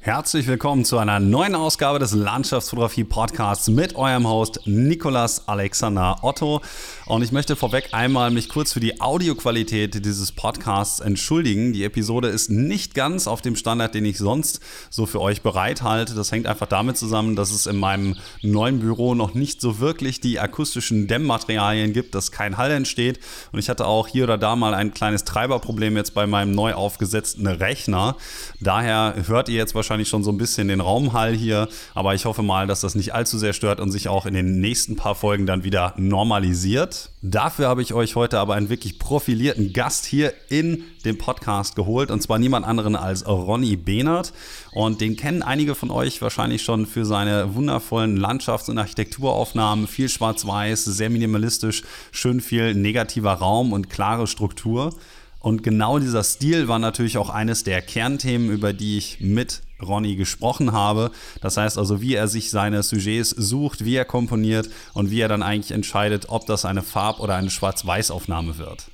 Herzlich 0.00 0.46
willkommen 0.46 0.84
zu 0.84 0.96
einer 0.98 1.18
neuen 1.18 1.56
Ausgabe 1.56 1.98
des 1.98 2.12
Landschaftsfotografie 2.12 3.02
Podcasts 3.02 3.68
mit 3.68 3.96
eurem 3.96 4.28
Host 4.28 4.60
Nikolas 4.64 5.48
Alexander 5.48 6.20
Otto. 6.22 6.62
Und 7.06 7.22
ich 7.22 7.32
möchte 7.32 7.56
vorweg 7.56 7.88
einmal 7.90 8.30
mich 8.30 8.48
kurz 8.48 8.72
für 8.72 8.78
die 8.78 9.00
Audioqualität 9.00 10.04
dieses 10.04 10.30
Podcasts 10.30 11.00
entschuldigen. 11.00 11.72
Die 11.72 11.82
Episode 11.82 12.28
ist 12.28 12.48
nicht 12.48 12.94
ganz 12.94 13.26
auf 13.26 13.42
dem 13.42 13.56
Standard, 13.56 13.92
den 13.92 14.04
ich 14.04 14.18
sonst 14.18 14.60
so 14.88 15.04
für 15.04 15.20
euch 15.20 15.42
bereithalte. 15.42 16.14
Das 16.14 16.30
hängt 16.30 16.46
einfach 16.46 16.68
damit 16.68 16.96
zusammen, 16.96 17.34
dass 17.34 17.50
es 17.50 17.66
in 17.66 17.76
meinem 17.76 18.14
neuen 18.40 18.78
Büro 18.78 19.16
noch 19.16 19.34
nicht 19.34 19.60
so 19.60 19.80
wirklich 19.80 20.20
die 20.20 20.38
akustischen 20.38 21.08
Dämmmaterialien 21.08 21.92
gibt, 21.92 22.14
dass 22.14 22.30
kein 22.30 22.56
Hall 22.56 22.70
entsteht. 22.70 23.18
Und 23.50 23.58
ich 23.58 23.68
hatte 23.68 23.84
auch 23.84 24.06
hier 24.06 24.24
oder 24.24 24.38
da 24.38 24.54
mal 24.54 24.74
ein 24.74 24.94
kleines 24.94 25.24
Treiberproblem 25.24 25.96
jetzt 25.96 26.14
bei 26.14 26.28
meinem 26.28 26.52
neu 26.52 26.74
aufgesetzten 26.74 27.48
Rechner. 27.48 28.16
Daher 28.60 29.14
hört 29.26 29.48
ihr 29.48 29.56
jetzt 29.56 29.74
wahrscheinlich 29.74 29.88
wahrscheinlich 29.98 30.08
schon 30.08 30.22
so 30.22 30.30
ein 30.30 30.38
bisschen 30.38 30.68
den 30.68 30.80
Raumhall 30.80 31.34
hier, 31.34 31.68
aber 31.94 32.14
ich 32.14 32.24
hoffe 32.24 32.42
mal, 32.42 32.68
dass 32.68 32.80
das 32.82 32.94
nicht 32.94 33.14
allzu 33.14 33.36
sehr 33.36 33.52
stört 33.52 33.80
und 33.80 33.90
sich 33.90 34.08
auch 34.08 34.26
in 34.26 34.34
den 34.34 34.60
nächsten 34.60 34.94
paar 34.94 35.16
Folgen 35.16 35.44
dann 35.44 35.64
wieder 35.64 35.92
normalisiert. 35.96 37.10
Dafür 37.20 37.68
habe 37.68 37.82
ich 37.82 37.94
euch 37.94 38.14
heute 38.14 38.38
aber 38.38 38.54
einen 38.54 38.68
wirklich 38.68 39.00
profilierten 39.00 39.72
Gast 39.72 40.06
hier 40.06 40.32
in 40.48 40.84
den 41.04 41.18
Podcast 41.18 41.74
geholt 41.74 42.12
und 42.12 42.22
zwar 42.22 42.38
niemand 42.38 42.64
anderen 42.64 42.94
als 42.94 43.26
Ronny 43.26 43.76
Behnert 43.76 44.32
und 44.70 45.00
den 45.00 45.16
kennen 45.16 45.42
einige 45.42 45.74
von 45.74 45.90
euch 45.90 46.22
wahrscheinlich 46.22 46.62
schon 46.62 46.86
für 46.86 47.04
seine 47.04 47.56
wundervollen 47.56 48.16
Landschafts- 48.16 48.70
und 48.70 48.78
Architekturaufnahmen, 48.78 49.88
viel 49.88 50.08
schwarz-weiß, 50.08 50.84
sehr 50.84 51.10
minimalistisch, 51.10 51.82
schön 52.12 52.40
viel 52.40 52.74
negativer 52.74 53.32
Raum 53.32 53.72
und 53.72 53.90
klare 53.90 54.28
Struktur. 54.28 54.94
Und 55.40 55.62
genau 55.62 55.98
dieser 55.98 56.24
Stil 56.24 56.68
war 56.68 56.78
natürlich 56.78 57.16
auch 57.16 57.30
eines 57.30 57.62
der 57.64 57.80
Kernthemen, 57.80 58.50
über 58.50 58.72
die 58.72 58.98
ich 58.98 59.20
mit 59.20 59.62
Ronny 59.80 60.16
gesprochen 60.16 60.72
habe. 60.72 61.12
Das 61.40 61.56
heißt 61.56 61.78
also, 61.78 62.00
wie 62.00 62.14
er 62.14 62.26
sich 62.28 62.50
seine 62.50 62.82
Sujets 62.82 63.30
sucht, 63.30 63.84
wie 63.84 63.94
er 63.94 64.04
komponiert 64.04 64.68
und 64.94 65.10
wie 65.10 65.20
er 65.20 65.28
dann 65.28 65.42
eigentlich 65.42 65.72
entscheidet, 65.72 66.26
ob 66.28 66.46
das 66.46 66.64
eine 66.64 66.82
Farb- 66.82 67.20
oder 67.20 67.36
eine 67.36 67.50
Schwarz-Weiß-Aufnahme 67.50 68.58
wird. 68.58 68.90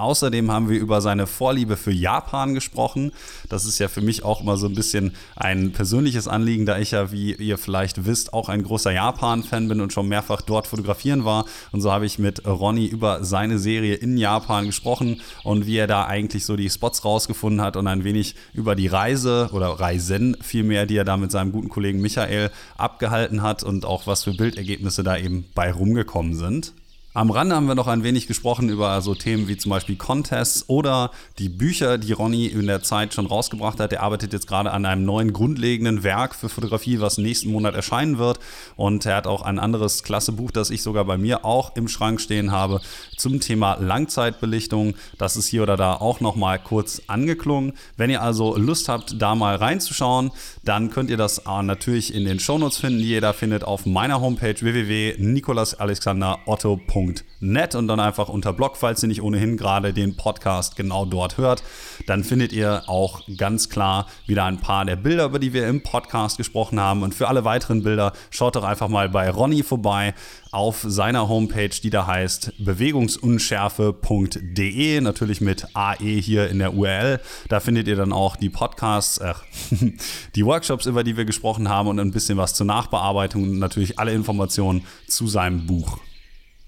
Außerdem 0.00 0.50
haben 0.50 0.70
wir 0.70 0.80
über 0.80 1.02
seine 1.02 1.26
Vorliebe 1.26 1.76
für 1.76 1.92
Japan 1.92 2.54
gesprochen. 2.54 3.12
Das 3.50 3.66
ist 3.66 3.78
ja 3.78 3.88
für 3.88 4.00
mich 4.00 4.24
auch 4.24 4.40
immer 4.40 4.56
so 4.56 4.66
ein 4.66 4.74
bisschen 4.74 5.12
ein 5.36 5.72
persönliches 5.72 6.26
Anliegen, 6.26 6.64
da 6.64 6.78
ich 6.78 6.92
ja, 6.92 7.12
wie 7.12 7.34
ihr 7.34 7.58
vielleicht 7.58 8.06
wisst, 8.06 8.32
auch 8.32 8.48
ein 8.48 8.62
großer 8.62 8.92
Japan-Fan 8.92 9.68
bin 9.68 9.82
und 9.82 9.92
schon 9.92 10.08
mehrfach 10.08 10.40
dort 10.40 10.66
fotografieren 10.66 11.26
war. 11.26 11.44
Und 11.70 11.82
so 11.82 11.92
habe 11.92 12.06
ich 12.06 12.18
mit 12.18 12.46
Ronny 12.46 12.86
über 12.86 13.24
seine 13.24 13.58
Serie 13.58 13.94
in 13.94 14.16
Japan 14.16 14.66
gesprochen 14.66 15.20
und 15.44 15.66
wie 15.66 15.76
er 15.76 15.86
da 15.86 16.06
eigentlich 16.06 16.46
so 16.46 16.56
die 16.56 16.70
Spots 16.70 17.04
rausgefunden 17.04 17.60
hat 17.60 17.76
und 17.76 17.86
ein 17.86 18.02
wenig 18.02 18.36
über 18.54 18.74
die 18.74 18.86
Reise 18.86 19.50
oder 19.52 19.68
Reisen 19.68 20.34
vielmehr, 20.40 20.86
die 20.86 20.96
er 20.96 21.04
da 21.04 21.18
mit 21.18 21.30
seinem 21.30 21.52
guten 21.52 21.68
Kollegen 21.68 22.00
Michael 22.00 22.50
abgehalten 22.78 23.42
hat 23.42 23.62
und 23.62 23.84
auch 23.84 24.06
was 24.06 24.24
für 24.24 24.32
Bildergebnisse 24.32 25.02
da 25.02 25.18
eben 25.18 25.44
bei 25.54 25.70
rumgekommen 25.70 26.34
sind. 26.34 26.72
Am 27.12 27.32
Rande 27.32 27.56
haben 27.56 27.66
wir 27.66 27.74
noch 27.74 27.88
ein 27.88 28.04
wenig 28.04 28.28
gesprochen 28.28 28.68
über 28.68 29.02
so 29.02 29.16
Themen 29.16 29.48
wie 29.48 29.56
zum 29.56 29.70
Beispiel 29.70 29.96
Contests 29.96 30.66
oder 30.68 31.10
die 31.40 31.48
Bücher, 31.48 31.98
die 31.98 32.12
Ronny 32.12 32.46
in 32.46 32.68
der 32.68 32.84
Zeit 32.84 33.14
schon 33.14 33.26
rausgebracht 33.26 33.80
hat. 33.80 33.92
Er 33.92 34.04
arbeitet 34.04 34.32
jetzt 34.32 34.46
gerade 34.46 34.70
an 34.70 34.86
einem 34.86 35.04
neuen 35.04 35.32
grundlegenden 35.32 36.04
Werk 36.04 36.36
für 36.36 36.48
Fotografie, 36.48 37.00
was 37.00 37.18
nächsten 37.18 37.50
Monat 37.50 37.74
erscheinen 37.74 38.18
wird. 38.18 38.38
Und 38.76 39.06
er 39.06 39.16
hat 39.16 39.26
auch 39.26 39.42
ein 39.42 39.58
anderes 39.58 40.04
klasse 40.04 40.30
Buch, 40.30 40.52
das 40.52 40.70
ich 40.70 40.82
sogar 40.84 41.04
bei 41.04 41.18
mir 41.18 41.44
auch 41.44 41.74
im 41.74 41.88
Schrank 41.88 42.20
stehen 42.20 42.52
habe, 42.52 42.80
zum 43.16 43.40
Thema 43.40 43.74
Langzeitbelichtung. 43.80 44.94
Das 45.18 45.36
ist 45.36 45.48
hier 45.48 45.64
oder 45.64 45.76
da 45.76 45.94
auch 45.94 46.20
nochmal 46.20 46.60
kurz 46.60 47.02
angeklungen. 47.08 47.72
Wenn 47.96 48.10
ihr 48.10 48.22
also 48.22 48.56
Lust 48.56 48.88
habt, 48.88 49.20
da 49.20 49.34
mal 49.34 49.56
reinzuschauen, 49.56 50.30
dann 50.62 50.90
könnt 50.90 51.10
ihr 51.10 51.16
das 51.16 51.46
natürlich 51.46 52.14
in 52.14 52.24
den 52.24 52.38
Shownotes 52.38 52.78
finden, 52.78 52.98
die 52.98 53.12
ihr 53.12 53.20
da 53.20 53.32
findet 53.32 53.64
auf 53.64 53.86
meiner 53.86 54.20
Homepage 54.20 54.54
www.nikolasalexanderotto.com 54.60 57.14
www.blog.net 57.40 57.74
und 57.74 57.88
dann 57.88 58.00
einfach 58.00 58.28
unter 58.28 58.52
Blog, 58.52 58.76
falls 58.76 59.02
ihr 59.02 59.08
nicht 59.08 59.22
ohnehin 59.22 59.56
gerade 59.56 59.92
den 59.92 60.16
Podcast 60.16 60.76
genau 60.76 61.04
dort 61.04 61.38
hört. 61.38 61.62
Dann 62.06 62.24
findet 62.24 62.52
ihr 62.52 62.82
auch 62.86 63.22
ganz 63.36 63.68
klar 63.68 64.06
wieder 64.26 64.44
ein 64.44 64.60
paar 64.60 64.84
der 64.84 64.96
Bilder, 64.96 65.26
über 65.26 65.38
die 65.38 65.52
wir 65.52 65.66
im 65.68 65.82
Podcast 65.82 66.36
gesprochen 66.36 66.78
haben. 66.78 67.02
Und 67.02 67.14
für 67.14 67.28
alle 67.28 67.44
weiteren 67.44 67.82
Bilder 67.82 68.12
schaut 68.30 68.56
doch 68.56 68.64
einfach 68.64 68.88
mal 68.88 69.08
bei 69.08 69.30
Ronny 69.30 69.62
vorbei 69.62 70.14
auf 70.52 70.84
seiner 70.86 71.28
Homepage, 71.28 71.68
die 71.68 71.90
da 71.90 72.06
heißt 72.06 72.54
bewegungsunschärfe.de, 72.58 75.00
natürlich 75.00 75.40
mit 75.40 75.66
AE 75.74 76.20
hier 76.20 76.48
in 76.48 76.58
der 76.58 76.74
URL. 76.74 77.20
Da 77.48 77.60
findet 77.60 77.88
ihr 77.88 77.96
dann 77.96 78.12
auch 78.12 78.36
die 78.36 78.50
Podcasts, 78.50 79.18
äh, 79.18 79.34
die 80.34 80.44
Workshops, 80.44 80.86
über 80.86 81.04
die 81.04 81.16
wir 81.16 81.24
gesprochen 81.24 81.68
haben 81.68 81.88
und 81.88 82.00
ein 82.00 82.10
bisschen 82.10 82.38
was 82.38 82.54
zur 82.54 82.66
Nachbearbeitung 82.66 83.44
und 83.44 83.58
natürlich 83.58 83.98
alle 83.98 84.12
Informationen 84.12 84.84
zu 85.06 85.26
seinem 85.26 85.66
Buch. 85.66 85.98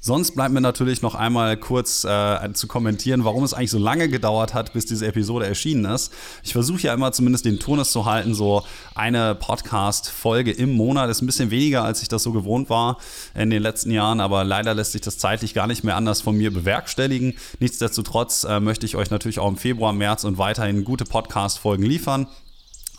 Sonst 0.04 0.32
bleibt 0.32 0.52
mir 0.52 0.60
natürlich 0.60 1.00
noch 1.00 1.14
einmal 1.14 1.56
kurz 1.56 2.02
äh, 2.02 2.52
zu 2.54 2.66
kommentieren, 2.66 3.24
warum 3.24 3.44
es 3.44 3.54
eigentlich 3.54 3.70
so 3.70 3.78
lange 3.78 4.08
gedauert 4.08 4.52
hat, 4.52 4.72
bis 4.72 4.84
diese 4.84 5.06
Episode 5.06 5.46
erschienen 5.46 5.84
ist. 5.84 6.12
Ich 6.42 6.50
versuche 6.50 6.82
ja 6.82 6.92
immer 6.92 7.12
zumindest 7.12 7.44
den 7.44 7.60
Turnus 7.60 7.92
zu 7.92 8.04
halten, 8.04 8.34
so 8.34 8.64
eine 8.96 9.36
Podcast-Folge 9.36 10.50
im 10.50 10.72
Monat 10.72 11.08
ist 11.08 11.22
ein 11.22 11.26
bisschen 11.26 11.52
weniger, 11.52 11.84
als 11.84 12.02
ich 12.02 12.08
das 12.08 12.24
so 12.24 12.32
gewohnt 12.32 12.68
war 12.68 12.98
in 13.36 13.50
den 13.50 13.62
letzten 13.62 13.92
Jahren, 13.92 14.20
aber 14.20 14.42
leider 14.42 14.74
lässt 14.74 14.90
sich 14.90 15.02
das 15.02 15.18
zeitlich 15.18 15.54
gar 15.54 15.68
nicht 15.68 15.84
mehr 15.84 15.94
anders 15.94 16.20
von 16.20 16.36
mir 16.36 16.52
bewerkstelligen. 16.52 17.34
Nichtsdestotrotz 17.60 18.42
äh, 18.42 18.58
möchte 18.58 18.86
ich 18.86 18.96
euch 18.96 19.12
natürlich 19.12 19.38
auch 19.38 19.48
im 19.48 19.56
Februar, 19.56 19.92
März 19.92 20.24
und 20.24 20.36
weiterhin 20.36 20.82
gute 20.82 21.04
Podcast-Folgen 21.04 21.84
liefern. 21.84 22.26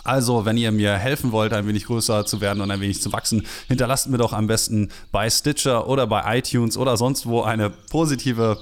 Also, 0.04 0.46
wenn 0.46 0.58
ihr 0.58 0.72
mir 0.72 0.96
helfen 0.96 1.32
wollt, 1.32 1.54
ein 1.54 1.68
wenig 1.68 1.86
größer 1.86 2.26
zu 2.26 2.42
werden 2.42 2.62
und 2.62 2.72
ein 2.72 2.82
wenig 2.82 3.02
zu 3.02 3.14
wachsen, 3.14 3.46
hinterlasst 3.68 4.10
mir 4.10 4.18
doch 4.18 4.34
am 4.34 4.48
besten 4.48 4.90
bei 5.12 5.30
Stitcher 5.30 5.88
oder 5.88 6.08
bei 6.08 6.38
iTunes 6.38 6.78
oder 6.78 6.98
sonst 6.98 7.26
wo 7.26 7.42
eine 7.42 7.70
positive 7.70 8.58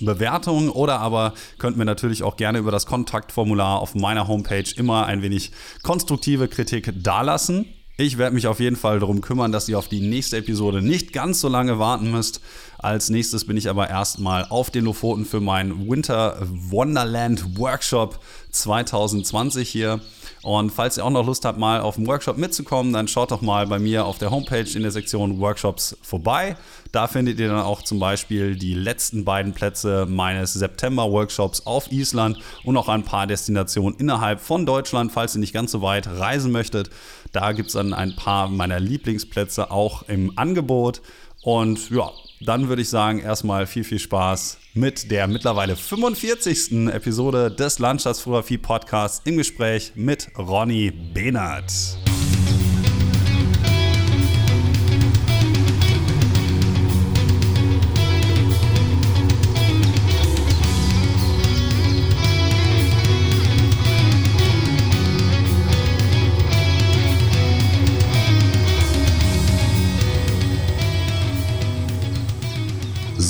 Bewertung 0.00 0.70
oder 0.70 1.00
aber 1.00 1.34
könnt 1.58 1.76
mir 1.76 1.84
natürlich 1.84 2.22
auch 2.22 2.36
gerne 2.36 2.58
über 2.58 2.70
das 2.70 2.86
Kontaktformular 2.86 3.80
auf 3.80 3.94
meiner 3.94 4.28
Homepage 4.28 4.64
immer 4.76 5.06
ein 5.06 5.22
wenig 5.22 5.52
konstruktive 5.82 6.48
Kritik 6.48 6.92
dalassen. 7.02 7.66
Ich 7.96 8.16
werde 8.16 8.34
mich 8.34 8.46
auf 8.46 8.60
jeden 8.60 8.76
Fall 8.76 8.98
darum 8.98 9.20
kümmern, 9.20 9.52
dass 9.52 9.68
ihr 9.68 9.78
auf 9.78 9.88
die 9.88 10.00
nächste 10.00 10.38
Episode 10.38 10.80
nicht 10.80 11.12
ganz 11.12 11.40
so 11.40 11.48
lange 11.48 11.78
warten 11.78 12.10
müsst. 12.10 12.40
Als 12.78 13.10
nächstes 13.10 13.44
bin 13.44 13.58
ich 13.58 13.68
aber 13.68 13.90
erstmal 13.90 14.46
auf 14.46 14.70
den 14.70 14.86
Lofoten 14.86 15.26
für 15.26 15.40
meinen 15.40 15.86
Winter 15.86 16.38
Wonderland 16.40 17.58
Workshop 17.58 18.18
2020 18.52 19.68
hier. 19.68 20.00
Und 20.42 20.70
falls 20.70 20.96
ihr 20.96 21.04
auch 21.04 21.10
noch 21.10 21.26
Lust 21.26 21.44
habt, 21.44 21.58
mal 21.58 21.80
auf 21.80 21.96
den 21.96 22.06
Workshop 22.06 22.38
mitzukommen, 22.38 22.94
dann 22.94 23.08
schaut 23.08 23.30
doch 23.30 23.42
mal 23.42 23.66
bei 23.66 23.78
mir 23.78 24.06
auf 24.06 24.16
der 24.16 24.30
Homepage 24.30 24.68
in 24.74 24.82
der 24.82 24.90
Sektion 24.90 25.38
Workshops 25.38 25.96
vorbei. 26.00 26.56
Da 26.92 27.08
findet 27.08 27.38
ihr 27.38 27.48
dann 27.48 27.60
auch 27.60 27.82
zum 27.82 27.98
Beispiel 27.98 28.56
die 28.56 28.72
letzten 28.72 29.24
beiden 29.24 29.52
Plätze 29.52 30.06
meines 30.08 30.54
September-Workshops 30.54 31.66
auf 31.66 31.92
Island 31.92 32.38
und 32.64 32.76
auch 32.78 32.88
ein 32.88 33.04
paar 33.04 33.26
Destinationen 33.26 33.98
innerhalb 33.98 34.40
von 34.40 34.64
Deutschland, 34.64 35.12
falls 35.12 35.36
ihr 35.36 35.40
nicht 35.40 35.52
ganz 35.52 35.72
so 35.72 35.82
weit 35.82 36.06
reisen 36.06 36.52
möchtet. 36.52 36.90
Da 37.32 37.52
gibt 37.52 37.68
es 37.68 37.74
dann 37.74 37.92
ein 37.92 38.16
paar 38.16 38.48
meiner 38.48 38.80
Lieblingsplätze 38.80 39.70
auch 39.70 40.04
im 40.08 40.32
Angebot. 40.36 41.02
Und 41.42 41.90
ja, 41.90 42.10
dann 42.40 42.68
würde 42.68 42.82
ich 42.82 42.88
sagen, 42.88 43.18
erstmal 43.18 43.66
viel, 43.66 43.84
viel 43.84 43.98
Spaß 43.98 44.59
mit 44.74 45.10
der 45.10 45.26
mittlerweile 45.26 45.76
45. 45.76 46.88
Episode 46.88 47.50
des 47.50 47.78
Landschaftsfotografie 47.78 48.58
Podcasts 48.58 49.22
im 49.24 49.36
Gespräch 49.36 49.92
mit 49.96 50.28
Ronny 50.38 50.90
Behnert. 50.90 51.72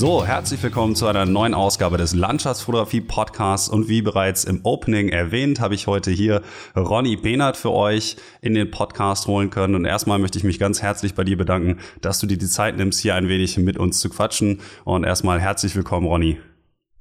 So, 0.01 0.25
herzlich 0.25 0.63
willkommen 0.63 0.95
zu 0.95 1.09
einer 1.09 1.27
neuen 1.27 1.53
Ausgabe 1.53 1.99
des 1.99 2.15
Landschaftsfotografie 2.15 3.03
Podcasts 3.03 3.69
und 3.69 3.91
wie 3.91 4.01
bereits 4.01 4.45
im 4.45 4.61
Opening 4.65 5.11
erwähnt, 5.11 5.61
habe 5.61 5.75
ich 5.75 5.87
heute 5.87 6.11
hier 6.11 6.41
Ronny 6.75 7.17
Behnert 7.17 7.59
für 7.59 7.71
euch 7.71 8.17
in 8.41 8.55
den 8.55 8.71
Podcast 8.71 9.27
holen 9.27 9.51
können 9.51 9.75
und 9.75 9.85
erstmal 9.85 10.19
möchte 10.19 10.39
ich 10.39 10.45
mich 10.45 10.59
ganz 10.59 10.81
herzlich 10.81 11.15
bei 11.15 11.23
dir 11.23 11.37
bedanken, 11.37 11.81
dass 12.01 12.19
du 12.19 12.27
dir 12.27 12.39
die 12.39 12.47
Zeit 12.47 12.79
nimmst, 12.79 12.99
hier 13.01 13.15
ein 13.15 13.29
wenig 13.29 13.59
mit 13.59 13.77
uns 13.77 14.01
zu 14.01 14.09
quatschen 14.09 14.63
und 14.87 15.05
erstmal 15.05 15.39
herzlich 15.39 15.77
willkommen, 15.77 16.07
Ronny. 16.07 16.39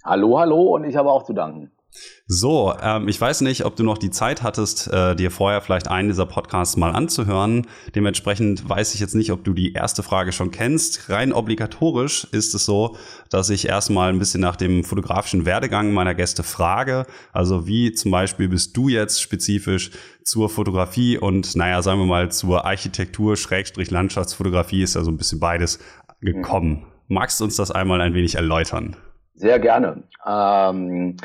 Hallo, 0.04 0.38
hallo 0.38 0.76
und 0.76 0.84
ich 0.84 0.98
habe 0.98 1.10
auch 1.10 1.24
zu 1.24 1.32
danken. 1.32 1.72
So, 2.28 2.74
ähm, 2.82 3.08
ich 3.08 3.20
weiß 3.20 3.42
nicht, 3.42 3.66
ob 3.66 3.76
du 3.76 3.84
noch 3.84 3.98
die 3.98 4.12
Zeit 4.12 4.44
hattest, 4.44 4.88
äh, 4.94 5.16
dir 5.16 5.32
vorher 5.32 5.62
vielleicht 5.62 5.88
einen 5.88 6.10
dieser 6.10 6.28
Podcasts 6.28 6.78
mal 6.78 6.92
anzuhören. 6.92 7.66
Dementsprechend 7.96 8.70
weiß 8.70 8.94
ich 8.94 9.00
jetzt 9.00 9.16
nicht, 9.16 9.32
ob 9.32 9.44
du 9.44 9.54
die 9.54 9.74
erste 9.74 10.04
Frage 10.04 10.32
schon 10.32 10.52
kennst. 10.52 11.10
Rein 11.10 11.34
obligatorisch 11.34 12.26
ist 12.32 12.54
es 12.54 12.66
so, 12.66 12.96
dass 13.30 13.50
ich 13.50 13.68
erstmal 13.68 14.10
ein 14.10 14.20
bisschen 14.20 14.42
nach 14.42 14.56
dem 14.56 14.84
fotografischen 14.84 15.46
Werdegang 15.46 15.92
meiner 15.92 16.14
Gäste 16.14 16.44
frage. 16.44 17.06
Also 17.34 17.66
wie 17.68 17.94
zum 17.94 18.12
Beispiel 18.12 18.48
bist 18.48 18.78
du 18.78 18.90
jetzt 18.90 19.22
spezifisch 19.22 19.92
zur 20.24 20.50
Fotografie 20.50 21.18
und 21.18 21.56
naja, 21.56 21.82
sagen 21.82 22.00
wir 22.00 22.06
mal 22.06 22.32
zur 22.32 22.66
Architektur, 22.66 23.36
Schrägstrich 23.36 23.90
Landschaftsfotografie 23.90 24.84
ist 24.84 24.96
ja 24.96 25.04
so 25.04 25.10
ein 25.10 25.18
bisschen 25.18 25.40
beides 25.40 25.80
gekommen. 26.22 26.70
Mhm. 26.70 26.86
Magst 27.08 27.40
du 27.40 27.46
uns 27.46 27.56
das 27.56 27.72
einmal 27.72 28.02
ein 28.02 28.14
wenig 28.14 28.36
erläutern? 28.36 28.96
Sehr 29.34 29.58
gerne. 29.58 30.04
Ähm 30.28 31.18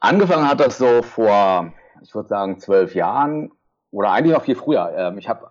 Angefangen 0.00 0.48
hat 0.48 0.60
das 0.60 0.78
so 0.78 1.02
vor, 1.02 1.72
ich 2.00 2.14
würde 2.14 2.28
sagen, 2.28 2.58
zwölf 2.58 2.94
Jahren 2.94 3.52
oder 3.90 4.10
eigentlich 4.10 4.34
noch 4.34 4.44
viel 4.44 4.56
früher. 4.56 4.92
Ähm, 4.96 5.18
ich 5.18 5.28
habe, 5.28 5.50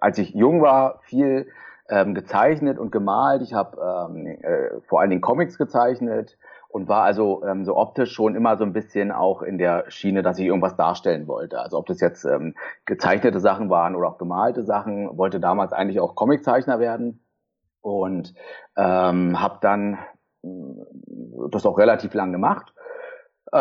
als 0.00 0.18
ich 0.18 0.34
jung 0.34 0.60
war, 0.60 0.98
viel 1.02 1.46
ähm, 1.88 2.14
gezeichnet 2.14 2.80
und 2.80 2.90
gemalt. 2.90 3.42
Ich 3.42 3.54
habe 3.54 4.08
ähm, 4.10 4.26
äh, 4.26 4.80
vor 4.88 5.00
allen 5.00 5.10
Dingen 5.10 5.22
Comics 5.22 5.56
gezeichnet 5.56 6.36
und 6.68 6.88
war 6.88 7.04
also 7.04 7.44
ähm, 7.44 7.64
so 7.64 7.76
optisch 7.76 8.12
schon 8.12 8.34
immer 8.34 8.56
so 8.56 8.64
ein 8.64 8.72
bisschen 8.72 9.12
auch 9.12 9.40
in 9.40 9.56
der 9.56 9.84
Schiene, 9.88 10.22
dass 10.22 10.40
ich 10.40 10.46
irgendwas 10.46 10.76
darstellen 10.76 11.28
wollte. 11.28 11.60
Also 11.60 11.78
ob 11.78 11.86
das 11.86 12.00
jetzt 12.00 12.24
ähm, 12.24 12.56
gezeichnete 12.86 13.38
Sachen 13.38 13.70
waren 13.70 13.94
oder 13.94 14.08
auch 14.08 14.18
gemalte 14.18 14.64
Sachen, 14.64 15.16
wollte 15.16 15.38
damals 15.38 15.72
eigentlich 15.72 16.00
auch 16.00 16.16
Comiczeichner 16.16 16.80
werden 16.80 17.24
und 17.82 18.34
ähm, 18.76 19.40
habe 19.40 19.58
dann 19.60 19.98
das 20.42 21.66
auch 21.66 21.78
relativ 21.78 22.14
lang 22.14 22.32
gemacht 22.32 22.72
äh, 23.52 23.58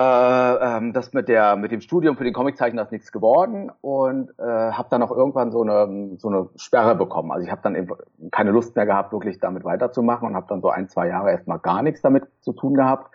ähm, 0.77 0.93
das 0.93 1.13
mit 1.13 1.27
der 1.27 1.55
mit 1.55 1.71
dem 1.71 1.81
Studium 1.81 2.15
für 2.15 2.23
den 2.23 2.33
Comiczeichner 2.33 2.83
ist 2.83 2.91
nichts 2.91 3.11
geworden 3.11 3.71
und 3.81 4.29
äh, 4.37 4.43
habe 4.43 4.87
dann 4.91 5.01
auch 5.01 5.11
irgendwann 5.11 5.51
so 5.51 5.63
eine 5.63 6.17
so 6.17 6.27
eine 6.27 6.49
Sperre 6.57 6.95
bekommen. 6.95 7.31
Also 7.31 7.45
ich 7.45 7.51
habe 7.51 7.61
dann 7.63 7.75
eben 7.75 7.89
keine 8.31 8.51
Lust 8.51 8.75
mehr 8.75 8.85
gehabt, 8.85 9.11
wirklich 9.11 9.39
damit 9.39 9.63
weiterzumachen 9.63 10.27
und 10.27 10.35
habe 10.35 10.45
dann 10.47 10.61
so 10.61 10.69
ein 10.69 10.89
zwei 10.89 11.07
Jahre 11.07 11.31
erstmal 11.31 11.59
gar 11.59 11.81
nichts 11.81 12.01
damit 12.01 12.25
zu 12.41 12.53
tun 12.53 12.75
gehabt. 12.75 13.11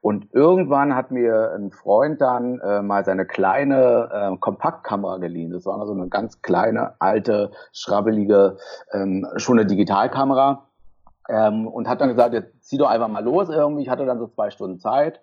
Und 0.00 0.28
irgendwann 0.32 0.96
hat 0.96 1.12
mir 1.12 1.52
ein 1.56 1.70
Freund 1.70 2.20
dann 2.20 2.58
äh, 2.58 2.82
mal 2.82 3.04
seine 3.04 3.24
kleine 3.24 4.08
äh, 4.12 4.36
Kompaktkamera 4.36 5.18
geliehen. 5.18 5.52
Das 5.52 5.64
war 5.64 5.84
so 5.86 5.92
eine 5.92 6.08
ganz 6.08 6.42
kleine, 6.42 6.94
alte, 6.98 7.52
schrabbelige, 7.72 8.56
ähm, 8.92 9.26
schon 9.36 9.58
eine 9.58 9.66
Digitalkamera. 9.66 10.66
Ähm, 11.28 11.68
und 11.68 11.88
hat 11.88 12.00
dann 12.00 12.08
gesagt, 12.08 12.34
jetzt 12.34 12.64
zieh 12.64 12.78
doch 12.78 12.90
einfach 12.90 13.06
mal 13.06 13.22
los 13.22 13.48
irgendwie. 13.48 13.82
Ich 13.82 13.88
hatte 13.88 14.04
dann 14.04 14.18
so 14.18 14.26
zwei 14.26 14.50
Stunden 14.50 14.80
Zeit 14.80 15.20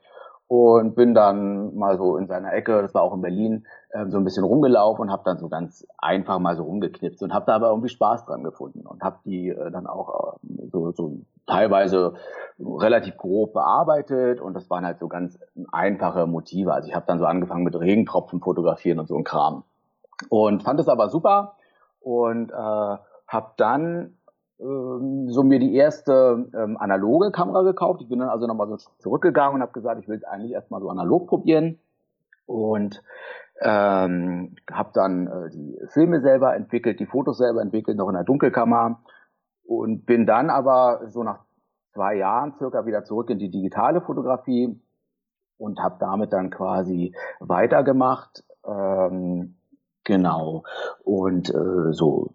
und 0.49 0.95
bin 0.95 1.13
dann 1.13 1.75
mal 1.75 1.99
so 1.99 2.17
in 2.17 2.25
seiner 2.25 2.51
Ecke, 2.51 2.81
das 2.81 2.95
war 2.95 3.03
auch 3.03 3.13
in 3.13 3.21
Berlin, 3.21 3.67
äh, 3.91 4.07
so 4.07 4.17
ein 4.17 4.23
bisschen 4.23 4.43
rumgelaufen 4.43 5.03
und 5.03 5.11
habe 5.11 5.21
dann 5.23 5.37
so 5.37 5.47
ganz 5.47 5.85
einfach 5.99 6.39
mal 6.39 6.55
so 6.55 6.63
rumgeknipst 6.63 7.21
und 7.21 7.35
habe 7.35 7.45
da 7.45 7.53
aber 7.53 7.69
irgendwie 7.69 7.89
Spaß 7.89 8.25
dran 8.25 8.43
gefunden 8.43 8.87
und 8.87 9.03
habe 9.03 9.19
die 9.25 9.49
äh, 9.49 9.69
dann 9.69 9.85
auch 9.85 10.37
äh, 10.37 10.67
so, 10.71 10.91
so 10.91 11.19
teilweise 11.45 12.15
relativ 12.59 13.15
grob 13.17 13.53
bearbeitet 13.53 14.41
und 14.41 14.55
das 14.55 14.67
waren 14.71 14.85
halt 14.85 14.97
so 14.97 15.07
ganz 15.07 15.37
einfache 15.71 16.25
Motive. 16.25 16.73
Also 16.73 16.89
ich 16.89 16.95
habe 16.95 17.05
dann 17.05 17.19
so 17.19 17.25
angefangen 17.25 17.63
mit 17.63 17.79
Regentropfen 17.79 18.41
fotografieren 18.41 18.97
und 18.97 19.07
so 19.07 19.17
ein 19.17 19.23
Kram 19.23 19.63
und 20.29 20.63
fand 20.63 20.79
es 20.79 20.89
aber 20.89 21.09
super 21.09 21.57
und 22.01 22.51
äh, 22.51 22.55
habe 22.55 23.51
dann 23.57 24.17
ähm, 24.18 24.18
so 24.59 25.43
mir 25.43 25.59
die 25.59 25.73
erste 25.73 26.49
ähm, 26.53 26.77
analoge 26.77 27.31
Kamera 27.31 27.63
gekauft. 27.63 28.01
Ich 28.01 28.09
bin 28.09 28.19
dann 28.19 28.29
also 28.29 28.45
nochmal 28.45 28.67
so 28.67 28.77
zurückgegangen 28.99 29.55
und 29.55 29.61
habe 29.61 29.71
gesagt, 29.71 30.01
ich 30.01 30.07
will 30.09 30.17
es 30.17 30.25
eigentlich 30.25 30.51
erstmal 30.51 30.81
so 30.81 30.89
analog 30.89 31.27
probieren 31.27 31.79
und 32.45 33.01
ähm, 33.61 34.55
habe 34.69 34.89
dann 34.93 35.27
äh, 35.27 35.49
die 35.51 35.79
Filme 35.93 36.19
selber 36.19 36.55
entwickelt, 36.55 36.99
die 36.99 37.05
Fotos 37.05 37.37
selber 37.37 37.61
entwickelt, 37.61 37.97
noch 37.97 38.09
in 38.09 38.15
der 38.15 38.25
Dunkelkammer 38.25 39.01
und 39.63 40.05
bin 40.05 40.25
dann 40.25 40.49
aber 40.49 41.07
so 41.07 41.23
nach 41.23 41.45
zwei 41.93 42.15
Jahren 42.15 42.53
circa 42.57 42.85
wieder 42.85 43.05
zurück 43.05 43.29
in 43.29 43.39
die 43.39 43.51
digitale 43.51 44.01
Fotografie 44.01 44.77
und 45.57 45.79
habe 45.79 45.97
damit 45.99 46.33
dann 46.33 46.49
quasi 46.49 47.15
weitergemacht. 47.39 48.43
Ähm, 48.65 49.58
Genau. 50.03 50.63
Und 51.03 51.49
äh, 51.49 51.93
so 51.93 52.33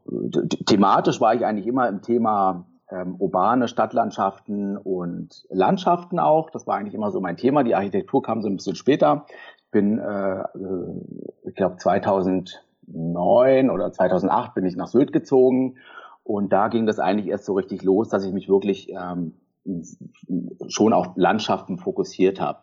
thematisch 0.66 1.20
war 1.20 1.34
ich 1.34 1.44
eigentlich 1.44 1.66
immer 1.66 1.88
im 1.88 2.02
Thema 2.02 2.66
ähm, 2.90 3.16
urbane 3.18 3.68
Stadtlandschaften 3.68 4.76
und 4.76 5.44
Landschaften 5.50 6.18
auch. 6.18 6.50
Das 6.50 6.66
war 6.66 6.76
eigentlich 6.76 6.94
immer 6.94 7.10
so 7.10 7.20
mein 7.20 7.36
Thema. 7.36 7.62
Die 7.64 7.74
Architektur 7.74 8.22
kam 8.22 8.42
so 8.42 8.48
ein 8.48 8.56
bisschen 8.56 8.76
später. 8.76 9.26
Ich 9.58 9.70
bin, 9.70 9.98
äh, 9.98 10.40
äh 10.40 10.46
ich 11.46 11.54
glaube 11.54 11.76
2009 11.76 13.70
oder 13.70 13.92
2008 13.92 14.54
bin 14.54 14.66
ich 14.66 14.76
nach 14.76 14.88
Sylt 14.88 15.12
gezogen 15.12 15.76
und 16.22 16.52
da 16.52 16.68
ging 16.68 16.86
das 16.86 16.98
eigentlich 16.98 17.28
erst 17.28 17.44
so 17.44 17.54
richtig 17.54 17.82
los, 17.82 18.08
dass 18.08 18.24
ich 18.24 18.32
mich 18.32 18.48
wirklich 18.48 18.90
ähm, 18.90 19.34
schon 20.68 20.92
auf 20.92 21.08
Landschaften 21.16 21.78
fokussiert 21.78 22.40
habe. 22.40 22.60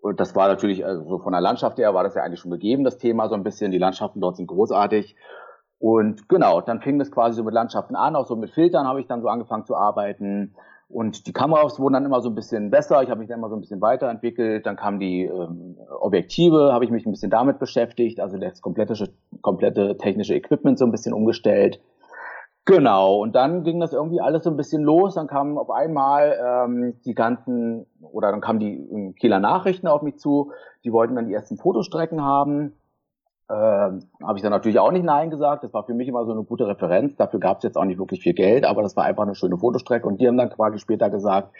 Und 0.00 0.20
das 0.20 0.34
war 0.36 0.48
natürlich, 0.48 0.84
also 0.84 1.18
von 1.18 1.32
der 1.32 1.40
Landschaft 1.40 1.78
her 1.78 1.94
war 1.94 2.04
das 2.04 2.14
ja 2.14 2.22
eigentlich 2.22 2.40
schon 2.40 2.50
gegeben, 2.50 2.84
das 2.84 2.98
Thema 2.98 3.28
so 3.28 3.34
ein 3.34 3.42
bisschen. 3.42 3.72
Die 3.72 3.78
Landschaften 3.78 4.20
dort 4.20 4.36
sind 4.36 4.46
großartig. 4.46 5.16
Und 5.78 6.28
genau, 6.28 6.60
dann 6.60 6.80
fing 6.80 6.98
das 6.98 7.10
quasi 7.10 7.36
so 7.36 7.44
mit 7.44 7.54
Landschaften 7.54 7.94
an, 7.94 8.16
auch 8.16 8.26
so 8.26 8.36
mit 8.36 8.50
Filtern 8.50 8.86
habe 8.86 9.00
ich 9.00 9.06
dann 9.06 9.22
so 9.22 9.28
angefangen 9.28 9.64
zu 9.64 9.76
arbeiten. 9.76 10.54
Und 10.88 11.26
die 11.26 11.32
Kameras 11.32 11.78
wurden 11.78 11.94
dann 11.94 12.06
immer 12.06 12.22
so 12.22 12.30
ein 12.30 12.34
bisschen 12.34 12.70
besser, 12.70 13.02
ich 13.02 13.10
habe 13.10 13.20
mich 13.20 13.28
dann 13.28 13.38
immer 13.38 13.50
so 13.50 13.56
ein 13.56 13.60
bisschen 13.60 13.80
weiterentwickelt. 13.80 14.64
Dann 14.64 14.76
kamen 14.76 14.98
die 14.98 15.24
ähm, 15.24 15.76
Objektive, 16.00 16.72
habe 16.72 16.84
ich 16.84 16.90
mich 16.90 17.04
ein 17.04 17.12
bisschen 17.12 17.30
damit 17.30 17.58
beschäftigt, 17.58 18.20
also 18.20 18.38
das 18.38 18.62
komplette, 18.62 19.10
komplette 19.42 19.98
technische 19.98 20.34
Equipment 20.34 20.78
so 20.78 20.86
ein 20.86 20.90
bisschen 20.90 21.12
umgestellt. 21.12 21.80
Genau, 22.68 23.22
und 23.22 23.34
dann 23.34 23.64
ging 23.64 23.80
das 23.80 23.94
irgendwie 23.94 24.20
alles 24.20 24.44
so 24.44 24.50
ein 24.50 24.58
bisschen 24.58 24.82
los. 24.82 25.14
Dann 25.14 25.26
kamen 25.26 25.56
auf 25.56 25.70
einmal 25.70 26.38
ähm, 26.38 27.00
die 27.06 27.14
ganzen, 27.14 27.86
oder 28.02 28.30
dann 28.30 28.42
kamen 28.42 28.60
die 28.60 28.74
ähm, 28.74 29.14
Kieler 29.14 29.40
Nachrichten 29.40 29.88
auf 29.88 30.02
mich 30.02 30.18
zu, 30.18 30.52
die 30.84 30.92
wollten 30.92 31.16
dann 31.16 31.28
die 31.28 31.32
ersten 31.32 31.56
Fotostrecken 31.56 32.22
haben. 32.22 32.74
Ähm, 33.48 34.00
Habe 34.22 34.36
ich 34.36 34.42
dann 34.42 34.50
natürlich 34.50 34.78
auch 34.80 34.92
nicht 34.92 35.02
Nein 35.02 35.30
gesagt. 35.30 35.64
Das 35.64 35.72
war 35.72 35.84
für 35.84 35.94
mich 35.94 36.08
immer 36.08 36.26
so 36.26 36.32
eine 36.32 36.42
gute 36.42 36.66
Referenz. 36.66 37.16
Dafür 37.16 37.40
gab 37.40 37.56
es 37.56 37.62
jetzt 37.62 37.78
auch 37.78 37.86
nicht 37.86 37.98
wirklich 37.98 38.20
viel 38.20 38.34
Geld, 38.34 38.66
aber 38.66 38.82
das 38.82 38.94
war 38.98 39.04
einfach 39.04 39.22
eine 39.22 39.34
schöne 39.34 39.56
Fotostrecke. 39.56 40.06
Und 40.06 40.20
die 40.20 40.28
haben 40.28 40.36
dann 40.36 40.50
quasi 40.50 40.78
später 40.78 41.08
gesagt, 41.08 41.54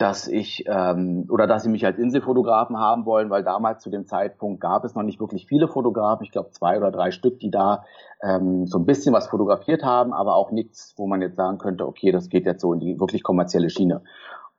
dass 0.00 0.28
ich 0.28 0.64
ähm, 0.66 1.26
oder 1.28 1.46
dass 1.46 1.62
sie 1.62 1.68
mich 1.68 1.84
als 1.84 1.98
Inselfotografen 1.98 2.78
haben 2.78 3.04
wollen, 3.04 3.28
weil 3.28 3.44
damals 3.44 3.82
zu 3.82 3.90
dem 3.90 4.06
Zeitpunkt 4.06 4.58
gab 4.58 4.82
es 4.84 4.94
noch 4.94 5.02
nicht 5.02 5.20
wirklich 5.20 5.46
viele 5.46 5.68
Fotografen, 5.68 6.24
ich 6.24 6.32
glaube 6.32 6.52
zwei 6.52 6.78
oder 6.78 6.90
drei 6.90 7.10
Stück, 7.10 7.38
die 7.38 7.50
da 7.50 7.84
ähm, 8.22 8.66
so 8.66 8.78
ein 8.78 8.86
bisschen 8.86 9.12
was 9.12 9.28
fotografiert 9.28 9.82
haben, 9.82 10.14
aber 10.14 10.36
auch 10.36 10.52
nichts, 10.52 10.94
wo 10.96 11.06
man 11.06 11.20
jetzt 11.20 11.36
sagen 11.36 11.58
könnte, 11.58 11.86
okay, 11.86 12.12
das 12.12 12.30
geht 12.30 12.46
jetzt 12.46 12.62
so 12.62 12.72
in 12.72 12.80
die 12.80 12.98
wirklich 12.98 13.22
kommerzielle 13.22 13.68
Schiene. 13.68 14.00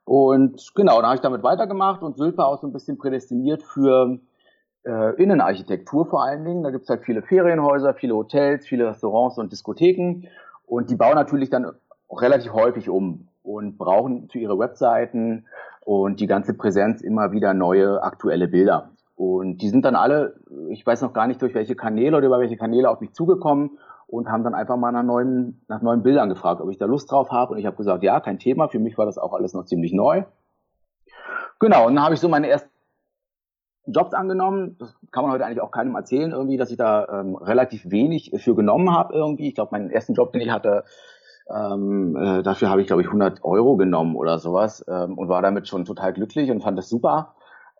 Und 0.04 0.70
genau, 0.76 1.00
da 1.00 1.08
habe 1.08 1.16
ich 1.16 1.22
damit 1.22 1.42
weitergemacht 1.42 2.02
und 2.02 2.16
Sylt 2.16 2.38
war 2.38 2.46
auch 2.46 2.60
so 2.60 2.68
ein 2.68 2.72
bisschen 2.72 2.96
prädestiniert 2.96 3.64
für 3.64 4.20
äh, 4.84 5.20
Innenarchitektur 5.20 6.06
vor 6.06 6.22
allen 6.22 6.44
Dingen. 6.44 6.62
Da 6.62 6.70
gibt's 6.70 6.88
halt 6.88 7.02
viele 7.02 7.22
Ferienhäuser, 7.22 7.94
viele 7.94 8.14
Hotels, 8.14 8.64
viele 8.64 8.86
Restaurants 8.86 9.38
und 9.38 9.50
Diskotheken 9.50 10.28
und 10.66 10.88
die 10.88 10.96
bauen 10.96 11.16
natürlich 11.16 11.50
dann 11.50 11.72
relativ 12.08 12.52
häufig 12.52 12.88
um 12.88 13.26
und 13.42 13.78
brauchen 13.78 14.28
für 14.30 14.38
ihre 14.38 14.58
Webseiten 14.58 15.46
und 15.84 16.20
die 16.20 16.26
ganze 16.26 16.54
Präsenz 16.54 17.02
immer 17.02 17.32
wieder 17.32 17.54
neue 17.54 18.02
aktuelle 18.02 18.48
Bilder. 18.48 18.90
Und 19.16 19.58
die 19.58 19.68
sind 19.68 19.84
dann 19.84 19.96
alle, 19.96 20.36
ich 20.70 20.86
weiß 20.86 21.02
noch 21.02 21.12
gar 21.12 21.26
nicht 21.26 21.42
durch 21.42 21.54
welche 21.54 21.76
Kanäle 21.76 22.16
oder 22.16 22.26
über 22.26 22.40
welche 22.40 22.56
Kanäle 22.56 22.88
auf 22.90 23.00
mich 23.00 23.12
zugekommen 23.12 23.78
und 24.06 24.28
haben 24.28 24.44
dann 24.44 24.54
einfach 24.54 24.76
mal 24.76 24.92
nach 24.92 25.02
neuen, 25.02 25.62
nach 25.68 25.82
neuen 25.82 26.02
Bildern 26.02 26.28
gefragt, 26.28 26.60
ob 26.60 26.70
ich 26.70 26.78
da 26.78 26.86
Lust 26.86 27.10
drauf 27.10 27.30
habe. 27.30 27.52
Und 27.52 27.58
ich 27.58 27.66
habe 27.66 27.76
gesagt, 27.76 28.02
ja, 28.02 28.20
kein 28.20 28.38
Thema. 28.38 28.68
Für 28.68 28.78
mich 28.78 28.98
war 28.98 29.06
das 29.06 29.18
auch 29.18 29.32
alles 29.32 29.54
noch 29.54 29.64
ziemlich 29.64 29.92
neu. 29.92 30.24
Genau, 31.60 31.86
und 31.86 31.94
dann 31.94 32.04
habe 32.04 32.14
ich 32.14 32.20
so 32.20 32.28
meine 32.28 32.48
ersten 32.48 32.68
Jobs 33.86 34.14
angenommen. 34.14 34.76
Das 34.78 34.94
kann 35.10 35.24
man 35.24 35.32
heute 35.32 35.46
eigentlich 35.46 35.60
auch 35.62 35.70
keinem 35.70 35.94
erzählen, 35.94 36.32
irgendwie, 36.32 36.56
dass 36.56 36.70
ich 36.70 36.76
da 36.76 37.20
ähm, 37.20 37.36
relativ 37.36 37.90
wenig 37.90 38.32
für 38.36 38.54
genommen 38.54 38.94
habe 38.94 39.14
irgendwie. 39.14 39.48
Ich 39.48 39.54
glaube, 39.54 39.70
meinen 39.72 39.90
ersten 39.90 40.14
Job, 40.14 40.32
den 40.32 40.42
ich 40.42 40.50
hatte, 40.50 40.84
ähm, 41.48 42.16
äh, 42.16 42.42
dafür 42.42 42.70
habe 42.70 42.80
ich, 42.80 42.86
glaube 42.86 43.02
ich, 43.02 43.08
100 43.08 43.44
Euro 43.44 43.76
genommen 43.76 44.16
oder 44.16 44.38
sowas 44.38 44.84
ähm, 44.88 45.18
und 45.18 45.28
war 45.28 45.42
damit 45.42 45.68
schon 45.68 45.84
total 45.84 46.12
glücklich 46.12 46.50
und 46.50 46.62
fand 46.62 46.78
das 46.78 46.88
super. 46.88 47.34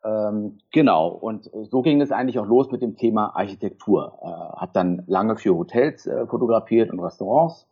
Ähm, 0.04 0.58
genau, 0.72 1.08
und 1.08 1.48
so 1.70 1.82
ging 1.82 2.00
es 2.00 2.10
eigentlich 2.10 2.38
auch 2.38 2.46
los 2.46 2.72
mit 2.72 2.82
dem 2.82 2.96
Thema 2.96 3.36
Architektur. 3.36 4.18
Äh, 4.22 4.60
habe 4.60 4.72
dann 4.74 5.04
lange 5.06 5.36
für 5.36 5.54
Hotels 5.54 6.06
äh, 6.06 6.26
fotografiert 6.26 6.90
und 6.90 7.00
Restaurants 7.00 7.66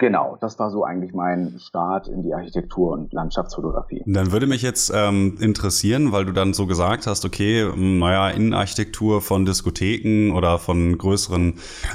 Genau, 0.00 0.38
das 0.40 0.60
war 0.60 0.70
so 0.70 0.84
eigentlich 0.84 1.12
mein 1.12 1.58
Start 1.58 2.06
in 2.06 2.22
die 2.22 2.32
Architektur 2.32 2.92
und 2.92 3.12
Landschaftsfotografie. 3.12 4.04
Dann 4.06 4.30
würde 4.30 4.46
mich 4.46 4.62
jetzt 4.62 4.92
ähm, 4.94 5.36
interessieren, 5.40 6.12
weil 6.12 6.24
du 6.24 6.32
dann 6.32 6.54
so 6.54 6.68
gesagt 6.68 7.08
hast, 7.08 7.24
okay, 7.24 7.64
hm, 7.64 7.98
naja, 7.98 8.30
Innenarchitektur 8.30 9.20
von 9.20 9.44
Diskotheken 9.44 10.36
oder 10.36 10.60
von 10.60 10.96
größeren 10.96 11.54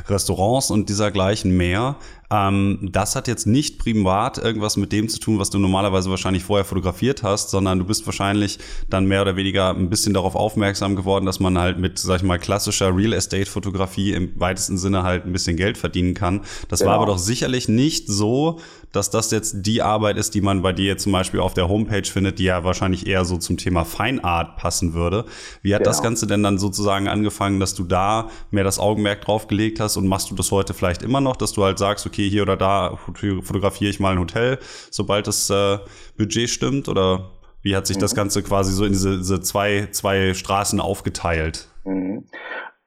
Restaurants 0.10 0.70
und 0.70 0.90
dieser 0.90 1.12
gleichen 1.12 1.56
mehr. 1.56 1.96
Ähm, 2.34 2.80
das 2.82 3.16
hat 3.16 3.28
jetzt 3.28 3.46
nicht 3.46 3.78
privat 3.78 4.40
irgendwas 4.40 4.76
mit 4.76 4.92
dem 4.92 5.08
zu 5.08 5.20
tun, 5.20 5.38
was 5.38 5.52
du 5.52 5.60
normalerweise 5.60 6.10
wahrscheinlich 6.10 6.44
vorher 6.44 6.66
fotografiert 6.66 7.22
hast, 7.22 7.52
sondern 7.52 7.78
du 7.78 7.86
bist 7.86 8.08
wahrscheinlich 8.08 8.58
dann 8.90 9.06
mehr 9.06 9.22
oder 9.22 9.36
weniger 9.36 9.70
ein 9.70 9.88
bisschen 9.88 10.16
darauf 10.16 10.34
aufmerksam 10.34 10.96
geworden, 10.96 11.28
dass 11.28 11.40
man 11.40 11.60
halt 11.60 11.78
mit, 11.78 12.00
sag 12.00 12.18
ich 12.18 12.24
mal, 12.24 12.40
klassischer 12.40 12.96
Real 12.96 13.14
Estate 13.14 13.46
Fotografie 13.46 14.14
im 14.14 14.32
weitesten 14.40 14.80
Sinne 14.80 15.04
halt 15.04 15.26
ein 15.26 15.32
bisschen 15.32 15.58
Geld 15.58 15.78
verdienen 15.78 16.16
kann. 16.16 16.42
Das 16.70 16.80
genau. 16.80 16.92
war 16.92 16.98
aber 16.98 17.06
doch 17.06 17.20
sicherlich 17.20 17.68
nicht 17.68 18.08
so, 18.08 18.60
dass 18.94 19.10
das 19.10 19.32
jetzt 19.32 19.58
die 19.66 19.82
Arbeit 19.82 20.18
ist, 20.18 20.36
die 20.36 20.42
man 20.42 20.62
bei 20.62 20.72
dir 20.72 20.98
zum 20.98 21.12
Beispiel 21.12 21.42
auf 21.42 21.54
der 21.54 21.68
Homepage 21.68 22.06
findet, 22.06 22.40
die 22.40 22.46
ja 22.46 22.64
wahrscheinlich 22.64 23.08
eher 23.08 23.26
so 23.26 23.38
zum 23.38 23.58
Thema 23.58 23.84
Feinart 23.84 24.56
passen 24.56 24.94
würde. 24.94 25.26
Wie 25.62 25.74
hat 25.74 25.82
genau. 25.82 25.90
das 25.90 26.02
Ganze 26.02 26.28
denn 26.28 26.44
dann 26.44 26.58
sozusagen 26.58 27.08
angefangen, 27.08 27.60
dass 27.60 27.74
du 27.74 27.84
da 27.84 28.30
mehr 28.52 28.64
das 28.64 28.80
Augenmerk 28.80 29.22
drauf 29.22 29.48
gelegt 29.48 29.80
hast 29.80 29.98
und 29.98 30.08
machst 30.08 30.32
du 30.32 30.36
das 30.36 30.52
heute 30.52 30.74
vielleicht 30.74 31.02
immer 31.02 31.20
noch, 31.20 31.36
dass 31.36 31.54
du 31.54 31.64
halt 31.64 31.80
sagst, 31.80 32.06
okay, 32.06 32.30
hier 32.30 32.44
oder 32.44 32.56
da 32.56 32.98
fotografiere 33.42 33.90
ich 33.90 34.00
mal 34.00 34.14
ein 34.14 34.20
Hotel, 34.20 34.60
sobald 34.92 35.28
das 35.28 35.50
äh, 35.50 35.80
Budget 36.16 36.50
stimmt 36.50 36.88
oder 36.88 37.32
wie 37.64 37.76
hat 37.76 37.88
sich 37.88 37.98
mhm. 37.98 38.02
das 38.02 38.14
Ganze 38.14 38.44
quasi 38.44 38.74
so 38.74 38.86
in 38.86 38.92
diese, 38.92 39.18
diese 39.18 39.42
zwei, 39.42 39.88
zwei 39.92 40.36
Straßen 40.36 40.80
aufgeteilt? 40.80 41.68
Mhm. 41.86 42.26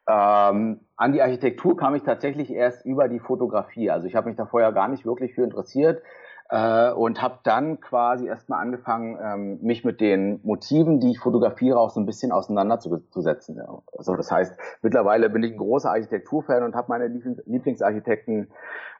Ähm, 0.08 0.80
an 0.96 1.12
die 1.12 1.22
Architektur 1.22 1.76
kam 1.76 1.94
ich 1.94 2.02
tatsächlich 2.02 2.50
erst 2.50 2.86
über 2.86 3.08
die 3.08 3.18
Fotografie. 3.18 3.90
Also 3.90 4.06
ich 4.06 4.14
habe 4.14 4.28
mich 4.28 4.36
da 4.36 4.46
vorher 4.46 4.72
gar 4.72 4.88
nicht 4.88 5.04
wirklich 5.04 5.34
für 5.34 5.42
interessiert 5.42 6.02
äh, 6.48 6.92
und 6.92 7.20
habe 7.22 7.40
dann 7.42 7.80
quasi 7.80 8.26
erstmal 8.26 8.60
angefangen, 8.60 9.18
ähm, 9.20 9.58
mich 9.62 9.84
mit 9.84 10.00
den 10.00 10.40
Motiven, 10.44 11.00
die 11.00 11.10
ich 11.10 11.18
fotografiere, 11.18 11.78
auch 11.78 11.90
so 11.90 12.00
ein 12.00 12.06
bisschen 12.06 12.30
auseinanderzusetzen. 12.30 13.56
Ja. 13.56 13.82
Also 13.96 14.14
das 14.14 14.30
heißt, 14.30 14.56
mittlerweile 14.82 15.28
bin 15.28 15.42
ich 15.42 15.52
ein 15.52 15.58
großer 15.58 15.90
Architekturfan 15.90 16.62
und 16.62 16.74
habe 16.76 16.88
meine 16.88 17.08
Lieblingsarchitekten. 17.08 18.52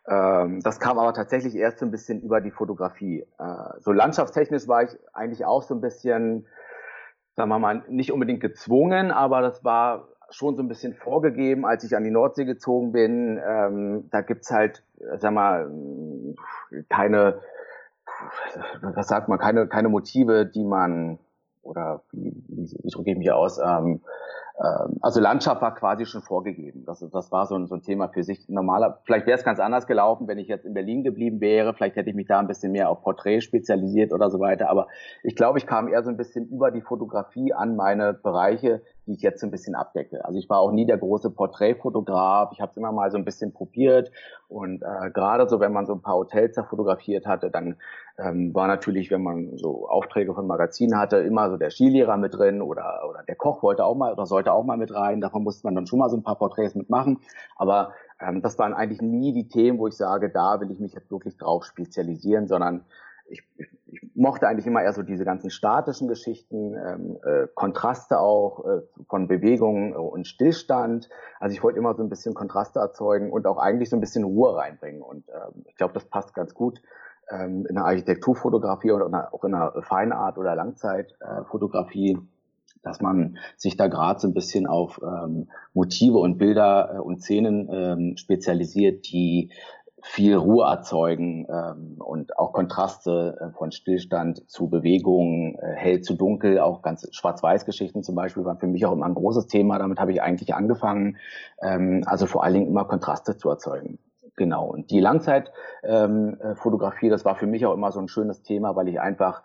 Ähm, 0.08 0.60
das 0.62 0.80
kam 0.80 0.98
aber 0.98 1.14
tatsächlich 1.14 1.54
erst 1.54 1.78
so 1.78 1.84
ein 1.84 1.92
bisschen 1.92 2.20
über 2.20 2.40
die 2.40 2.50
Fotografie. 2.50 3.26
Äh, 3.38 3.80
so 3.80 3.92
landschaftstechnisch 3.92 4.66
war 4.66 4.82
ich 4.82 4.90
eigentlich 5.12 5.44
auch 5.44 5.62
so 5.62 5.74
ein 5.74 5.80
bisschen, 5.80 6.46
sagen 7.36 7.48
wir 7.48 7.58
mal, 7.60 7.84
nicht 7.88 8.12
unbedingt 8.12 8.40
gezwungen, 8.40 9.12
aber 9.12 9.40
das 9.40 9.64
war 9.64 10.08
schon 10.30 10.56
so 10.56 10.62
ein 10.62 10.68
bisschen 10.68 10.94
vorgegeben, 10.94 11.64
als 11.64 11.84
ich 11.84 11.96
an 11.96 12.04
die 12.04 12.10
Nordsee 12.10 12.44
gezogen 12.44 12.92
bin. 12.92 13.40
Ähm, 13.46 14.08
da 14.10 14.20
gibt's 14.22 14.50
halt, 14.50 14.82
sag 15.18 15.32
mal, 15.32 15.70
keine, 16.88 17.40
was 18.82 19.08
sagt 19.08 19.28
man, 19.28 19.38
keine, 19.38 19.66
keine 19.66 19.88
Motive, 19.88 20.46
die 20.46 20.64
man, 20.64 21.18
oder 21.62 22.02
wie, 22.12 22.34
wie, 22.48 22.70
wie 22.82 22.90
drücke 22.90 23.12
ich 23.12 23.18
mich 23.18 23.30
aus, 23.30 23.58
ähm, 23.58 24.00
ähm, 24.58 24.96
also 25.02 25.20
Landschaft 25.20 25.60
war 25.60 25.74
quasi 25.74 26.06
schon 26.06 26.22
vorgegeben. 26.22 26.84
Das, 26.86 27.00
das 27.00 27.30
war 27.30 27.46
so 27.46 27.56
ein, 27.56 27.66
so 27.66 27.74
ein 27.74 27.82
Thema 27.82 28.08
für 28.08 28.22
sich. 28.22 28.48
Normaler, 28.48 29.00
vielleicht 29.04 29.26
wäre 29.26 29.38
es 29.38 29.44
ganz 29.44 29.60
anders 29.60 29.86
gelaufen, 29.86 30.28
wenn 30.28 30.38
ich 30.38 30.48
jetzt 30.48 30.64
in 30.64 30.74
Berlin 30.74 31.04
geblieben 31.04 31.40
wäre. 31.40 31.74
Vielleicht 31.74 31.96
hätte 31.96 32.10
ich 32.10 32.16
mich 32.16 32.26
da 32.26 32.38
ein 32.38 32.46
bisschen 32.46 32.72
mehr 32.72 32.88
auf 32.88 33.02
Porträt 33.02 33.40
spezialisiert 33.42 34.12
oder 34.12 34.30
so 34.30 34.40
weiter. 34.40 34.70
Aber 34.70 34.88
ich 35.22 35.36
glaube, 35.36 35.58
ich 35.58 35.66
kam 35.66 35.88
eher 35.88 36.02
so 36.02 36.10
ein 36.10 36.16
bisschen 36.16 36.48
über 36.48 36.70
die 36.70 36.80
Fotografie 36.80 37.52
an 37.52 37.76
meine 37.76 38.14
Bereiche, 38.14 38.82
die 39.06 39.12
ich 39.12 39.22
jetzt 39.22 39.40
so 39.40 39.46
ein 39.46 39.50
bisschen 39.50 39.74
abdecke. 39.74 40.24
Also 40.24 40.38
ich 40.38 40.48
war 40.48 40.58
auch 40.58 40.72
nie 40.72 40.84
der 40.84 40.98
große 40.98 41.30
Porträtfotograf. 41.30 42.50
Ich 42.52 42.60
habe 42.60 42.70
es 42.70 42.76
immer 42.76 42.92
mal 42.92 43.10
so 43.10 43.18
ein 43.18 43.24
bisschen 43.24 43.52
probiert. 43.52 44.10
Und 44.48 44.82
äh, 44.82 45.10
gerade 45.10 45.48
so, 45.48 45.60
wenn 45.60 45.72
man 45.72 45.86
so 45.86 45.94
ein 45.94 46.02
paar 46.02 46.16
Hotels 46.16 46.58
fotografiert 46.68 47.26
hatte, 47.26 47.50
dann 47.50 47.76
ähm, 48.18 48.54
war 48.54 48.66
natürlich, 48.66 49.10
wenn 49.10 49.22
man 49.22 49.56
so 49.56 49.88
Aufträge 49.88 50.34
von 50.34 50.46
Magazinen 50.46 50.98
hatte, 50.98 51.18
immer 51.18 51.50
so 51.50 51.56
der 51.56 51.70
Skilehrer 51.70 52.16
mit 52.16 52.34
drin 52.34 52.62
oder, 52.62 53.02
oder 53.08 53.22
der 53.22 53.36
Koch 53.36 53.62
wollte 53.62 53.84
auch 53.84 53.94
mal 53.94 54.12
oder 54.12 54.26
sollte 54.26 54.52
auch 54.52 54.64
mal 54.64 54.76
mit 54.76 54.92
rein. 54.92 55.20
Davon 55.20 55.44
musste 55.44 55.66
man 55.66 55.74
dann 55.74 55.86
schon 55.86 55.98
mal 55.98 56.10
so 56.10 56.16
ein 56.16 56.22
paar 56.22 56.38
Porträts 56.38 56.74
mitmachen. 56.74 57.20
Aber 57.56 57.92
ähm, 58.20 58.42
das 58.42 58.58
waren 58.58 58.74
eigentlich 58.74 59.02
nie 59.02 59.32
die 59.32 59.48
Themen, 59.48 59.78
wo 59.78 59.86
ich 59.86 59.96
sage, 59.96 60.30
da 60.30 60.60
will 60.60 60.70
ich 60.70 60.80
mich 60.80 60.94
jetzt 60.94 61.10
wirklich 61.10 61.36
drauf 61.36 61.64
spezialisieren, 61.64 62.48
sondern 62.48 62.84
ich, 63.28 63.42
ich, 63.56 63.68
ich 64.02 64.10
mochte 64.14 64.48
eigentlich 64.48 64.66
immer 64.66 64.82
eher 64.82 64.92
so 64.92 65.02
diese 65.02 65.24
ganzen 65.24 65.50
statischen 65.50 66.08
Geschichten, 66.08 66.74
ähm, 66.74 67.18
äh, 67.24 67.46
Kontraste 67.54 68.18
auch 68.18 68.64
äh, 68.64 68.82
von 69.08 69.28
Bewegung 69.28 69.94
und 69.94 70.26
Stillstand. 70.26 71.08
Also 71.40 71.54
ich 71.54 71.62
wollte 71.62 71.78
immer 71.78 71.94
so 71.94 72.02
ein 72.02 72.08
bisschen 72.08 72.34
Kontraste 72.34 72.80
erzeugen 72.80 73.30
und 73.30 73.46
auch 73.46 73.58
eigentlich 73.58 73.90
so 73.90 73.96
ein 73.96 74.00
bisschen 74.00 74.24
Ruhe 74.24 74.56
reinbringen. 74.56 75.02
Und 75.02 75.28
ähm, 75.28 75.64
ich 75.66 75.76
glaube, 75.76 75.94
das 75.94 76.04
passt 76.04 76.34
ganz 76.34 76.54
gut 76.54 76.80
ähm, 77.30 77.66
in 77.68 77.74
der 77.74 77.84
Architekturfotografie 77.84 78.92
oder 78.92 79.32
auch 79.32 79.44
in 79.44 79.52
der 79.52 79.72
Feinart 79.82 80.38
oder 80.38 80.54
Langzeitfotografie, 80.54 82.12
äh, 82.12 82.18
dass 82.82 83.00
man 83.00 83.38
sich 83.56 83.76
da 83.76 83.88
gerade 83.88 84.20
so 84.20 84.28
ein 84.28 84.34
bisschen 84.34 84.66
auf 84.66 85.00
ähm, 85.02 85.48
Motive 85.74 86.18
und 86.18 86.38
Bilder 86.38 86.94
äh, 86.94 86.98
und 87.00 87.20
Szenen 87.20 87.68
ähm, 87.70 88.16
spezialisiert, 88.16 89.10
die 89.10 89.50
viel 90.08 90.36
Ruhe 90.36 90.66
erzeugen 90.66 91.48
ähm, 91.50 91.96
und 91.98 92.38
auch 92.38 92.52
Kontraste 92.52 93.36
äh, 93.40 93.50
von 93.56 93.72
Stillstand 93.72 94.48
zu 94.48 94.68
Bewegung, 94.68 95.58
äh, 95.58 95.72
hell 95.74 96.00
zu 96.00 96.14
dunkel, 96.14 96.60
auch 96.60 96.82
ganz 96.82 97.08
Schwarz-Weiß-Geschichten 97.10 98.04
zum 98.04 98.14
Beispiel 98.14 98.44
waren 98.44 98.58
für 98.58 98.68
mich 98.68 98.86
auch 98.86 98.92
immer 98.92 99.06
ein 99.06 99.14
großes 99.14 99.48
Thema. 99.48 99.78
Damit 99.78 99.98
habe 99.98 100.12
ich 100.12 100.22
eigentlich 100.22 100.54
angefangen, 100.54 101.16
ähm, 101.60 102.04
also 102.06 102.26
vor 102.26 102.44
allen 102.44 102.54
Dingen 102.54 102.68
immer 102.68 102.84
Kontraste 102.84 103.36
zu 103.36 103.50
erzeugen. 103.50 103.98
Genau. 104.36 104.66
Und 104.66 104.90
die 104.90 105.00
Langzeitfotografie, 105.00 107.06
ähm, 107.06 107.10
äh, 107.10 107.14
das 107.14 107.24
war 107.24 107.34
für 107.34 107.48
mich 107.48 107.66
auch 107.66 107.74
immer 107.74 107.90
so 107.90 107.98
ein 107.98 108.06
schönes 108.08 108.42
Thema, 108.42 108.76
weil 108.76 108.86
ich 108.88 109.00
einfach 109.00 109.42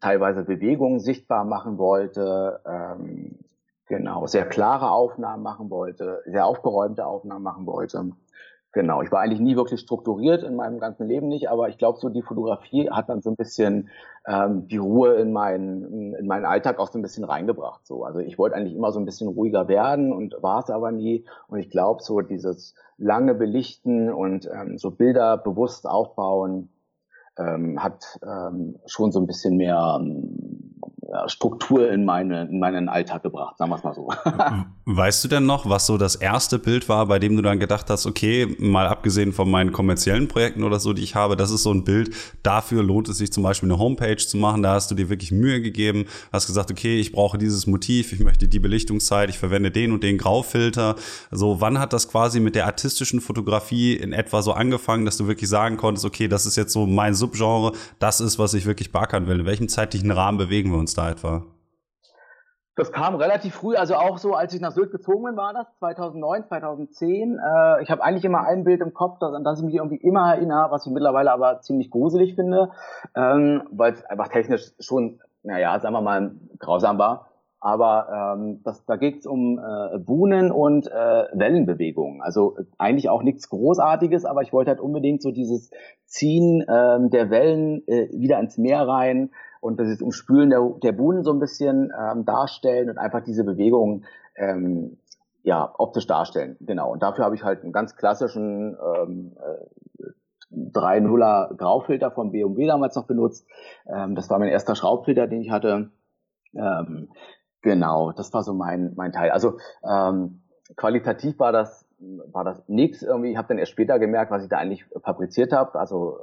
teilweise 0.00 0.42
Bewegungen 0.42 0.98
sichtbar 0.98 1.44
machen 1.44 1.78
wollte, 1.78 2.60
ähm, 2.66 3.38
genau, 3.86 4.26
sehr 4.26 4.46
klare 4.46 4.90
Aufnahmen 4.90 5.42
machen 5.42 5.70
wollte, 5.70 6.22
sehr 6.26 6.46
aufgeräumte 6.46 7.06
Aufnahmen 7.06 7.44
machen 7.44 7.66
wollte. 7.66 8.10
Genau, 8.72 9.00
ich 9.00 9.10
war 9.10 9.20
eigentlich 9.20 9.40
nie 9.40 9.56
wirklich 9.56 9.80
strukturiert 9.80 10.42
in 10.42 10.54
meinem 10.54 10.78
ganzen 10.78 11.08
Leben 11.08 11.28
nicht, 11.28 11.48
aber 11.48 11.70
ich 11.70 11.78
glaube, 11.78 11.98
so 11.98 12.10
die 12.10 12.20
Fotografie 12.20 12.90
hat 12.90 13.08
dann 13.08 13.22
so 13.22 13.30
ein 13.30 13.36
bisschen 13.36 13.88
ähm, 14.26 14.68
die 14.68 14.76
Ruhe 14.76 15.14
in 15.14 15.32
meinen, 15.32 16.14
in 16.14 16.26
meinen 16.26 16.44
Alltag 16.44 16.78
auch 16.78 16.88
so 16.88 16.98
ein 16.98 17.02
bisschen 17.02 17.24
reingebracht. 17.24 17.86
So. 17.86 18.04
Also 18.04 18.18
ich 18.18 18.38
wollte 18.38 18.56
eigentlich 18.56 18.74
immer 18.74 18.92
so 18.92 18.98
ein 19.00 19.06
bisschen 19.06 19.28
ruhiger 19.28 19.68
werden 19.68 20.12
und 20.12 20.36
war 20.42 20.60
es 20.60 20.68
aber 20.68 20.92
nie. 20.92 21.24
Und 21.48 21.60
ich 21.60 21.70
glaube, 21.70 22.02
so 22.02 22.20
dieses 22.20 22.74
lange 22.98 23.34
Belichten 23.34 24.12
und 24.12 24.46
ähm, 24.52 24.76
so 24.76 24.90
Bilder 24.90 25.38
bewusst 25.38 25.88
aufbauen, 25.88 26.68
ähm, 27.38 27.82
hat 27.82 28.18
ähm, 28.22 28.78
schon 28.84 29.12
so 29.12 29.20
ein 29.20 29.26
bisschen 29.26 29.56
mehr 29.56 29.98
ähm, 29.98 30.57
Struktur 31.26 31.90
in, 31.90 32.04
meine, 32.04 32.42
in 32.42 32.58
meinen 32.58 32.88
Alltag 32.88 33.22
gebracht, 33.22 33.56
sagen 33.56 33.70
wir 33.70 33.76
es 33.76 33.82
mal 33.82 33.94
so. 33.94 34.08
Weißt 34.84 35.24
du 35.24 35.28
denn 35.28 35.46
noch, 35.46 35.68
was 35.68 35.86
so 35.86 35.96
das 35.96 36.16
erste 36.16 36.58
Bild 36.58 36.88
war, 36.88 37.06
bei 37.06 37.18
dem 37.18 37.34
du 37.34 37.42
dann 37.42 37.58
gedacht 37.58 37.88
hast, 37.88 38.04
okay, 38.06 38.56
mal 38.58 38.86
abgesehen 38.86 39.32
von 39.32 39.50
meinen 39.50 39.72
kommerziellen 39.72 40.28
Projekten 40.28 40.64
oder 40.64 40.80
so, 40.80 40.92
die 40.92 41.02
ich 41.02 41.14
habe, 41.14 41.36
das 41.36 41.50
ist 41.50 41.62
so 41.62 41.72
ein 41.72 41.84
Bild, 41.84 42.14
dafür 42.42 42.82
lohnt 42.82 43.08
es 43.08 43.18
sich 43.18 43.32
zum 43.32 43.42
Beispiel 43.42 43.70
eine 43.70 43.78
Homepage 43.78 44.16
zu 44.16 44.36
machen, 44.36 44.62
da 44.62 44.74
hast 44.74 44.90
du 44.90 44.94
dir 44.94 45.08
wirklich 45.08 45.32
Mühe 45.32 45.62
gegeben, 45.62 46.04
hast 46.30 46.46
gesagt, 46.46 46.70
okay, 46.70 47.00
ich 47.00 47.12
brauche 47.12 47.38
dieses 47.38 47.66
Motiv, 47.66 48.12
ich 48.12 48.20
möchte 48.20 48.46
die 48.46 48.58
Belichtungszeit, 48.58 49.30
ich 49.30 49.38
verwende 49.38 49.70
den 49.70 49.92
und 49.92 50.02
den 50.02 50.18
Graufilter. 50.18 50.96
So, 51.30 51.62
wann 51.62 51.78
hat 51.78 51.94
das 51.94 52.08
quasi 52.08 52.40
mit 52.40 52.54
der 52.54 52.66
artistischen 52.66 53.22
Fotografie 53.22 53.94
in 53.94 54.12
etwa 54.12 54.42
so 54.42 54.52
angefangen, 54.52 55.06
dass 55.06 55.16
du 55.16 55.26
wirklich 55.26 55.48
sagen 55.48 55.78
konntest, 55.78 56.04
okay, 56.04 56.28
das 56.28 56.44
ist 56.44 56.56
jetzt 56.56 56.72
so 56.72 56.86
mein 56.86 57.14
Subgenre, 57.14 57.72
das 57.98 58.20
ist, 58.20 58.38
was 58.38 58.52
ich 58.52 58.66
wirklich 58.66 58.92
beackern 58.92 59.26
will. 59.26 59.40
In 59.40 59.46
welchem 59.46 59.68
zeitlichen 59.68 60.10
Rahmen 60.10 60.36
bewegen 60.36 60.70
wir 60.70 60.78
uns 60.78 60.97
da 60.98 61.10
etwa? 61.10 61.42
Das 62.78 62.92
kam 62.92 63.16
relativ 63.16 63.56
früh, 63.56 63.74
also 63.74 63.96
auch 63.96 64.18
so, 64.18 64.34
als 64.34 64.54
ich 64.54 64.60
nach 64.60 64.70
Sylt 64.70 64.92
gezogen 64.92 65.24
bin, 65.24 65.36
war 65.36 65.52
das 65.52 65.66
2009, 65.80 66.44
2010. 66.46 67.36
Äh, 67.36 67.82
ich 67.82 67.90
habe 67.90 68.04
eigentlich 68.04 68.24
immer 68.24 68.46
ein 68.46 68.62
Bild 68.62 68.80
im 68.80 68.94
Kopf, 68.94 69.20
an 69.20 69.42
das 69.42 69.58
ich 69.58 69.64
mich 69.64 69.74
irgendwie 69.74 69.96
immer 69.96 70.32
erinnere, 70.32 70.70
was 70.70 70.86
ich 70.86 70.92
mittlerweile 70.92 71.32
aber 71.32 71.60
ziemlich 71.60 71.90
gruselig 71.90 72.36
finde, 72.36 72.70
ähm, 73.16 73.62
weil 73.72 73.94
es 73.94 74.04
einfach 74.04 74.28
technisch 74.28 74.70
schon, 74.78 75.18
naja, 75.42 75.80
sagen 75.80 75.92
wir 75.92 76.02
mal, 76.02 76.36
grausam 76.60 76.98
war. 76.98 77.26
Aber 77.60 78.36
ähm, 78.36 78.60
das, 78.62 78.84
da 78.86 78.94
geht 78.94 79.18
es 79.18 79.26
um 79.26 79.58
äh, 79.58 79.98
Buhnen 79.98 80.52
und 80.52 80.86
äh, 80.86 81.24
Wellenbewegungen. 81.32 82.22
Also 82.22 82.56
eigentlich 82.78 83.10
auch 83.10 83.24
nichts 83.24 83.48
Großartiges, 83.48 84.24
aber 84.24 84.42
ich 84.42 84.52
wollte 84.52 84.70
halt 84.70 84.80
unbedingt 84.80 85.22
so 85.22 85.32
dieses 85.32 85.72
Ziehen 86.04 86.64
ähm, 86.68 87.10
der 87.10 87.30
Wellen 87.30 87.82
äh, 87.88 88.08
wieder 88.12 88.38
ins 88.38 88.56
Meer 88.56 88.86
rein, 88.86 89.30
und 89.60 89.78
das 89.80 89.88
ist 89.88 90.02
Umspülen 90.02 90.50
der, 90.50 90.60
der 90.82 90.92
Buhnen 90.92 91.24
so 91.24 91.32
ein 91.32 91.40
bisschen 91.40 91.92
ähm, 91.98 92.24
darstellen 92.24 92.90
und 92.90 92.98
einfach 92.98 93.22
diese 93.22 93.44
Bewegungen 93.44 94.04
ähm, 94.36 94.98
ja, 95.42 95.74
optisch 95.78 96.06
darstellen. 96.06 96.56
Genau. 96.60 96.92
Und 96.92 97.02
dafür 97.02 97.24
habe 97.24 97.34
ich 97.34 97.42
halt 97.42 97.62
einen 97.62 97.72
ganz 97.72 97.96
klassischen 97.96 98.76
ähm, 98.76 99.36
äh, 99.38 100.08
3.0er 100.50 101.56
Graufilter 101.56 102.10
von 102.10 102.32
BMW 102.32 102.66
damals 102.66 102.96
noch 102.96 103.06
benutzt. 103.06 103.46
Ähm, 103.86 104.14
das 104.14 104.30
war 104.30 104.38
mein 104.38 104.48
erster 104.48 104.74
Schraubfilter, 104.74 105.26
den 105.26 105.42
ich 105.42 105.50
hatte. 105.50 105.90
Ähm, 106.54 107.08
genau, 107.62 108.12
das 108.12 108.32
war 108.32 108.42
so 108.42 108.54
mein, 108.54 108.92
mein 108.96 109.12
Teil. 109.12 109.30
Also 109.30 109.58
ähm, 109.82 110.42
qualitativ 110.76 111.38
war 111.38 111.52
das 111.52 111.87
war 112.00 112.44
das 112.44 112.62
nichts 112.68 113.02
irgendwie. 113.02 113.32
Ich 113.32 113.36
habe 113.36 113.48
dann 113.48 113.58
erst 113.58 113.72
später 113.72 113.98
gemerkt, 113.98 114.30
was 114.30 114.44
ich 114.44 114.48
da 114.48 114.58
eigentlich 114.58 114.84
fabriziert 115.02 115.52
habe. 115.52 115.78
Also 115.78 116.18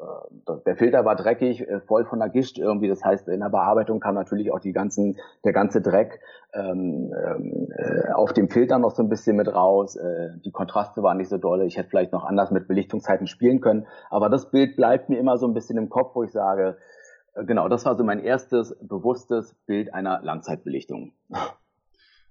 äh, 0.47 0.53
der 0.65 0.77
Filter 0.77 1.03
war 1.03 1.15
dreckig, 1.15 1.67
äh, 1.67 1.81
voll 1.81 2.05
von 2.05 2.19
der 2.19 2.29
Gischt 2.29 2.57
irgendwie. 2.57 2.87
Das 2.87 3.03
heißt, 3.03 3.27
in 3.27 3.41
der 3.41 3.49
Bearbeitung 3.49 3.99
kam 3.99 4.15
natürlich 4.15 4.51
auch 4.51 4.59
die 4.59 4.71
ganzen, 4.71 5.17
der 5.43 5.51
ganze 5.51 5.81
Dreck 5.81 6.21
ähm, 6.53 7.11
äh, 7.75 8.11
auf 8.13 8.31
dem 8.31 8.49
Filter 8.49 8.79
noch 8.79 8.91
so 8.91 9.03
ein 9.03 9.09
bisschen 9.09 9.35
mit 9.35 9.53
raus. 9.53 9.97
Äh, 9.97 10.29
die 10.45 10.51
Kontraste 10.51 11.03
waren 11.03 11.17
nicht 11.17 11.29
so 11.29 11.37
dolle. 11.37 11.65
Ich 11.65 11.77
hätte 11.77 11.89
vielleicht 11.89 12.13
noch 12.13 12.23
anders 12.23 12.51
mit 12.51 12.67
Belichtungszeiten 12.67 13.27
spielen 13.27 13.59
können. 13.59 13.85
Aber 14.09 14.29
das 14.29 14.51
Bild 14.51 14.77
bleibt 14.77 15.09
mir 15.09 15.19
immer 15.19 15.37
so 15.37 15.45
ein 15.45 15.53
bisschen 15.53 15.77
im 15.77 15.89
Kopf, 15.89 16.15
wo 16.15 16.23
ich 16.23 16.31
sage, 16.31 16.77
äh, 17.33 17.43
genau, 17.43 17.67
das 17.67 17.85
war 17.85 17.95
so 17.95 18.03
mein 18.05 18.19
erstes 18.19 18.77
bewusstes 18.81 19.53
Bild 19.65 19.93
einer 19.93 20.21
Langzeitbelichtung. 20.21 21.11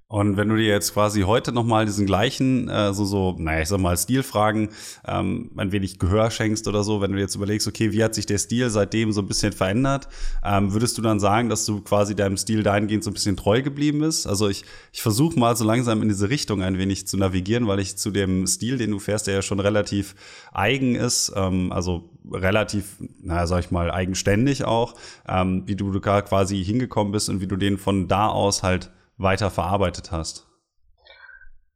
Und 0.06 0.37
wenn 0.37 0.49
du 0.49 0.56
dir 0.56 0.66
jetzt 0.66 0.92
quasi 0.92 1.23
heute 1.23 1.50
nochmal 1.50 1.87
diesen 1.87 2.04
gleichen, 2.04 2.68
äh, 2.68 2.92
so, 2.92 3.04
so, 3.04 3.34
naja, 3.38 3.62
ich 3.62 3.68
sag 3.68 3.80
mal, 3.80 3.96
Stilfragen 3.96 4.68
ähm, 5.06 5.50
ein 5.56 5.73
wenig 5.73 5.99
Gehör 5.99 6.30
schenkst 6.30 6.68
oder 6.68 6.84
so, 6.84 7.00
wenn 7.00 7.12
du 7.12 7.18
jetzt 7.18 7.34
überlegst, 7.34 7.66
okay, 7.66 7.90
wie 7.92 8.04
hat 8.04 8.14
sich 8.14 8.26
der 8.26 8.38
Stil 8.38 8.68
seitdem 8.68 9.12
so 9.12 9.23
ein 9.23 9.26
bisschen 9.26 9.52
verändert, 9.52 10.08
ähm, 10.44 10.75
würdest 10.75 10.99
du 10.99 11.02
dann 11.02 11.20
sagen, 11.20 11.49
dass 11.49 11.64
du 11.64 11.80
quasi 11.80 12.14
deinem 12.14 12.37
Stil 12.37 12.62
dahingehend 12.62 13.02
so 13.02 13.11
ein 13.11 13.14
bisschen 13.14 13.37
treu 13.37 13.62
geblieben 13.62 14.00
bist? 14.00 14.26
Also 14.26 14.49
ich, 14.49 14.64
ich 14.92 15.00
versuche 15.00 15.38
mal 15.38 15.56
so 15.56 15.64
langsam 15.64 16.02
in 16.02 16.08
diese 16.08 16.28
Richtung 16.28 16.62
ein 16.62 16.78
wenig 16.78 17.06
zu 17.08 17.16
navigieren, 17.16 17.66
weil 17.66 17.80
ich 17.80 17.96
zu 17.96 18.11
dem 18.11 18.46
Stil, 18.46 18.76
den 18.76 18.90
du 18.90 18.99
fährst, 18.99 19.26
der 19.26 19.34
ja 19.34 19.42
schon 19.42 19.58
relativ 19.58 20.14
eigen 20.52 20.96
ist, 20.96 21.32
ähm, 21.34 21.73
also 21.73 22.11
relativ, 22.30 22.99
naja, 23.23 23.46
sag 23.46 23.61
ich 23.61 23.70
mal, 23.70 23.90
eigenständig 23.90 24.64
auch, 24.64 24.94
ähm, 25.26 25.62
wie 25.66 25.76
du 25.76 25.99
da 25.99 26.20
quasi 26.20 26.62
hingekommen 26.62 27.12
bist 27.12 27.30
und 27.30 27.40
wie 27.40 27.46
du 27.46 27.56
den 27.56 27.78
von 27.78 28.06
da 28.06 28.28
aus 28.28 28.62
halt 28.62 28.90
weiter 29.16 29.50
verarbeitet 29.50 30.12
hast? 30.12 30.47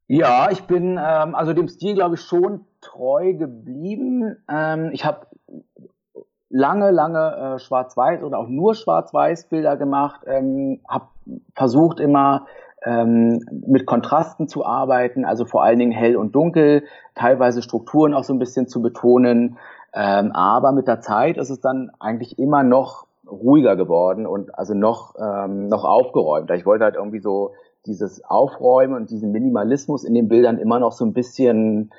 Ja, 0.07 0.50
ich 0.50 0.62
bin 0.62 0.99
ähm, 1.00 1.35
also 1.35 1.52
dem 1.52 1.68
Stil, 1.68 1.95
glaube 1.95 2.14
ich, 2.14 2.23
schon 2.23 2.64
treu 2.80 3.35
geblieben. 3.35 4.37
Ähm, 4.49 4.90
ich 4.92 5.04
habe 5.04 5.26
lange, 6.49 6.90
lange 6.90 7.57
äh, 7.57 7.59
Schwarz-Weiß 7.59 8.23
oder 8.23 8.38
auch 8.38 8.49
nur 8.49 8.75
Schwarz-Weiß-Bilder 8.75 9.76
gemacht, 9.76 10.23
ähm, 10.26 10.80
habe 10.88 11.09
versucht 11.54 12.00
immer 12.00 12.47
ähm, 12.85 13.40
mit 13.66 13.87
Kontrasten 13.87 14.49
zu 14.49 14.64
arbeiten, 14.64 15.25
also 15.25 15.45
vor 15.45 15.62
allen 15.62 15.78
Dingen 15.78 15.92
hell 15.92 16.16
und 16.16 16.35
dunkel, 16.35 16.85
teilweise 17.14 17.61
Strukturen 17.61 18.14
auch 18.14 18.25
so 18.25 18.33
ein 18.33 18.38
bisschen 18.38 18.68
zu 18.68 18.80
betonen. 18.80 19.59
Ähm, 19.92 20.33
aber 20.33 20.73
mit 20.73 20.87
der 20.87 21.00
Zeit 21.00 21.37
ist 21.37 21.50
es 21.50 21.61
dann 21.61 21.90
eigentlich 21.99 22.38
immer 22.38 22.62
noch 22.62 23.07
ruhiger 23.30 23.76
geworden 23.76 24.26
und 24.26 24.56
also 24.58 24.75
noch, 24.75 25.14
ähm, 25.20 25.68
noch 25.68 25.85
aufgeräumter. 25.85 26.54
Ich 26.54 26.66
wollte 26.66 26.85
halt 26.85 26.97
irgendwie 26.97 27.20
so 27.20 27.52
dieses 27.87 28.25
Aufräumen 28.25 28.94
und 28.94 29.11
diesen 29.11 29.32
Minimalismus 29.32 30.04
in 30.04 30.14
den 30.14 30.28
Bildern 30.28 30.58
immer 30.58 30.78
noch 30.78 30.92
so 30.92 31.04
ein 31.04 31.12
bisschen 31.12 31.90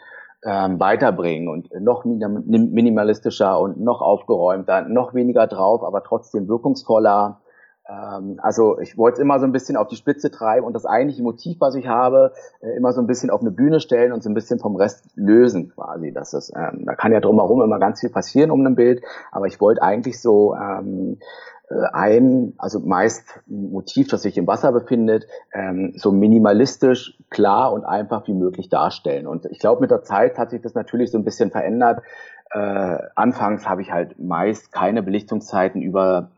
ähm, 0.44 0.80
weiterbringen 0.80 1.50
und 1.50 1.70
noch 1.82 2.06
minimalistischer 2.06 3.60
und 3.60 3.80
noch 3.80 4.02
aufgeräumter, 4.02 4.84
noch 4.84 5.14
weniger 5.14 5.48
drauf, 5.48 5.84
aber 5.84 6.04
trotzdem 6.04 6.48
wirkungsvoller. 6.48 7.42
Ähm, 7.90 8.40
also 8.42 8.80
ich 8.80 8.98
wollte 8.98 9.16
es 9.16 9.20
immer 9.20 9.40
so 9.40 9.46
ein 9.46 9.52
bisschen 9.52 9.76
auf 9.76 9.88
die 9.88 9.96
Spitze 9.96 10.30
treiben 10.32 10.66
und 10.66 10.74
das 10.74 10.86
eigentliche 10.86 11.24
Motiv, 11.24 11.58
was 11.60 11.76
ich 11.76 11.88
habe, 11.88 12.34
äh, 12.62 12.76
immer 12.78 12.94
so 12.94 13.02
ein 13.02 13.08
bisschen 13.08 13.30
auf 13.30 13.42
eine 13.42 13.52
Bühne 13.52 13.80
stellen 13.80 14.12
und 14.12 14.24
so 14.24 14.30
ein 14.30 14.36
bisschen 14.36 14.60
vom 14.60 14.76
Rest 14.76 15.06
lösen 15.16 15.70
quasi. 15.70 16.14
Das 16.14 16.34
ist, 16.34 16.54
ähm, 16.56 16.86
da 16.86 16.96
kann 16.96 17.12
ja 17.12 17.20
drumherum 17.20 17.62
immer 17.62 17.80
ganz 17.80 18.02
viel 18.02 18.10
passieren 18.10 18.52
um 18.52 18.66
ein 18.66 18.76
Bild, 18.76 19.02
aber 19.32 19.48
ich 19.48 19.60
wollte 19.60 19.82
eigentlich 19.82 20.22
so 20.22 20.56
ähm, 20.56 21.18
äh, 21.70 21.76
ein, 21.94 22.54
also 22.58 22.80
meist 22.80 23.42
ein 23.50 23.72
Motiv, 23.72 24.08
das 24.08 24.22
sich 24.22 24.38
im 24.38 24.46
Wasser 24.46 24.72
befindet, 24.72 25.26
ähm, 25.54 25.94
so 25.96 26.12
minimalistisch, 26.12 27.18
klar 27.30 27.74
und 27.74 27.86
einfach 27.86 28.28
wie 28.28 28.34
möglich 28.34 28.70
darstellen. 28.70 29.26
Und 29.26 29.46
ich 29.46 29.60
glaube, 29.60 29.82
mit 29.82 29.92
der 29.92 30.04
Zeit 30.04 30.38
hat 30.38 30.52
sich 30.52 30.62
das 30.62 30.76
natürlich 30.76 31.12
so 31.12 31.18
ein 31.18 31.24
bisschen 31.24 31.50
verändert. 31.52 32.04
Äh, 32.52 32.98
anfangs 33.16 33.68
habe 33.70 33.82
ich 33.82 33.92
halt 33.92 34.18
meist 34.20 34.72
keine 34.72 35.04
Belichtungszeiten 35.04 35.82
über 35.82 36.32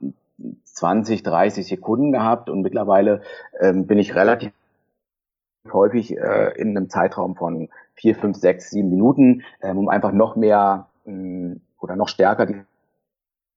20, 0.64 1.24
30 1.24 1.68
Sekunden 1.68 2.12
gehabt 2.12 2.50
und 2.50 2.62
mittlerweile 2.62 3.22
ähm, 3.60 3.88
bin 3.88 3.98
ich 3.98 4.16
relativ 4.16 4.52
häufig 5.72 6.18
äh, 6.18 6.54
in 6.58 6.76
einem 6.76 6.90
Zeitraum 6.90 7.36
von 7.36 7.70
vier, 7.94 8.16
fünf, 8.16 8.38
sechs, 8.38 8.72
sieben 8.72 8.90
Minuten, 8.90 9.44
ähm, 9.62 9.78
um 9.78 9.90
einfach 9.90 10.12
noch 10.12 10.36
mehr 10.36 10.88
ähm, 11.06 11.62
oder 11.80 11.96
noch 11.96 12.08
stärker 12.08 12.46
den 12.46 12.66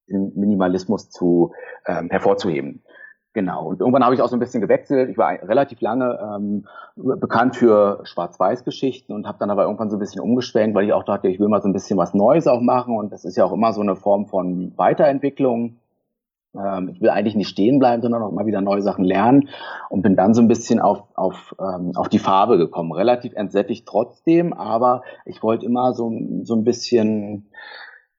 Minimalismus 0.09 1.11
zu 1.11 1.53
ähm, 1.87 2.11
hervorzuheben. 2.11 2.83
Genau. 3.33 3.67
Und 3.67 3.81
irgendwann 3.81 4.05
habe 4.05 4.14
ich 4.14 4.23
auch 4.23 4.29
so 4.29 4.37
ein 4.37 4.41
bisschen 4.41 4.61
gewechselt. 4.61 5.11
Ich 5.11 5.19
war 5.19 5.33
relativ 5.33 5.81
lange 5.81 6.19
ähm, 6.37 6.67
bekannt 6.95 7.57
für 7.57 8.00
Schwarz-Weiß-Geschichten 8.05 9.12
und 9.12 9.26
habe 9.26 9.38
dann 9.41 9.50
aber 9.50 9.64
irgendwann 9.64 9.91
so 9.91 9.97
ein 9.97 10.00
bisschen 10.00 10.21
umgeschwenkt, 10.21 10.76
weil 10.76 10.85
ich 10.85 10.93
auch 10.93 11.03
dachte, 11.03 11.26
ich 11.26 11.41
will 11.41 11.49
mal 11.49 11.61
so 11.61 11.69
ein 11.69 11.73
bisschen 11.73 11.99
was 11.99 12.14
Neues 12.14 12.47
auch 12.47 12.61
machen. 12.61 12.97
Und 12.97 13.12
das 13.12 13.25
ist 13.25 13.37
ja 13.37 13.45
auch 13.45 13.53
immer 13.53 13.73
so 13.73 13.81
eine 13.81 13.97
Form 13.97 14.26
von 14.26 14.73
Weiterentwicklung. 14.76 15.76
Ähm, 16.54 16.88
ich 16.88 17.00
will 17.00 17.11
eigentlich 17.11 17.34
nicht 17.34 17.49
stehen 17.49 17.78
bleiben, 17.78 18.02
sondern 18.02 18.23
auch 18.23 18.32
mal 18.32 18.46
wieder 18.46 18.61
neue 18.61 18.82
Sachen 18.82 19.04
lernen 19.04 19.49
und 19.88 20.02
bin 20.02 20.16
dann 20.16 20.34
so 20.34 20.42
ein 20.42 20.49
bisschen 20.49 20.80
auf, 20.80 21.02
auf, 21.14 21.54
ähm, 21.61 21.92
auf 21.94 22.08
die 22.08 22.18
Farbe 22.18 22.58
gekommen. 22.58 22.92
Relativ 22.92 23.34
entsättigt 23.34 23.87
trotzdem, 23.87 24.52
aber 24.52 25.02
ich 25.25 25.42
wollte 25.42 25.66
immer 25.66 25.92
so, 25.94 26.12
so 26.42 26.54
ein 26.54 26.64
bisschen 26.64 27.49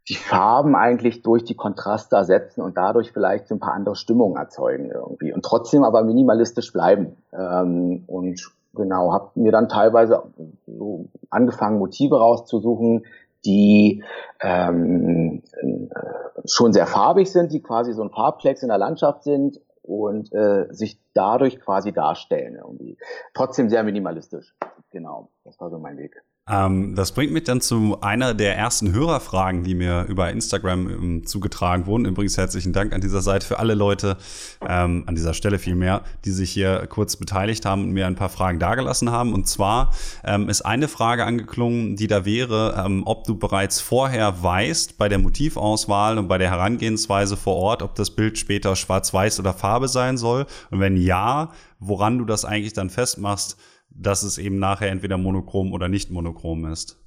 die 0.07 0.15
Farben 0.15 0.75
eigentlich 0.75 1.23
durch 1.23 1.43
die 1.43 1.55
Kontraste 1.55 2.15
ersetzen 2.15 2.61
und 2.61 2.77
dadurch 2.77 3.11
vielleicht 3.11 3.47
so 3.47 3.55
ein 3.55 3.59
paar 3.59 3.73
andere 3.73 3.95
Stimmungen 3.95 4.37
erzeugen 4.37 4.91
irgendwie 4.91 5.33
und 5.33 5.43
trotzdem 5.43 5.83
aber 5.83 6.03
minimalistisch 6.03 6.71
bleiben. 6.71 7.17
Ähm, 7.33 8.03
und 8.05 8.51
genau, 8.75 9.13
habe 9.13 9.31
mir 9.35 9.51
dann 9.51 9.67
teilweise 9.67 10.23
so 10.67 11.05
angefangen, 11.29 11.79
Motive 11.79 12.19
rauszusuchen, 12.19 13.05
die 13.45 14.03
ähm, 14.41 15.43
äh, 15.61 16.47
schon 16.47 16.73
sehr 16.73 16.87
farbig 16.87 17.31
sind, 17.31 17.51
die 17.51 17.61
quasi 17.61 17.93
so 17.93 18.03
ein 18.03 18.09
Farbplex 18.09 18.63
in 18.63 18.69
der 18.69 18.77
Landschaft 18.77 19.23
sind 19.23 19.59
und 19.81 20.33
äh, 20.33 20.67
sich 20.71 20.99
dadurch 21.13 21.59
quasi 21.59 21.91
darstellen 21.91 22.55
irgendwie. 22.55 22.97
Trotzdem 23.33 23.69
sehr 23.69 23.83
minimalistisch. 23.83 24.55
Genau, 24.91 25.29
das 25.43 25.59
war 25.59 25.69
so 25.69 25.77
mein 25.77 25.97
Weg. 25.97 26.23
Ähm, 26.47 26.93
das 26.93 27.11
bringt 27.11 27.33
mich 27.33 27.45
dann 27.45 27.59
zu 27.59 27.97
einer 28.01 28.35
der 28.35 28.55
ersten 28.55 28.91
Hörerfragen, 28.91 29.63
die 29.63 29.73
mir 29.73 30.05
über 30.07 30.29
Instagram 30.29 30.89
ähm, 30.89 31.25
zugetragen 31.25 31.87
wurden. 31.87 32.05
Übrigens 32.05 32.37
herzlichen 32.37 32.71
Dank 32.71 32.93
an 32.93 33.01
dieser 33.01 33.23
Seite 33.23 33.47
für 33.47 33.57
alle 33.57 33.73
Leute, 33.73 34.17
ähm, 34.61 35.05
an 35.07 35.15
dieser 35.15 35.33
Stelle 35.33 35.57
vielmehr, 35.57 36.03
die 36.23 36.29
sich 36.29 36.51
hier 36.51 36.85
kurz 36.85 37.15
beteiligt 37.15 37.65
haben 37.65 37.85
und 37.85 37.93
mir 37.93 38.05
ein 38.05 38.13
paar 38.13 38.29
Fragen 38.29 38.59
dargelassen 38.59 39.09
haben. 39.09 39.33
Und 39.33 39.47
zwar 39.47 39.91
ähm, 40.23 40.47
ist 40.47 40.61
eine 40.61 40.87
Frage 40.87 41.25
angeklungen, 41.25 41.95
die 41.95 42.05
da 42.05 42.25
wäre, 42.25 42.79
ähm, 42.85 43.01
ob 43.07 43.23
du 43.23 43.35
bereits 43.35 43.81
vorher 43.81 44.43
weißt, 44.43 44.99
bei 44.99 45.09
der 45.09 45.17
Motivauswahl 45.17 46.19
und 46.19 46.27
bei 46.27 46.37
der 46.37 46.51
Herangehensweise 46.51 47.37
vor 47.37 47.55
Ort, 47.55 47.81
ob 47.81 47.95
das 47.95 48.11
Bild 48.11 48.37
später 48.37 48.75
schwarz-weiß 48.75 49.39
oder 49.39 49.53
Farbe 49.53 49.87
sein 49.87 50.15
soll. 50.15 50.45
Und 50.69 50.79
wenn 50.79 50.95
ja, 50.95 51.49
woran 51.79 52.19
du 52.19 52.25
das 52.25 52.45
eigentlich 52.45 52.73
dann 52.73 52.91
festmachst, 52.91 53.57
dass 53.95 54.23
es 54.23 54.37
eben 54.37 54.59
nachher 54.59 54.91
entweder 54.91 55.17
monochrom 55.17 55.73
oder 55.73 55.87
nicht 55.87 56.11
monochrom 56.11 56.65
ist? 56.65 56.99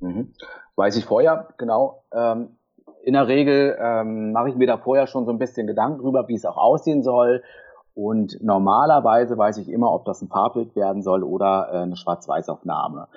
Mhm. 0.00 0.32
Weiß 0.76 0.96
ich 0.96 1.04
vorher, 1.04 1.48
genau. 1.56 2.04
Ähm, 2.12 2.56
in 3.02 3.14
der 3.14 3.26
Regel 3.26 3.76
ähm, 3.80 4.32
mache 4.32 4.50
ich 4.50 4.56
mir 4.56 4.66
da 4.66 4.76
vorher 4.76 5.06
schon 5.06 5.24
so 5.24 5.32
ein 5.32 5.38
bisschen 5.38 5.66
Gedanken 5.66 6.02
drüber, 6.02 6.28
wie 6.28 6.34
es 6.34 6.44
auch 6.44 6.56
aussehen 6.56 7.02
soll. 7.02 7.42
Und 7.94 8.38
normalerweise 8.42 9.36
weiß 9.36 9.58
ich 9.58 9.68
immer, 9.68 9.92
ob 9.92 10.04
das 10.04 10.22
ein 10.22 10.28
Farbbild 10.28 10.76
werden 10.76 11.02
soll 11.02 11.24
oder 11.24 11.68
äh, 11.72 11.76
eine 11.78 11.96
Schwarz-Weiß-Aufnahme. 11.96 13.08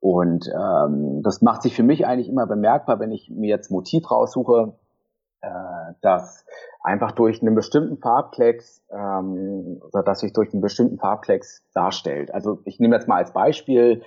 Und 0.00 0.48
ähm, 0.54 1.22
das 1.22 1.42
macht 1.42 1.62
sich 1.62 1.74
für 1.74 1.82
mich 1.82 2.06
eigentlich 2.06 2.28
immer 2.28 2.46
bemerkbar, 2.46 3.00
wenn 3.00 3.10
ich 3.10 3.30
mir 3.30 3.48
jetzt 3.48 3.70
Motiv 3.70 4.08
raussuche, 4.10 4.74
äh, 5.40 5.48
dass 6.00 6.44
einfach 6.82 7.12
durch 7.12 7.42
einen 7.42 7.54
bestimmten 7.54 7.98
Farbklecks, 7.98 8.82
ähm, 8.90 9.80
oder 9.92 10.02
dass 10.02 10.20
sich 10.20 10.32
durch 10.32 10.52
einen 10.52 10.62
bestimmten 10.62 10.98
Farbklecks 10.98 11.62
darstellt. 11.74 12.32
Also 12.34 12.60
ich 12.64 12.80
nehme 12.80 12.96
jetzt 12.96 13.08
mal 13.08 13.16
als 13.16 13.32
Beispiel 13.32 14.02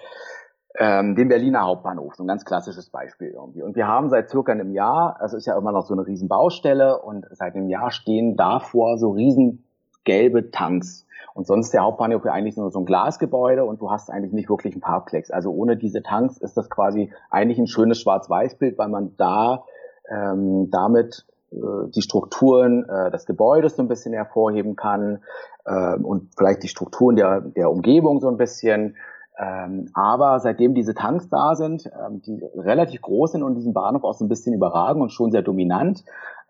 ähm, 0.77 1.15
den 1.15 1.27
Berliner 1.27 1.61
Hauptbahnhof, 1.61 2.15
so 2.15 2.23
ein 2.23 2.27
ganz 2.27 2.45
klassisches 2.45 2.89
Beispiel 2.89 3.29
irgendwie. 3.29 3.61
Und 3.61 3.75
wir 3.75 3.87
haben 3.87 4.09
seit 4.09 4.29
circa 4.29 4.51
einem 4.51 4.71
Jahr, 4.71 5.17
also 5.19 5.37
ist 5.37 5.45
ja 5.45 5.57
immer 5.57 5.71
noch 5.71 5.85
so 5.85 5.93
eine 5.93 6.05
riesen 6.05 6.27
Baustelle 6.27 7.01
und 7.01 7.25
seit 7.31 7.55
einem 7.55 7.69
Jahr 7.69 7.91
stehen 7.91 8.35
davor 8.35 8.97
so 8.97 9.11
riesen 9.11 9.65
gelbe 10.03 10.51
Tanks. 10.51 11.05
Und 11.33 11.47
sonst 11.47 11.71
der 11.71 11.83
Hauptbahnhof 11.83 12.25
ja 12.25 12.33
eigentlich 12.33 12.57
nur 12.57 12.71
so 12.71 12.79
ein 12.79 12.85
Glasgebäude 12.85 13.63
und 13.63 13.79
du 13.79 13.89
hast 13.89 14.09
eigentlich 14.09 14.33
nicht 14.33 14.49
wirklich 14.49 14.73
einen 14.73 14.81
Farbklecks. 14.81 15.31
Also 15.31 15.51
ohne 15.51 15.77
diese 15.77 16.03
Tanks 16.03 16.37
ist 16.37 16.57
das 16.57 16.69
quasi 16.69 17.11
eigentlich 17.29 17.57
ein 17.57 17.67
schönes 17.67 18.01
Schwarz-Weiß-Bild, 18.01 18.77
weil 18.77 18.89
man 18.89 19.15
da 19.15 19.63
ähm, 20.09 20.69
damit 20.71 21.25
äh, 21.51 21.89
die 21.93 22.01
Strukturen 22.01 22.87
äh, 22.87 23.11
des 23.11 23.25
Gebäudes 23.25 23.75
so 23.75 23.83
ein 23.83 23.87
bisschen 23.87 24.13
hervorheben 24.13 24.75
kann 24.75 25.23
äh, 25.65 25.95
und 25.95 26.29
vielleicht 26.37 26.63
die 26.63 26.67
Strukturen 26.67 27.15
der, 27.15 27.41
der 27.41 27.69
Umgebung 27.69 28.19
so 28.19 28.29
ein 28.29 28.37
bisschen. 28.37 28.95
Ähm, 29.37 29.89
aber 29.93 30.39
seitdem 30.39 30.75
diese 30.75 30.93
Tanks 30.93 31.29
da 31.29 31.55
sind, 31.55 31.85
ähm, 31.85 32.21
die 32.21 32.43
relativ 32.55 33.01
groß 33.01 33.31
sind 33.31 33.43
und 33.43 33.55
diesen 33.55 33.73
Bahnhof 33.73 34.03
auch 34.03 34.13
so 34.13 34.25
ein 34.25 34.29
bisschen 34.29 34.53
überragen 34.53 35.01
und 35.01 35.11
schon 35.11 35.31
sehr 35.31 35.41
dominant 35.41 36.03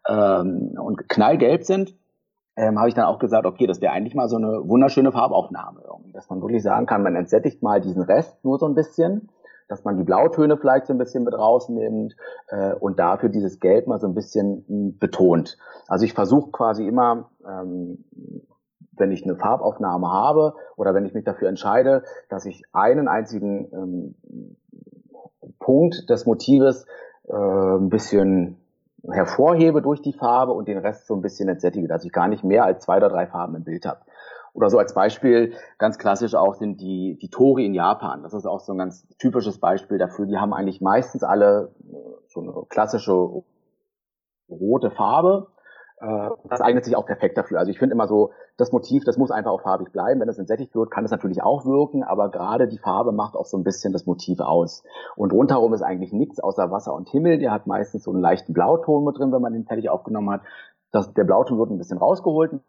ähm, 0.07 0.73
und 0.77 1.07
knallgelb 1.07 1.63
sind, 1.63 1.95
ähm, 2.57 2.77
habe 2.77 2.89
ich 2.89 2.95
dann 2.95 3.05
auch 3.05 3.19
gesagt, 3.19 3.45
okay, 3.45 3.65
das 3.65 3.81
wäre 3.81 3.93
eigentlich 3.93 4.15
mal 4.15 4.27
so 4.27 4.35
eine 4.35 4.67
wunderschöne 4.67 5.11
Farbaufnahme, 5.11 5.81
irgendwie, 5.89 6.11
dass 6.11 6.29
man 6.29 6.41
wirklich 6.41 6.63
sagen 6.63 6.85
kann, 6.85 7.03
man 7.03 7.15
entsättigt 7.15 7.63
mal 7.63 7.79
diesen 7.79 8.01
Rest 8.01 8.43
nur 8.43 8.59
so 8.59 8.65
ein 8.65 8.75
bisschen 8.75 9.29
dass 9.71 9.85
man 9.85 9.95
die 9.95 10.03
Blautöne 10.03 10.57
vielleicht 10.57 10.87
so 10.87 10.93
ein 10.93 10.97
bisschen 10.97 11.23
mit 11.23 11.33
rausnimmt 11.33 12.17
äh, 12.49 12.73
und 12.73 12.99
dafür 12.99 13.29
dieses 13.29 13.61
Gelb 13.61 13.87
mal 13.87 14.01
so 14.01 14.07
ein 14.07 14.13
bisschen 14.13 14.65
hm, 14.67 14.97
betont. 14.99 15.57
Also 15.87 16.03
ich 16.03 16.13
versuche 16.13 16.51
quasi 16.51 16.85
immer, 16.85 17.29
ähm, 17.47 18.03
wenn 18.97 19.13
ich 19.13 19.23
eine 19.23 19.37
Farbaufnahme 19.37 20.11
habe 20.11 20.55
oder 20.75 20.93
wenn 20.93 21.05
ich 21.05 21.13
mich 21.13 21.23
dafür 21.23 21.47
entscheide, 21.47 22.03
dass 22.27 22.45
ich 22.45 22.63
einen 22.73 23.07
einzigen 23.07 23.71
ähm, 23.71 24.15
Punkt 25.57 26.09
des 26.09 26.25
Motives 26.25 26.85
äh, 27.29 27.33
ein 27.33 27.89
bisschen 27.89 28.57
hervorhebe 29.09 29.81
durch 29.81 30.01
die 30.01 30.13
Farbe 30.13 30.51
und 30.51 30.67
den 30.67 30.79
Rest 30.79 31.07
so 31.07 31.15
ein 31.15 31.21
bisschen 31.21 31.47
entsättige, 31.47 31.87
dass 31.87 32.03
ich 32.03 32.11
gar 32.11 32.27
nicht 32.27 32.43
mehr 32.43 32.65
als 32.65 32.83
zwei 32.83 32.97
oder 32.97 33.09
drei 33.09 33.25
Farben 33.25 33.55
im 33.55 33.63
Bild 33.63 33.85
habe. 33.85 34.01
Oder 34.53 34.69
so 34.69 34.77
als 34.77 34.93
Beispiel, 34.93 35.53
ganz 35.77 35.97
klassisch 35.97 36.35
auch 36.35 36.55
sind 36.55 36.81
die, 36.81 37.17
die 37.21 37.29
Tori 37.29 37.65
in 37.65 37.73
Japan. 37.73 38.23
Das 38.23 38.33
ist 38.33 38.45
auch 38.45 38.59
so 38.59 38.73
ein 38.73 38.77
ganz 38.77 39.07
typisches 39.17 39.59
Beispiel 39.59 39.97
dafür. 39.97 40.25
Die 40.25 40.37
haben 40.37 40.53
eigentlich 40.53 40.81
meistens 40.81 41.23
alle 41.23 41.71
so 42.27 42.41
eine 42.41 42.53
klassische 42.69 43.43
rote 44.49 44.91
Farbe. 44.91 45.47
Äh, 46.01 46.29
das 46.49 46.61
eignet 46.61 46.83
sich 46.83 46.95
auch 46.95 47.05
perfekt 47.05 47.37
dafür. 47.37 47.59
Also 47.59 47.71
ich 47.71 47.79
finde 47.79 47.93
immer 47.93 48.07
so, 48.07 48.31
das 48.57 48.71
Motiv, 48.71 49.03
das 49.05 49.17
muss 49.17 49.31
einfach 49.31 49.51
auch 49.51 49.61
farbig 49.61 49.91
bleiben. 49.91 50.19
Wenn 50.19 50.29
es 50.29 50.37
entsättigt 50.37 50.75
wird, 50.75 50.91
kann 50.91 51.05
es 51.05 51.11
natürlich 51.11 51.41
auch 51.41 51.65
wirken, 51.65 52.03
aber 52.03 52.29
gerade 52.29 52.67
die 52.67 52.77
Farbe 52.77 53.11
macht 53.11 53.35
auch 53.35 53.45
so 53.45 53.57
ein 53.57 53.63
bisschen 53.63 53.93
das 53.93 54.05
Motiv 54.05 54.39
aus. 54.39 54.83
Und 55.15 55.31
rundherum 55.31 55.73
ist 55.73 55.81
eigentlich 55.81 56.11
nichts 56.11 56.39
außer 56.39 56.71
Wasser 56.71 56.93
und 56.93 57.09
Himmel. 57.09 57.37
Der 57.37 57.51
hat 57.51 57.67
meistens 57.67 58.03
so 58.03 58.11
einen 58.11 58.21
leichten 58.21 58.53
Blauton 58.53 59.05
mit 59.05 59.17
drin, 59.17 59.31
wenn 59.31 59.41
man 59.41 59.53
den 59.53 59.65
fertig 59.65 59.89
aufgenommen 59.89 60.29
hat. 60.31 60.41
Das, 60.91 61.13
der 61.13 61.23
Blauton 61.23 61.57
wird 61.57 61.69
ein 61.69 61.77
bisschen 61.77 61.97
rausgeholt, 61.97 62.53
ein 62.53 62.61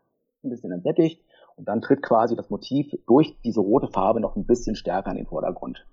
bisschen 0.50 0.70
entsättigt. 0.70 1.24
Und 1.62 1.68
dann 1.68 1.80
tritt 1.80 2.02
quasi 2.02 2.34
das 2.34 2.50
Motiv 2.50 2.88
durch 3.06 3.36
diese 3.44 3.60
rote 3.60 3.86
Farbe 3.86 4.18
noch 4.18 4.34
ein 4.34 4.46
bisschen 4.46 4.74
stärker 4.74 5.12
in 5.12 5.18
den 5.18 5.26
Vordergrund. 5.28 5.86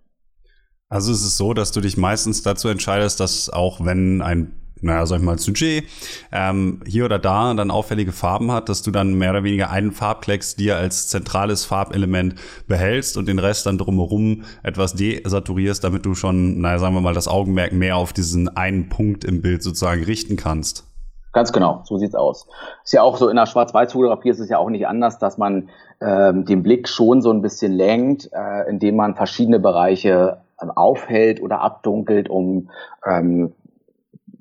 Also 0.87 1.11
es 1.11 1.21
ist 1.21 1.37
so, 1.37 1.53
dass 1.53 1.71
du 1.71 1.79
dich 1.79 1.95
meistens 1.95 2.41
dazu 2.41 2.69
entscheidest, 2.69 3.19
dass 3.19 3.51
auch 3.51 3.85
wenn 3.85 4.23
ein 4.23 4.51
naja, 4.81 5.05
sag 5.05 5.17
ich 5.17 5.23
mal, 5.23 5.37
Sujet, 5.37 5.83
ähm, 6.31 6.81
hier 6.87 7.05
oder 7.05 7.19
da 7.19 7.53
dann 7.53 7.69
auffällige 7.69 8.13
Farben 8.13 8.51
hat, 8.51 8.67
dass 8.67 8.81
du 8.81 8.89
dann 8.89 9.13
mehr 9.13 9.29
oder 9.29 9.43
weniger 9.43 9.69
einen 9.69 9.91
Farbklecks 9.91 10.55
dir 10.55 10.77
als 10.77 11.09
zentrales 11.09 11.65
Farbelement 11.65 12.35
behältst 12.65 13.15
und 13.17 13.27
den 13.27 13.37
Rest 13.37 13.67
dann 13.67 13.77
drumherum 13.77 14.45
etwas 14.63 14.93
desaturierst, 14.93 15.83
damit 15.83 16.05
du 16.05 16.15
schon, 16.15 16.61
naja, 16.61 16.79
sagen 16.79 16.95
wir 16.95 17.01
mal, 17.01 17.13
das 17.13 17.27
Augenmerk 17.27 17.73
mehr 17.73 17.97
auf 17.97 18.11
diesen 18.11 18.49
einen 18.49 18.89
Punkt 18.89 19.23
im 19.23 19.43
Bild 19.43 19.61
sozusagen 19.61 20.03
richten 20.03 20.35
kannst. 20.35 20.88
Ganz 21.31 21.53
genau, 21.53 21.81
so 21.83 21.97
sieht's 21.97 22.15
aus. 22.15 22.47
Ist 22.83 22.93
ja 22.93 23.03
auch 23.03 23.17
so 23.17 23.29
in 23.29 23.35
der 23.35 23.45
Schwarz-Weiß-Fotografie 23.45 24.29
ist 24.29 24.39
es 24.39 24.49
ja 24.49 24.57
auch 24.57 24.69
nicht 24.69 24.87
anders, 24.87 25.19
dass 25.19 25.37
man 25.37 25.69
ähm, 26.01 26.45
den 26.45 26.63
Blick 26.63 26.87
schon 26.87 27.21
so 27.21 27.31
ein 27.31 27.41
bisschen 27.41 27.71
lenkt, 27.71 28.29
äh, 28.33 28.67
indem 28.67 28.95
man 28.95 29.15
verschiedene 29.15 29.59
Bereiche 29.59 30.41
ähm, 30.61 30.71
aufhält 30.71 31.41
oder 31.41 31.61
abdunkelt, 31.61 32.29
um 32.29 32.69
ähm, 33.05 33.53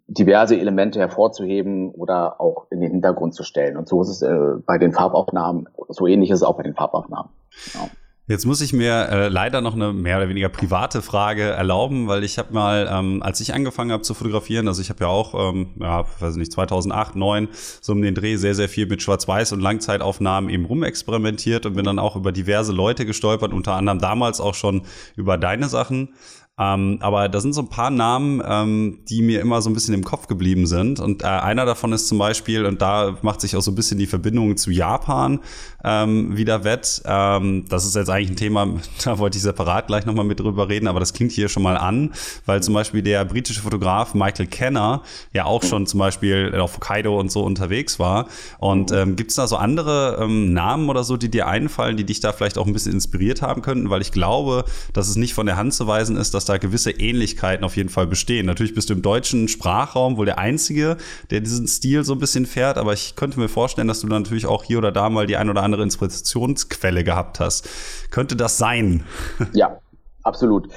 diverse 0.07 0.59
Elemente 0.59 0.99
hervorzuheben 0.99 1.91
oder 1.91 2.41
auch 2.41 2.67
in 2.71 2.81
den 2.81 2.91
Hintergrund 2.93 3.35
zu 3.35 3.43
stellen. 3.43 3.77
Und 3.77 3.87
so 3.89 4.01
ist 4.01 4.09
es 4.09 4.23
äh, 4.23 4.55
bei 4.65 4.79
den 4.79 4.93
Farbaufnahmen, 4.93 5.69
so 5.89 6.07
ähnlich 6.07 6.31
ist 6.31 6.39
es 6.39 6.43
auch 6.43 6.57
bei 6.57 6.63
den 6.63 6.75
Farbaufnahmen. 6.75 7.31
Genau. 7.73 7.89
Jetzt 8.29 8.45
muss 8.45 8.61
ich 8.61 8.75
mir 8.75 9.09
äh, 9.09 9.29
leider 9.29 9.63
noch 9.63 9.75
eine 9.75 9.95
mehr 9.95 10.19
oder 10.19 10.29
weniger 10.29 10.51
private 10.51 11.01
Frage 11.01 11.45
erlauben, 11.45 12.09
weil 12.09 12.25
ich 12.25 12.37
habe 12.37 12.53
mal, 12.53 12.87
ähm, 12.93 13.23
als 13.23 13.41
ich 13.41 13.55
angefangen 13.55 13.91
habe 13.91 14.03
zu 14.03 14.13
fotografieren, 14.13 14.69
also 14.69 14.83
ich 14.83 14.91
habe 14.91 15.05
ja 15.05 15.07
auch, 15.09 15.55
ähm, 15.55 15.69
ja, 15.81 16.05
weiß 16.21 16.37
nicht, 16.37 16.53
2008, 16.53 17.13
2009 17.13 17.49
so 17.81 17.93
um 17.93 18.03
den 18.03 18.15
Dreh 18.15 18.37
sehr, 18.37 18.55
sehr 18.55 18.69
viel 18.69 18.87
mit 18.87 19.01
Schwarz-Weiß 19.01 19.53
und 19.53 19.61
Langzeitaufnahmen 19.61 20.51
eben 20.51 20.67
rumexperimentiert 20.67 21.65
und 21.65 21.73
bin 21.73 21.87
dann 21.87 21.99
auch 21.99 22.17
über 22.17 22.31
diverse 22.31 22.73
Leute 22.73 23.07
gestolpert, 23.07 23.55
unter 23.55 23.73
anderem 23.73 23.99
damals 23.99 24.43
auch 24.43 24.55
schon 24.55 24.83
über 25.17 25.39
deine 25.39 25.71
Sachen. 25.71 26.11
Ähm, 26.59 26.99
aber 27.01 27.29
da 27.29 27.41
sind 27.41 27.53
so 27.53 27.63
ein 27.63 27.69
paar 27.69 27.91
Namen, 27.91 28.43
ähm, 28.45 28.99
die 29.09 29.23
mir 29.23 29.41
immer 29.41 29.63
so 29.63 29.71
ein 29.71 29.75
bisschen 29.75 29.95
im 29.95 30.03
Kopf 30.03 30.27
geblieben 30.27 30.67
sind. 30.67 30.99
Und 30.99 31.23
äh, 31.23 31.27
einer 31.27 31.65
davon 31.65 31.93
ist 31.93 32.09
zum 32.09 32.19
Beispiel, 32.19 32.67
und 32.67 32.83
da 32.83 33.17
macht 33.23 33.41
sich 33.41 33.55
auch 33.57 33.61
so 33.61 33.71
ein 33.71 33.77
bisschen 33.77 33.99
die 33.99 34.07
Verbindung 34.07 34.57
zu 34.57 34.71
Japan 34.71 35.41
ähm, 35.85 36.37
wieder 36.37 36.65
wett. 36.65 37.03
Ähm, 37.05 37.65
das 37.69 37.87
ist 37.87 37.95
jetzt 37.95 38.11
eigentlich 38.11 38.31
ein 38.31 38.37
Thema, 38.37 38.67
da 39.05 39.19
wollte 39.19 39.39
ich 39.39 39.43
separat 39.43 39.87
gleich 39.87 40.05
nochmal 40.05 40.25
mit 40.25 40.41
drüber 40.41 40.69
reden, 40.69 40.89
aber 40.89 40.99
das 40.99 41.13
klingt 41.13 41.31
hier 41.31 41.49
schon 41.49 41.63
mal 41.63 41.77
an, 41.77 42.13
weil 42.47 42.63
zum 42.63 42.75
Beispiel 42.75 43.03
der 43.03 43.25
britische 43.25 43.61
Fotograf 43.61 44.15
Michael 44.15 44.49
Kenner 44.49 45.03
ja 45.33 45.45
auch 45.45 45.63
schon 45.63 45.87
zum 45.87 46.01
Beispiel 46.01 46.55
auf 46.59 46.75
Hokkaido 46.75 47.19
und 47.19 47.31
so 47.31 47.45
unterwegs 47.45 48.01
war. 48.01 48.27
Und 48.59 48.91
ähm, 48.91 49.15
gibt 49.15 49.31
es 49.31 49.37
da 49.37 49.47
so 49.47 49.57
andere 49.57 50.19
ähm, 50.21 50.53
Namen 50.53 50.89
oder 50.89 51.05
so, 51.05 51.17
die 51.17 51.31
dir 51.31 51.47
einfallen, 51.47 51.97
die 51.97 52.05
dich 52.05 52.19
da 52.19 52.33
vielleicht 52.33 52.59
auch 52.59 52.67
ein 52.67 52.73
bisschen 52.73 52.93
inspiriert 52.93 53.43
haben 53.43 53.63
könnten? 53.63 53.91
Weil 53.91 54.03
ich 54.03 54.11
glaube, 54.11 54.65
dass 54.93 55.09
es 55.09 55.15
nicht 55.15 55.35
von 55.35 55.47
der 55.47 55.57
Hand 55.57 55.75
zu 55.75 55.87
weisen 55.87 56.17
ist, 56.17 56.35
dass 56.35 56.48
da 56.49 56.59
gewisse 56.59 56.91
Ähnlichkeiten 56.91 57.65
auf 57.65 57.77
jeden 57.77 57.89
Fall 57.89 58.07
bestehen. 58.07 58.47
Natürlich 58.47 58.75
bist 58.75 58.91
du 58.91 58.95
im 58.95 59.03
deutschen 59.03 59.49
Sprachraum 59.49 60.17
wohl 60.17 60.27
der 60.27 60.39
Einzige, 60.39 60.97
der 61.31 61.41
diesen 61.41 61.67
Stil 61.67 62.05
so 62.05 62.13
ein 62.15 62.19
bisschen 62.19 62.47
fährt, 62.47 62.79
aber 62.79 62.93
ich 62.93 63.17
könnte 63.17 63.39
mir 63.39 63.49
vorstellen, 63.49 63.89
dass 63.89 64.01
du 64.01 64.09
dann 64.09 64.23
natürlich 64.23 64.47
auch 64.47 64.65
hier 64.65 64.79
oder 64.79 64.93
da 64.93 65.11
mal 65.11 65.27
die 65.27 65.37
ein 65.37 65.51
oder 65.51 65.63
andere 65.63 65.83
Inspirationsquelle 65.83 67.05
gehabt 67.05 67.41
hast. 67.41 67.69
Könnte 68.11 68.37
das 68.37 68.59
sein? 68.59 69.05
Ja, 69.55 69.79
absolut. 70.23 70.69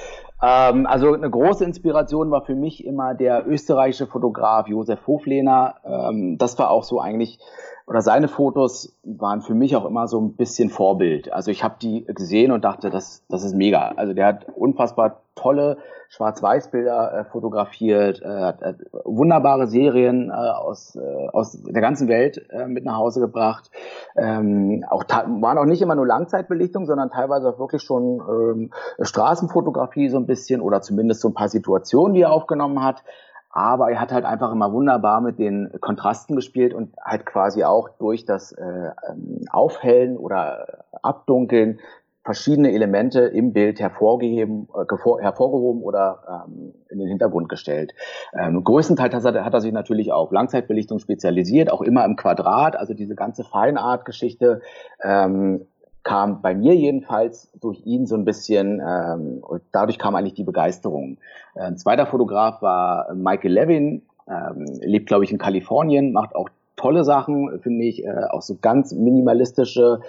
Ähm, 0.42 0.86
also 0.86 1.12
eine 1.12 1.30
große 1.30 1.64
Inspiration 1.64 2.30
war 2.30 2.44
für 2.44 2.54
mich 2.54 2.84
immer 2.84 3.14
der 3.14 3.46
österreichische 3.46 4.06
Fotograf 4.08 4.66
Josef 4.66 5.06
Hoflehner. 5.06 5.76
Ähm, 5.84 6.36
das 6.38 6.58
war 6.58 6.70
auch 6.70 6.84
so 6.84 7.00
eigentlich 7.00 7.38
oder 7.86 8.00
seine 8.00 8.28
Fotos 8.28 8.96
waren 9.02 9.42
für 9.42 9.54
mich 9.54 9.76
auch 9.76 9.84
immer 9.84 10.08
so 10.08 10.20
ein 10.20 10.34
bisschen 10.34 10.70
Vorbild. 10.70 11.32
Also 11.32 11.50
ich 11.50 11.64
habe 11.64 11.76
die 11.80 12.04
gesehen 12.06 12.52
und 12.52 12.64
dachte, 12.64 12.90
das, 12.90 13.24
das 13.28 13.44
ist 13.44 13.54
mega. 13.54 13.92
Also 13.96 14.12
der 14.12 14.26
hat 14.26 14.46
unfassbar 14.54 15.22
tolle 15.34 15.78
Schwarz-Weiß-Bilder 16.10 17.12
äh, 17.12 17.24
fotografiert, 17.24 18.20
äh, 18.20 18.28
hat, 18.28 18.60
hat 18.60 18.76
wunderbare 19.04 19.66
Serien 19.66 20.28
äh, 20.28 20.32
aus, 20.32 20.94
äh, 20.94 21.28
aus 21.32 21.58
der 21.62 21.80
ganzen 21.80 22.06
Welt 22.08 22.46
äh, 22.50 22.66
mit 22.66 22.84
nach 22.84 22.96
Hause 22.96 23.20
gebracht. 23.20 23.70
Ähm, 24.14 24.84
auch 24.90 25.04
waren 25.08 25.56
auch 25.56 25.64
nicht 25.64 25.80
immer 25.80 25.94
nur 25.94 26.06
Langzeitbelichtung, 26.06 26.84
sondern 26.84 27.10
teilweise 27.10 27.48
auch 27.48 27.58
wirklich 27.58 27.82
schon 27.82 28.20
ähm, 28.28 28.70
Straßenfotografie 29.00 30.10
so 30.10 30.18
ein 30.18 30.26
bisschen 30.26 30.60
oder 30.60 30.82
zumindest 30.82 31.22
so 31.22 31.28
ein 31.28 31.34
paar 31.34 31.48
Situationen, 31.48 32.14
die 32.14 32.22
er 32.22 32.32
aufgenommen 32.32 32.84
hat. 32.84 33.02
Aber 33.52 33.90
er 33.90 34.00
hat 34.00 34.12
halt 34.12 34.24
einfach 34.24 34.50
immer 34.50 34.72
wunderbar 34.72 35.20
mit 35.20 35.38
den 35.38 35.70
Kontrasten 35.80 36.34
gespielt 36.36 36.72
und 36.72 36.94
halt 37.04 37.26
quasi 37.26 37.64
auch 37.64 37.90
durch 37.98 38.24
das 38.24 38.52
äh, 38.52 38.62
ähm, 38.62 39.44
Aufhellen 39.50 40.16
oder 40.16 40.84
Abdunkeln 41.02 41.78
verschiedene 42.24 42.72
Elemente 42.72 43.20
im 43.20 43.52
Bild 43.52 43.80
hervorgeheben, 43.80 44.68
äh, 44.74 45.22
hervorgehoben 45.22 45.82
oder 45.82 46.44
ähm, 46.46 46.72
in 46.88 46.98
den 46.98 47.08
Hintergrund 47.08 47.48
gestellt. 47.48 47.92
Ähm, 48.32 48.62
größtenteils 48.62 49.24
hat 49.24 49.34
er, 49.34 49.44
hat 49.44 49.54
er 49.54 49.60
sich 49.60 49.72
natürlich 49.72 50.12
auf 50.12 50.30
Langzeitbelichtung 50.30 50.98
spezialisiert, 50.98 51.70
auch 51.70 51.82
immer 51.82 52.04
im 52.04 52.16
Quadrat, 52.16 52.76
also 52.76 52.94
diese 52.94 53.16
ganze 53.16 53.44
Feinart-Geschichte 53.44 54.60
ähm, 55.02 55.66
kam 56.02 56.42
bei 56.42 56.54
mir 56.54 56.74
jedenfalls 56.74 57.50
durch 57.60 57.84
ihn 57.86 58.06
so 58.06 58.16
ein 58.16 58.24
bisschen, 58.24 58.80
ähm, 58.80 59.38
und 59.42 59.62
dadurch 59.72 59.98
kam 59.98 60.14
eigentlich 60.14 60.34
die 60.34 60.44
Begeisterung. 60.44 61.18
Ein 61.54 61.76
zweiter 61.76 62.06
Fotograf 62.06 62.62
war 62.62 63.12
Michael 63.14 63.52
Levin, 63.52 64.02
ähm, 64.28 64.66
lebt, 64.80 65.06
glaube 65.06 65.24
ich, 65.24 65.32
in 65.32 65.38
Kalifornien, 65.38 66.12
macht 66.12 66.34
auch 66.34 66.48
tolle 66.76 67.04
Sachen, 67.04 67.60
finde 67.60 67.84
ich, 67.84 68.04
äh, 68.04 68.24
auch 68.30 68.42
so 68.42 68.56
ganz 68.60 68.92
minimalistische, 68.92 70.00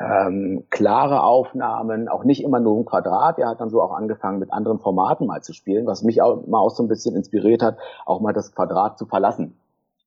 ähm, 0.00 0.64
klare 0.70 1.22
Aufnahmen, 1.22 2.08
auch 2.08 2.24
nicht 2.24 2.42
immer 2.42 2.60
nur 2.60 2.78
im 2.78 2.84
Quadrat. 2.86 3.38
Er 3.38 3.48
hat 3.48 3.60
dann 3.60 3.70
so 3.70 3.82
auch 3.82 3.92
angefangen, 3.92 4.38
mit 4.38 4.52
anderen 4.52 4.78
Formaten 4.78 5.26
mal 5.26 5.42
zu 5.42 5.52
spielen, 5.52 5.86
was 5.86 6.02
mich 6.02 6.22
auch 6.22 6.46
mal 6.46 6.58
auch 6.58 6.70
so 6.70 6.82
ein 6.82 6.88
bisschen 6.88 7.14
inspiriert 7.14 7.62
hat, 7.62 7.76
auch 8.06 8.20
mal 8.20 8.32
das 8.32 8.54
Quadrat 8.54 8.98
zu 8.98 9.06
verlassen. 9.06 9.58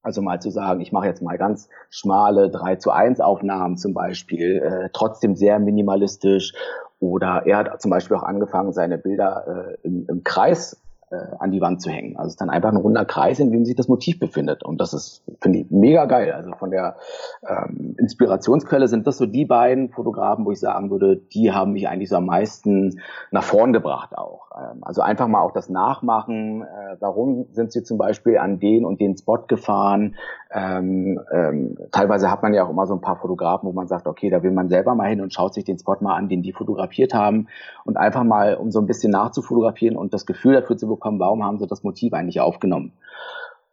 Also 0.05 0.21
mal 0.21 0.39
zu 0.39 0.51
sagen, 0.51 0.81
ich 0.81 0.91
mache 0.91 1.07
jetzt 1.07 1.23
mal 1.23 1.35
ganz 1.39 1.67
schmale 1.89 2.51
3 2.51 2.75
zu 2.75 2.91
1 2.91 3.21
Aufnahmen 3.21 3.75
zum 3.75 3.95
Beispiel, 3.95 4.61
äh, 4.61 4.89
trotzdem 4.93 5.35
sehr 5.35 5.57
minimalistisch. 5.57 6.53
Oder 6.99 7.47
er 7.47 7.57
hat 7.57 7.81
zum 7.81 7.89
Beispiel 7.89 8.15
auch 8.15 8.23
angefangen, 8.23 8.71
seine 8.71 8.99
Bilder 8.99 9.77
äh, 9.81 9.87
im, 9.87 10.05
im 10.07 10.23
Kreis 10.23 10.79
äh, 11.11 11.35
an 11.39 11.51
die 11.51 11.61
Wand 11.61 11.81
zu 11.81 11.89
hängen. 11.89 12.17
Also 12.17 12.27
es 12.27 12.33
ist 12.33 12.41
dann 12.41 12.49
einfach 12.49 12.69
ein 12.69 12.77
runder 12.77 13.05
Kreis, 13.05 13.39
in 13.39 13.51
dem 13.51 13.65
sich 13.65 13.75
das 13.75 13.87
Motiv 13.87 14.19
befindet. 14.19 14.63
Und 14.63 14.81
das 14.81 14.93
ist, 14.93 15.23
finde 15.41 15.59
ich, 15.59 15.71
mega 15.71 16.05
geil. 16.05 16.31
Also 16.31 16.51
von 16.53 16.71
der 16.71 16.95
ähm, 17.47 17.95
Inspirationsquelle 17.99 18.87
sind 18.87 19.05
das 19.07 19.17
so 19.17 19.25
die 19.25 19.45
beiden 19.45 19.89
Fotografen, 19.89 20.45
wo 20.45 20.51
ich 20.51 20.59
sagen 20.59 20.89
würde, 20.89 21.17
die 21.17 21.51
haben 21.51 21.73
mich 21.73 21.87
eigentlich 21.87 22.09
so 22.09 22.17
am 22.17 22.25
meisten 22.25 23.01
nach 23.31 23.43
vorn 23.43 23.73
gebracht 23.73 24.17
auch. 24.17 24.49
Ähm, 24.57 24.79
also 24.81 25.01
einfach 25.01 25.27
mal 25.27 25.41
auch 25.41 25.51
das 25.51 25.69
Nachmachen. 25.69 26.63
Äh, 26.63 26.97
warum 26.99 27.47
sind 27.51 27.71
sie 27.71 27.83
zum 27.83 27.97
Beispiel 27.97 28.37
an 28.37 28.59
den 28.59 28.85
und 28.85 28.99
den 28.99 29.17
Spot 29.17 29.43
gefahren? 29.47 30.15
Ähm, 30.51 31.19
ähm, 31.31 31.77
teilweise 31.91 32.31
hat 32.31 32.41
man 32.41 32.53
ja 32.53 32.65
auch 32.65 32.69
immer 32.69 32.87
so 32.87 32.93
ein 32.93 33.01
paar 33.01 33.17
Fotografen, 33.17 33.67
wo 33.67 33.73
man 33.73 33.87
sagt, 33.87 34.07
okay, 34.07 34.29
da 34.29 34.41
will 34.41 34.51
man 34.51 34.69
selber 34.69 34.95
mal 34.95 35.09
hin 35.09 35.21
und 35.21 35.33
schaut 35.33 35.53
sich 35.53 35.65
den 35.65 35.77
Spot 35.77 35.97
mal 35.99 36.15
an, 36.15 36.29
den 36.29 36.41
die 36.41 36.53
fotografiert 36.53 37.13
haben 37.13 37.47
und 37.83 37.97
einfach 37.97 38.23
mal, 38.23 38.55
um 38.55 38.71
so 38.71 38.79
ein 38.79 38.85
bisschen 38.85 39.11
nachzufotografieren 39.11 39.97
und 39.97 40.13
das 40.13 40.25
Gefühl 40.25 40.53
dafür 40.53 40.77
zu 40.77 40.87
bekommen, 40.87 40.94
warum 41.01 41.43
haben 41.43 41.59
sie 41.59 41.67
das 41.67 41.83
Motiv 41.83 42.13
eigentlich 42.13 42.39
aufgenommen. 42.39 42.93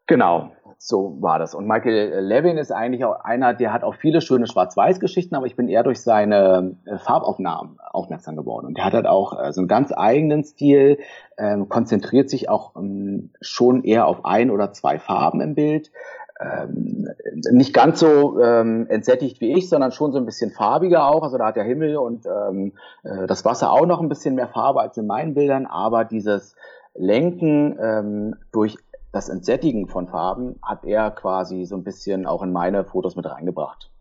Genau. 0.07 0.51
so 0.79 1.17
war 1.21 1.39
das. 1.39 1.55
Und 1.55 1.69
Michael 1.69 2.21
Levin 2.21 2.59
ist 2.59 2.73
eigentlich 2.73 3.05
auch 3.05 3.21
einer, 3.21 3.55
der 3.55 3.73
hat 3.73 3.85
auch 3.85 3.95
viele 3.95 4.21
schöne 4.21 4.49
Schwarz-Weiß-Geschichten, 4.49 5.37
aber 5.37 5.47
ich 5.47 5.55
bin 5.55 5.69
eher 5.69 5.85
durch 5.85 6.03
seine 6.03 6.77
äh, 6.87 6.99
Farbaufnahmen 6.99 7.79
aufmerksam 7.93 8.37
geworden. 8.37 8.67
Und 8.67 8.77
der 8.77 8.85
hat 8.85 8.95
halt 8.95 9.07
auch 9.07 9.41
äh, 9.41 9.53
so 9.53 9.61
einen 9.61 9.69
ganz 9.69 9.93
eigenen 9.97 10.43
Stil, 10.43 10.99
ähm, 11.39 11.69
konzentriert 11.69 12.29
sich 12.29 12.49
auch 12.49 12.75
ähm, 12.75 13.31
schon 13.41 13.85
eher 13.85 14.07
auf 14.07 14.25
ein 14.25 14.51
oder 14.51 14.73
zwei 14.73 14.99
Farben 14.99 15.41
im 15.41 15.55
Bild. 15.55 15.93
Ähm, 16.41 17.09
nicht 17.53 17.73
ganz 17.73 18.01
so 18.01 18.41
ähm, 18.41 18.87
entsättigt 18.89 19.41
wie 19.41 19.53
ich, 19.53 19.69
sondern 19.69 19.93
schon 19.93 20.13
so 20.13 20.19
ein 20.19 20.27
bisschen 20.27 20.51
farbiger 20.51 21.07
auch. 21.07 21.23
Also 21.23 21.39
da 21.39 21.47
hat 21.47 21.57
der 21.57 21.65
Himmel 21.65 21.97
und 21.97 22.27
ähm, 22.27 22.73
äh, 23.05 23.27
das 23.29 23.45
Wasser 23.45 23.71
auch 23.71 23.87
noch 23.87 24.01
ein 24.01 24.09
bisschen 24.09 24.35
mehr 24.35 24.49
Farbe 24.49 24.81
als 24.81 24.97
in 24.97 25.07
meinen 25.07 25.35
Bildern, 25.35 25.67
aber 25.67 26.05
dieses 26.05 26.57
Lenken 26.95 27.79
ähm, 27.81 28.37
durch 28.53 28.77
das 29.13 29.29
Entsättigen 29.29 29.89
von 29.89 30.09
Farben 30.09 30.59
hat 30.63 30.85
er 30.85 31.11
quasi 31.11 31.65
so 31.65 31.77
ein 31.77 31.85
bisschen 31.85 32.27
auch 32.27 32.43
in 32.43 32.53
meine 32.53 32.85
Fotos 32.85 33.15
mit 33.15 33.27
reingebracht. 33.27 33.92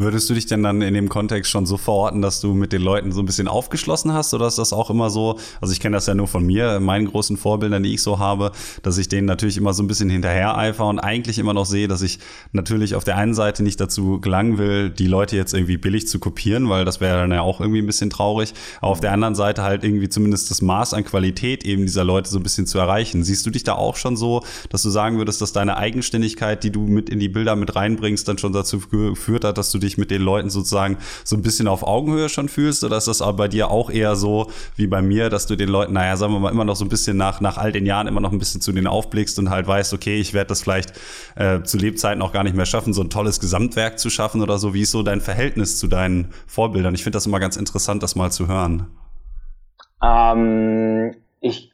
Würdest 0.00 0.30
du 0.30 0.34
dich 0.34 0.46
denn 0.46 0.62
dann 0.62 0.80
in 0.80 0.94
dem 0.94 1.08
Kontext 1.08 1.50
schon 1.50 1.66
so 1.66 1.76
verorten, 1.76 2.22
dass 2.22 2.40
du 2.40 2.54
mit 2.54 2.72
den 2.72 2.82
Leuten 2.82 3.10
so 3.10 3.20
ein 3.20 3.26
bisschen 3.26 3.48
aufgeschlossen 3.48 4.12
hast 4.12 4.32
oder 4.32 4.46
ist 4.46 4.56
das 4.56 4.72
auch 4.72 4.90
immer 4.90 5.10
so, 5.10 5.40
also 5.60 5.72
ich 5.72 5.80
kenne 5.80 5.96
das 5.96 6.06
ja 6.06 6.14
nur 6.14 6.28
von 6.28 6.46
mir, 6.46 6.78
meinen 6.78 7.06
großen 7.06 7.36
Vorbildern, 7.36 7.82
die 7.82 7.94
ich 7.94 8.02
so 8.02 8.20
habe, 8.20 8.52
dass 8.82 8.96
ich 8.96 9.08
denen 9.08 9.26
natürlich 9.26 9.56
immer 9.56 9.74
so 9.74 9.82
ein 9.82 9.88
bisschen 9.88 10.08
hinterher 10.08 10.56
eifer 10.56 10.86
und 10.86 11.00
eigentlich 11.00 11.40
immer 11.40 11.52
noch 11.52 11.66
sehe, 11.66 11.88
dass 11.88 12.02
ich 12.02 12.20
natürlich 12.52 12.94
auf 12.94 13.02
der 13.02 13.16
einen 13.16 13.34
Seite 13.34 13.64
nicht 13.64 13.80
dazu 13.80 14.20
gelangen 14.20 14.56
will, 14.56 14.88
die 14.88 15.08
Leute 15.08 15.34
jetzt 15.34 15.52
irgendwie 15.52 15.78
billig 15.78 16.06
zu 16.06 16.20
kopieren, 16.20 16.68
weil 16.68 16.84
das 16.84 17.00
wäre 17.00 17.18
dann 17.18 17.32
ja 17.32 17.40
auch 17.40 17.60
irgendwie 17.60 17.82
ein 17.82 17.86
bisschen 17.86 18.08
traurig, 18.08 18.54
aber 18.80 18.92
auf 18.92 19.00
der 19.00 19.10
anderen 19.10 19.34
Seite 19.34 19.64
halt 19.64 19.82
irgendwie 19.82 20.08
zumindest 20.08 20.48
das 20.52 20.62
Maß 20.62 20.94
an 20.94 21.02
Qualität 21.02 21.64
eben 21.64 21.82
dieser 21.82 22.04
Leute 22.04 22.30
so 22.30 22.38
ein 22.38 22.44
bisschen 22.44 22.68
zu 22.68 22.78
erreichen. 22.78 23.24
Siehst 23.24 23.44
du 23.46 23.50
dich 23.50 23.64
da 23.64 23.74
auch 23.74 23.96
schon 23.96 24.16
so, 24.16 24.44
dass 24.70 24.82
du 24.82 24.90
sagen 24.90 25.18
würdest, 25.18 25.42
dass 25.42 25.52
deine 25.52 25.76
Eigenständigkeit, 25.76 26.62
die 26.62 26.70
du 26.70 26.82
mit 26.82 27.10
in 27.10 27.18
die 27.18 27.28
Bilder 27.28 27.56
mit 27.56 27.74
reinbringst, 27.74 28.28
dann 28.28 28.38
schon 28.38 28.52
dazu 28.52 28.78
geführt 28.78 29.44
hat, 29.44 29.58
dass 29.58 29.72
du 29.72 29.78
dich 29.78 29.87
dich 29.88 29.98
mit 29.98 30.10
den 30.10 30.22
Leuten 30.22 30.50
sozusagen 30.50 30.98
so 31.24 31.36
ein 31.36 31.42
bisschen 31.42 31.68
auf 31.68 31.82
Augenhöhe 31.82 32.28
schon 32.28 32.48
fühlst? 32.48 32.84
Oder 32.84 32.98
ist 32.98 33.08
das 33.08 33.22
aber 33.22 33.34
bei 33.34 33.48
dir 33.48 33.70
auch 33.70 33.90
eher 33.90 34.16
so 34.16 34.50
wie 34.76 34.86
bei 34.86 35.02
mir, 35.02 35.30
dass 35.30 35.46
du 35.46 35.56
den 35.56 35.68
Leuten, 35.68 35.94
naja, 35.94 36.16
sagen 36.16 36.32
wir 36.32 36.40
mal, 36.40 36.50
immer 36.50 36.64
noch 36.64 36.76
so 36.76 36.84
ein 36.84 36.88
bisschen 36.88 37.16
nach, 37.16 37.40
nach 37.40 37.56
all 37.56 37.72
den 37.72 37.86
Jahren 37.86 38.06
immer 38.06 38.20
noch 38.20 38.32
ein 38.32 38.38
bisschen 38.38 38.60
zu 38.60 38.72
denen 38.72 38.86
aufblickst 38.86 39.38
und 39.38 39.50
halt 39.50 39.66
weißt, 39.66 39.94
okay, 39.94 40.20
ich 40.20 40.34
werde 40.34 40.48
das 40.48 40.62
vielleicht 40.62 40.92
äh, 41.36 41.62
zu 41.62 41.78
Lebzeiten 41.78 42.22
auch 42.22 42.32
gar 42.32 42.44
nicht 42.44 42.56
mehr 42.56 42.66
schaffen, 42.66 42.92
so 42.92 43.02
ein 43.02 43.10
tolles 43.10 43.40
Gesamtwerk 43.40 43.98
zu 43.98 44.10
schaffen 44.10 44.42
oder 44.42 44.58
so. 44.58 44.74
Wie 44.74 44.82
ist 44.82 44.90
so 44.90 45.02
dein 45.02 45.20
Verhältnis 45.20 45.78
zu 45.78 45.88
deinen 45.88 46.32
Vorbildern? 46.46 46.94
Ich 46.94 47.02
finde 47.02 47.16
das 47.16 47.26
immer 47.26 47.40
ganz 47.40 47.56
interessant, 47.56 48.02
das 48.02 48.14
mal 48.16 48.30
zu 48.30 48.48
hören. 48.48 48.86
Ähm, 50.02 51.14
ich 51.40 51.72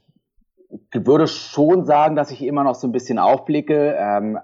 würde 0.93 1.27
schon 1.27 1.85
sagen, 1.85 2.17
dass 2.17 2.31
ich 2.31 2.43
immer 2.43 2.65
noch 2.65 2.75
so 2.75 2.87
ein 2.87 2.93
bisschen 2.93 3.19
aufblicke. 3.19 3.97
Ähm, 3.99 4.39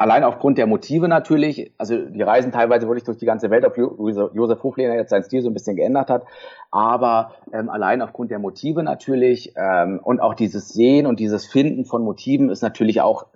allein 0.00 0.24
aufgrund 0.24 0.56
der 0.56 0.66
Motive 0.66 1.08
natürlich, 1.08 1.72
also 1.76 1.94
die 1.94 2.22
reisen 2.22 2.52
teilweise 2.52 2.86
wirklich 2.86 3.04
durch 3.04 3.18
die 3.18 3.26
ganze 3.26 3.50
Welt, 3.50 3.66
ob 3.66 3.76
Josef 3.76 4.62
Hoflehner 4.62 4.94
jetzt 4.94 5.10
seinen 5.10 5.24
Stil 5.24 5.42
so 5.42 5.50
ein 5.50 5.52
bisschen 5.52 5.76
geändert 5.76 6.08
hat, 6.08 6.24
aber 6.70 7.32
ähm, 7.52 7.68
allein 7.68 8.00
aufgrund 8.00 8.30
der 8.30 8.38
Motive 8.38 8.82
natürlich 8.82 9.52
ähm, 9.56 10.00
und 10.02 10.20
auch 10.20 10.32
dieses 10.32 10.70
Sehen 10.70 11.06
und 11.06 11.20
dieses 11.20 11.44
Finden 11.46 11.84
von 11.84 12.02
Motiven 12.02 12.48
ist 12.48 12.62
natürlich 12.62 13.02
auch 13.02 13.26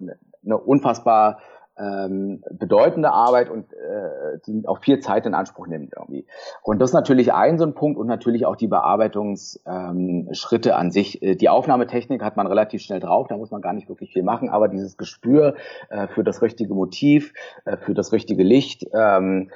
eine 0.43 0.57
unfassbar 0.57 1.39
ähm, 1.77 2.43
bedeutende 2.51 3.11
Arbeit 3.11 3.51
und 3.51 3.73
äh, 3.73 4.39
die 4.47 4.67
auch 4.67 4.79
viel 4.79 5.01
Zeit 5.01 5.27
in 5.27 5.35
Anspruch 5.35 5.67
nimmt 5.67 5.93
irgendwie. 5.97 6.27
Und 6.63 6.81
das 6.81 6.91
ist 6.91 6.95
natürlich 6.95 7.33
ein 7.33 7.59
so 7.59 7.65
ein 7.65 7.75
Punkt 7.75 7.99
und 7.99 8.07
natürlich 8.07 8.47
auch 8.47 8.57
die 8.57 8.69
Bearbeitungsschritte 8.69 10.69
ähm, 10.71 10.75
an 10.75 10.91
sich. 10.91 11.23
Äh, 11.23 11.35
die 11.35 11.49
Aufnahmetechnik 11.49 12.23
hat 12.23 12.37
man 12.37 12.47
relativ 12.47 12.83
schnell 12.83 13.01
drauf, 13.01 13.27
da 13.29 13.37
muss 13.37 13.51
man 13.51 13.61
gar 13.61 13.73
nicht 13.73 13.89
wirklich 13.89 14.13
viel 14.13 14.23
machen, 14.23 14.51
aber 14.51 14.69
dieses 14.69 14.97
Gespür 14.97 15.55
äh, 15.89 16.07
für 16.09 16.23
das 16.23 16.43
richtige 16.43 16.75
Motiv, 16.75 17.33
äh, 17.65 17.77
für 17.77 17.95
das 17.95 18.13
richtige 18.13 18.45
Licht, 18.45 18.87
ähm, 18.93 19.51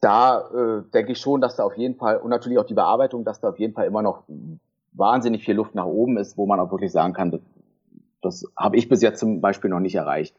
da 0.00 0.48
äh, 0.54 0.82
denke 0.92 1.12
ich 1.12 1.18
schon, 1.18 1.40
dass 1.40 1.56
da 1.56 1.64
auf 1.64 1.76
jeden 1.76 1.96
Fall 1.96 2.18
und 2.18 2.30
natürlich 2.30 2.58
auch 2.58 2.64
die 2.64 2.74
Bearbeitung, 2.74 3.24
dass 3.24 3.40
da 3.40 3.50
auf 3.50 3.58
jeden 3.58 3.74
Fall 3.74 3.86
immer 3.86 4.02
noch 4.02 4.24
wahnsinnig 4.92 5.44
viel 5.44 5.54
Luft 5.54 5.74
nach 5.74 5.86
oben 5.86 6.16
ist, 6.16 6.36
wo 6.36 6.46
man 6.46 6.58
auch 6.58 6.72
wirklich 6.72 6.90
sagen 6.90 7.12
kann, 7.12 7.30
das, 7.30 7.40
das 8.22 8.44
habe 8.56 8.76
ich 8.76 8.88
bis 8.88 9.02
jetzt 9.02 9.20
zum 9.20 9.40
Beispiel 9.40 9.70
noch 9.70 9.80
nicht 9.80 9.94
erreicht. 9.94 10.34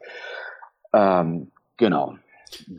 Ähm, 0.94 1.52
genau. 1.78 2.16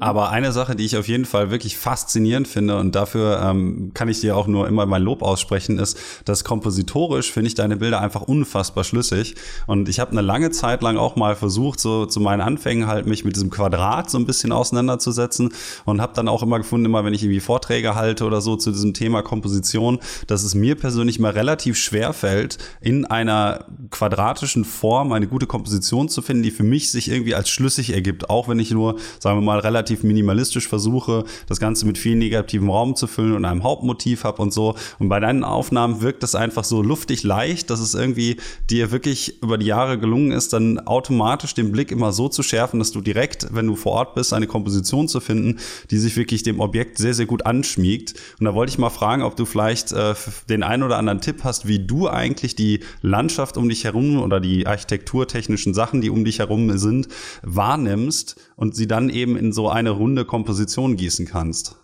Aber 0.00 0.30
eine 0.30 0.52
Sache, 0.52 0.76
die 0.76 0.85
ich 0.85 0.96
auf 0.96 1.08
jeden 1.08 1.24
Fall 1.24 1.50
wirklich 1.50 1.76
faszinierend 1.76 2.48
finde 2.48 2.78
und 2.78 2.94
dafür 2.94 3.40
ähm, 3.42 3.92
kann 3.94 4.08
ich 4.08 4.20
dir 4.20 4.37
auch 4.37 4.46
nur 4.46 4.68
immer 4.68 4.87
mein 4.87 5.02
Lob 5.02 5.22
aussprechen, 5.22 5.78
ist, 5.78 5.98
dass 6.24 6.44
kompositorisch 6.44 7.32
finde 7.32 7.48
ich 7.48 7.54
deine 7.54 7.76
Bilder 7.76 8.00
einfach 8.00 8.22
unfassbar 8.22 8.85
schlüssig. 8.85 9.35
Und 9.66 9.88
ich 9.88 10.00
habe 10.00 10.12
eine 10.12 10.20
lange 10.20 10.50
Zeit 10.50 10.82
lang 10.82 10.96
auch 10.96 11.16
mal 11.16 11.37
versucht, 11.37 11.80
so 11.80 12.06
zu 12.06 12.20
meinen 12.20 12.40
Anfängen 12.40 12.87
halt 12.87 13.06
mich 13.06 13.24
mit 13.24 13.37
diesem 13.37 13.50
Quadrat 13.50 14.11
so 14.11 14.18
ein 14.18 14.26
bisschen 14.26 14.52
auseinanderzusetzen 14.52 15.52
und 15.85 16.00
habe 16.00 16.12
dann 16.14 16.28
auch 16.28 16.42
immer 16.42 16.58
gefunden, 16.58 16.87
immer 16.87 17.04
wenn 17.04 17.14
ich 17.14 17.22
irgendwie 17.22 17.40
Vorträge 17.40 17.94
halte 17.94 18.24
oder 18.24 18.40
so 18.40 18.56
zu 18.56 18.72
diesem 18.72 18.94
Thema 18.94 19.22
Komposition, 19.22 20.00
dass 20.26 20.42
es 20.42 20.54
mir 20.54 20.74
persönlich 20.74 21.18
mal 21.18 21.32
relativ 21.32 21.78
schwer 21.78 22.12
fällt, 22.12 22.58
in 22.80 23.04
einer 23.06 23.66
quadratischen 23.90 24.64
Form 24.64 25.12
eine 25.12 25.28
gute 25.28 25.46
Komposition 25.46 26.08
zu 26.08 26.22
finden, 26.22 26.42
die 26.42 26.50
für 26.50 26.62
mich 26.62 26.90
sich 26.90 27.11
irgendwie 27.11 27.35
als 27.35 27.48
schlüssig 27.48 27.92
ergibt, 27.92 28.30
auch 28.30 28.48
wenn 28.48 28.58
ich 28.58 28.70
nur, 28.70 28.96
sagen 29.18 29.38
wir 29.38 29.44
mal, 29.44 29.62
relativ 29.64 30.03
minimalistisch 30.03 30.68
versuche, 30.68 31.25
das 31.46 31.61
Ganze 31.61 31.87
mit 31.87 31.98
viel 31.98 32.16
negativem 32.16 32.70
Raum 32.70 32.96
zu 32.96 33.07
füllen 33.07 33.35
und 33.35 33.44
einem 33.44 33.62
Hauptmotiv 33.62 34.25
habe 34.25 34.42
und 34.42 34.53
so. 34.53 34.75
Und 34.98 35.09
bei 35.09 35.20
deinen 35.20 35.44
Aufnahmen 35.44 36.03
wirkt 36.03 36.22
das 36.22 36.35
einfach 36.35 36.64
so 36.64 36.83
luftig 36.83 37.22
leicht, 37.22 37.70
dass 37.70 37.81
es 37.81 37.94
irgendwie 37.94 38.37
dir 38.70 38.90
wirklich 38.90 39.42
über 39.42 39.59
die 39.59 39.66
Jahre 39.66 39.98
gelungen 39.98 40.33
ist, 40.33 40.53
dann 40.53 40.79
automatisch 40.81 41.55
den 41.55 41.72
Blick 41.72 41.90
immer 41.90 42.12
so 42.12 42.29
zu 42.29 42.42
schärfen, 42.42 42.79
dass 42.79 42.92
du 42.92 43.01
direkt, 43.01 43.48
wenn 43.53 43.66
du 43.66 43.77
vor 43.77 43.92
Ort 43.92 44.14
bist, 44.14 44.33
eine 44.33 44.46
Komposition 44.46 45.09
zu 45.09 45.20
finden, 45.20 45.59
die 45.90 45.98
sich 45.98 46.16
wirklich 46.16 46.42
dem 46.42 46.61
Objekt 46.61 46.98
sehr, 46.98 47.14
sehr 47.14 47.27
gut 47.27 47.46
anschmiegt. 47.46 48.14
Und 48.38 48.46
da 48.46 48.55
wollte 48.55 48.70
ich 48.70 48.79
mal 48.79 48.90
fragen, 48.90 49.22
ob 49.22 49.37
du 49.37 49.44
vielleicht 49.44 49.92
äh, 49.92 50.14
den 50.48 50.62
einen 50.62 50.83
oder 50.83 50.98
anderen 50.98 51.20
Tipp 51.20 51.44
hast, 51.44 51.68
wie 51.68 51.79
du 51.79 52.09
eigentlich 52.09 52.55
die 52.55 52.81
Landschaft 53.01 53.57
um 53.57 53.68
dich 53.68 53.85
herum 53.85 54.20
oder 54.20 54.40
die 54.40 54.66
architekturtechnischen 54.66 55.75
Sachen, 55.75 56.01
die 56.01 56.11
um 56.11 56.25
dich 56.25 56.38
herum 56.38 56.77
sind, 56.79 57.09
wahrnimmst 57.42 58.37
und 58.57 58.75
sie 58.77 58.87
dann 58.87 59.09
eben 59.09 59.37
in 59.37 59.51
so 59.52 59.68
eine 59.68 59.90
runde 59.90 60.24
Komposition 60.24 60.96
gießen 60.96 61.26
kannst. 61.26 61.76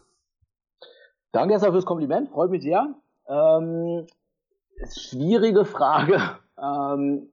Danke 1.32 1.52
erstmal 1.52 1.72
fürs 1.72 1.84
Kompliment, 1.84 2.30
freut 2.30 2.50
mich 2.50 2.62
sehr. 2.62 2.94
Ähm, 3.28 4.06
schwierige 4.94 5.64
Frage. 5.64 6.20
Ähm, 6.60 7.28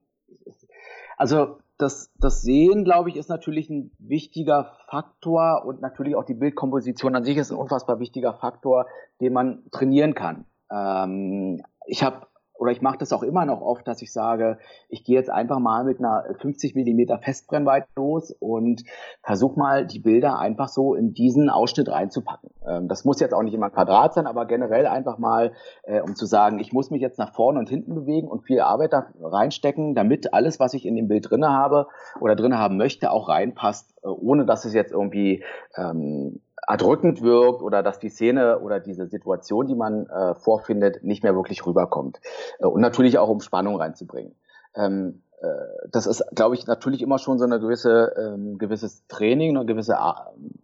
also 1.17 1.57
das, 1.79 2.11
das 2.19 2.43
Sehen, 2.43 2.83
glaube 2.83 3.09
ich, 3.09 3.15
ist 3.15 3.27
natürlich 3.27 3.71
ein 3.71 3.89
wichtiger 3.97 4.71
Faktor 4.87 5.65
und 5.65 5.81
natürlich 5.81 6.15
auch 6.15 6.25
die 6.25 6.35
Bildkomposition 6.35 7.15
an 7.15 7.23
sich 7.23 7.37
ist 7.37 7.51
ein 7.51 7.57
unfassbar 7.57 7.99
wichtiger 7.99 8.35
Faktor, 8.35 8.85
den 9.19 9.33
man 9.33 9.63
trainieren 9.71 10.13
kann. 10.13 10.45
Ähm, 10.71 11.63
ich 11.87 12.03
habe 12.03 12.27
oder 12.57 12.71
ich 12.71 12.81
mache 12.81 12.97
das 12.97 13.13
auch 13.13 13.23
immer 13.23 13.45
noch 13.45 13.61
oft, 13.61 13.87
dass 13.87 14.01
ich 14.01 14.11
sage, 14.11 14.57
ich 14.89 15.03
gehe 15.03 15.15
jetzt 15.15 15.29
einfach 15.29 15.59
mal 15.59 15.83
mit 15.83 15.99
einer 15.99 16.25
50 16.39 16.75
Millimeter 16.75 17.17
Festbrennweite 17.17 17.87
los 17.95 18.31
und 18.31 18.83
versuche 19.23 19.59
mal 19.59 19.85
die 19.85 19.99
Bilder 19.99 20.39
einfach 20.39 20.69
so 20.69 20.95
in 20.95 21.13
diesen 21.13 21.49
Ausschnitt 21.49 21.89
reinzupacken. 21.89 22.49
Ähm, 22.65 22.87
das 22.87 23.05
muss 23.05 23.19
jetzt 23.19 23.33
auch 23.33 23.43
nicht 23.43 23.53
immer 23.53 23.69
Quadrat 23.69 24.13
sein, 24.13 24.27
aber 24.27 24.45
generell 24.45 24.87
einfach 24.87 25.17
mal, 25.17 25.53
äh, 25.83 26.01
um 26.01 26.15
zu 26.15 26.25
sagen, 26.25 26.59
ich 26.59 26.73
muss 26.73 26.91
mich 26.91 27.01
jetzt 27.01 27.19
nach 27.19 27.33
vorne 27.33 27.59
und 27.59 27.69
hinten 27.69 27.95
bewegen 27.95 28.27
und 28.27 28.43
viel 28.43 28.61
Arbeit 28.61 28.93
da 28.93 29.07
reinstecken, 29.21 29.95
damit 29.95 30.33
alles, 30.33 30.59
was 30.59 30.73
ich 30.73 30.85
in 30.85 30.95
dem 30.95 31.07
Bild 31.07 31.29
drinne 31.29 31.49
habe 31.49 31.87
oder 32.19 32.35
drinne 32.35 32.57
haben 32.57 32.77
möchte, 32.77 33.11
auch 33.11 33.29
reinpasst, 33.29 33.93
äh, 34.03 34.07
ohne 34.07 34.45
dass 34.45 34.65
es 34.65 34.73
jetzt 34.73 34.91
irgendwie 34.91 35.43
ähm, 35.75 36.41
erdrückend 36.67 37.21
wirkt 37.21 37.61
oder 37.61 37.83
dass 37.83 37.99
die 37.99 38.09
Szene 38.09 38.59
oder 38.59 38.79
diese 38.79 39.07
Situation, 39.07 39.67
die 39.67 39.75
man 39.75 40.07
äh, 40.07 40.35
vorfindet, 40.35 41.03
nicht 41.03 41.23
mehr 41.23 41.35
wirklich 41.35 41.65
rüberkommt. 41.65 42.19
Äh, 42.59 42.65
und 42.65 42.81
natürlich 42.81 43.17
auch, 43.17 43.29
um 43.29 43.41
Spannung 43.41 43.75
reinzubringen. 43.75 44.35
Ähm, 44.75 45.21
äh, 45.41 45.87
das 45.91 46.07
ist, 46.07 46.23
glaube 46.33 46.55
ich, 46.55 46.67
natürlich 46.67 47.01
immer 47.01 47.19
schon 47.19 47.37
so 47.37 47.45
eine 47.45 47.59
gewisse, 47.59 48.13
ähm, 48.17 48.57
gewisses 48.57 49.05
Training, 49.07 49.55
eine 49.55 49.65
gewisse, 49.65 49.93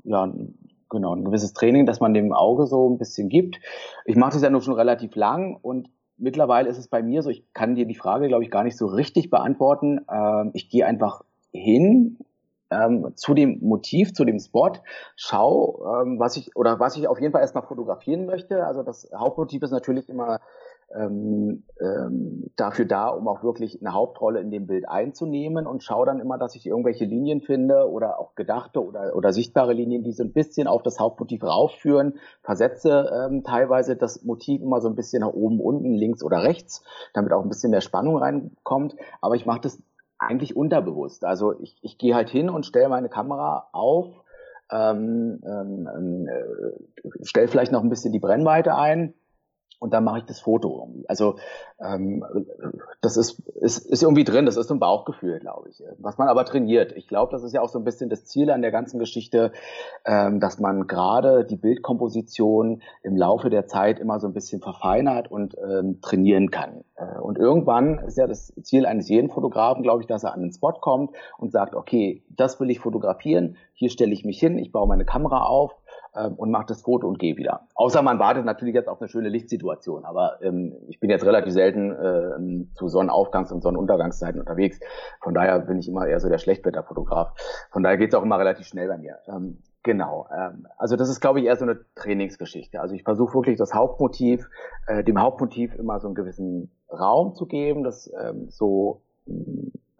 ja, 0.04 0.38
genau, 0.90 1.16
ein 1.16 1.24
gewisses 1.24 1.54
Training, 1.54 1.86
das 1.86 2.00
man 2.00 2.14
dem 2.14 2.34
Auge 2.34 2.66
so 2.66 2.90
ein 2.90 2.98
bisschen 2.98 3.30
gibt. 3.30 3.60
Ich 4.06 4.16
mache 4.16 4.34
das 4.34 4.42
ja 4.42 4.50
nur 4.50 4.62
schon 4.62 4.74
relativ 4.74 5.16
lang 5.16 5.58
und 5.62 5.90
mittlerweile 6.18 6.70
ist 6.70 6.78
es 6.78 6.88
bei 6.88 7.02
mir 7.02 7.22
so, 7.24 7.30
ich 7.30 7.46
kann 7.54 7.76
dir 7.76 7.86
die 7.86 7.96
Frage, 7.96 8.28
glaube 8.28 8.44
ich, 8.44 8.52
gar 8.52 8.64
nicht 8.64 8.78
so 8.78 8.86
richtig 8.86 9.30
beantworten. 9.30 10.02
Ähm, 10.12 10.52
ich 10.54 10.70
gehe 10.70 10.86
einfach 10.86 11.24
hin 11.52 12.18
ähm, 12.72 13.12
zu 13.16 13.34
dem 13.34 13.60
Motiv, 13.62 14.14
zu 14.14 14.26
dem 14.26 14.40
Spot, 14.40 14.72
schau, 15.16 16.02
ähm, 16.02 16.20
was 16.20 16.38
ich 16.38 16.56
oder 16.56 16.80
was 16.80 16.96
ich 16.96 17.08
auf 17.08 17.20
jeden 17.20 17.34
Fall 17.34 17.42
erstmal 17.42 17.66
fotografieren 17.66 18.26
möchte. 18.26 18.66
Also 18.66 18.84
das 18.84 19.10
Hauptmotiv 19.14 19.62
ist 19.64 19.72
natürlich 19.72 20.10
immer 20.10 20.40
ähm, 20.96 21.64
ähm, 21.80 22.52
dafür 22.56 22.86
da, 22.86 23.08
um 23.10 23.28
auch 23.28 23.44
wirklich 23.44 23.80
eine 23.82 23.94
Hauptrolle 23.94 24.40
in 24.40 24.52
dem 24.52 24.68
Bild 24.68 24.88
einzunehmen 24.90 25.66
und 25.66 25.84
schaue 25.84 26.06
dann 26.06 26.20
immer, 26.20 26.38
dass 26.38 26.56
ich 26.56 26.66
irgendwelche 26.66 27.06
Linien 27.06 27.42
finde 27.42 27.90
oder 27.90 28.20
auch 28.20 28.36
gedachte 28.36 28.84
oder, 28.84 29.16
oder 29.16 29.32
sichtbare 29.32 29.74
Linien, 29.74 30.04
die 30.04 30.12
so 30.12 30.24
ein 30.24 30.34
bisschen 30.34 30.68
auf 30.68 30.84
das 30.84 31.00
Hauptmotiv 31.00 31.44
raufführen, 31.44 32.20
versetze 32.42 33.10
ähm, 33.14 33.44
teilweise 33.44 33.96
das 33.96 34.24
Motiv 34.24 34.62
immer 34.62 34.82
so 34.82 34.90
ein 34.90 34.96
bisschen 34.96 35.22
nach 35.22 35.34
oben, 35.34 35.60
unten, 35.60 35.94
links 35.94 36.24
oder 36.24 36.44
rechts, 36.44 36.84
damit 37.14 37.32
auch 37.34 37.44
ein 37.44 37.50
bisschen 37.50 37.72
mehr 37.72 37.82
Spannung 37.82 38.18
reinkommt. 38.18 38.96
Aber 39.22 39.36
ich 39.36 39.46
mache 39.46 39.62
das 39.62 39.82
eigentlich 40.22 40.56
unterbewusst. 40.56 41.26
Also 41.26 41.60
ich, 41.60 41.78
ich 41.82 41.98
gehe 41.98 42.16
halt 42.16 42.30
hin 42.30 42.50
und 42.50 42.66
stelle 42.66 42.90
meine 42.90 43.10
Kamera 43.10 43.68
auf, 43.72 44.08
ähm, 44.72 45.42
ähm, 45.46 46.28
äh, 46.28 47.26
stelle 47.26 47.48
vielleicht 47.48 47.72
noch 47.72 47.84
ein 47.84 47.90
bisschen 47.90 48.14
die 48.14 48.20
Brennweite 48.20 48.76
ein 48.76 49.14
und 49.82 49.94
dann 49.94 50.04
mache 50.04 50.20
ich 50.20 50.26
das 50.26 50.40
Foto 50.40 50.80
irgendwie. 50.80 51.10
Also 51.10 51.38
ähm, 51.80 52.24
das 53.02 53.18
ist, 53.18 53.40
ist, 53.56 53.80
ist 53.80 54.04
irgendwie 54.04 54.24
drin, 54.24 54.46
das 54.46 54.56
ist 54.56 54.68
so 54.68 54.76
ein 54.76 54.80
Bauchgefühl, 54.80 55.40
glaube 55.40 55.70
ich, 55.70 55.82
was 55.98 56.20
man 56.20 56.28
aber 56.28 56.46
trainiert. 56.46 56.92
Ich 56.96 57.08
glaube, 57.08 57.32
das 57.32 57.42
ist 57.42 57.52
ja 57.54 57.62
auch 57.62 57.70
so 57.70 57.80
ein 57.80 57.84
bisschen 57.84 58.08
das 58.08 58.26
Ziel 58.26 58.52
an 58.52 58.62
der 58.62 58.70
ganzen 58.70 59.00
Geschichte, 59.00 59.52
ähm, 60.06 60.40
dass 60.40 60.60
man 60.60 60.86
gerade 60.86 61.46
die 61.46 61.56
Bildkomposition 61.56 62.84
im 63.02 63.18
Laufe 63.18 63.50
der 63.50 63.66
Zeit 63.66 64.00
immer 64.00 64.20
so 64.20 64.28
ein 64.28 64.34
bisschen 64.34 64.62
verfeinert 64.62 65.32
und 65.32 65.56
ähm, 65.58 66.00
trainieren 66.00 66.52
kann. 66.52 66.84
Äh, 66.96 67.20
und 67.20 67.40
irgendwann 67.40 67.98
ist 68.06 68.20
ja 68.20 68.28
das 68.28 68.54
Ziel 68.62 68.86
eines 68.86 69.10
jeden 69.10 69.32
Fotografen, 69.32 69.82
glaube 69.82 70.02
ich, 70.02 70.08
dass 70.08 70.24
er 70.24 70.36
an 70.36 70.42
den 70.42 70.54
Spot 70.54 70.74
kommt 70.74 71.10
und 71.40 71.52
sagt, 71.52 71.74
okay, 71.74 72.24
das 72.30 72.60
will 72.60 72.70
ich 72.70 72.80
fotografieren, 72.80 73.58
hier 73.74 73.90
stelle 73.90 74.14
ich 74.14 74.26
mich 74.26 74.40
hin, 74.40 74.60
ich 74.60 74.72
baue 74.72 74.88
meine 74.88 75.06
Kamera 75.06 75.46
auf 75.46 75.81
ähm, 76.16 76.34
und 76.36 76.52
macht 76.52 76.70
das 76.70 76.82
Foto 76.82 77.08
und 77.08 77.20
gehe 77.20 77.38
wieder. 77.38 77.68
Außer 77.76 78.02
man 78.02 78.20
wartet 78.20 78.46
natürlich 78.46 78.76
jetzt 78.76 78.88
auf 78.88 79.02
eine 79.02 79.08
schöne 79.08 79.30
Lichtsituation. 79.30 80.06
Aber 80.06 80.42
ähm, 80.42 80.76
ich 80.88 81.00
bin 81.00 81.10
jetzt 81.10 81.26
relativ 81.26 81.54
selten 81.54 81.92
äh, 81.92 82.76
zu 82.76 82.86
Sonnenaufgangs- 82.86 83.52
und 83.52 83.62
Sonnenuntergangszeiten 83.62 84.40
unterwegs. 84.40 84.80
Von 85.22 85.34
daher 85.34 85.60
bin 85.60 85.80
ich 85.80 85.88
immer 85.88 86.08
eher 86.08 86.20
so 86.20 86.30
der 86.30 86.38
Schlechtwetterfotograf. 86.38 87.34
Von 87.72 87.84
daher 87.84 87.98
geht 87.98 88.14
es 88.14 88.16
auch 88.16 88.24
immer 88.24 88.40
relativ 88.40 88.68
schnell 88.68 88.88
bei 88.88 88.98
mir. 88.98 89.18
Ähm, 89.28 89.58
Genau. 89.84 90.28
Ähm, 90.32 90.68
also 90.78 90.96
das 90.96 91.10
ist, 91.10 91.22
glaube 91.22 91.40
ich, 91.40 91.46
eher 91.46 91.56
so 91.56 91.66
eine 91.66 91.80
Trainingsgeschichte. 91.96 92.80
Also 92.80 92.94
ich 92.94 93.04
versuche 93.04 93.34
wirklich 93.34 93.58
das 93.58 93.74
Hauptmotiv, 93.74 94.48
äh, 94.86 95.04
dem 95.04 95.20
Hauptmotiv 95.20 95.74
immer 95.76 96.00
so 96.00 96.08
einen 96.08 96.16
gewissen 96.16 96.70
Raum 96.92 97.34
zu 97.34 97.48
geben, 97.48 97.84
das 97.84 98.12
ähm, 98.22 98.48
so 98.50 99.02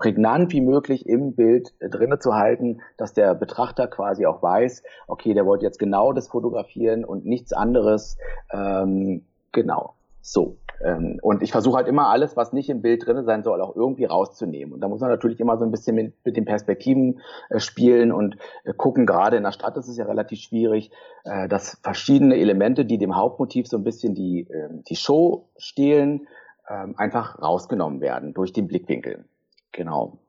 prägnant 0.02 0.52
wie 0.52 0.62
möglich 0.62 1.08
im 1.08 1.36
Bild 1.36 1.74
äh, 1.80 1.88
drinne 1.88 2.18
zu 2.18 2.34
halten, 2.34 2.82
dass 2.98 3.14
der 3.14 3.36
Betrachter 3.36 3.88
quasi 3.88 4.26
auch 4.26 4.42
weiß, 4.42 4.82
okay, 5.08 5.36
der 5.36 5.46
wollte 5.46 5.64
jetzt 5.64 5.78
genau 5.78 6.12
das 6.12 6.28
fotografieren 6.28 7.06
und 7.06 7.24
nichts 7.24 7.54
anderes. 7.54 8.18
Ähm, 8.52 9.26
genau. 9.52 9.94
So. 10.22 10.58
Ähm, 10.84 11.20
und 11.22 11.44
ich 11.44 11.52
versuche 11.52 11.78
halt 11.78 11.88
immer 11.88 12.10
alles, 12.10 12.36
was 12.36 12.52
nicht 12.52 12.68
im 12.70 12.82
Bild 12.82 13.06
drin 13.06 13.24
sein 13.26 13.44
soll, 13.44 13.62
auch 13.62 13.76
irgendwie 13.76 14.06
rauszunehmen. 14.06 14.74
Und 14.74 14.82
da 14.82 14.88
muss 14.88 15.02
man 15.02 15.12
natürlich 15.12 15.40
immer 15.40 15.60
so 15.60 15.66
ein 15.66 15.72
bisschen 15.72 15.96
mit, 15.96 16.16
mit 16.26 16.36
den 16.36 16.46
Perspektiven 16.46 17.20
äh, 17.50 17.60
spielen 17.60 18.12
und 18.12 18.38
äh, 18.64 18.74
gucken. 18.74 19.06
Gerade 19.06 19.38
in 19.38 19.44
der 19.44 19.52
Stadt 19.52 19.78
ist 19.78 19.88
es 19.88 19.98
ja 19.98 20.06
relativ 20.06 20.40
schwierig, 20.40 20.90
äh, 21.26 21.48
dass 21.48 21.78
verschiedene 21.84 22.38
Elemente, 22.38 22.86
die 22.86 22.98
dem 22.98 23.16
Hauptmotiv 23.16 23.68
so 23.68 23.78
ein 23.78 23.84
bisschen 23.84 24.16
die, 24.16 24.48
äh, 24.50 24.70
die 24.90 24.96
Show 24.96 25.50
stehlen, 25.58 26.28
ähm, 26.68 26.96
einfach 26.98 27.40
rausgenommen 27.40 28.02
werden 28.02 28.34
durch 28.34 28.52
den 28.52 28.68
Blickwinkel. 28.68 29.26
Genau. 29.72 30.22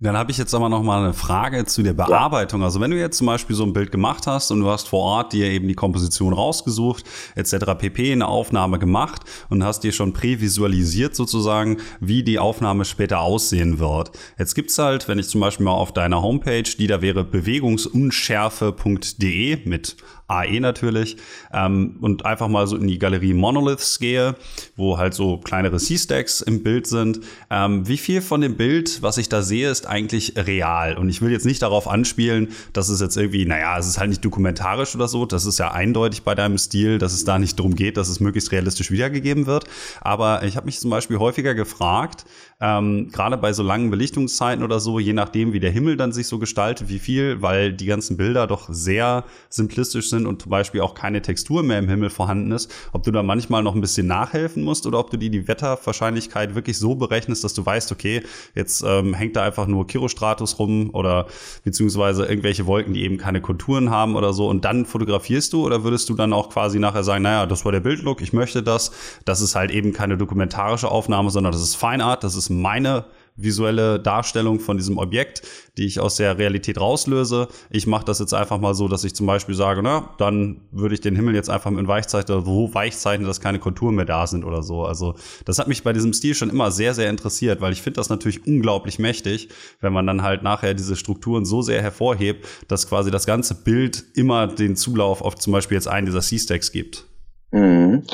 Dann 0.00 0.16
habe 0.18 0.32
ich 0.32 0.38
jetzt 0.38 0.52
aber 0.54 0.68
noch 0.68 0.82
mal 0.82 1.04
eine 1.04 1.14
Frage 1.14 1.66
zu 1.66 1.82
der 1.82 1.92
Bearbeitung. 1.94 2.64
Also 2.64 2.80
wenn 2.80 2.90
du 2.90 2.98
jetzt 2.98 3.16
zum 3.16 3.28
Beispiel 3.28 3.56
so 3.56 3.64
ein 3.64 3.72
Bild 3.72 3.90
gemacht 3.90 4.26
hast 4.26 4.50
und 4.50 4.60
du 4.60 4.68
hast 4.68 4.88
vor 4.88 5.00
Ort 5.00 5.32
dir 5.32 5.46
eben 5.46 5.66
die 5.68 5.74
Komposition 5.74 6.34
rausgesucht, 6.34 7.04
etc. 7.36 7.54
pp. 7.78 8.12
eine 8.12 8.26
Aufnahme 8.26 8.80
gemacht 8.80 9.22
und 9.50 9.62
hast 9.64 9.84
dir 9.84 9.92
schon 9.92 10.12
prävisualisiert 10.12 11.14
sozusagen, 11.14 11.78
wie 12.00 12.22
die 12.22 12.38
Aufnahme 12.38 12.84
später 12.84 13.20
aussehen 13.20 13.78
wird. 13.78 14.10
Jetzt 14.36 14.54
gibt's 14.54 14.78
halt, 14.78 15.08
wenn 15.08 15.18
ich 15.18 15.28
zum 15.28 15.40
Beispiel 15.40 15.64
mal 15.64 15.72
auf 15.72 15.92
deiner 15.92 16.20
Homepage, 16.20 16.64
die 16.64 16.86
da 16.86 17.00
wäre 17.00 17.24
bewegungsunschärfe.de 17.24 19.66
mit 19.66 19.96
AE 20.28 20.60
natürlich, 20.60 21.16
ähm, 21.52 21.96
und 22.00 22.24
einfach 22.24 22.48
mal 22.48 22.66
so 22.66 22.76
in 22.76 22.86
die 22.86 22.98
Galerie 22.98 23.34
Monoliths 23.34 23.98
gehe, 23.98 24.36
wo 24.76 24.98
halt 24.98 25.14
so 25.14 25.38
kleinere 25.38 25.78
C-Stacks 25.78 26.40
im 26.40 26.62
Bild 26.62 26.86
sind. 26.86 27.20
Ähm, 27.50 27.86
wie 27.86 27.98
viel 27.98 28.22
von 28.22 28.40
dem 28.40 28.56
Bild, 28.56 29.02
was 29.02 29.18
ich 29.18 29.28
da 29.28 29.42
sehe, 29.42 29.70
ist 29.70 29.86
eigentlich 29.86 30.34
real? 30.36 30.96
Und 30.96 31.08
ich 31.08 31.20
will 31.20 31.30
jetzt 31.30 31.46
nicht 31.46 31.62
darauf 31.62 31.88
anspielen, 31.88 32.48
dass 32.72 32.88
es 32.88 33.00
jetzt 33.00 33.16
irgendwie, 33.16 33.44
naja, 33.44 33.78
es 33.78 33.86
ist 33.86 33.98
halt 33.98 34.10
nicht 34.10 34.24
dokumentarisch 34.24 34.94
oder 34.94 35.08
so. 35.08 35.26
Das 35.26 35.44
ist 35.44 35.58
ja 35.58 35.72
eindeutig 35.72 36.22
bei 36.22 36.34
deinem 36.34 36.58
Stil, 36.58 36.98
dass 36.98 37.12
es 37.12 37.24
da 37.24 37.38
nicht 37.38 37.58
darum 37.58 37.74
geht, 37.74 37.96
dass 37.96 38.08
es 38.08 38.20
möglichst 38.20 38.52
realistisch 38.52 38.90
wiedergegeben 38.90 39.46
wird. 39.46 39.64
Aber 40.00 40.42
ich 40.44 40.56
habe 40.56 40.66
mich 40.66 40.80
zum 40.80 40.90
Beispiel 40.90 41.18
häufiger 41.18 41.54
gefragt, 41.54 42.24
ähm, 42.60 43.10
gerade 43.12 43.36
bei 43.36 43.52
so 43.52 43.62
langen 43.62 43.90
Belichtungszeiten 43.90 44.64
oder 44.64 44.80
so, 44.80 44.98
je 44.98 45.12
nachdem, 45.12 45.52
wie 45.52 45.60
der 45.60 45.70
Himmel 45.70 45.96
dann 45.96 46.12
sich 46.12 46.28
so 46.28 46.38
gestaltet, 46.38 46.88
wie 46.88 46.98
viel, 46.98 47.42
weil 47.42 47.72
die 47.72 47.86
ganzen 47.86 48.16
Bilder 48.16 48.46
doch 48.46 48.68
sehr 48.68 49.24
simplistisch 49.48 50.10
sind 50.10 50.26
und 50.26 50.42
zum 50.42 50.50
Beispiel 50.50 50.80
auch 50.80 50.94
keine 50.94 51.20
Textur 51.20 51.62
mehr 51.62 51.78
im 51.78 51.88
Himmel 51.88 52.10
vorhanden 52.10 52.52
ist, 52.52 52.72
ob 52.92 53.02
du 53.02 53.10
da 53.10 53.22
manchmal 53.22 53.62
noch 53.62 53.74
ein 53.74 53.80
bisschen 53.80 54.06
nachhelfen 54.06 54.62
musst 54.62 54.86
oder 54.86 54.98
ob 54.98 55.10
du 55.10 55.16
dir 55.16 55.30
die 55.30 55.48
Wetterwahrscheinlichkeit 55.48 56.54
wirklich 56.54 56.78
so 56.78 56.94
berechnest, 56.94 57.44
dass 57.44 57.54
du 57.54 57.66
weißt, 57.66 57.92
okay, 57.92 58.22
jetzt 58.54 58.84
ähm, 58.86 59.14
hängt 59.14 59.36
da 59.36 59.42
einfach 59.42 59.66
nur 59.66 59.86
Kirostratus 59.86 60.58
rum 60.58 60.90
oder 60.92 61.26
beziehungsweise 61.64 62.24
irgendwelche 62.24 62.66
Wolken, 62.66 62.94
die 62.94 63.02
eben 63.02 63.18
keine 63.18 63.40
Konturen 63.40 63.90
haben 63.90 64.16
oder 64.16 64.32
so 64.32 64.48
und 64.48 64.64
dann 64.64 64.86
fotografierst 64.86 65.52
du 65.52 65.66
oder 65.66 65.84
würdest 65.84 66.08
du 66.08 66.14
dann 66.14 66.32
auch 66.32 66.50
quasi 66.50 66.78
nachher 66.78 67.04
sagen, 67.04 67.22
naja, 67.24 67.46
das 67.46 67.64
war 67.64 67.72
der 67.72 67.80
Bildlook, 67.80 68.22
ich 68.22 68.32
möchte 68.32 68.62
das, 68.62 68.92
das 69.24 69.40
ist 69.40 69.54
halt 69.54 69.70
eben 69.70 69.92
keine 69.92 70.16
dokumentarische 70.16 70.90
Aufnahme, 70.90 71.30
sondern 71.30 71.52
das 71.52 71.62
ist 71.62 71.74
Fine 71.74 72.04
Art, 72.04 72.24
das 72.24 72.36
ist 72.36 72.43
meine 72.50 73.04
visuelle 73.36 73.98
Darstellung 73.98 74.60
von 74.60 74.76
diesem 74.76 74.98
Objekt, 74.98 75.42
die 75.76 75.86
ich 75.86 75.98
aus 75.98 76.16
der 76.16 76.38
Realität 76.38 76.80
rauslöse. 76.80 77.48
Ich 77.70 77.86
mache 77.86 78.04
das 78.04 78.20
jetzt 78.20 78.32
einfach 78.32 78.58
mal 78.58 78.74
so, 78.74 78.86
dass 78.86 79.02
ich 79.02 79.14
zum 79.14 79.26
Beispiel 79.26 79.54
sage, 79.54 79.82
na, 79.82 80.10
dann 80.18 80.60
würde 80.70 80.94
ich 80.94 81.00
den 81.00 81.16
Himmel 81.16 81.34
jetzt 81.34 81.50
einfach 81.50 81.70
mit 81.70 81.86
Weichzeichner 81.88 82.42
so 82.42 82.72
weichzeichnen, 82.72 83.26
dass 83.26 83.40
keine 83.40 83.58
Konturen 83.58 83.96
mehr 83.96 84.04
da 84.04 84.26
sind 84.26 84.44
oder 84.44 84.62
so. 84.62 84.84
Also 84.84 85.16
das 85.44 85.58
hat 85.58 85.66
mich 85.66 85.82
bei 85.82 85.92
diesem 85.92 86.12
Stil 86.12 86.34
schon 86.34 86.50
immer 86.50 86.70
sehr, 86.70 86.94
sehr 86.94 87.10
interessiert, 87.10 87.60
weil 87.60 87.72
ich 87.72 87.82
finde 87.82 87.98
das 87.98 88.08
natürlich 88.08 88.46
unglaublich 88.46 88.98
mächtig, 88.98 89.48
wenn 89.80 89.92
man 89.92 90.06
dann 90.06 90.22
halt 90.22 90.42
nachher 90.42 90.74
diese 90.74 90.94
Strukturen 90.94 91.44
so 91.44 91.60
sehr 91.62 91.82
hervorhebt, 91.82 92.46
dass 92.68 92.88
quasi 92.88 93.10
das 93.10 93.26
ganze 93.26 93.56
Bild 93.56 94.04
immer 94.14 94.46
den 94.46 94.76
Zulauf 94.76 95.22
auf 95.22 95.34
zum 95.36 95.52
Beispiel 95.52 95.74
jetzt 95.74 95.88
einen 95.88 96.06
dieser 96.06 96.20
C-Stacks 96.20 96.70
gibt. 96.70 97.06
Mhm. 97.50 98.04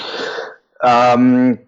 Ähm 0.82 1.58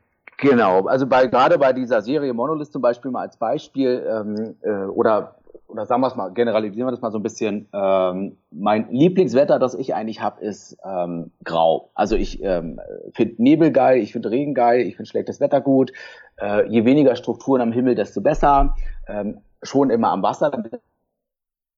Genau, 0.43 0.87
also 0.87 1.07
bei, 1.07 1.27
gerade 1.29 1.59
bei 1.59 1.73
dieser 1.73 2.03
Serie 2.03 2.33
Monolith 2.33 2.73
zum 2.73 2.83
Beispiel 2.83 3.11
mal 3.11 3.23
als 3.23 3.37
Beispiel 3.37 4.05
ähm, 4.09 4.57
äh, 4.63 4.87
oder 4.87 5.37
oder 5.73 5.87
sagen 5.87 6.03
wir 6.03 6.09
es 6.09 6.17
mal, 6.17 6.29
generalisieren 6.29 6.87
wir 6.87 6.91
das 6.91 7.01
mal 7.01 7.11
so 7.11 7.19
ein 7.19 7.23
bisschen. 7.23 7.67
Ähm, 7.73 8.37
mein 8.51 8.91
Lieblingswetter, 8.91 9.59
das 9.59 9.75
ich 9.75 9.95
eigentlich 9.95 10.21
habe, 10.21 10.45
ist 10.45 10.77
ähm, 10.85 11.31
grau. 11.45 11.91
Also 11.95 12.15
ich 12.15 12.43
ähm, 12.43 12.79
finde 13.15 13.43
Nebel 13.43 13.73
geil, 13.73 13.99
ich 13.99 14.13
finde 14.13 14.31
Regen 14.31 14.53
geil, 14.53 14.83
ich 14.83 14.97
finde 14.97 15.09
schlechtes 15.09 15.41
Wetter 15.41 15.63
gut. 15.63 15.93
Äh, 16.39 16.69
je 16.69 16.85
weniger 16.85 17.17
Strukturen 17.17 17.63
am 17.63 17.73
Himmel, 17.73 17.95
desto 17.95 18.21
besser. 18.21 18.75
Ähm, 19.09 19.41
schon 19.63 19.91
immer 19.91 20.11
am 20.11 20.23
Wasser, 20.23 20.51
damit 20.51 20.81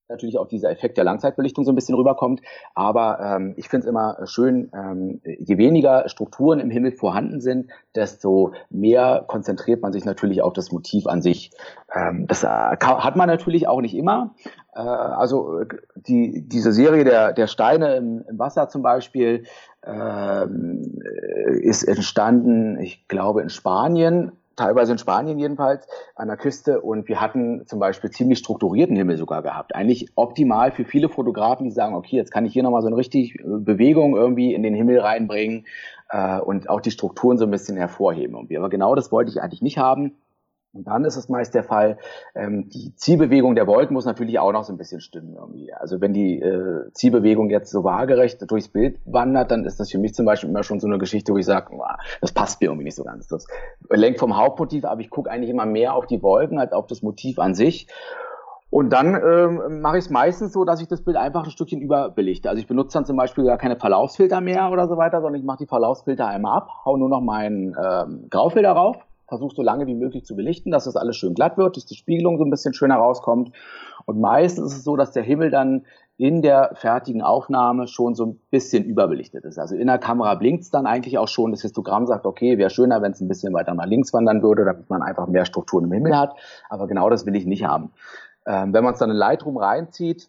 natürlich 0.09 0.39
auch 0.39 0.49
dieser 0.49 0.71
Effekt 0.71 0.97
der 0.97 1.05
Langzeitbelichtung 1.05 1.65
so 1.65 1.73
ein 1.73 1.75
bisschen 1.75 1.95
rüberkommt. 1.95 2.41
Aber 2.75 3.19
ähm, 3.21 3.55
ich 3.57 3.69
finde 3.69 3.87
es 3.87 3.91
immer 3.91 4.19
schön, 4.27 4.71
ähm, 4.75 5.21
je 5.25 5.57
weniger 5.57 6.09
Strukturen 6.09 6.61
im 6.61 6.71
Himmel 6.71 6.93
vorhanden 6.93 7.41
sind, 7.41 7.71
desto 7.95 8.53
mehr 8.71 9.25
konzentriert 9.27 9.83
man 9.83 9.93
sich 9.93 10.05
natürlich 10.05 10.43
auf 10.43 10.53
das 10.53 10.73
Motiv 10.73 11.07
an 11.07 11.23
sich. 11.23 11.51
Ähm, 11.95 12.27
das 12.27 12.45
äh, 12.45 12.49
hat 12.49 13.17
man 13.17 13.29
natürlich 13.29 13.67
auch 13.67 13.81
nicht 13.81 13.95
immer. 13.95 14.35
Äh, 14.75 14.81
also 14.81 15.63
die, 15.95 16.47
diese 16.47 16.73
Serie 16.73 17.05
der, 17.05 17.33
der 17.33 17.47
Steine 17.47 17.97
im, 17.97 18.25
im 18.29 18.39
Wasser 18.39 18.69
zum 18.69 18.83
Beispiel 18.83 19.45
ähm, 19.87 21.01
ist 21.63 21.83
entstanden, 21.83 22.79
ich 22.79 23.09
glaube, 23.09 23.43
in 23.43 23.49
Spanien 23.49 24.33
teilweise 24.57 24.93
in 24.93 24.99
Spanien 24.99 25.39
jedenfalls, 25.39 25.87
an 26.15 26.29
der 26.29 26.37
Küste. 26.37 26.81
Und 26.81 27.09
wir 27.09 27.21
hatten 27.21 27.67
zum 27.67 27.79
Beispiel 27.79 28.11
ziemlich 28.11 28.39
strukturierten 28.39 28.97
Himmel 28.97 29.17
sogar 29.17 29.43
gehabt. 29.43 29.75
Eigentlich 29.75 30.11
optimal 30.15 30.73
für 30.73 30.85
viele 30.85 31.09
Fotografen, 31.09 31.65
die 31.65 31.71
sagen, 31.71 31.95
okay, 31.95 32.17
jetzt 32.17 32.31
kann 32.31 32.47
ich 32.47 32.53
hier 32.53 32.63
nochmal 32.63 32.83
so 32.83 32.89
eine 32.89 32.97
richtig 32.97 33.37
äh, 33.39 33.43
Bewegung 33.45 34.17
irgendwie 34.17 34.55
in 34.55 34.63
den 34.63 34.75
Himmel 34.75 35.01
reinbringen 35.01 35.67
äh, 36.11 36.39
und 36.39 36.69
auch 36.69 36.81
die 36.81 36.91
Strukturen 36.91 37.39
so 37.39 37.45
ein 37.45 37.51
bisschen 37.51 37.77
hervorheben. 37.77 38.37
Irgendwie. 38.37 38.59
Aber 38.59 38.69
genau 38.69 38.95
das 38.95 39.13
wollte 39.13 39.31
ich 39.31 39.43
eigentlich 39.43 39.63
nicht 39.63 39.79
haben. 39.79 40.13
Und 40.75 40.89
dann 40.89 41.05
ist 41.05 41.17
es 41.17 41.29
meist 41.29 41.55
der 41.55 41.63
Fall, 41.63 41.99
ähm, 42.35 42.69
die 42.69 42.95
Zielbewegung 42.97 43.55
der 43.55 43.69
Wolken 43.69 43.95
muss 43.95 44.07
natürlich 44.07 44.41
auch 44.41 44.53
noch 44.53 44.65
so 44.65 44.73
ein 44.73 44.77
bisschen 44.77 45.01
stimmen 45.01 45.37
irgendwie. 45.37 45.73
Also 45.73 46.01
wenn 46.01 46.13
die 46.13 46.41
äh, 46.41 46.91
Zielbewegung 46.93 47.49
jetzt 47.49 47.71
so 47.71 47.85
waagerecht 47.85 48.43
durchs 48.51 48.69
Bild 48.69 48.99
wandert, 49.05 49.53
dann 49.53 49.65
ist 49.65 49.79
das 49.79 49.91
für 49.91 49.99
mich 49.99 50.15
zum 50.15 50.27
Beispiel 50.27 50.51
immer 50.51 50.65
schon 50.65 50.81
so 50.81 50.89
eine 50.89 50.99
Geschichte, 50.99 51.33
wo 51.33 51.39
ich 51.39 51.47
sage, 51.47 51.77
das 52.21 52.33
passt 52.33 52.61
mir 52.61 52.67
irgendwie 52.67 52.85
nicht 52.85 52.97
so 52.97 53.05
ganz. 53.05 53.29
Das 53.29 53.47
lenkt 53.89 54.19
vom 54.19 54.37
Hauptmotiv, 54.37 54.85
aber 54.85 55.01
ich 55.01 55.11
gucke 55.11 55.31
eigentlich 55.31 55.51
immer 55.51 55.67
mehr 55.67 55.95
auf 55.95 56.07
die 56.07 56.23
Wolken 56.23 56.59
als 56.59 56.73
auf 56.73 56.89
das 56.89 57.03
Motiv 57.03 57.39
an 57.39 57.55
sich. 57.55 57.87
Und 58.71 58.91
dann 58.93 59.15
ähm, 59.15 59.81
mache 59.81 59.99
ich 59.99 60.07
es 60.07 60.11
meistens 60.11 60.53
so, 60.53 60.65
dass 60.65 60.81
ich 60.81 60.89
das 60.89 61.05
Bild 61.05 61.17
einfach 61.17 61.45
ein 61.45 61.51
Stückchen 61.51 61.81
überbelichte. 61.81 62.49
Also 62.49 62.61
ich 62.61 62.67
benutze 62.67 62.99
dann 62.99 63.05
zum 63.05 63.17
Beispiel 63.17 63.45
gar 63.45 63.59
keine 63.59 63.77
Verlaufsfilter 63.77 64.41
mehr 64.41 64.73
oder 64.73 64.89
so 64.89 64.97
weiter, 64.97 65.21
sondern 65.21 65.41
ich 65.41 65.47
mache 65.47 65.59
die 65.59 65.69
Verlaufsfilter 65.69 66.27
einmal 66.27 66.57
ab, 66.57 66.71
hau 66.85 66.97
nur 66.97 67.09
noch 67.09 67.21
meinen 67.21 67.77
ähm, 67.81 68.27
Graufilter 68.29 68.73
rauf 68.73 68.97
versuche 69.27 69.55
so 69.55 69.63
lange 69.63 69.87
wie 69.87 69.95
möglich 69.95 70.25
zu 70.25 70.37
belichten, 70.37 70.71
dass 70.71 70.85
das 70.85 70.97
alles 70.97 71.17
schön 71.17 71.35
glatt 71.35 71.57
wird, 71.57 71.77
dass 71.77 71.87
die 71.87 71.95
Spiegelung 71.95 72.39
so 72.39 72.45
ein 72.45 72.51
bisschen 72.51 72.75
schöner 72.75 72.97
rauskommt. 72.97 73.53
Und 74.07 74.21
meistens 74.21 74.73
ist 74.73 74.79
es 74.79 74.85
so, 74.85 74.97
dass 74.97 75.13
der 75.13 75.23
Himmel 75.23 75.51
dann 75.51 75.87
in 76.17 76.43
der 76.43 76.73
fertigen 76.75 77.23
Aufnahme 77.23 77.89
schon 77.89 78.15
so 78.15 78.27
ein 78.27 78.41
bisschen 78.51 78.85
überbelichtet 78.85 79.45
ist. 79.45 79.59
Also 79.59 79.75
in 79.75 79.87
der 79.87 79.99
Kamera 79.99 80.35
blinkt 80.37 80.63
es 80.63 80.71
dann 80.71 80.87
eigentlich 80.87 81.19
auch 81.19 81.29
schon. 81.29 81.51
Das 81.51 81.63
Histogramm 81.63 82.07
sagt, 82.07 82.27
okay, 82.27 82.57
wäre 82.59 82.71
schöner, 82.71 83.03
wenn 83.03 83.13
es 83.13 83.21
ein 83.21 83.29
bisschen 83.29 83.53
weiter 83.53 83.75
nach 83.75 83.87
links 83.87 84.13
wandern 84.13 84.43
würde, 84.43 84.65
damit 84.65 84.89
man 84.91 85.03
einfach 85.03 85.27
mehr 85.27 85.45
Strukturen 85.45 85.85
im 85.85 85.93
Himmel 85.93 86.17
hat. 86.17 86.35
Aber 86.69 86.87
genau 86.87 87.11
das 87.11 87.27
will 87.27 87.35
ich 87.35 87.47
nicht 87.47 87.65
haben. 87.65 87.91
Ähm, 88.47 88.73
wenn 88.73 88.85
man 88.85 88.93
es 88.93 89.01
dann 89.01 89.11
in 89.11 89.17
Lightroom 89.17 89.57
reinzieht, 89.57 90.29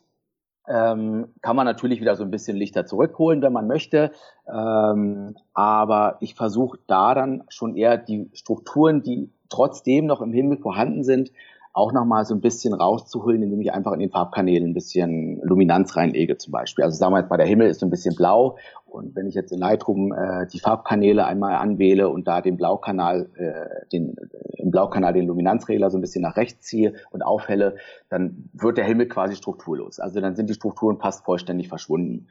ähm, 0.68 1.28
kann 1.41 1.55
man 1.55 1.66
natürlich 1.66 2.01
wieder 2.01 2.16
so 2.16 2.24
ein 2.24 2.32
bisschen 2.32 2.57
Lichter 2.57 2.86
zurückholen, 2.86 3.41
wenn 3.41 3.53
man 3.53 3.68
möchte. 3.68 4.11
Ähm, 4.47 5.36
aber 5.53 6.18
ich 6.20 6.36
versuche 6.36 6.80
da 6.88 7.13
dann 7.13 7.43
schon 7.49 7.76
eher 7.76 7.97
die 7.97 8.30
Strukturen, 8.34 9.03
die 9.03 9.30
trotzdem 9.49 10.05
noch 10.05 10.22
im 10.22 10.34
Himmel 10.34 10.57
vorhanden 10.57 11.03
sind, 11.03 11.32
auch 11.76 11.91
nochmal 11.91 12.23
so 12.23 12.34
ein 12.34 12.39
bisschen 12.39 12.73
rauszuholen, 12.73 13.43
indem 13.43 13.59
ich 13.59 13.73
einfach 13.73 13.91
in 13.91 13.99
den 13.99 14.09
Farbkanälen 14.09 14.69
ein 14.69 14.73
bisschen 14.73 15.41
Luminanz 15.43 15.97
reinlege 15.97 16.38
zum 16.38 16.53
Beispiel. 16.53 16.86
Also 16.86 16.97
sagen 16.97 17.13
wir 17.13 17.19
jetzt 17.19 17.30
mal, 17.30 17.36
der 17.36 17.45
Himmel 17.45 17.69
ist 17.69 17.82
so 17.82 17.86
ein 17.86 17.89
bisschen 17.89 18.15
blau 18.15 18.55
und 18.86 19.13
wenn 19.13 19.28
ich 19.28 19.36
jetzt 19.36 19.51
in 19.51 19.59
Lightroom 19.59 20.13
äh, 20.13 20.47
die 20.47 20.59
Farbkanäle 20.59 21.26
einmal 21.26 21.55
anwähle 21.55 22.07
und 22.07 22.30
da 22.30 22.39
den 22.39 22.55
Blaukanal, 22.55 23.30
äh, 23.36 23.88
den, 23.91 24.15
im 24.53 24.71
Blaukanal 24.71 25.11
den 25.11 25.28
Luminanzregler 25.28 25.91
so 25.91 25.97
ein 25.97 26.01
bisschen 26.01 26.21
nach 26.21 26.38
rechts 26.38 26.65
ziehe 26.65 26.93
und 27.11 27.23
aufhelle, 27.23 27.76
dann 28.07 28.49
wird 28.53 28.78
der 28.78 28.86
Himmel 28.86 29.09
quasi 29.09 29.36
strukturlos. 29.36 29.99
Also 29.99 30.21
dann 30.21 30.38
sind 30.38 30.49
die 30.49 30.53
Strukturen 30.53 30.97
fast 30.97 31.26
vollständig 31.26 31.67
verschwunden. 31.67 32.28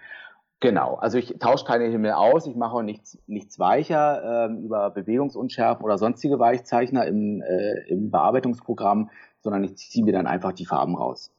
Genau, 0.60 0.94
also 0.94 1.18
ich 1.18 1.36
tausche 1.38 1.66
keine 1.66 1.84
Himmel 1.84 2.12
aus, 2.12 2.46
ich 2.46 2.56
mache 2.56 2.76
auch 2.76 2.82
nichts, 2.82 3.18
nichts 3.26 3.58
weicher 3.58 4.46
ähm, 4.46 4.62
über 4.62 4.88
Bewegungsunschärfen 4.88 5.84
oder 5.84 5.98
sonstige 5.98 6.38
Weichzeichner 6.38 7.04
im, 7.06 7.42
äh, 7.42 7.86
im 7.88 8.10
Bearbeitungsprogramm, 8.10 9.10
sondern 9.44 9.64
ich 9.64 9.76
ziehe 9.76 10.04
mir 10.04 10.12
dann 10.12 10.26
einfach 10.26 10.52
die 10.52 10.66
Farben 10.66 10.96
raus. 10.96 11.33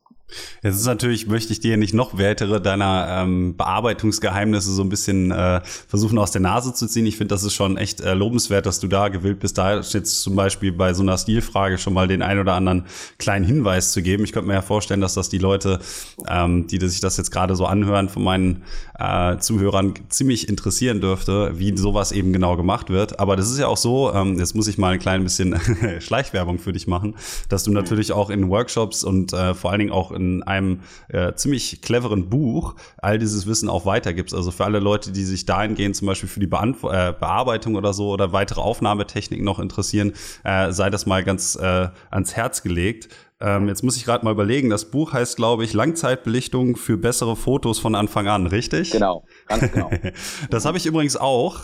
Jetzt 0.64 0.78
ist 0.78 0.86
natürlich, 0.86 1.28
möchte 1.28 1.54
ich 1.54 1.60
dir 1.60 1.78
nicht 1.78 1.94
noch 1.94 2.18
weitere 2.18 2.60
deiner 2.60 3.08
ähm, 3.10 3.56
Bearbeitungsgeheimnisse 3.56 4.72
so 4.72 4.82
ein 4.82 4.90
bisschen 4.90 5.32
äh, 5.32 5.62
versuchen 5.64 6.18
aus 6.18 6.32
der 6.32 6.42
Nase 6.42 6.74
zu 6.74 6.88
ziehen. 6.88 7.06
Ich 7.06 7.18
finde, 7.18 7.36
das 7.36 7.44
ist 7.44 7.54
schon 7.54 7.78
echt 7.78 8.02
äh, 8.02 8.16
lobenswert, 8.16 8.66
dass 8.66 8.80
du 8.80 8.88
da 8.88 9.10
gewillt 9.10 9.40
bist, 9.40 9.58
da 9.60 9.80
jetzt 9.80 10.22
zum 10.22 10.36
Beispiel 10.36 10.72
bei 10.72 10.94
so 10.94 11.04
einer 11.04 11.18
Stilfrage 11.18 11.78
schon 11.78 11.94
mal 11.94 12.08
den 12.08 12.24
ein 12.24 12.40
oder 12.40 12.54
anderen 12.54 12.86
kleinen 13.20 13.46
Hinweis 13.46 13.92
zu 13.92 14.02
geben. 14.02 14.24
Ich 14.24 14.32
könnte 14.32 14.48
mir 14.48 14.56
ja 14.56 14.62
vorstellen, 14.64 15.02
dass 15.02 15.14
das 15.14 15.30
die 15.30 15.38
Leute, 15.38 15.80
ähm, 16.28 16.66
die 16.66 16.80
sich 16.88 17.02
das 17.02 17.18
jetzt 17.18 17.30
gerade 17.30 17.56
so 17.56 17.68
anhören, 17.68 18.10
von 18.10 18.24
meinen 18.24 18.64
äh, 18.98 19.38
Zuhörern 19.38 19.94
ziemlich 20.10 20.50
interessieren 20.50 21.02
dürfte, 21.02 21.52
wie 21.56 21.78
sowas 21.78 22.12
eben 22.12 22.34
genau 22.34 22.58
gemacht 22.58 22.90
wird. 22.90 23.20
Aber 23.20 23.36
das 23.36 23.52
ist 23.52 23.60
ja 23.60 23.68
auch 23.68 23.78
so, 23.78 24.12
ähm, 24.12 24.40
jetzt 24.40 24.56
muss 24.56 24.68
ich 24.68 24.80
mal 24.80 24.94
ein 24.94 25.00
klein 25.00 25.22
bisschen 25.22 25.56
Schleichwerbung 26.00 26.58
für 26.58 26.74
dich 26.74 26.88
machen, 26.88 27.16
dass 27.50 27.64
du 27.64 27.72
natürlich 27.72 28.12
auch 28.12 28.32
in 28.32 28.50
Workshops 28.50 29.04
und 29.04 29.34
äh, 29.34 29.54
vor 29.54 29.70
allen 29.70 29.80
Dingen 29.80 29.92
auch 29.92 30.15
in 30.16 30.44
einem 30.44 30.82
äh, 31.10 31.34
ziemlich 31.34 31.82
cleveren 31.82 32.30
Buch 32.30 32.76
all 32.98 33.20
dieses 33.20 33.46
Wissen 33.48 33.70
auch 33.70 33.86
weitergibst. 33.86 34.34
Also 34.34 34.52
für 34.52 34.66
alle 34.66 34.80
Leute, 34.80 35.12
die 35.12 35.24
sich 35.24 35.46
dahingehend 35.46 35.96
zum 35.96 36.08
Beispiel 36.08 36.30
für 36.30 36.40
die 36.40 36.48
Beantw 36.48 36.90
äh, 36.90 37.14
Bearbeitung 37.18 37.76
oder 37.76 37.94
so 37.94 38.10
oder 38.10 38.32
weitere 38.32 38.62
Aufnahmetechniken 38.62 39.46
noch 39.46 39.60
interessieren, 39.60 40.14
äh, 40.44 40.72
sei 40.72 40.90
das 40.90 41.06
mal 41.06 41.24
ganz 41.24 41.56
äh, 41.56 41.90
ans 42.10 42.36
Herz 42.36 42.64
gelegt. 42.64 43.10
Ähm, 43.42 43.68
jetzt 43.68 43.84
muss 43.84 43.98
ich 43.98 44.06
gerade 44.06 44.24
mal 44.24 44.32
überlegen, 44.32 44.70
das 44.70 44.86
Buch 44.86 45.12
heißt, 45.12 45.36
glaube 45.36 45.66
ich, 45.66 45.74
Langzeitbelichtung 45.74 46.78
für 46.78 46.98
bessere 46.98 47.36
Fotos 47.36 47.80
von 47.80 47.94
Anfang 47.94 48.28
an, 48.28 48.48
richtig? 48.48 48.92
Genau, 48.92 49.26
ganz 49.48 49.72
genau. 49.72 49.92
das 50.50 50.66
habe 50.66 50.78
ich 50.78 50.86
übrigens 50.86 51.16
auch. 51.16 51.60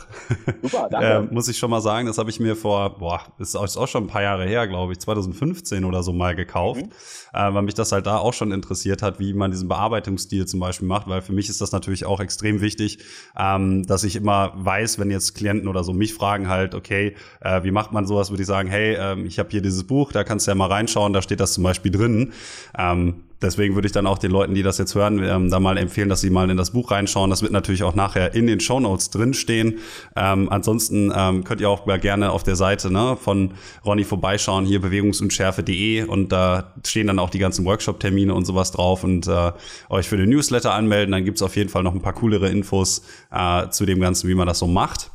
Super, 0.62 0.88
danke. 0.92 1.08
äh, 1.08 1.34
muss 1.34 1.48
ich 1.48 1.58
schon 1.58 1.70
mal 1.70 1.82
sagen, 1.82 2.08
das 2.08 2.18
habe 2.18 2.30
ich 2.30 2.40
mir 2.40 2.56
vor, 2.56 2.98
boah, 2.98 3.22
ist 3.40 3.56
auch 3.56 3.88
schon 3.88 4.06
ein 4.06 4.08
paar 4.08 4.22
Jahre 4.22 4.46
her, 4.46 4.68
glaube 4.68 4.94
ich, 4.94 5.00
2015 5.00 5.86
oder 5.86 6.04
so 6.04 6.14
mal 6.14 6.36
gekauft, 6.36 6.82
mhm. 6.82 6.92
äh, 7.34 7.54
weil 7.54 7.62
mich 7.64 7.74
das 7.74 7.92
halt 7.92 8.06
da 8.06 8.18
auch 8.18 8.34
schon 8.34 8.52
interessiert 8.52 9.02
hat, 9.02 9.20
wie 9.20 9.34
man 9.34 9.52
diesen 9.52 9.68
Bearbeitungsstil 9.68 10.46
zum 10.46 10.60
Beispiel 10.60 10.88
macht, 10.88 11.08
weil 11.08 11.22
für 11.22 11.34
mich 11.34 11.50
ist 11.50 11.62
das 11.62 11.72
natürlich 11.72 12.06
auch 12.06 12.20
extrem 12.20 12.62
wichtig, 12.62 13.00
ähm, 13.38 13.86
dass 13.86 14.04
ich 14.04 14.16
immer 14.16 14.54
weiß, 14.56 15.00
wenn 15.00 15.12
jetzt 15.12 15.34
Klienten 15.36 15.68
oder 15.68 15.84
so 15.84 15.94
mich 15.94 16.14
fragen 16.14 16.50
halt, 16.50 16.76
okay, 16.76 17.16
äh, 17.42 17.64
wie 17.64 17.72
macht 17.72 17.92
man 17.92 18.06
sowas, 18.06 18.30
würde 18.30 18.44
ich 18.44 18.48
sagen, 18.48 18.70
hey, 18.70 18.96
ähm, 19.00 19.26
ich 19.26 19.40
habe 19.40 19.50
hier 19.50 19.62
dieses 19.62 19.86
Buch, 19.86 20.12
da 20.12 20.24
kannst 20.24 20.48
du 20.48 20.52
ja 20.52 20.56
mal 20.56 20.68
reinschauen, 20.68 21.14
da 21.14 21.22
steht 21.22 21.40
das 21.40 21.54
zum 21.54 21.64
Beispiel 21.64 21.92
drin. 21.92 22.34
Ähm, 22.78 23.24
deswegen 23.42 23.76
würde 23.76 23.88
ich 23.88 23.92
dann 23.92 24.08
auch 24.08 24.18
den 24.18 24.32
Leuten, 24.32 24.54
die 24.54 24.64
das 24.64 24.78
jetzt 24.78 24.96
hören, 24.96 25.24
ähm, 25.24 25.50
da 25.50 25.60
mal 25.60 25.78
empfehlen, 25.78 26.10
dass 26.10 26.22
sie 26.22 26.30
mal 26.30 26.50
in 26.50 26.58
das 26.58 26.72
Buch 26.72 26.92
reinschauen. 26.92 27.30
Das 27.30 27.42
wird 27.42 27.52
natürlich 27.52 27.84
auch 27.84 27.96
nachher 27.96 28.34
in 28.34 28.48
den 28.48 28.60
Show 28.60 28.80
Notes 28.80 29.10
drinstehen. 29.10 29.80
Ähm, 30.16 30.50
ansonsten 30.50 31.12
ähm, 31.16 31.44
könnt 31.44 31.62
ihr 31.62 31.70
auch 31.70 31.86
gerne 32.00 32.32
auf 32.32 32.44
der 32.44 32.56
Seite 32.56 32.92
ne, 32.92 33.18
von 33.20 33.54
Ronny 33.86 34.04
vorbeischauen, 34.04 34.66
hier 34.66 34.82
bewegungsunschärfe.de 34.82 36.04
und 36.04 36.32
da 36.32 36.74
stehen 36.86 37.08
dann 37.08 37.20
auch 37.20 37.30
die 37.30 37.40
ganzen 37.40 37.66
Workshop-Termine 37.66 38.34
und 38.34 38.46
sowas 38.46 38.72
drauf 38.72 39.04
und 39.04 39.28
äh, 39.28 39.52
euch 39.90 40.08
für 40.08 40.18
den 40.18 40.30
Newsletter 40.30 40.74
anmelden. 40.74 41.12
Dann 41.12 41.26
gibt's 41.26 41.42
auf 41.42 41.56
jeden 41.56 41.70
Fall 41.70 41.84
noch 41.84 41.94
ein 41.94 42.02
paar 42.02 42.14
coolere 42.14 42.50
Infos 42.50 43.04
äh, 43.32 43.70
zu 43.70 43.86
dem 43.86 44.00
Ganzen, 44.00 44.30
wie 44.30 44.36
man 44.36 44.48
das 44.48 44.60
so 44.60 44.68
macht. 44.68 45.12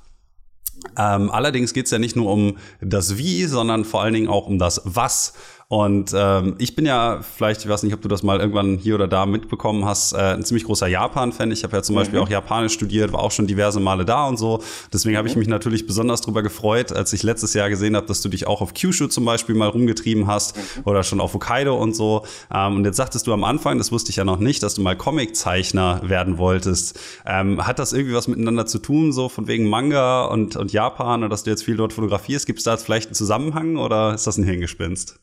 Ähm, 0.98 1.30
allerdings 1.30 1.72
geht's 1.72 1.90
ja 1.90 1.98
nicht 1.98 2.16
nur 2.16 2.30
um 2.30 2.58
das 2.80 3.18
Wie, 3.18 3.44
sondern 3.44 3.84
vor 3.84 4.02
allen 4.02 4.14
Dingen 4.14 4.28
auch 4.28 4.46
um 4.46 4.58
das 4.58 4.82
Was. 4.84 5.34
Und 5.68 6.12
ähm, 6.16 6.54
ich 6.58 6.76
bin 6.76 6.86
ja, 6.86 7.20
vielleicht, 7.22 7.62
ich 7.62 7.68
weiß 7.68 7.82
nicht, 7.82 7.92
ob 7.92 8.00
du 8.00 8.06
das 8.06 8.22
mal 8.22 8.38
irgendwann 8.38 8.78
hier 8.78 8.94
oder 8.94 9.08
da 9.08 9.26
mitbekommen 9.26 9.84
hast, 9.84 10.12
äh, 10.12 10.18
ein 10.18 10.44
ziemlich 10.44 10.62
großer 10.62 10.86
Japan-Fan. 10.86 11.50
Ich 11.50 11.64
habe 11.64 11.76
ja 11.76 11.82
zum 11.82 11.96
mhm. 11.96 11.98
Beispiel 11.98 12.18
auch 12.20 12.28
Japanisch 12.28 12.72
studiert, 12.72 13.12
war 13.12 13.20
auch 13.20 13.32
schon 13.32 13.48
diverse 13.48 13.80
Male 13.80 14.04
da 14.04 14.28
und 14.28 14.36
so. 14.36 14.62
Deswegen 14.92 15.14
mhm. 15.14 15.18
habe 15.18 15.28
ich 15.28 15.34
mich 15.34 15.48
natürlich 15.48 15.84
besonders 15.84 16.20
darüber 16.20 16.44
gefreut, 16.44 16.92
als 16.92 17.12
ich 17.12 17.24
letztes 17.24 17.52
Jahr 17.54 17.68
gesehen 17.68 17.96
habe, 17.96 18.06
dass 18.06 18.20
du 18.20 18.28
dich 18.28 18.46
auch 18.46 18.60
auf 18.60 18.74
Kyushu 18.74 19.08
zum 19.08 19.24
Beispiel 19.24 19.56
mal 19.56 19.66
rumgetrieben 19.66 20.28
hast 20.28 20.56
mhm. 20.56 20.82
oder 20.84 21.02
schon 21.02 21.20
auf 21.20 21.34
Hokkaido 21.34 21.74
und 21.74 21.96
so. 21.96 22.24
Ähm, 22.54 22.76
und 22.76 22.84
jetzt 22.84 22.96
sagtest 22.96 23.26
du 23.26 23.32
am 23.32 23.42
Anfang, 23.42 23.78
das 23.78 23.90
wusste 23.90 24.10
ich 24.10 24.16
ja 24.16 24.24
noch 24.24 24.38
nicht, 24.38 24.62
dass 24.62 24.74
du 24.74 24.82
mal 24.82 24.94
Comiczeichner 24.94 26.00
werden 26.04 26.38
wolltest. 26.38 26.96
Ähm, 27.26 27.66
hat 27.66 27.80
das 27.80 27.92
irgendwie 27.92 28.14
was 28.14 28.28
miteinander 28.28 28.66
zu 28.66 28.78
tun, 28.78 29.12
so 29.12 29.28
von 29.28 29.48
wegen 29.48 29.68
Manga 29.68 30.26
und, 30.26 30.54
und 30.54 30.72
Japan 30.72 31.22
oder 31.22 31.28
dass 31.28 31.42
du 31.42 31.50
jetzt 31.50 31.64
viel 31.64 31.76
dort 31.76 31.92
fotografierst? 31.92 32.46
Gibt 32.46 32.60
es 32.60 32.64
da 32.64 32.74
jetzt 32.74 32.84
vielleicht 32.84 33.08
einen 33.08 33.16
Zusammenhang 33.16 33.78
oder 33.78 34.14
ist 34.14 34.28
das 34.28 34.38
ein 34.38 34.44
Hirngespinst? 34.44 35.18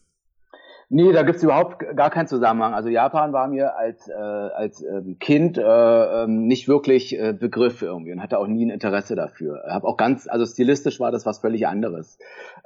Nee, 0.95 1.11
da 1.11 1.23
gibt's 1.23 1.41
überhaupt 1.41 1.79
gar 1.95 2.11
keinen 2.11 2.27
Zusammenhang. 2.27 2.75
Also 2.75 2.87
Japan 2.87 3.33
war 3.33 3.47
mir 3.47 3.75
als, 3.75 4.07
äh, 4.07 4.13
als 4.13 4.83
ähm, 4.83 5.17
Kind 5.17 5.57
äh, 5.57 5.63
ähm, 5.63 6.45
nicht 6.45 6.67
wirklich 6.67 7.19
äh, 7.19 7.33
Begriff 7.33 7.81
irgendwie 7.81 8.11
und 8.11 8.21
hatte 8.21 8.37
auch 8.37 8.45
nie 8.45 8.63
ein 8.63 8.69
Interesse 8.69 9.15
dafür. 9.15 9.63
Hab 9.67 9.85
auch 9.85 9.97
ganz, 9.97 10.27
also 10.27 10.45
stilistisch 10.45 10.99
war 10.99 11.11
das 11.11 11.25
was 11.25 11.39
völlig 11.39 11.65
anderes. 11.65 12.19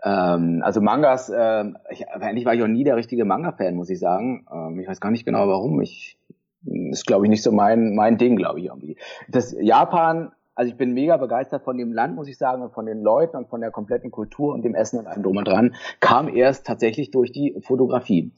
Ähm, 0.03 0.61
also 0.61 0.81
Mangas, 0.81 1.29
äh, 1.29 1.71
ich, 1.89 2.09
eigentlich 2.09 2.43
war 2.45 2.53
ich 2.53 2.61
auch 2.61 2.67
nie 2.67 2.83
der 2.83 2.97
richtige 2.97 3.23
Manga-Fan, 3.23 3.75
muss 3.75 3.89
ich 3.89 3.99
sagen. 3.99 4.45
Ähm, 4.53 4.77
ich 4.77 4.89
weiß 4.89 4.99
gar 4.99 5.11
nicht 5.11 5.25
genau 5.25 5.47
warum. 5.47 5.79
Ich 5.79 6.17
ist, 6.65 7.05
glaube 7.05 7.25
ich, 7.25 7.29
nicht 7.29 7.43
so 7.43 7.53
mein, 7.53 7.95
mein 7.95 8.17
Ding, 8.17 8.35
glaube 8.35 8.59
ich, 8.59 8.65
irgendwie. 8.65 8.97
Das 9.29 9.55
Japan 9.57 10.33
also 10.57 10.71
ich 10.71 10.77
bin 10.77 10.93
mega 10.93 11.17
begeistert 11.17 11.63
von 11.63 11.77
dem 11.77 11.93
Land, 11.93 12.15
muss 12.15 12.27
ich 12.27 12.37
sagen, 12.37 12.63
und 12.63 12.73
von 12.73 12.87
den 12.87 13.03
Leuten 13.03 13.37
und 13.37 13.47
von 13.47 13.61
der 13.61 13.69
kompletten 13.69 14.09
Kultur 14.09 14.55
und 14.55 14.63
dem 14.63 14.73
Essen 14.73 14.97
und 14.99 15.05
allem 15.05 15.21
drum 15.21 15.37
und 15.37 15.47
dran. 15.47 15.75
Kam 15.99 16.27
erst 16.27 16.65
tatsächlich 16.65 17.11
durch 17.11 17.31
die 17.31 17.55
Fotografie. 17.61 18.31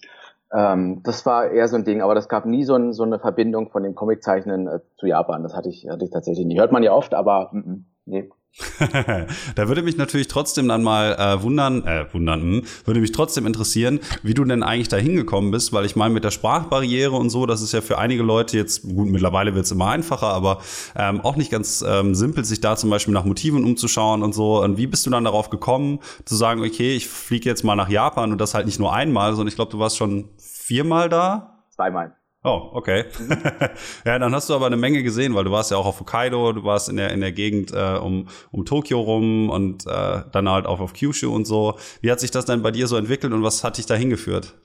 Ähm, 0.52 1.02
das 1.04 1.26
war 1.26 1.50
eher 1.50 1.70
so 1.70 1.78
ein 1.78 1.86
Ding, 1.86 2.02
aber 2.02 2.16
das 2.16 2.28
gab 2.28 2.46
nie 2.46 2.66
so, 2.66 2.76
ein, 2.76 2.92
so 2.92 3.04
eine 3.04 3.20
Verbindung 3.20 3.70
von 3.70 3.84
den 3.84 3.96
Comiczeichnen 3.96 4.68
äh, 4.68 4.80
zu 4.98 5.08
Japan. 5.08 5.44
Das 5.44 5.56
hatte 5.56 5.70
ich, 5.70 5.88
hatte 5.90 6.04
ich 6.04 6.12
tatsächlich 6.12 6.46
nie. 6.46 6.60
Hört 6.60 6.74
man 6.74 6.84
ja 6.84 6.92
oft, 6.92 7.14
aber 7.14 7.52
mm, 7.54 7.58
mm, 7.58 7.86
nee. 8.06 8.30
da 9.56 9.68
würde 9.68 9.82
mich 9.82 9.98
natürlich 9.98 10.28
trotzdem 10.28 10.68
dann 10.68 10.84
mal 10.84 11.14
äh, 11.14 11.42
wundern, 11.42 11.86
äh, 11.86 12.06
wundern, 12.12 12.42
hm, 12.42 12.64
würde 12.86 13.00
mich 13.00 13.12
trotzdem 13.12 13.46
interessieren, 13.46 14.00
wie 14.24 14.34
du 14.34 14.44
denn 14.44 14.64
eigentlich 14.64 14.90
da 14.90 14.98
hingekommen 14.98 15.52
bist, 15.52 15.72
weil 15.72 15.86
ich 15.86 15.96
meine, 15.96 16.14
mit 16.14 16.24
der 16.24 16.32
Sprachbarriere 16.32 17.16
und 17.16 17.30
so, 17.30 17.46
das 17.46 17.62
ist 17.62 17.74
ja 17.74 17.82
für 17.82 17.98
einige 17.98 18.24
Leute 18.24 18.58
jetzt, 18.58 18.84
gut, 18.84 19.10
mittlerweile 19.10 19.56
wird 19.56 19.66
es 19.66 19.72
immer 19.72 19.88
einfacher, 19.88 20.28
aber 20.28 20.62
ähm, 20.96 21.22
auch 21.22 21.36
nicht 21.36 21.52
ganz 21.52 21.84
ähm, 21.88 22.16
simpel, 22.16 22.44
sich 22.44 22.60
da 22.60 22.76
zum 22.76 22.90
Beispiel 22.90 23.14
nach 23.14 23.26
Motiven 23.26 23.64
umzuschauen 23.64 24.24
und 24.24 24.34
so. 24.34 24.62
Und 24.62 24.78
wie 24.78 24.88
bist 24.88 25.06
du 25.06 25.10
dann 25.10 25.24
darauf 25.24 25.50
gekommen, 25.50 26.00
zu 26.26 26.36
sagen, 26.36 26.62
okay, 26.62 26.96
ich 26.96 27.08
fliege 27.08 27.50
jetzt 27.50 27.64
mal 27.64 27.76
nach 27.76 27.90
Japan 27.90 28.32
und 28.32 28.42
das 28.42 28.54
halt 28.54 28.66
nicht 28.66 28.80
nur 28.80 28.94
einmal, 28.94 29.32
sondern 29.32 29.48
ich 29.48 29.56
glaube, 29.56 29.72
du 29.72 29.80
warst 29.80 29.98
schon 29.98 30.30
viermal 30.38 31.10
da? 31.10 31.64
Zweimal. 31.70 32.19
Oh, 32.42 32.70
okay. 32.72 33.04
Mhm. 33.20 33.38
ja, 34.06 34.18
dann 34.18 34.34
hast 34.34 34.50
du 34.50 34.56
aber 34.56 34.68
eine 34.68 34.78
Menge 34.78 35.04
gesehen, 35.04 35.36
weil 35.36 35.44
du 35.44 35.52
warst 35.52 35.72
ja 35.72 35.78
auch 35.78 35.86
auf 35.86 36.00
Hokkaido, 36.00 36.54
du 36.54 36.64
warst 36.64 36.88
in 36.88 36.96
der, 36.96 37.12
in 37.12 37.20
der 37.20 37.34
Gegend 37.34 37.74
äh, 37.74 37.98
um, 38.02 38.30
um 38.52 38.64
Tokio 38.64 39.02
rum 39.02 39.50
und 39.50 39.86
äh, 39.86 40.24
dann 40.32 40.48
halt 40.48 40.66
auch 40.66 40.80
auf 40.80 40.94
Kyushu 40.94 41.34
und 41.34 41.46
so. 41.46 41.78
Wie 42.02 42.10
hat 42.12 42.22
sich 42.22 42.32
das 42.32 42.46
denn 42.46 42.62
bei 42.62 42.72
dir 42.72 42.88
so 42.88 42.96
entwickelt 42.96 43.34
und 43.34 43.44
was 43.44 43.64
hat 43.66 43.78
dich 43.78 43.88
da 43.88 43.96
hingeführt? 43.96 44.56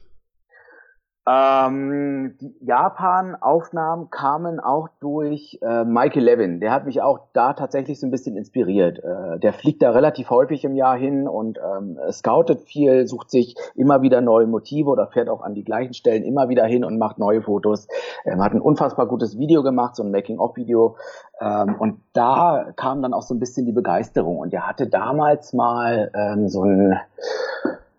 Ähm, 1.27 2.37
die 2.39 2.55
Japan-Aufnahmen 2.61 4.11
kamen 4.11 4.61
auch 4.61 4.89
durch 5.01 5.59
äh, 5.63 5.85
Michael 5.85 6.23
Levin. 6.23 6.61
Der 6.61 6.71
hat 6.71 6.85
mich 6.85 7.01
auch 7.01 7.21
da 7.33 7.55
tatsächlich 7.55 7.99
so 7.99 8.07
ein 8.07 8.11
bisschen 8.11 8.37
inspiriert. 8.37 8.99
Äh, 8.99 9.39
der 9.39 9.55
fliegt 9.55 9.83
da 9.83 9.91
relativ 9.91 10.29
häufig 10.29 10.65
im 10.65 10.77
Jahr 10.77 10.99
hin 10.99 11.27
und 11.27 11.59
ähm, 11.59 11.99
scoutet 12.11 12.61
viel, 12.61 13.07
sucht 13.07 13.31
sich 13.31 13.57
immer 13.75 14.03
wieder 14.03 14.21
neue 14.21 14.47
Motive 14.47 14.91
oder 14.91 15.07
fährt 15.07 15.31
auch 15.31 15.41
an 15.41 15.55
die 15.55 15.65
gleichen 15.65 15.95
Stellen 15.95 16.25
immer 16.25 16.51
wieder 16.51 16.67
hin 16.67 16.85
und 16.85 16.99
macht 16.99 17.19
neue 17.19 17.41
Fotos. 17.41 17.89
Er 18.25 18.37
hat 18.39 18.53
ein 18.53 18.61
unfassbar 18.61 19.07
gutes 19.07 19.39
Video 19.39 19.63
gemacht, 19.63 19.97
so 19.97 20.03
ein 20.03 20.11
Making-of-Video. 20.11 20.97
Ähm, 21.41 21.77
und 21.79 22.01
da 22.13 22.67
kam 22.77 23.01
dann 23.01 23.15
auch 23.15 23.23
so 23.23 23.35
ein 23.35 23.41
bisschen 23.41 23.65
die 23.65 23.73
Begeisterung. 23.73 24.39
Und 24.39 24.53
er 24.53 24.69
hatte 24.69 24.89
damals 24.89 25.55
mal 25.55 26.11
ähm, 26.15 26.49
so 26.49 26.65
ein 26.65 26.99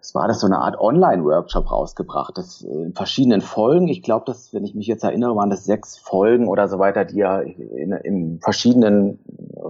was 0.06 0.14
war 0.14 0.28
das, 0.28 0.40
so 0.40 0.48
eine 0.48 0.60
Art 0.60 0.80
Online-Workshop 0.80 1.72
rausgebracht. 1.72 2.38
Das 2.38 2.62
in 2.62 2.94
verschiedenen 2.94 3.42
Folgen. 3.42 3.88
Ich 3.88 4.04
glaube, 4.04 4.26
dass, 4.26 4.54
wenn 4.54 4.64
ich 4.64 4.76
mich 4.76 4.88
jetzt 4.88 5.04
erinnere, 5.04 5.36
waren 5.36 5.50
das 5.50 5.66
sechs 5.66 5.98
Folgen 5.98 6.48
oder 6.48 6.68
so 6.68 6.78
weiter, 6.78 7.06
die 7.06 7.22
er 7.22 7.42
in, 7.44 7.92
in 7.92 8.40
verschiedenen 8.40 9.20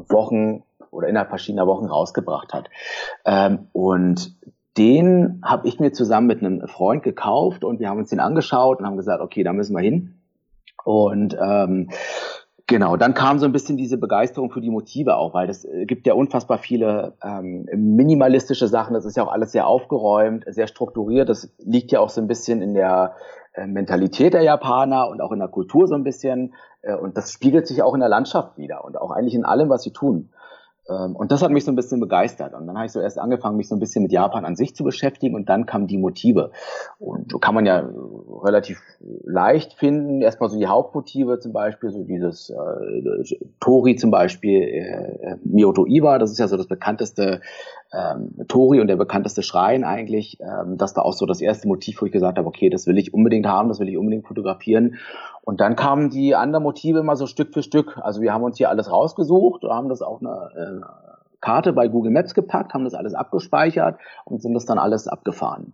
Wochen 0.09 0.63
oder 0.91 1.07
innerhalb 1.07 1.29
verschiedener 1.29 1.67
Wochen 1.67 1.85
rausgebracht 1.85 2.53
hat. 2.53 2.69
Ähm, 3.25 3.67
und 3.71 4.35
den 4.77 5.41
habe 5.43 5.67
ich 5.67 5.79
mir 5.79 5.93
zusammen 5.93 6.27
mit 6.27 6.39
einem 6.39 6.67
Freund 6.67 7.03
gekauft 7.03 7.63
und 7.63 7.79
wir 7.79 7.89
haben 7.89 7.99
uns 7.99 8.09
den 8.09 8.19
angeschaut 8.19 8.79
und 8.79 8.85
haben 8.85 8.97
gesagt, 8.97 9.21
okay, 9.21 9.43
da 9.43 9.53
müssen 9.53 9.75
wir 9.75 9.81
hin. 9.81 10.19
Und 10.83 11.37
ähm, 11.41 11.89
Genau, 12.67 12.97
dann 12.97 13.13
kam 13.13 13.37
so 13.37 13.45
ein 13.45 13.51
bisschen 13.51 13.77
diese 13.77 13.97
Begeisterung 13.97 14.49
für 14.49 14.59
die 14.59 14.71
Motive 14.71 15.17
auch, 15.17 15.35
weil 15.35 15.45
das 15.45 15.65
äh, 15.65 15.85
gibt 15.85 16.07
ja 16.07 16.15
unfassbar 16.15 16.57
viele 16.57 17.13
ähm, 17.23 17.67
minimalistische 17.75 18.67
Sachen. 18.67 18.95
Das 18.95 19.05
ist 19.05 19.15
ja 19.15 19.23
auch 19.23 19.31
alles 19.31 19.51
sehr 19.51 19.67
aufgeräumt, 19.67 20.45
sehr 20.47 20.65
strukturiert. 20.65 21.29
Das 21.29 21.53
liegt 21.59 21.91
ja 21.91 21.99
auch 21.99 22.09
so 22.09 22.21
ein 22.21 22.27
bisschen 22.27 22.63
in 22.63 22.73
der 22.73 23.13
äh, 23.53 23.67
Mentalität 23.67 24.33
der 24.33 24.41
Japaner 24.41 25.09
und 25.09 25.21
auch 25.21 25.31
in 25.31 25.39
der 25.39 25.47
Kultur 25.47 25.87
so 25.87 25.93
ein 25.93 26.03
bisschen. 26.03 26.55
Äh, 26.81 26.95
und 26.95 27.17
das 27.17 27.31
spiegelt 27.31 27.67
sich 27.67 27.83
auch 27.83 27.93
in 27.93 27.99
der 27.99 28.09
Landschaft 28.09 28.57
wieder 28.57 28.83
und 28.83 28.97
auch 28.97 29.11
eigentlich 29.11 29.35
in 29.35 29.45
allem, 29.45 29.69
was 29.69 29.83
sie 29.83 29.93
tun. 29.93 30.31
Ähm, 30.89 31.15
und 31.15 31.31
das 31.31 31.41
hat 31.41 31.51
mich 31.51 31.65
so 31.65 31.71
ein 31.71 31.75
bisschen 31.75 31.99
begeistert. 31.99 32.53
Und 32.53 32.67
dann 32.67 32.75
habe 32.75 32.85
ich 32.85 32.91
so 32.91 32.99
erst 32.99 33.19
angefangen, 33.19 33.57
mich 33.57 33.67
so 33.67 33.75
ein 33.75 33.79
bisschen 33.79 34.03
mit 34.03 34.11
Japan 34.11 34.45
an 34.45 34.55
sich 34.55 34.75
zu 34.75 34.83
beschäftigen 34.83 35.35
und 35.35 35.49
dann 35.49 35.65
kamen 35.65 35.87
die 35.87 35.97
Motive. 35.97 36.51
Und 36.99 37.31
so 37.31 37.39
kann 37.39 37.55
man 37.55 37.65
ja 37.65 37.89
relativ 38.43 38.81
leicht 39.23 39.73
finden. 39.73 40.21
Erstmal 40.21 40.49
so 40.49 40.57
die 40.57 40.67
Hauptmotive 40.67 41.39
zum 41.39 41.53
Beispiel, 41.53 41.91
so 41.91 42.03
dieses 42.03 42.49
äh, 42.49 43.37
Tori 43.59 43.95
zum 43.95 44.11
Beispiel, 44.11 44.61
äh, 44.61 45.31
äh, 45.31 45.37
Miyoto 45.43 45.85
Iwa, 45.85 46.19
das 46.19 46.31
ist 46.31 46.39
ja 46.39 46.47
so 46.47 46.57
das 46.57 46.67
bekannteste 46.67 47.41
ähm, 47.93 48.45
Tori 48.47 48.79
und 48.79 48.87
der 48.87 48.97
bekannteste 48.97 49.43
Schrein 49.43 49.83
eigentlich. 49.83 50.37
Ähm, 50.39 50.77
das 50.77 50.95
war 50.95 51.05
auch 51.05 51.13
so 51.13 51.25
das 51.25 51.41
erste 51.41 51.67
Motiv, 51.67 52.01
wo 52.01 52.05
ich 52.05 52.11
gesagt 52.11 52.37
habe, 52.37 52.47
okay, 52.47 52.69
das 52.69 52.87
will 52.87 52.97
ich 52.97 53.13
unbedingt 53.13 53.47
haben, 53.47 53.69
das 53.69 53.79
will 53.79 53.89
ich 53.89 53.97
unbedingt 53.97 54.27
fotografieren. 54.27 54.95
Und 55.45 55.61
dann 55.61 55.75
kamen 55.75 56.09
die 56.09 56.35
anderen 56.35 56.63
Motive 56.63 56.99
immer 56.99 57.15
so 57.15 57.27
Stück 57.27 57.53
für 57.53 57.61
Stück. 57.61 57.99
Also 58.01 58.19
wir 58.21 58.33
haben 58.33 58.43
uns 58.43 58.57
hier 58.57 58.69
alles 58.69 58.91
rausgesucht, 58.91 59.63
haben 59.63 59.89
das 59.89 60.01
auf 60.01 60.19
eine 60.19 60.49
äh, 60.55 60.81
Karte 61.39 61.71
bei 61.71 61.87
Google 61.87 62.11
Maps 62.11 62.33
gepackt, 62.33 62.73
haben 62.73 62.83
das 62.83 62.95
alles 62.95 63.13
abgespeichert 63.13 63.99
und 64.25 64.41
sind 64.41 64.55
das 64.55 64.65
dann 64.65 64.79
alles 64.79 65.07
abgefahren. 65.07 65.73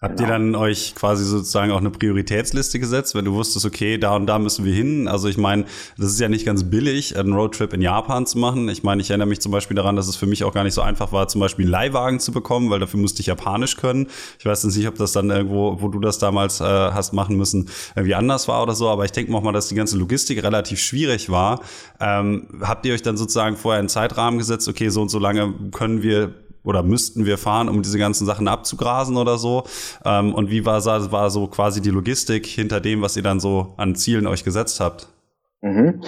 Habt 0.00 0.18
genau. 0.18 0.28
ihr 0.28 0.32
dann 0.32 0.54
euch 0.54 0.94
quasi 0.94 1.24
sozusagen 1.24 1.70
auch 1.70 1.78
eine 1.78 1.90
Prioritätsliste 1.90 2.78
gesetzt, 2.78 3.14
wenn 3.14 3.24
du 3.24 3.32
wusstest, 3.32 3.64
okay, 3.64 3.96
da 3.96 4.16
und 4.16 4.26
da 4.26 4.38
müssen 4.38 4.64
wir 4.64 4.74
hin? 4.74 5.08
Also 5.08 5.28
ich 5.28 5.38
meine, 5.38 5.64
das 5.96 6.08
ist 6.08 6.20
ja 6.20 6.28
nicht 6.28 6.44
ganz 6.44 6.64
billig, 6.64 7.16
einen 7.16 7.32
Roadtrip 7.32 7.72
in 7.72 7.80
Japan 7.80 8.26
zu 8.26 8.38
machen. 8.38 8.68
Ich 8.68 8.82
meine, 8.82 9.00
ich 9.00 9.10
erinnere 9.10 9.28
mich 9.28 9.40
zum 9.40 9.52
Beispiel 9.52 9.76
daran, 9.76 9.96
dass 9.96 10.08
es 10.08 10.16
für 10.16 10.26
mich 10.26 10.44
auch 10.44 10.52
gar 10.52 10.64
nicht 10.64 10.74
so 10.74 10.82
einfach 10.82 11.12
war, 11.12 11.28
zum 11.28 11.40
Beispiel 11.40 11.64
einen 11.64 11.70
Leihwagen 11.70 12.20
zu 12.20 12.32
bekommen, 12.32 12.70
weil 12.70 12.80
dafür 12.80 13.00
musste 13.00 13.20
ich 13.20 13.28
Japanisch 13.28 13.76
können. 13.76 14.08
Ich 14.38 14.44
weiß 14.44 14.64
nicht, 14.64 14.88
ob 14.88 14.96
das 14.96 15.12
dann 15.12 15.30
irgendwo, 15.30 15.80
wo 15.80 15.88
du 15.88 16.00
das 16.00 16.18
damals 16.18 16.60
äh, 16.60 16.64
hast 16.64 17.14
machen 17.14 17.36
müssen, 17.36 17.70
irgendwie 17.94 18.14
anders 18.14 18.46
war 18.48 18.62
oder 18.62 18.74
so, 18.74 18.88
aber 18.88 19.04
ich 19.04 19.12
denke 19.12 19.32
mal, 19.32 19.52
dass 19.52 19.68
die 19.68 19.74
ganze 19.74 19.96
Logistik 19.96 20.42
relativ 20.42 20.80
schwierig 20.80 21.30
war. 21.30 21.60
Ähm, 21.98 22.48
habt 22.60 22.84
ihr 22.84 22.94
euch 22.94 23.02
dann 23.02 23.16
sozusagen 23.16 23.56
vorher 23.56 23.78
einen 23.78 23.88
Zeitrahmen 23.88 24.38
gesetzt, 24.38 24.68
okay, 24.68 24.88
so 24.88 25.00
und 25.00 25.08
so 25.08 25.18
lange 25.18 25.54
können 25.70 26.02
wir 26.02 26.43
oder 26.64 26.82
müssten 26.82 27.26
wir 27.26 27.38
fahren, 27.38 27.68
um 27.68 27.82
diese 27.82 27.98
ganzen 27.98 28.26
Sachen 28.26 28.48
abzugrasen 28.48 29.16
oder 29.16 29.38
so? 29.38 29.64
Ähm, 30.04 30.34
und 30.34 30.50
wie 30.50 30.64
war, 30.64 30.84
war 30.84 31.30
so 31.30 31.46
quasi 31.46 31.80
die 31.80 31.90
Logistik 31.90 32.46
hinter 32.46 32.80
dem, 32.80 33.02
was 33.02 33.16
ihr 33.16 33.22
dann 33.22 33.38
so 33.38 33.74
an 33.76 33.94
Zielen 33.94 34.26
euch 34.26 34.42
gesetzt 34.42 34.80
habt? 34.80 35.08
Mhm. 35.60 36.02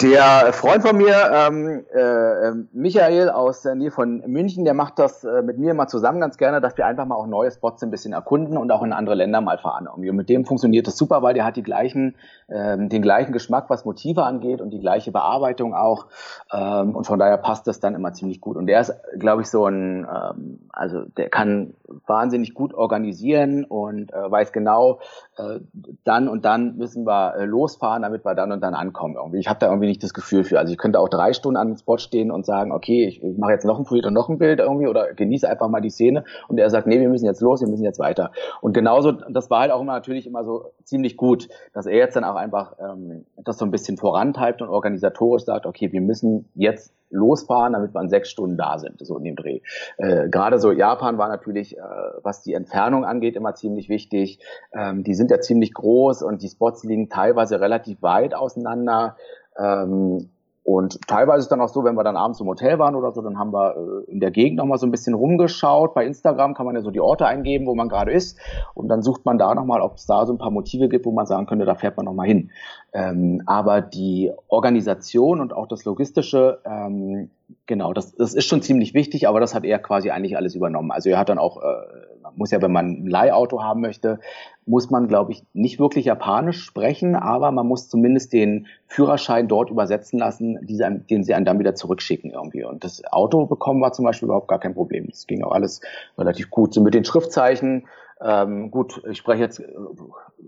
Der 0.00 0.52
Freund 0.52 0.86
von 0.86 0.96
mir, 0.96 1.12
ähm, 1.32 1.84
äh, 1.92 2.52
Michael 2.72 3.30
aus 3.30 3.62
der 3.62 3.74
Nähe 3.74 3.90
von 3.90 4.22
München, 4.28 4.64
der 4.64 4.72
macht 4.72 4.96
das 5.00 5.24
äh, 5.24 5.42
mit 5.42 5.58
mir 5.58 5.74
mal 5.74 5.88
zusammen 5.88 6.20
ganz 6.20 6.38
gerne, 6.38 6.60
dass 6.60 6.76
wir 6.76 6.86
einfach 6.86 7.04
mal 7.04 7.16
auch 7.16 7.26
neue 7.26 7.50
Spots 7.50 7.82
ein 7.82 7.90
bisschen 7.90 8.12
erkunden 8.12 8.56
und 8.56 8.70
auch 8.70 8.84
in 8.84 8.92
andere 8.92 9.16
Länder 9.16 9.40
mal 9.40 9.58
fahren. 9.58 9.88
Und 9.88 10.02
mit 10.02 10.28
dem 10.28 10.44
funktioniert 10.44 10.86
das 10.86 10.96
super, 10.96 11.22
weil 11.22 11.34
der 11.34 11.44
hat 11.44 11.56
die 11.56 11.64
gleichen, 11.64 12.14
ähm, 12.48 12.88
den 12.88 13.02
gleichen 13.02 13.32
Geschmack, 13.32 13.70
was 13.70 13.84
Motive 13.84 14.22
angeht 14.22 14.60
und 14.60 14.70
die 14.70 14.78
gleiche 14.78 15.10
Bearbeitung 15.10 15.74
auch. 15.74 16.06
Ähm, 16.52 16.94
und 16.94 17.04
von 17.04 17.18
daher 17.18 17.36
passt 17.36 17.66
das 17.66 17.80
dann 17.80 17.96
immer 17.96 18.12
ziemlich 18.12 18.40
gut. 18.40 18.56
Und 18.56 18.68
der 18.68 18.80
ist, 18.80 18.94
glaube 19.18 19.42
ich, 19.42 19.48
so 19.48 19.66
ein, 19.66 20.06
ähm, 20.06 20.60
also 20.68 21.02
der 21.16 21.28
kann 21.28 21.74
wahnsinnig 22.06 22.54
gut 22.54 22.72
organisieren 22.72 23.64
und 23.64 24.12
äh, 24.12 24.30
weiß 24.30 24.52
genau, 24.52 25.00
äh, 25.38 25.58
dann 26.04 26.28
und 26.28 26.44
dann 26.44 26.76
müssen 26.76 27.04
wir 27.04 27.34
äh, 27.34 27.44
losfahren, 27.46 28.02
damit 28.02 28.24
wir 28.24 28.36
dann 28.36 28.52
und 28.52 28.60
dann 28.60 28.74
ankommen. 28.74 29.16
Irgendwie. 29.16 29.38
Ich 29.38 29.48
habe 29.48 29.58
da 29.58 29.66
irgendwie 29.66 29.87
nicht 29.88 30.02
das 30.02 30.14
Gefühl 30.14 30.44
für. 30.44 30.58
Also 30.58 30.72
ich 30.72 30.78
könnte 30.78 31.00
auch 31.00 31.08
drei 31.08 31.32
Stunden 31.32 31.56
an 31.56 31.68
dem 31.68 31.76
Spot 31.76 31.98
stehen 31.98 32.30
und 32.30 32.46
sagen, 32.46 32.72
okay, 32.72 33.06
ich, 33.06 33.22
mache 33.38 33.52
jetzt 33.52 33.64
noch 33.64 33.78
ein 33.78 33.84
Bild 33.84 34.06
und 34.06 34.14
noch 34.14 34.28
ein 34.28 34.38
Bild 34.38 34.60
irgendwie 34.60 34.86
oder 34.86 35.12
genieße 35.14 35.48
einfach 35.48 35.68
mal 35.68 35.80
die 35.80 35.90
Szene. 35.90 36.24
Und 36.48 36.58
er 36.58 36.70
sagt, 36.70 36.86
nee, 36.86 37.00
wir 37.00 37.08
müssen 37.08 37.26
jetzt 37.26 37.40
los, 37.40 37.60
wir 37.60 37.68
müssen 37.68 37.84
jetzt 37.84 37.98
weiter. 37.98 38.32
Und 38.60 38.72
genauso, 38.72 39.12
das 39.12 39.50
war 39.50 39.60
halt 39.60 39.72
auch 39.72 39.80
immer 39.80 39.92
natürlich 39.92 40.26
immer 40.26 40.44
so 40.44 40.72
ziemlich 40.84 41.16
gut, 41.16 41.48
dass 41.72 41.86
er 41.86 41.96
jetzt 41.96 42.16
dann 42.16 42.24
auch 42.24 42.36
einfach 42.36 42.76
ähm, 42.78 43.24
das 43.36 43.58
so 43.58 43.64
ein 43.64 43.70
bisschen 43.70 43.96
vorantreibt 43.96 44.62
und 44.62 44.68
organisatorisch 44.68 45.44
sagt, 45.44 45.66
okay, 45.66 45.92
wir 45.92 46.00
müssen 46.00 46.48
jetzt 46.54 46.94
losfahren, 47.10 47.72
damit 47.72 47.94
wir 47.94 48.00
in 48.00 48.08
sechs 48.08 48.30
Stunden 48.30 48.56
da 48.56 48.78
sind, 48.78 48.98
so 49.04 49.16
in 49.16 49.24
dem 49.24 49.36
Dreh. 49.36 49.60
Äh, 49.96 50.28
Gerade 50.28 50.58
so 50.58 50.72
Japan 50.72 51.18
war 51.18 51.28
natürlich, 51.28 51.76
äh, 51.76 51.80
was 52.22 52.42
die 52.42 52.54
Entfernung 52.54 53.04
angeht, 53.04 53.36
immer 53.36 53.54
ziemlich 53.54 53.88
wichtig. 53.88 54.40
Ähm, 54.72 55.04
die 55.04 55.14
sind 55.14 55.30
ja 55.30 55.40
ziemlich 55.40 55.72
groß 55.74 56.22
und 56.22 56.42
die 56.42 56.48
Spots 56.48 56.84
liegen 56.84 57.08
teilweise 57.08 57.60
relativ 57.60 58.02
weit 58.02 58.34
auseinander. 58.34 59.16
Ähm, 59.58 60.30
und 60.68 61.00
teilweise 61.08 61.38
ist 61.38 61.48
dann 61.48 61.62
auch 61.62 61.70
so, 61.70 61.82
wenn 61.82 61.94
wir 61.94 62.04
dann 62.04 62.18
abends 62.18 62.40
im 62.40 62.46
Hotel 62.46 62.78
waren 62.78 62.94
oder 62.94 63.10
so, 63.12 63.22
dann 63.22 63.38
haben 63.38 63.54
wir 63.54 63.74
äh, 63.74 64.10
in 64.10 64.20
der 64.20 64.30
Gegend 64.30 64.58
nochmal 64.58 64.76
so 64.76 64.86
ein 64.86 64.90
bisschen 64.90 65.14
rumgeschaut. 65.14 65.94
Bei 65.94 66.04
Instagram 66.04 66.52
kann 66.52 66.66
man 66.66 66.74
ja 66.74 66.82
so 66.82 66.90
die 66.90 67.00
Orte 67.00 67.24
eingeben, 67.26 67.66
wo 67.66 67.74
man 67.74 67.88
gerade 67.88 68.12
ist. 68.12 68.38
Und 68.74 68.88
dann 68.88 69.00
sucht 69.00 69.24
man 69.24 69.38
da 69.38 69.54
nochmal, 69.54 69.80
ob 69.80 69.94
es 69.94 70.04
da 70.04 70.26
so 70.26 70.34
ein 70.34 70.38
paar 70.38 70.50
Motive 70.50 70.90
gibt, 70.90 71.06
wo 71.06 71.10
man 71.10 71.24
sagen 71.24 71.46
könnte, 71.46 71.64
da 71.64 71.74
fährt 71.74 71.96
man 71.96 72.04
nochmal 72.04 72.26
hin. 72.26 72.50
Ähm, 72.92 73.42
aber 73.44 73.82
die 73.82 74.32
Organisation 74.48 75.40
und 75.40 75.52
auch 75.52 75.68
das 75.68 75.84
Logistische, 75.84 76.60
ähm, 76.64 77.30
genau, 77.66 77.92
das, 77.92 78.14
das 78.14 78.34
ist 78.34 78.46
schon 78.46 78.62
ziemlich 78.62 78.94
wichtig, 78.94 79.28
aber 79.28 79.40
das 79.40 79.54
hat 79.54 79.64
er 79.64 79.78
quasi 79.78 80.10
eigentlich 80.10 80.36
alles 80.36 80.54
übernommen. 80.54 80.90
Also 80.90 81.10
er 81.10 81.18
hat 81.18 81.28
dann 81.28 81.38
auch, 81.38 81.62
äh, 81.62 82.30
muss 82.34 82.50
ja, 82.50 82.62
wenn 82.62 82.72
man 82.72 83.02
ein 83.02 83.06
Leihauto 83.06 83.62
haben 83.62 83.82
möchte, 83.82 84.20
muss 84.64 84.90
man, 84.90 85.06
glaube 85.06 85.32
ich, 85.32 85.42
nicht 85.52 85.78
wirklich 85.78 86.06
Japanisch 86.06 86.62
sprechen, 86.62 87.14
aber 87.14 87.52
man 87.52 87.66
muss 87.66 87.88
zumindest 87.88 88.32
den 88.32 88.66
Führerschein 88.86 89.48
dort 89.48 89.70
übersetzen 89.70 90.18
lassen, 90.18 90.58
die, 90.62 90.78
den 91.10 91.24
sie 91.24 91.34
einen 91.34 91.44
dann 91.44 91.58
wieder 91.58 91.74
zurückschicken 91.74 92.30
irgendwie. 92.30 92.64
Und 92.64 92.84
das 92.84 93.02
Auto 93.12 93.46
bekommen 93.46 93.82
war 93.82 93.92
zum 93.92 94.04
Beispiel 94.06 94.26
überhaupt 94.26 94.48
gar 94.48 94.60
kein 94.60 94.74
Problem. 94.74 95.08
Das 95.08 95.26
ging 95.26 95.42
auch 95.42 95.52
alles 95.52 95.80
relativ 96.16 96.50
gut. 96.50 96.72
So 96.72 96.82
mit 96.82 96.94
den 96.94 97.04
Schriftzeichen, 97.04 97.86
ähm, 98.20 98.70
gut, 98.70 99.02
ich 99.08 99.18
spreche 99.18 99.42
jetzt 99.42 99.60
äh, 99.60 99.72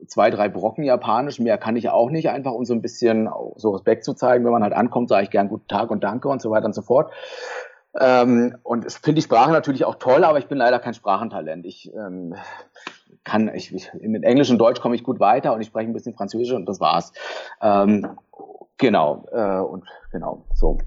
zwei, 0.06 0.30
drei 0.30 0.48
Brocken 0.48 0.84
Japanisch, 0.84 1.38
mehr 1.38 1.58
kann 1.58 1.76
ich 1.76 1.88
auch 1.88 2.10
nicht, 2.10 2.30
einfach 2.30 2.52
um 2.52 2.64
so 2.64 2.74
ein 2.74 2.82
bisschen 2.82 3.28
so 3.56 3.70
Respekt 3.70 4.04
zu 4.04 4.14
zeigen. 4.14 4.44
Wenn 4.44 4.52
man 4.52 4.62
halt 4.62 4.72
ankommt, 4.72 5.08
sage 5.08 5.24
ich 5.24 5.30
gern 5.30 5.48
guten 5.48 5.68
Tag 5.68 5.90
und 5.90 6.02
danke 6.02 6.28
und 6.28 6.42
so 6.42 6.50
weiter 6.50 6.66
und 6.66 6.74
so 6.74 6.82
fort. 6.82 7.12
Ähm, 7.98 8.56
und 8.62 8.90
finde 8.92 9.20
die 9.20 9.24
Sprache 9.24 9.50
natürlich 9.50 9.84
auch 9.84 9.96
toll, 9.96 10.24
aber 10.24 10.38
ich 10.38 10.46
bin 10.46 10.58
leider 10.58 10.78
kein 10.78 10.94
Sprachentalent. 10.94 11.66
Ich 11.66 11.92
ähm, 11.92 12.34
kann, 13.24 13.50
ich, 13.54 13.74
ich, 13.74 13.90
mit 14.00 14.24
Englisch 14.24 14.50
und 14.50 14.58
Deutsch 14.58 14.80
komme 14.80 14.94
ich 14.94 15.02
gut 15.02 15.20
weiter 15.20 15.52
und 15.52 15.60
ich 15.60 15.66
spreche 15.68 15.90
ein 15.90 15.92
bisschen 15.92 16.14
Französisch 16.14 16.54
und 16.54 16.66
das 16.66 16.80
war's. 16.80 17.12
Ähm, 17.60 18.06
Genau, 18.80 19.26
äh, 19.30 19.60
und 19.60 19.84
genau, 20.10 20.46
so. 20.54 20.78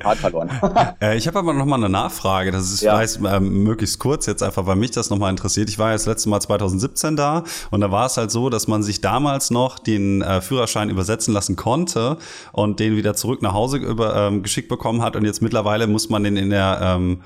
Part 0.00 0.16
verloren. 0.16 0.50
äh, 1.02 1.14
ich 1.18 1.26
habe 1.28 1.40
aber 1.40 1.52
noch 1.52 1.66
mal 1.66 1.76
eine 1.76 1.90
Nachfrage. 1.90 2.50
Das 2.52 2.72
ist 2.72 2.80
ja. 2.80 2.96
vielleicht 2.96 3.20
ähm, 3.22 3.64
möglichst 3.64 3.98
kurz 3.98 4.24
jetzt 4.24 4.42
einfach, 4.42 4.64
weil 4.64 4.76
mich 4.76 4.92
das 4.92 5.10
noch 5.10 5.18
mal 5.18 5.28
interessiert. 5.28 5.68
Ich 5.68 5.78
war 5.78 5.88
ja 5.88 5.92
das 5.92 6.06
letzte 6.06 6.30
Mal 6.30 6.40
2017 6.40 7.14
da 7.14 7.44
und 7.70 7.82
da 7.82 7.90
war 7.90 8.06
es 8.06 8.16
halt 8.16 8.30
so, 8.30 8.48
dass 8.48 8.66
man 8.66 8.82
sich 8.82 9.02
damals 9.02 9.50
noch 9.50 9.78
den 9.78 10.22
äh, 10.22 10.40
Führerschein 10.40 10.88
übersetzen 10.88 11.34
lassen 11.34 11.54
konnte 11.54 12.16
und 12.52 12.80
den 12.80 12.96
wieder 12.96 13.12
zurück 13.12 13.42
nach 13.42 13.52
Hause 13.52 13.76
über, 13.76 14.16
ähm, 14.16 14.42
geschickt 14.42 14.70
bekommen 14.70 15.02
hat 15.02 15.14
und 15.14 15.26
jetzt 15.26 15.42
mittlerweile 15.42 15.86
muss 15.86 16.08
man 16.08 16.24
den 16.24 16.38
in 16.38 16.48
der, 16.48 16.78
ähm, 16.80 17.20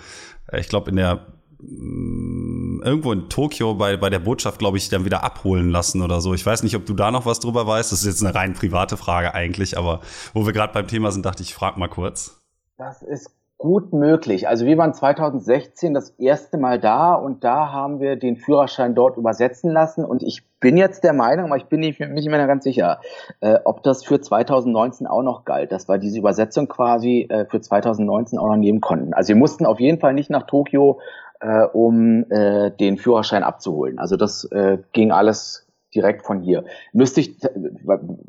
ich 0.52 0.68
glaube 0.68 0.90
in 0.90 0.96
der 0.96 1.26
irgendwo 2.82 3.12
in 3.12 3.28
Tokio 3.28 3.74
bei, 3.74 3.96
bei 3.96 4.10
der 4.10 4.18
Botschaft, 4.18 4.58
glaube 4.58 4.76
ich, 4.76 4.88
dann 4.88 5.04
wieder 5.04 5.24
abholen 5.24 5.70
lassen 5.70 6.02
oder 6.02 6.20
so. 6.20 6.34
Ich 6.34 6.44
weiß 6.44 6.62
nicht, 6.62 6.76
ob 6.76 6.86
du 6.86 6.94
da 6.94 7.10
noch 7.10 7.26
was 7.26 7.40
drüber 7.40 7.66
weißt. 7.66 7.92
Das 7.92 8.00
ist 8.00 8.06
jetzt 8.06 8.24
eine 8.24 8.34
rein 8.34 8.54
private 8.54 8.96
Frage 8.96 9.34
eigentlich, 9.34 9.78
aber 9.78 10.00
wo 10.34 10.46
wir 10.46 10.52
gerade 10.52 10.72
beim 10.72 10.86
Thema 10.86 11.12
sind, 11.12 11.26
dachte 11.26 11.42
ich, 11.42 11.50
ich 11.50 11.54
frage 11.54 11.78
mal 11.78 11.88
kurz. 11.88 12.40
Das 12.76 13.02
ist 13.02 13.30
gut 13.58 13.92
möglich. 13.92 14.48
Also 14.48 14.66
wir 14.66 14.76
waren 14.76 14.92
2016 14.92 15.94
das 15.94 16.10
erste 16.10 16.58
Mal 16.58 16.78
da 16.78 17.14
und 17.14 17.42
da 17.42 17.72
haben 17.72 18.00
wir 18.00 18.16
den 18.16 18.36
Führerschein 18.36 18.94
dort 18.94 19.16
übersetzen 19.16 19.70
lassen 19.70 20.04
und 20.04 20.22
ich 20.22 20.42
bin 20.60 20.76
jetzt 20.76 21.04
der 21.04 21.12
Meinung, 21.12 21.46
aber 21.46 21.56
ich 21.56 21.66
bin 21.66 21.80
nicht, 21.80 22.00
nicht 22.00 22.28
mehr 22.28 22.46
ganz 22.46 22.64
sicher, 22.64 23.00
äh, 23.40 23.58
ob 23.64 23.82
das 23.82 24.04
für 24.04 24.20
2019 24.20 25.06
auch 25.06 25.22
noch 25.22 25.44
galt, 25.44 25.72
dass 25.72 25.88
wir 25.88 25.98
diese 25.98 26.18
Übersetzung 26.18 26.68
quasi 26.68 27.26
äh, 27.30 27.46
für 27.46 27.60
2019 27.60 28.38
auch 28.38 28.48
noch 28.48 28.56
nehmen 28.56 28.80
konnten. 28.80 29.14
Also 29.14 29.28
wir 29.28 29.36
mussten 29.36 29.64
auf 29.64 29.80
jeden 29.80 30.00
Fall 30.00 30.12
nicht 30.12 30.28
nach 30.28 30.46
Tokio 30.46 31.00
äh, 31.40 31.64
um 31.72 32.24
äh, 32.30 32.70
den 32.70 32.98
Führerschein 32.98 33.42
abzuholen. 33.42 33.98
Also 33.98 34.16
das 34.16 34.44
äh, 34.44 34.78
ging 34.92 35.12
alles 35.12 35.66
direkt 35.94 36.26
von 36.26 36.42
hier. 36.42 36.64
Müsste 36.92 37.20
ich, 37.20 37.38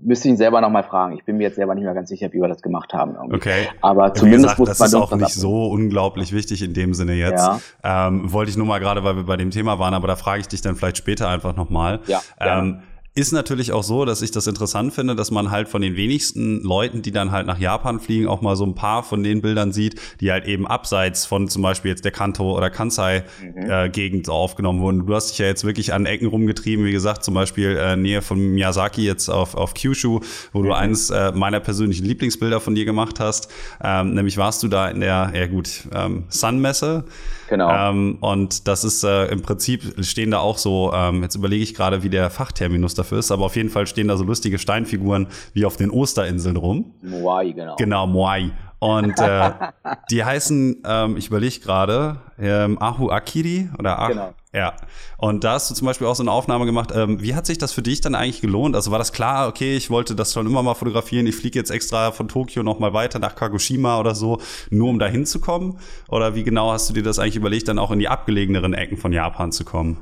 müsste 0.01 0.28
ich 0.28 0.34
ihn 0.34 0.38
selber 0.38 0.62
nochmal 0.62 0.84
fragen. 0.84 1.14
Ich 1.16 1.26
bin 1.26 1.38
mir 1.38 1.43
jetzt 1.43 1.55
selber 1.55 1.76
nicht 1.76 1.84
mehr 1.84 1.93
ganz 1.93 2.10
sicher, 2.10 2.32
wie 2.32 2.39
wir 2.39 2.47
das 2.47 2.62
gemacht 2.62 2.93
haben. 2.93 3.16
Irgendwie. 3.16 3.36
Okay. 3.36 3.68
Aber 3.82 4.14
zumindest 4.14 4.55
gesagt, 4.55 4.60
muss 4.60 4.68
man 4.68 4.78
das 4.78 4.93
ist 4.93 4.95
auch 4.95 5.16
nicht 5.18 5.34
so 5.34 5.68
unglaublich 5.68 6.34
wichtig 6.34 6.64
in 6.64 6.74
dem 6.74 6.93
Sinne 6.93 7.14
jetzt. 7.14 7.45
Ja. 7.84 8.08
Ähm, 8.08 8.32
wollte 8.32 8.51
ich 8.51 8.58
nur 8.58 8.66
mal 8.66 8.80
gerade, 8.80 9.03
weil 9.03 9.18
wir 9.18 9.26
bei 9.26 9.38
dem 9.38 9.51
Thema 9.51 9.80
waren, 9.80 9.93
aber 9.93 10.08
da 10.08 10.16
frage 10.16 10.39
ich 10.39 10.47
dich 10.47 10.62
dann 10.62 10.76
vielleicht 10.76 10.97
später 10.97 11.28
einfach 11.28 11.55
nochmal. 11.55 11.99
Ja. 12.08 12.22
Ähm, 12.39 12.82
ist 13.18 13.32
natürlich 13.32 13.72
auch 13.72 13.84
so, 13.84 14.05
dass 14.05 14.22
ich 14.22 14.30
das 14.30 14.45
interessant 14.45 14.93
finde, 14.93 15.15
dass 15.15 15.32
man 15.32 15.49
halt 15.49 15.70
von 15.70 15.82
den 15.82 15.95
wenigsten 15.95 16.61
Leuten, 16.61 17.01
die 17.01 17.11
dann 17.11 17.32
halt 17.32 17.47
nach 17.47 17.57
Japan 17.57 17.99
fliegen, 17.99 18.28
auch 18.28 18.41
mal 18.41 18.55
so 18.55 18.63
ein 18.63 18.76
paar 18.76 19.01
von 19.01 19.24
den 19.24 19.41
Bildern 19.41 19.72
sieht, 19.72 19.99
die 20.22 20.32
halt 20.32 20.45
eben 20.45 20.68
abseits 20.68 21.26
von 21.26 21.49
zum 21.49 21.63
Beispiel 21.63 21.89
jetzt 21.89 22.05
der 22.05 22.11
Kanto 22.11 22.55
oder 22.55 22.70
Kansai-Gegend 22.70 24.28
mhm. 24.28 24.32
äh, 24.32 24.36
aufgenommen 24.36 24.82
wurden. 24.82 25.07
Du 25.07 25.15
hast 25.15 25.32
dich 25.32 25.39
ja 25.39 25.47
jetzt 25.47 25.63
wirklich 25.63 25.93
an 25.93 26.05
Ecken 26.05 26.28
rumgetrieben, 26.28 26.86
wie 26.86 26.91
gesagt, 26.91 27.24
zum 27.24 27.34
Beispiel 27.34 27.76
äh, 27.76 27.95
Nähe 27.95 28.22
von 28.22 28.38
Miyazaki 28.38 29.03
jetzt 29.03 29.30
auf, 29.30 29.55
auf 29.55 29.74
Kyushu, 29.74 30.20
wo 30.53 30.59
mhm. 30.59 30.63
du 30.63 30.74
eines 30.74 31.09
äh, 31.09 31.32
meiner 31.32 31.59
persönlichen 31.59 32.05
Lieblingsbilder 32.05 32.59
von 32.59 32.76
dir 32.76 32.86
gemacht 32.86 33.20
hast. 33.20 33.51
Ähm, 33.84 34.13
nämlich 34.13 34.38
warst 34.38 34.61
du 34.61 34.68
da 34.68 34.89
in 34.89 34.99
der, 34.99 35.32
ja 35.34 35.47
gut, 35.47 35.88
ähm, 35.91 36.26
Sun-Messe. 36.30 37.05
Genau. 37.48 37.70
Ähm, 37.72 38.18
und 38.22 38.68
das 38.68 38.84
ist 38.84 39.04
äh, 39.04 39.26
im 39.28 39.41
Prinzip 39.41 40.04
stehen 40.04 40.32
da 40.32 40.39
auch 40.39 40.58
so, 40.58 40.91
ähm, 40.93 41.24
jetzt 41.24 41.36
überlege 41.36 41.64
ich 41.64 41.74
gerade, 41.74 42.04
wie 42.04 42.10
der 42.10 42.30
Fachterminus 42.30 42.93
dafür 42.93 43.20
ist, 43.20 43.32
aber 43.32 43.45
auf 43.45 43.56
jeden 43.56 43.70
Fall 43.70 43.88
stehen 43.88 44.08
da 44.08 44.18
so 44.18 44.24
lustige 44.24 44.60
Steinfiguren 44.60 45.28
wie 45.54 45.66
auf 45.66 45.78
den 45.78 45.89
Osterinseln 45.89 46.58
rum. 46.58 46.93
Moai, 47.02 47.52
genau. 47.54 47.76
Genau, 47.78 48.08
Moai. 48.08 48.52
Und 48.80 49.19
äh, 49.19 49.51
die 50.11 50.23
heißen, 50.23 50.84
ähm, 50.86 51.17
ich 51.17 51.28
überlege 51.28 51.59
gerade, 51.59 52.17
ähm, 52.39 52.82
Ahu 52.82 53.09
Akiri 53.09 53.69
oder 53.80 53.99
Ahu. 53.99 54.09
Genau. 54.09 54.34
Ja. 54.53 54.73
Und 55.17 55.43
da 55.43 55.53
hast 55.53 55.69
du 55.69 55.75
zum 55.75 55.86
Beispiel 55.86 56.07
auch 56.07 56.15
so 56.15 56.23
eine 56.23 56.32
Aufnahme 56.32 56.65
gemacht. 56.65 56.91
Ähm, 56.95 57.21
wie 57.21 57.36
hat 57.36 57.45
sich 57.45 57.57
das 57.57 57.73
für 57.73 57.82
dich 57.82 58.01
dann 58.01 58.15
eigentlich 58.15 58.41
gelohnt? 58.41 58.75
Also 58.75 58.91
war 58.91 58.97
das 58.97 59.11
klar, 59.11 59.47
okay, 59.47 59.75
ich 59.75 59.89
wollte 59.89 60.15
das 60.15 60.34
schon 60.34 60.47
immer 60.47 60.63
mal 60.63 60.73
fotografieren, 60.73 61.28
ich 61.28 61.36
fliege 61.36 61.59
jetzt 61.59 61.69
extra 61.69 62.11
von 62.11 62.28
Tokio 62.28 62.63
nochmal 62.63 62.93
weiter 62.93 63.19
nach 63.19 63.36
Kagoshima 63.36 63.99
oder 63.99 64.15
so, 64.15 64.39
nur 64.69 64.89
um 64.89 64.99
da 64.99 65.07
hinzukommen? 65.07 65.80
Oder 66.09 66.34
wie 66.36 66.43
genau 66.43 66.71
hast 66.71 66.89
du 66.89 66.93
dir 66.93 67.03
das 67.03 67.19
eigentlich 67.19 67.36
überlegt, 67.36 67.67
dann 67.67 67.78
auch 67.78 67.91
in 67.91 67.99
die 67.99 68.07
abgelegeneren 68.07 68.73
Ecken 68.73 68.97
von 68.97 69.11
Japan 69.11 69.51
zu 69.51 69.65
kommen? 69.65 69.97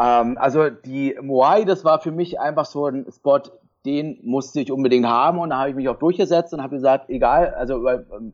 Ähm, 0.00 0.36
also 0.38 0.70
die 0.70 1.16
Moai, 1.20 1.64
das 1.64 1.84
war 1.84 2.00
für 2.00 2.10
mich 2.10 2.40
einfach 2.40 2.64
so 2.64 2.86
ein 2.86 3.06
Spot, 3.14 3.40
den 3.84 4.18
musste 4.22 4.60
ich 4.60 4.72
unbedingt 4.72 5.06
haben 5.06 5.38
und 5.38 5.50
da 5.50 5.58
habe 5.58 5.70
ich 5.70 5.76
mich 5.76 5.88
auch 5.88 5.98
durchgesetzt 5.98 6.54
und 6.54 6.62
habe 6.62 6.76
gesagt, 6.76 7.10
egal, 7.10 7.54
also 7.54 7.88
ähm, 7.88 8.32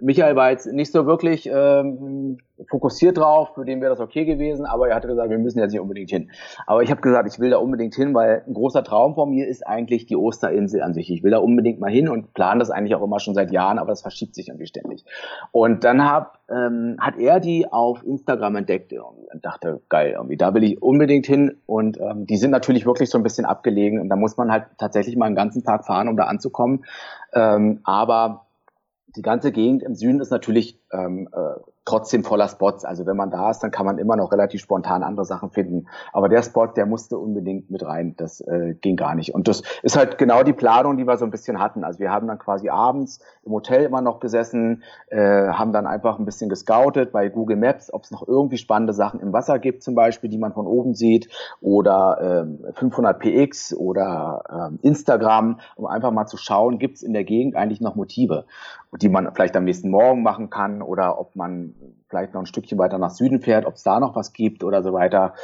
Michael 0.00 0.36
war 0.36 0.50
jetzt 0.50 0.66
nicht 0.66 0.92
so 0.92 1.06
wirklich 1.06 1.48
ähm, 1.52 2.38
fokussiert 2.68 3.18
drauf, 3.18 3.54
für 3.54 3.64
den 3.64 3.80
wäre 3.80 3.90
das 3.90 4.00
okay 4.00 4.24
gewesen, 4.24 4.66
aber 4.66 4.88
er 4.88 4.96
hatte 4.96 5.08
gesagt, 5.08 5.30
wir 5.30 5.38
müssen 5.38 5.58
jetzt 5.58 5.72
nicht 5.72 5.80
unbedingt 5.80 6.10
hin. 6.10 6.30
Aber 6.66 6.82
ich 6.82 6.90
habe 6.90 7.00
gesagt, 7.00 7.32
ich 7.32 7.40
will 7.40 7.50
da 7.50 7.58
unbedingt 7.58 7.94
hin, 7.94 8.14
weil 8.14 8.44
ein 8.46 8.54
großer 8.54 8.84
Traum 8.84 9.14
von 9.14 9.30
mir 9.30 9.48
ist 9.48 9.66
eigentlich 9.66 10.06
die 10.06 10.16
Osterinsel 10.16 10.82
an 10.82 10.94
sich. 10.94 11.10
Ich 11.10 11.22
will 11.22 11.30
da 11.30 11.38
unbedingt 11.38 11.80
mal 11.80 11.90
hin 11.90 12.08
und 12.08 12.34
plane 12.34 12.60
das 12.60 12.70
eigentlich 12.70 12.94
auch 12.94 13.02
immer 13.02 13.20
schon 13.20 13.34
seit 13.34 13.50
Jahren, 13.50 13.78
aber 13.78 13.88
das 13.88 14.02
verschiebt 14.02 14.34
sich 14.34 14.48
irgendwie 14.48 14.66
ständig. 14.66 15.04
Und 15.50 15.84
dann 15.84 16.04
hab, 16.04 16.38
ähm, 16.48 16.96
hat 17.00 17.16
er 17.18 17.40
die 17.40 17.70
auf 17.70 18.04
Instagram 18.04 18.56
entdeckt 18.56 18.92
und 18.92 19.44
dachte, 19.44 19.80
geil, 19.88 20.12
irgendwie, 20.16 20.36
da 20.36 20.54
will 20.54 20.62
ich 20.62 20.82
unbedingt 20.82 21.26
hin 21.26 21.56
und 21.66 21.98
ähm, 22.00 22.26
die 22.26 22.36
sind 22.36 22.50
natürlich 22.50 22.86
wirklich 22.86 23.10
so 23.10 23.18
ein 23.18 23.24
bisschen 23.24 23.46
abgelegen 23.46 24.00
und 24.00 24.08
da 24.08 24.16
muss 24.16 24.36
man 24.36 24.52
halt 24.52 24.66
tatsächlich 24.78 25.16
mal 25.16 25.26
einen 25.26 25.34
ganzen 25.34 25.64
Tag 25.64 25.86
fahren, 25.86 26.08
um 26.08 26.16
da 26.16 26.24
anzukommen. 26.24 26.84
Ähm, 27.32 27.80
aber 27.82 28.43
die 29.16 29.22
ganze 29.22 29.52
Gegend 29.52 29.82
im 29.82 29.94
Süden 29.94 30.20
ist 30.20 30.30
natürlich 30.30 30.80
ähm, 30.92 31.28
äh, 31.32 31.60
trotzdem 31.84 32.24
voller 32.24 32.48
Spots. 32.48 32.84
Also 32.84 33.06
wenn 33.06 33.16
man 33.16 33.30
da 33.30 33.50
ist, 33.50 33.60
dann 33.60 33.70
kann 33.70 33.86
man 33.86 33.98
immer 33.98 34.16
noch 34.16 34.32
relativ 34.32 34.60
spontan 34.60 35.02
andere 35.02 35.24
Sachen 35.24 35.50
finden. 35.50 35.86
Aber 36.12 36.28
der 36.28 36.42
Spot, 36.42 36.66
der 36.66 36.86
musste 36.86 37.18
unbedingt 37.18 37.70
mit 37.70 37.84
rein. 37.84 38.14
Das 38.16 38.40
äh, 38.40 38.74
ging 38.80 38.96
gar 38.96 39.14
nicht. 39.14 39.34
Und 39.34 39.48
das 39.48 39.62
ist 39.82 39.96
halt 39.96 40.18
genau 40.18 40.42
die 40.42 40.52
Planung, 40.52 40.96
die 40.96 41.06
wir 41.06 41.16
so 41.16 41.24
ein 41.24 41.30
bisschen 41.30 41.60
hatten. 41.60 41.84
Also 41.84 41.98
wir 41.98 42.10
haben 42.10 42.26
dann 42.26 42.38
quasi 42.38 42.68
abends 42.68 43.20
im 43.44 43.52
Hotel 43.52 43.84
immer 43.84 44.00
noch 44.00 44.20
gesessen, 44.20 44.82
äh, 45.08 45.48
haben 45.48 45.72
dann 45.72 45.86
einfach 45.86 46.18
ein 46.18 46.24
bisschen 46.24 46.48
gescoutet 46.48 47.12
bei 47.12 47.28
Google 47.28 47.56
Maps, 47.56 47.92
ob 47.92 48.04
es 48.04 48.10
noch 48.10 48.26
irgendwie 48.26 48.58
spannende 48.58 48.92
Sachen 48.92 49.20
im 49.20 49.32
Wasser 49.32 49.58
gibt, 49.58 49.82
zum 49.82 49.94
Beispiel, 49.94 50.30
die 50.30 50.38
man 50.38 50.52
von 50.52 50.66
oben 50.66 50.94
sieht, 50.94 51.28
oder 51.60 52.46
äh, 52.70 52.72
500 52.72 53.18
px 53.18 53.74
oder 53.74 54.70
äh, 54.82 54.86
Instagram, 54.86 55.60
um 55.76 55.86
einfach 55.86 56.10
mal 56.10 56.26
zu 56.26 56.36
schauen, 56.36 56.78
gibt 56.78 56.96
es 56.96 57.02
in 57.02 57.12
der 57.12 57.24
Gegend 57.24 57.56
eigentlich 57.56 57.80
noch 57.80 57.94
Motive, 57.94 58.44
die 59.00 59.08
man 59.08 59.32
vielleicht 59.34 59.56
am 59.56 59.64
nächsten 59.64 59.90
Morgen 59.90 60.22
machen 60.22 60.50
kann 60.50 60.82
oder 60.82 61.18
ob 61.18 61.36
man 61.36 61.73
vielleicht 62.08 62.34
noch 62.34 62.42
ein 62.42 62.46
Stückchen 62.46 62.78
weiter 62.78 62.98
nach 62.98 63.10
Süden 63.10 63.40
fährt, 63.40 63.66
ob 63.66 63.74
es 63.74 63.82
da 63.82 64.00
noch 64.00 64.14
was 64.14 64.32
gibt 64.32 64.64
oder 64.64 64.82
so 64.82 64.92
weiter. 64.92 65.34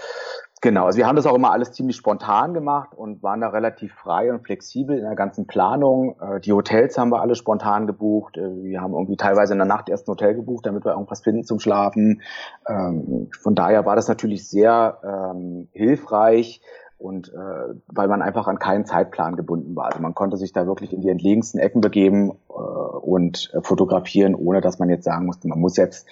Genau, 0.62 0.84
also 0.84 0.98
wir 0.98 1.06
haben 1.06 1.16
das 1.16 1.24
auch 1.24 1.34
immer 1.34 1.52
alles 1.52 1.72
ziemlich 1.72 1.96
spontan 1.96 2.52
gemacht 2.52 2.90
und 2.94 3.22
waren 3.22 3.40
da 3.40 3.48
relativ 3.48 3.94
frei 3.94 4.30
und 4.30 4.44
flexibel 4.44 4.98
in 4.98 5.04
der 5.04 5.14
ganzen 5.14 5.46
Planung. 5.46 6.16
Äh, 6.20 6.40
die 6.40 6.52
Hotels 6.52 6.98
haben 6.98 7.10
wir 7.10 7.22
alle 7.22 7.34
spontan 7.34 7.86
gebucht. 7.86 8.36
Äh, 8.36 8.62
wir 8.62 8.82
haben 8.82 8.92
irgendwie 8.92 9.16
teilweise 9.16 9.54
in 9.54 9.58
der 9.58 9.66
Nacht 9.66 9.88
erst 9.88 10.06
ein 10.06 10.12
Hotel 10.12 10.34
gebucht, 10.34 10.66
damit 10.66 10.84
wir 10.84 10.92
irgendwas 10.92 11.22
finden 11.22 11.44
zum 11.44 11.60
Schlafen. 11.60 12.20
Ähm, 12.68 13.30
von 13.40 13.54
daher 13.54 13.86
war 13.86 13.96
das 13.96 14.08
natürlich 14.08 14.48
sehr 14.48 14.98
ähm, 15.02 15.68
hilfreich 15.72 16.60
und 17.00 17.32
äh, 17.32 17.74
weil 17.88 18.08
man 18.08 18.22
einfach 18.22 18.46
an 18.46 18.58
keinen 18.58 18.84
Zeitplan 18.84 19.36
gebunden 19.36 19.74
war. 19.74 19.86
Also 19.86 20.00
man 20.00 20.14
konnte 20.14 20.36
sich 20.36 20.52
da 20.52 20.66
wirklich 20.66 20.92
in 20.92 21.00
die 21.00 21.08
entlegensten 21.08 21.58
Ecken 21.58 21.80
begeben 21.80 22.32
äh, 22.48 22.52
und 22.52 23.50
äh, 23.54 23.62
fotografieren, 23.62 24.34
ohne 24.34 24.60
dass 24.60 24.78
man 24.78 24.90
jetzt 24.90 25.04
sagen 25.04 25.26
musste, 25.26 25.48
man 25.48 25.60
muss 25.60 25.76
jetzt 25.76 26.06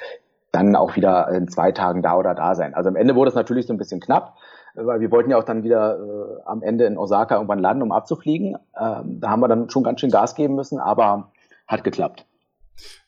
dann 0.51 0.77
auch 0.77 0.97
wieder 0.97 1.29
in 1.29 1.49
zwei 1.49 1.73
Tagen 1.73 2.03
da 2.03 2.17
oder 2.17 2.35
da 2.35 2.55
sein. 2.55 2.75
Also 2.75 2.89
am 2.89 2.97
Ende 2.97 3.15
wurde 3.15 3.29
es 3.29 3.35
natürlich 3.35 3.67
so 3.67 3.75
ein 3.75 3.79
bisschen 3.79 4.01
knapp, 4.01 4.37
äh, 4.75 4.85
weil 4.85 5.01
wir 5.01 5.11
wollten 5.11 5.31
ja 5.31 5.39
auch 5.39 5.45
dann 5.45 5.63
wieder 5.63 5.99
äh, 5.99 6.43
am 6.47 6.63
Ende 6.63 6.87
in 6.87 6.97
Osaka 6.97 7.35
irgendwann 7.35 7.59
landen, 7.59 7.83
um 7.83 7.93
abzufliegen. 7.93 8.57
Ähm, 8.79 9.21
da 9.21 9.29
haben 9.31 9.41
wir 9.41 9.49
dann 9.49 9.69
schon 9.69 9.83
ganz 9.83 10.01
schön 10.01 10.11
Gas 10.11 10.35
geben 10.35 10.55
müssen, 10.55 10.79
aber 10.81 11.33
hat 11.67 11.85
geklappt. 11.85 12.28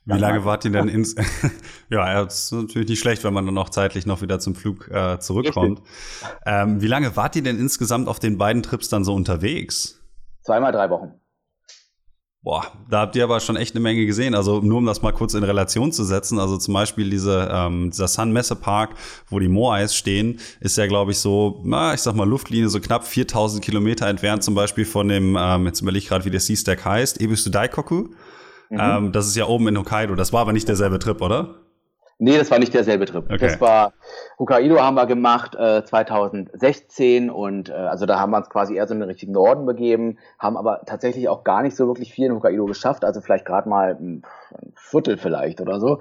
Wie 0.07 0.19
lange 0.19 0.45
wart 0.45 0.65
ihr 0.65 0.73
denn 0.73 0.89
ins? 0.89 1.15
ja, 1.91 2.23
es 2.23 2.45
ist 2.45 2.53
natürlich 2.53 2.89
nicht 2.89 3.01
schlecht, 3.01 3.23
wenn 3.23 3.35
man 3.35 3.45
dann 3.45 3.55
noch 3.55 3.69
zeitlich 3.69 4.07
noch 4.07 4.23
wieder 4.23 4.39
zum 4.39 4.55
Flug 4.55 4.89
äh, 4.89 5.19
zurückkommt. 5.21 5.83
Ähm, 6.47 6.81
wie 6.81 6.87
lange 6.87 7.17
wart 7.17 7.37
ihr 7.37 7.43
denn 7.43 7.59
insgesamt 7.59 8.09
auf 8.09 8.19
den 8.19 8.39
beiden 8.39 8.63
Trips 8.63 8.89
dann 8.89 9.05
so 9.05 9.15
unterwegs? 9.15 10.01
Zweimal 10.43 10.73
drei 10.73 10.89
Wochen. 10.91 11.21
Boah, 12.43 12.65
da 12.89 13.01
habt 13.01 13.17
ihr 13.17 13.25
aber 13.25 13.39
schon 13.41 13.57
echt 13.57 13.75
eine 13.75 13.83
Menge 13.83 14.07
gesehen. 14.07 14.35
Also 14.35 14.61
nur 14.61 14.79
um 14.79 14.87
das 14.87 15.03
mal 15.03 15.13
kurz 15.13 15.35
in 15.35 15.45
Relation 15.45 15.93
zu 15.93 16.05
setzen. 16.05 16.39
Also 16.39 16.57
zum 16.57 16.73
Beispiel 16.73 17.11
diese, 17.11 17.51
ähm, 17.53 17.91
dieser 17.91 18.09
Sun 18.09 18.33
Messe 18.33 18.57
Park, 18.57 18.95
wo 19.29 19.39
die 19.39 19.49
Moais 19.49 19.95
stehen, 19.95 20.41
ist 20.61 20.79
ja, 20.79 20.87
glaube 20.87 21.11
ich, 21.11 21.19
so, 21.19 21.61
na, 21.65 21.93
ich 21.93 22.01
sag 22.01 22.15
mal, 22.15 22.27
Luftlinie 22.27 22.71
so 22.71 22.81
knapp 22.81 23.07
4000 23.07 23.63
Kilometer 23.63 24.07
entfernt 24.07 24.43
zum 24.43 24.55
Beispiel 24.55 24.87
von 24.87 25.09
dem, 25.09 25.37
ähm, 25.39 25.67
jetzt 25.67 25.83
überlege 25.83 26.03
ich 26.03 26.09
gerade, 26.09 26.25
wie 26.25 26.31
der 26.31 26.41
Sea-Stack 26.41 26.83
heißt, 26.83 27.21
Ebisu 27.21 27.51
Daikoku. 27.51 28.09
Mhm. 28.71 28.79
Ähm, 28.81 29.13
das 29.13 29.27
ist 29.27 29.37
ja 29.37 29.47
oben 29.47 29.69
in 29.69 29.79
Hokkaido. 29.79 30.15
Das 30.15 30.33
war 30.33 30.41
aber 30.41 30.53
nicht 30.53 30.69
derselbe 30.69 30.99
Trip, 30.99 31.21
oder? 31.21 31.57
Nee, 32.23 32.37
das 32.37 32.51
war 32.51 32.59
nicht 32.59 32.75
derselbe 32.75 33.07
Trip. 33.07 33.25
Okay. 33.25 33.39
Das 33.39 33.61
war 33.63 33.95
Hokkaido 34.39 34.79
haben 34.79 34.95
wir 34.95 35.07
gemacht 35.07 35.55
äh, 35.55 35.83
2016 35.83 37.31
und 37.31 37.71
äh, 37.71 37.73
also 37.73 38.05
da 38.05 38.21
haben 38.21 38.31
wir 38.31 38.37
uns 38.37 38.51
quasi 38.51 38.75
eher 38.75 38.87
so 38.87 38.93
in 38.93 39.01
den 39.01 39.09
richtigen 39.09 39.33
Norden 39.33 39.65
begeben, 39.65 40.19
haben 40.39 40.59
aber 40.59 40.83
tatsächlich 40.85 41.31
auch 41.31 41.45
gar 41.45 41.63
nicht 41.63 41.75
so 41.75 41.87
wirklich 41.87 42.13
viel 42.13 42.27
in 42.27 42.35
Hokkaido 42.35 42.67
geschafft, 42.67 43.07
also 43.07 43.23
vielleicht 43.23 43.47
gerade 43.47 43.71
mal 43.71 43.97
ein 43.99 44.23
Viertel 44.77 45.17
vielleicht 45.17 45.63
oder 45.63 45.81
so. 45.81 46.01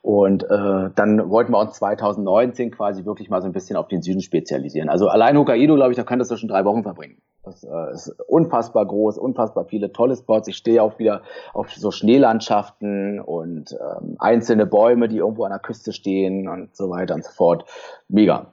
Und 0.00 0.44
äh, 0.44 0.88
dann 0.94 1.28
wollten 1.28 1.52
wir 1.52 1.58
uns 1.58 1.74
2019 1.74 2.70
quasi 2.70 3.04
wirklich 3.04 3.28
mal 3.28 3.42
so 3.42 3.46
ein 3.46 3.52
bisschen 3.52 3.76
auf 3.76 3.88
den 3.88 4.00
Süden 4.00 4.22
spezialisieren. 4.22 4.88
Also 4.88 5.08
allein 5.08 5.36
Hokkaido, 5.36 5.74
glaube 5.74 5.90
ich, 5.90 5.98
da 5.98 6.04
könntest 6.04 6.30
du 6.30 6.36
schon 6.38 6.48
drei 6.48 6.64
Wochen 6.64 6.82
verbringen. 6.82 7.20
Das 7.48 7.64
äh, 7.64 7.92
ist 7.92 8.14
unfassbar 8.26 8.86
groß, 8.86 9.18
unfassbar 9.18 9.64
viele 9.64 9.92
tolle 9.92 10.16
Spots. 10.16 10.48
Ich 10.48 10.56
stehe 10.56 10.82
auch 10.82 10.98
wieder 10.98 11.22
auf 11.54 11.72
so 11.72 11.90
Schneelandschaften 11.90 13.20
und 13.20 13.72
ähm, 13.72 14.16
einzelne 14.18 14.66
Bäume, 14.66 15.08
die 15.08 15.18
irgendwo 15.18 15.44
an 15.44 15.50
der 15.50 15.58
Küste 15.58 15.92
stehen 15.92 16.48
und 16.48 16.76
so 16.76 16.90
weiter 16.90 17.14
und 17.14 17.24
so 17.24 17.30
fort. 17.30 17.64
Mega. 18.08 18.52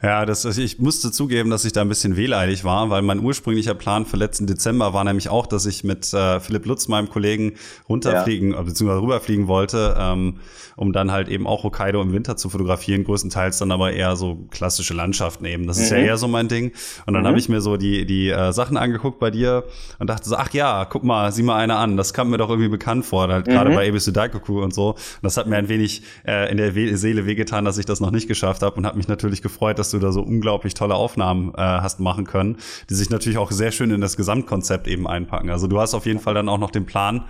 Ja, 0.00 0.24
das, 0.24 0.44
ich 0.44 0.78
musste 0.78 1.10
zugeben, 1.10 1.50
dass 1.50 1.64
ich 1.64 1.72
da 1.72 1.80
ein 1.80 1.88
bisschen 1.88 2.16
wehleidig 2.16 2.62
war, 2.62 2.88
weil 2.88 3.02
mein 3.02 3.18
ursprünglicher 3.18 3.74
Plan 3.74 4.06
für 4.06 4.16
letzten 4.16 4.46
Dezember 4.46 4.94
war 4.94 5.02
nämlich 5.02 5.28
auch, 5.28 5.44
dass 5.44 5.66
ich 5.66 5.82
mit 5.82 6.14
äh, 6.14 6.38
Philipp 6.38 6.66
Lutz, 6.66 6.86
meinem 6.86 7.08
Kollegen, 7.08 7.54
runterfliegen, 7.88 8.52
ja. 8.52 8.62
beziehungsweise 8.62 9.02
rüberfliegen 9.02 9.48
wollte, 9.48 9.96
ähm, 9.98 10.38
um 10.76 10.92
dann 10.92 11.10
halt 11.10 11.28
eben 11.28 11.48
auch 11.48 11.64
Hokkaido 11.64 12.00
im 12.00 12.12
Winter 12.12 12.36
zu 12.36 12.48
fotografieren, 12.48 13.02
größtenteils 13.02 13.58
dann 13.58 13.72
aber 13.72 13.92
eher 13.92 14.14
so 14.14 14.46
klassische 14.50 14.94
Landschaften 14.94 15.44
eben. 15.46 15.66
Das 15.66 15.78
mhm. 15.78 15.82
ist 15.82 15.90
ja 15.90 15.98
mhm. 15.98 16.04
eher 16.04 16.16
so 16.16 16.28
mein 16.28 16.46
Ding. 16.46 16.70
Und 17.06 17.14
dann 17.14 17.24
mhm. 17.24 17.26
habe 17.26 17.38
ich 17.40 17.48
mir 17.48 17.60
so 17.60 17.76
die, 17.76 18.06
die 18.06 18.28
äh, 18.28 18.52
Sachen 18.52 18.76
angeguckt 18.76 19.18
bei 19.18 19.32
dir 19.32 19.64
und 19.98 20.08
dachte 20.08 20.28
so, 20.28 20.36
ach 20.36 20.52
ja, 20.52 20.84
guck 20.84 21.02
mal, 21.02 21.32
sieh 21.32 21.42
mal 21.42 21.56
einer 21.56 21.76
an. 21.76 21.96
Das 21.96 22.14
kam 22.14 22.30
mir 22.30 22.38
doch 22.38 22.50
irgendwie 22.50 22.68
bekannt 22.68 23.04
vor, 23.04 23.26
halt 23.26 23.48
mhm. 23.48 23.50
gerade 23.50 23.74
bei 23.74 23.88
Ebisu 23.88 24.12
Daikoku 24.12 24.62
und 24.62 24.72
so. 24.72 24.90
Und 24.90 25.22
das 25.22 25.36
hat 25.36 25.48
mir 25.48 25.56
ein 25.56 25.68
wenig 25.68 26.02
äh, 26.24 26.48
in 26.52 26.56
der 26.56 26.76
We 26.76 26.96
Seele 26.96 27.26
wehgetan, 27.26 27.64
dass 27.64 27.78
ich 27.78 27.86
das 27.86 27.98
noch 27.98 28.12
nicht 28.12 28.28
geschafft 28.28 28.62
habe 28.62 28.76
und 28.76 28.86
habe 28.86 28.96
mich 28.96 29.08
natürlich 29.08 29.42
gefreut, 29.42 29.80
dass 29.80 29.87
dass 29.88 29.92
du 29.92 30.06
da 30.06 30.12
so 30.12 30.20
unglaublich 30.22 30.74
tolle 30.74 30.94
Aufnahmen 30.94 31.52
äh, 31.54 31.60
hast 31.60 31.98
machen 31.98 32.26
können, 32.26 32.58
die 32.90 32.94
sich 32.94 33.08
natürlich 33.08 33.38
auch 33.38 33.50
sehr 33.50 33.72
schön 33.72 33.90
in 33.90 34.00
das 34.00 34.16
Gesamtkonzept 34.16 34.86
eben 34.86 35.06
einpacken. 35.06 35.50
Also 35.50 35.66
du 35.66 35.80
hast 35.80 35.94
auf 35.94 36.04
jeden 36.04 36.20
Fall 36.20 36.34
dann 36.34 36.48
auch 36.48 36.58
noch 36.58 36.70
den 36.70 36.84
Plan, 36.84 37.24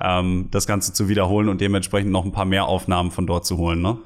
ähm, 0.00 0.48
das 0.50 0.66
Ganze 0.66 0.94
zu 0.94 1.08
wiederholen 1.08 1.48
und 1.48 1.60
dementsprechend 1.60 2.10
noch 2.10 2.24
ein 2.24 2.32
paar 2.32 2.46
mehr 2.46 2.66
Aufnahmen 2.66 3.10
von 3.10 3.26
dort 3.26 3.44
zu 3.44 3.58
holen, 3.58 3.82
ne? 3.82 3.98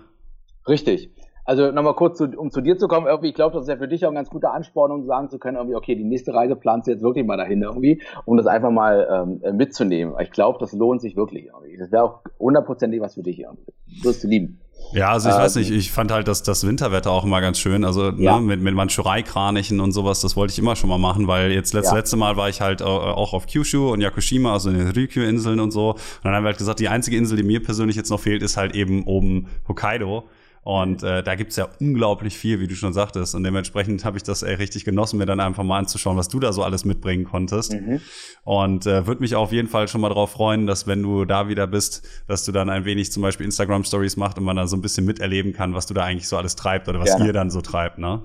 Richtig. 0.67 1.11
Also 1.45 1.73
nochmal 1.73 1.95
kurz, 1.95 2.19
zu, 2.19 2.25
um 2.37 2.51
zu 2.51 2.61
dir 2.61 2.77
zu 2.77 2.87
kommen, 2.87 3.07
irgendwie, 3.07 3.29
ich 3.29 3.35
glaube, 3.35 3.55
das 3.55 3.65
ist 3.65 3.69
ja 3.69 3.77
für 3.77 3.89
dich 3.89 4.05
auch 4.05 4.11
ein 4.11 4.15
ganz 4.15 4.31
guter 4.31 4.53
Ansporn, 4.53 4.93
um 4.93 5.07
sagen 5.07 5.29
zu 5.29 5.39
können, 5.39 5.57
irgendwie, 5.57 5.75
okay, 5.75 5.97
die 5.97 6.05
nächste 6.05 6.33
Reise 6.33 6.55
planst 6.57 6.87
du 6.87 6.93
jetzt 6.93 7.03
wirklich 7.03 7.27
mal 7.27 7.37
dahin 7.37 7.63
irgendwie, 7.63 8.01
um 8.25 8.37
das 8.37 8.47
einfach 8.47 8.71
mal 8.71 9.41
ähm, 9.45 9.57
mitzunehmen. 9.57 10.15
Ich 10.21 10.31
glaube, 10.31 10.59
das 10.61 10.73
lohnt 10.73 11.01
sich 11.01 11.17
wirklich. 11.17 11.47
Irgendwie. 11.47 11.77
Das 11.77 11.91
wäre 11.91 12.05
auch 12.05 12.21
hundertprozentig 12.39 13.01
was 13.01 13.15
für 13.15 13.23
dich. 13.23 13.41
Irgendwie. 13.41 13.73
Wirst 14.03 14.23
du 14.23 14.29
lieben. 14.29 14.61
Ja, 14.93 15.13
also 15.13 15.29
ich 15.29 15.35
ähm, 15.35 15.41
weiß 15.41 15.57
nicht, 15.57 15.71
ich 15.71 15.91
fand 15.91 16.11
halt 16.11 16.29
das, 16.29 16.43
das 16.43 16.67
Winterwetter 16.67 17.11
auch 17.11 17.25
immer 17.25 17.41
ganz 17.41 17.59
schön. 17.59 17.85
Also 17.85 18.11
ne, 18.11 18.23
ja. 18.23 18.37
ne, 18.37 18.43
mit, 18.43 18.61
mit 18.61 18.75
Manchurei-Kranichen 18.75 19.81
und 19.81 19.93
sowas, 19.93 20.21
das 20.21 20.37
wollte 20.37 20.53
ich 20.53 20.59
immer 20.59 20.77
schon 20.77 20.91
mal 20.91 20.99
machen, 20.99 21.27
weil 21.29 21.51
jetzt 21.53 21.75
das 21.75 21.87
ja. 21.87 21.95
letzte 21.95 22.17
Mal 22.17 22.37
war 22.37 22.49
ich 22.49 22.61
halt 22.61 22.83
auch 22.83 23.33
auf 23.33 23.47
Kyushu 23.47 23.91
und 23.93 24.01
Yakushima, 24.01 24.53
also 24.53 24.71
in 24.71 24.79
den 24.79 24.89
Ryukyu-Inseln 24.89 25.61
und 25.61 25.71
so. 25.71 25.93
Und 25.93 26.01
dann 26.25 26.35
haben 26.35 26.45
wir 26.45 26.49
halt 26.49 26.59
gesagt, 26.59 26.81
die 26.81 26.89
einzige 26.89 27.17
Insel, 27.17 27.37
die 27.37 27.43
mir 27.43 27.63
persönlich 27.63 27.97
jetzt 27.97 28.11
noch 28.11 28.21
fehlt, 28.21 28.43
ist 28.43 28.57
halt 28.57 28.75
eben 28.75 29.05
oben 29.05 29.47
Hokkaido. 29.69 30.25
Und 30.65 31.03
äh, 31.03 31.25
da 31.25 31.35
gibt's 31.35 31.57
ja 31.57 31.69
unglaublich 31.81 32.39
viel, 32.39 32.61
wie 32.61 32.69
du 32.69 32.77
schon 32.77 32.93
sagtest. 32.93 33.35
Und 33.35 33.43
dementsprechend 33.43 34.05
habe 34.05 34.17
ich 34.17 34.23
das 34.23 34.43
ey, 34.43 34.55
richtig 34.55 34.85
genossen, 34.85 35.19
mir 35.19 35.27
dann 35.27 35.41
einfach 35.41 35.65
mal 35.65 35.79
anzuschauen, 35.79 36.17
was 36.17 36.29
du 36.29 36.39
da 36.39 36.53
so 36.53 36.63
alles 36.63 36.85
mitbringen 36.85 37.25
konntest. 37.25 37.73
Mhm. 37.73 38.01
Und 38.45 38.87
äh, 38.87 39.07
würde 39.07 39.23
mich 39.23 39.35
auf 39.35 39.51
jeden 39.51 39.69
Fall 39.69 39.89
schon 39.89 40.01
mal 40.01 40.09
darauf 40.09 40.31
freuen, 40.31 40.69
dass 40.69 40.87
wenn 40.87 41.03
du 41.03 41.25
da 41.25 41.49
wieder 41.49 41.67
bist, 41.67 42.07
dass 42.29 42.45
du 42.45 42.53
dann 42.53 42.71
ein 42.71 42.85
wenig 42.85 43.11
zum 43.11 43.23
Beispiel 43.23 43.45
Instagram-Stories 43.45 44.17
machst 44.17 44.39
und 44.39 44.45
man 44.45 44.57
dann 44.57 44.69
so 44.69 44.77
ein 44.77 44.83
bisschen 44.83 45.05
miterleben 45.05 45.53
kann, 45.53 45.75
was 45.75 45.87
du 45.87 45.95
da 45.95 46.05
eigentlich 46.05 46.29
so 46.29 46.37
alles 46.37 46.55
treibt 46.55 46.89
oder 46.89 47.01
was 47.01 47.11
Gerne. 47.11 47.27
ihr 47.27 47.33
dann 47.33 47.51
so 47.51 47.61
treibt, 47.61 47.99
ne? 47.99 48.23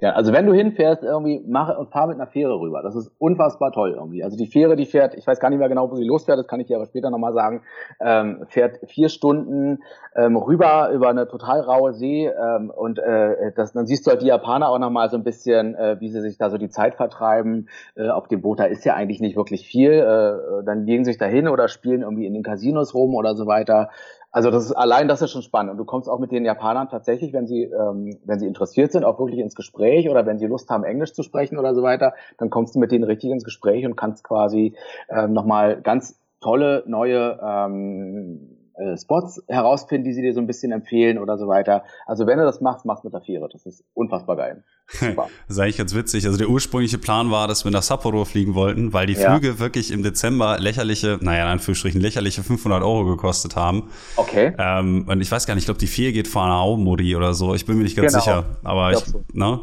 Ja, 0.00 0.10
also 0.10 0.32
wenn 0.32 0.46
du 0.46 0.52
hinfährst, 0.52 1.04
irgendwie 1.04 1.42
mach 1.46 1.78
und 1.78 1.90
fahr 1.90 2.08
mit 2.08 2.16
einer 2.16 2.26
Fähre 2.26 2.58
rüber. 2.58 2.82
Das 2.82 2.96
ist 2.96 3.12
unfassbar 3.18 3.70
toll 3.70 3.94
irgendwie. 3.96 4.24
Also 4.24 4.36
die 4.36 4.48
Fähre, 4.48 4.74
die 4.74 4.86
fährt, 4.86 5.14
ich 5.14 5.26
weiß 5.26 5.38
gar 5.38 5.50
nicht 5.50 5.60
mehr 5.60 5.68
genau, 5.68 5.90
wo 5.90 5.94
sie 5.94 6.04
losfährt, 6.04 6.38
das 6.38 6.48
kann 6.48 6.58
ich 6.58 6.66
dir 6.66 6.76
aber 6.76 6.86
später 6.86 7.10
nochmal 7.10 7.32
sagen, 7.32 7.62
ähm, 8.00 8.44
fährt 8.48 8.80
vier 8.88 9.08
Stunden 9.08 9.84
ähm, 10.16 10.36
rüber 10.36 10.90
über 10.92 11.08
eine 11.08 11.28
total 11.28 11.60
raue 11.60 11.92
See 11.92 12.26
ähm, 12.26 12.70
und 12.70 12.98
äh, 12.98 13.52
das, 13.54 13.72
dann 13.72 13.86
siehst 13.86 14.06
du 14.06 14.10
halt 14.10 14.22
die 14.22 14.26
Japaner 14.26 14.68
auch 14.68 14.80
nochmal 14.80 15.10
so 15.10 15.16
ein 15.16 15.24
bisschen, 15.24 15.76
äh, 15.76 15.96
wie 16.00 16.10
sie 16.10 16.20
sich 16.20 16.38
da 16.38 16.50
so 16.50 16.58
die 16.58 16.68
Zeit 16.68 16.96
vertreiben. 16.96 17.68
Äh, 17.94 18.08
auf 18.08 18.26
dem 18.26 18.42
Boot, 18.42 18.58
da 18.58 18.64
ist 18.64 18.84
ja 18.84 18.94
eigentlich 18.94 19.20
nicht 19.20 19.36
wirklich 19.36 19.66
viel. 19.66 19.92
Äh, 19.92 20.64
dann 20.64 20.86
legen 20.86 21.04
sich 21.04 21.18
da 21.18 21.26
hin 21.26 21.46
oder 21.46 21.68
spielen 21.68 22.02
irgendwie 22.02 22.26
in 22.26 22.34
den 22.34 22.42
Casinos 22.42 22.94
rum 22.94 23.14
oder 23.14 23.36
so 23.36 23.46
weiter. 23.46 23.90
Also 24.34 24.50
das 24.50 24.64
ist 24.64 24.72
allein 24.72 25.06
das 25.06 25.22
ist 25.22 25.30
schon 25.30 25.42
spannend. 25.42 25.70
Und 25.70 25.78
du 25.78 25.84
kommst 25.84 26.08
auch 26.08 26.18
mit 26.18 26.32
den 26.32 26.44
Japanern 26.44 26.88
tatsächlich, 26.88 27.32
wenn 27.32 27.46
sie, 27.46 27.62
ähm, 27.62 28.18
wenn 28.24 28.40
sie 28.40 28.48
interessiert 28.48 28.90
sind, 28.90 29.04
auch 29.04 29.20
wirklich 29.20 29.38
ins 29.38 29.54
Gespräch 29.54 30.10
oder 30.10 30.26
wenn 30.26 30.40
sie 30.40 30.46
Lust 30.46 30.68
haben, 30.70 30.82
Englisch 30.82 31.12
zu 31.12 31.22
sprechen 31.22 31.56
oder 31.56 31.72
so 31.72 31.84
weiter, 31.84 32.14
dann 32.38 32.50
kommst 32.50 32.74
du 32.74 32.80
mit 32.80 32.90
denen 32.90 33.04
richtig 33.04 33.30
ins 33.30 33.44
Gespräch 33.44 33.86
und 33.86 33.94
kannst 33.94 34.24
quasi 34.24 34.74
ähm, 35.08 35.34
nochmal 35.34 35.80
ganz 35.82 36.20
tolle 36.40 36.82
neue 36.88 37.38
ähm, 37.40 38.58
äh, 38.74 38.96
Spots 38.96 39.40
herausfinden, 39.46 40.04
die 40.04 40.12
sie 40.12 40.22
dir 40.22 40.34
so 40.34 40.40
ein 40.40 40.48
bisschen 40.48 40.72
empfehlen 40.72 41.18
oder 41.18 41.38
so 41.38 41.46
weiter. 41.46 41.84
Also 42.04 42.26
wenn 42.26 42.38
du 42.38 42.44
das 42.44 42.60
machst, 42.60 42.84
machst 42.84 43.04
mit 43.04 43.12
der 43.12 43.20
Fähre. 43.20 43.48
Das 43.48 43.66
ist 43.66 43.84
unfassbar 43.94 44.34
geil. 44.34 44.64
das 45.00 45.28
ist 45.48 45.58
eigentlich 45.58 45.78
ganz 45.78 45.94
witzig. 45.94 46.26
Also 46.26 46.38
der 46.38 46.48
ursprüngliche 46.48 46.98
Plan 46.98 47.30
war, 47.30 47.48
dass 47.48 47.64
wir 47.64 47.70
nach 47.70 47.82
Sapporo 47.82 48.24
fliegen 48.24 48.54
wollten, 48.54 48.92
weil 48.92 49.06
die 49.06 49.14
Flüge 49.14 49.48
ja. 49.48 49.58
wirklich 49.58 49.90
im 49.90 50.02
Dezember 50.02 50.58
lächerliche, 50.58 51.18
naja, 51.20 51.44
in 51.44 51.50
Anführungsstrichen 51.52 52.00
lächerliche 52.00 52.42
500 52.42 52.82
Euro 52.82 53.04
gekostet 53.04 53.56
haben. 53.56 53.84
Okay. 54.16 54.52
Ähm, 54.58 55.06
und 55.08 55.20
ich 55.20 55.30
weiß 55.30 55.46
gar 55.46 55.54
nicht, 55.54 55.62
ich 55.62 55.66
glaube, 55.66 55.80
die 55.80 55.86
Fähre 55.86 56.12
geht 56.12 56.28
vor 56.28 56.44
einer 56.44 56.54
Aomori 56.54 57.16
oder 57.16 57.34
so. 57.34 57.54
Ich 57.54 57.66
bin 57.66 57.76
mir 57.76 57.84
nicht 57.84 57.96
ganz 57.96 58.12
genau. 58.12 58.24
sicher. 58.24 58.44
Aber 58.62 58.92
ich, 58.92 58.98
ich 58.98 59.04
so. 59.04 59.24
ne? 59.32 59.60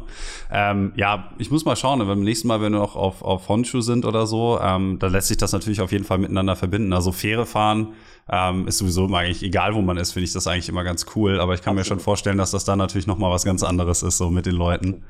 Ähm, 0.51 0.93
ja, 0.95 1.29
ich 1.37 1.51
muss 1.51 1.65
mal 1.65 1.75
schauen. 1.75 1.99
Ne, 1.99 2.05
beim 2.05 2.23
nächsten 2.23 2.47
Mal, 2.47 2.61
wenn 2.61 2.73
wir 2.73 2.79
noch 2.79 2.95
auf, 2.95 3.21
auf 3.21 3.47
Honshu 3.47 3.81
sind 3.81 4.05
oder 4.05 4.27
so, 4.27 4.59
ähm, 4.61 4.97
da 4.99 5.07
lässt 5.07 5.27
sich 5.27 5.37
das 5.37 5.53
natürlich 5.53 5.81
auf 5.81 5.91
jeden 5.91 6.03
Fall 6.03 6.17
miteinander 6.17 6.55
verbinden. 6.55 6.93
Also 6.93 7.11
Fähre 7.11 7.45
fahren 7.45 7.93
ähm, 8.29 8.67
ist 8.67 8.77
sowieso 8.77 9.05
eigentlich, 9.13 9.43
egal 9.43 9.75
wo 9.75 9.81
man 9.81 9.97
ist, 9.97 10.13
finde 10.13 10.25
ich 10.25 10.33
das 10.33 10.47
eigentlich 10.47 10.69
immer 10.69 10.83
ganz 10.83 11.05
cool. 11.15 11.39
Aber 11.39 11.53
ich 11.53 11.61
kann 11.61 11.71
Absolut. 11.71 11.79
mir 11.79 11.85
schon 11.85 11.99
vorstellen, 11.99 12.37
dass 12.37 12.51
das 12.51 12.65
dann 12.65 12.77
natürlich 12.77 13.07
noch 13.07 13.17
mal 13.17 13.29
was 13.29 13.43
ganz 13.43 13.63
anderes 13.63 14.03
ist, 14.03 14.17
so 14.17 14.29
mit 14.29 14.45
den 14.45 14.55
Leuten. 14.55 15.03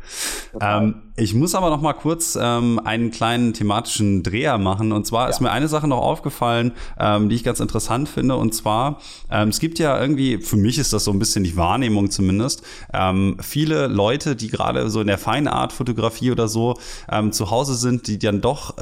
Ähm, 0.60 0.96
ich 1.16 1.34
muss 1.34 1.56
aber 1.56 1.70
noch 1.70 1.82
mal 1.82 1.94
kurz 1.94 2.38
ähm, 2.40 2.80
einen 2.84 3.12
kleinen 3.12 3.54
thematischen 3.54 4.24
Dreher 4.24 4.58
machen. 4.58 4.92
Und 4.92 5.06
zwar 5.06 5.26
ja. 5.26 5.30
ist 5.30 5.40
mir 5.40 5.52
eine 5.52 5.68
Sache 5.68 5.88
noch 5.88 6.00
aufgefallen, 6.00 6.74
ähm, 7.00 7.30
die 7.30 7.36
ich 7.36 7.44
ganz 7.44 7.60
interessant 7.60 8.10
finde. 8.10 8.36
Und 8.36 8.54
zwar, 8.54 9.00
ähm, 9.30 9.50
es 9.50 9.60
gibt 9.60 9.80
ja 9.80 10.00
irgendwie, 10.00 10.40
für 10.40 10.58
mich 10.58 10.78
ist 10.78 10.94
das 10.94 11.04
so 11.04 11.12
ein 11.12 11.20
bisschen 11.20 11.44
die 11.44 11.56
Wahrnehmung 11.56 12.12
zumindest, 12.12 12.64
ähm, 12.94 13.38
viele 13.42 13.88
Leute, 13.88 14.36
die 14.36 14.50
gerade 14.50 14.90
so 14.90 15.02
in 15.02 15.08
der 15.08 15.18
Feinart-Fotografie 15.18 16.32
oder 16.32 16.48
so 16.48 16.78
ähm, 17.10 17.32
zu 17.32 17.50
Hause 17.50 17.76
sind, 17.76 18.08
die 18.08 18.20
dann 18.20 18.42
doch 18.42 18.76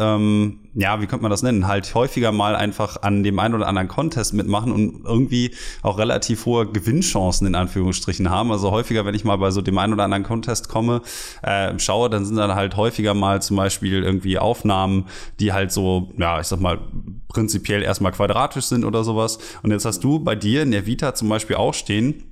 ja, 0.79 1.01
wie 1.01 1.07
könnte 1.07 1.23
man 1.23 1.29
das 1.29 1.43
nennen, 1.43 1.67
halt 1.67 1.93
häufiger 1.93 2.31
mal 2.31 2.55
einfach 2.55 3.01
an 3.01 3.21
dem 3.21 3.37
einen 3.37 3.53
oder 3.53 3.67
anderen 3.67 3.89
Contest 3.89 4.33
mitmachen 4.33 4.71
und 4.71 5.03
irgendwie 5.05 5.53
auch 5.81 5.97
relativ 5.97 6.45
hohe 6.45 6.65
Gewinnchancen 6.67 7.45
in 7.45 7.55
Anführungsstrichen 7.55 8.29
haben. 8.29 8.49
Also 8.49 8.71
häufiger, 8.71 9.05
wenn 9.05 9.13
ich 9.13 9.25
mal 9.25 9.35
bei 9.35 9.51
so 9.51 9.61
dem 9.61 9.77
einen 9.77 9.91
oder 9.91 10.05
anderen 10.05 10.23
Contest 10.23 10.69
komme, 10.69 11.01
äh, 11.41 11.77
schaue, 11.79 12.09
dann 12.09 12.25
sind 12.25 12.37
dann 12.37 12.55
halt 12.55 12.77
häufiger 12.77 13.13
mal 13.13 13.41
zum 13.41 13.57
Beispiel 13.57 14.03
irgendwie 14.03 14.39
Aufnahmen, 14.39 15.07
die 15.41 15.51
halt 15.51 15.73
so, 15.73 16.13
ja, 16.17 16.39
ich 16.39 16.47
sag 16.47 16.61
mal, 16.61 16.79
prinzipiell 17.27 17.83
erstmal 17.83 18.13
quadratisch 18.13 18.65
sind 18.65 18.85
oder 18.85 19.03
sowas. 19.03 19.37
Und 19.63 19.71
jetzt 19.71 19.83
hast 19.83 20.01
du 20.05 20.19
bei 20.19 20.35
dir 20.35 20.63
in 20.63 20.71
der 20.71 20.85
Vita 20.85 21.13
zum 21.13 21.27
Beispiel 21.27 21.57
auch 21.57 21.73
stehen, 21.73 22.28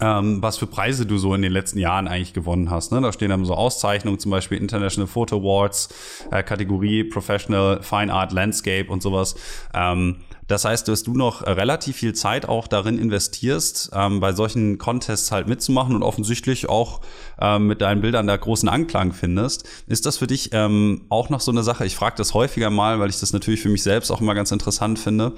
ähm, 0.00 0.42
was 0.42 0.58
für 0.58 0.66
Preise 0.66 1.06
du 1.06 1.18
so 1.18 1.34
in 1.34 1.42
den 1.42 1.52
letzten 1.52 1.78
Jahren 1.78 2.08
eigentlich 2.08 2.32
gewonnen 2.32 2.70
hast. 2.70 2.92
Ne? 2.92 3.00
Da 3.00 3.12
stehen 3.12 3.30
dann 3.30 3.44
so 3.44 3.54
Auszeichnungen, 3.54 4.18
zum 4.18 4.30
Beispiel 4.30 4.58
International 4.58 5.06
Photo 5.06 5.38
Awards, 5.38 5.88
äh, 6.30 6.42
Kategorie 6.42 7.04
Professional 7.04 7.82
Fine 7.82 8.12
Art 8.12 8.32
Landscape 8.32 8.90
und 8.90 9.02
sowas. 9.02 9.34
Ähm, 9.74 10.16
das 10.46 10.64
heißt, 10.64 10.88
dass 10.88 11.02
du 11.02 11.12
noch 11.12 11.46
relativ 11.46 11.96
viel 11.96 12.14
Zeit 12.14 12.48
auch 12.48 12.68
darin 12.68 12.98
investierst, 12.98 13.90
ähm, 13.92 14.20
bei 14.20 14.32
solchen 14.32 14.78
Contests 14.78 15.30
halt 15.30 15.46
mitzumachen 15.46 15.94
und 15.94 16.02
offensichtlich 16.02 16.70
auch 16.70 17.02
ähm, 17.38 17.66
mit 17.66 17.82
deinen 17.82 18.00
Bildern 18.00 18.26
da 18.26 18.36
großen 18.36 18.68
Anklang 18.68 19.12
findest. 19.12 19.68
Ist 19.86 20.06
das 20.06 20.16
für 20.16 20.26
dich 20.26 20.50
ähm, 20.52 21.02
auch 21.10 21.28
noch 21.28 21.40
so 21.40 21.50
eine 21.50 21.62
Sache? 21.62 21.84
Ich 21.84 21.96
frage 21.96 22.16
das 22.16 22.32
häufiger 22.32 22.70
mal, 22.70 22.98
weil 22.98 23.10
ich 23.10 23.20
das 23.20 23.34
natürlich 23.34 23.60
für 23.60 23.68
mich 23.68 23.82
selbst 23.82 24.10
auch 24.10 24.22
immer 24.22 24.34
ganz 24.34 24.50
interessant 24.50 24.98
finde. 24.98 25.34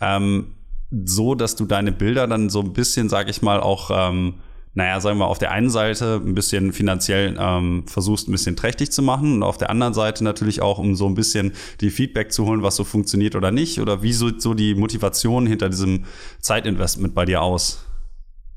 Ähm, 0.00 0.55
so, 0.90 1.34
dass 1.34 1.56
du 1.56 1.64
deine 1.64 1.92
Bilder 1.92 2.26
dann 2.26 2.48
so 2.48 2.60
ein 2.60 2.72
bisschen, 2.72 3.08
sag 3.08 3.28
ich 3.28 3.42
mal, 3.42 3.60
auch, 3.60 3.90
ähm, 3.92 4.34
naja, 4.74 5.00
sagen 5.00 5.18
wir 5.18 5.26
auf 5.26 5.38
der 5.38 5.52
einen 5.52 5.70
Seite 5.70 6.20
ein 6.24 6.34
bisschen 6.34 6.72
finanziell 6.72 7.36
ähm, 7.38 7.84
versuchst, 7.86 8.28
ein 8.28 8.32
bisschen 8.32 8.56
trächtig 8.56 8.92
zu 8.92 9.02
machen 9.02 9.34
und 9.34 9.42
auf 9.42 9.56
der 9.56 9.70
anderen 9.70 9.94
Seite 9.94 10.22
natürlich 10.22 10.60
auch, 10.60 10.78
um 10.78 10.94
so 10.94 11.06
ein 11.06 11.14
bisschen 11.14 11.52
die 11.80 11.90
Feedback 11.90 12.30
zu 12.30 12.44
holen, 12.44 12.62
was 12.62 12.76
so 12.76 12.84
funktioniert 12.84 13.34
oder 13.36 13.50
nicht? 13.50 13.80
Oder 13.80 14.02
wie 14.02 14.12
sieht 14.12 14.42
so 14.42 14.52
die 14.54 14.74
Motivation 14.74 15.46
hinter 15.46 15.70
diesem 15.70 16.04
Zeitinvestment 16.40 17.14
bei 17.14 17.24
dir 17.24 17.42
aus? 17.42 17.86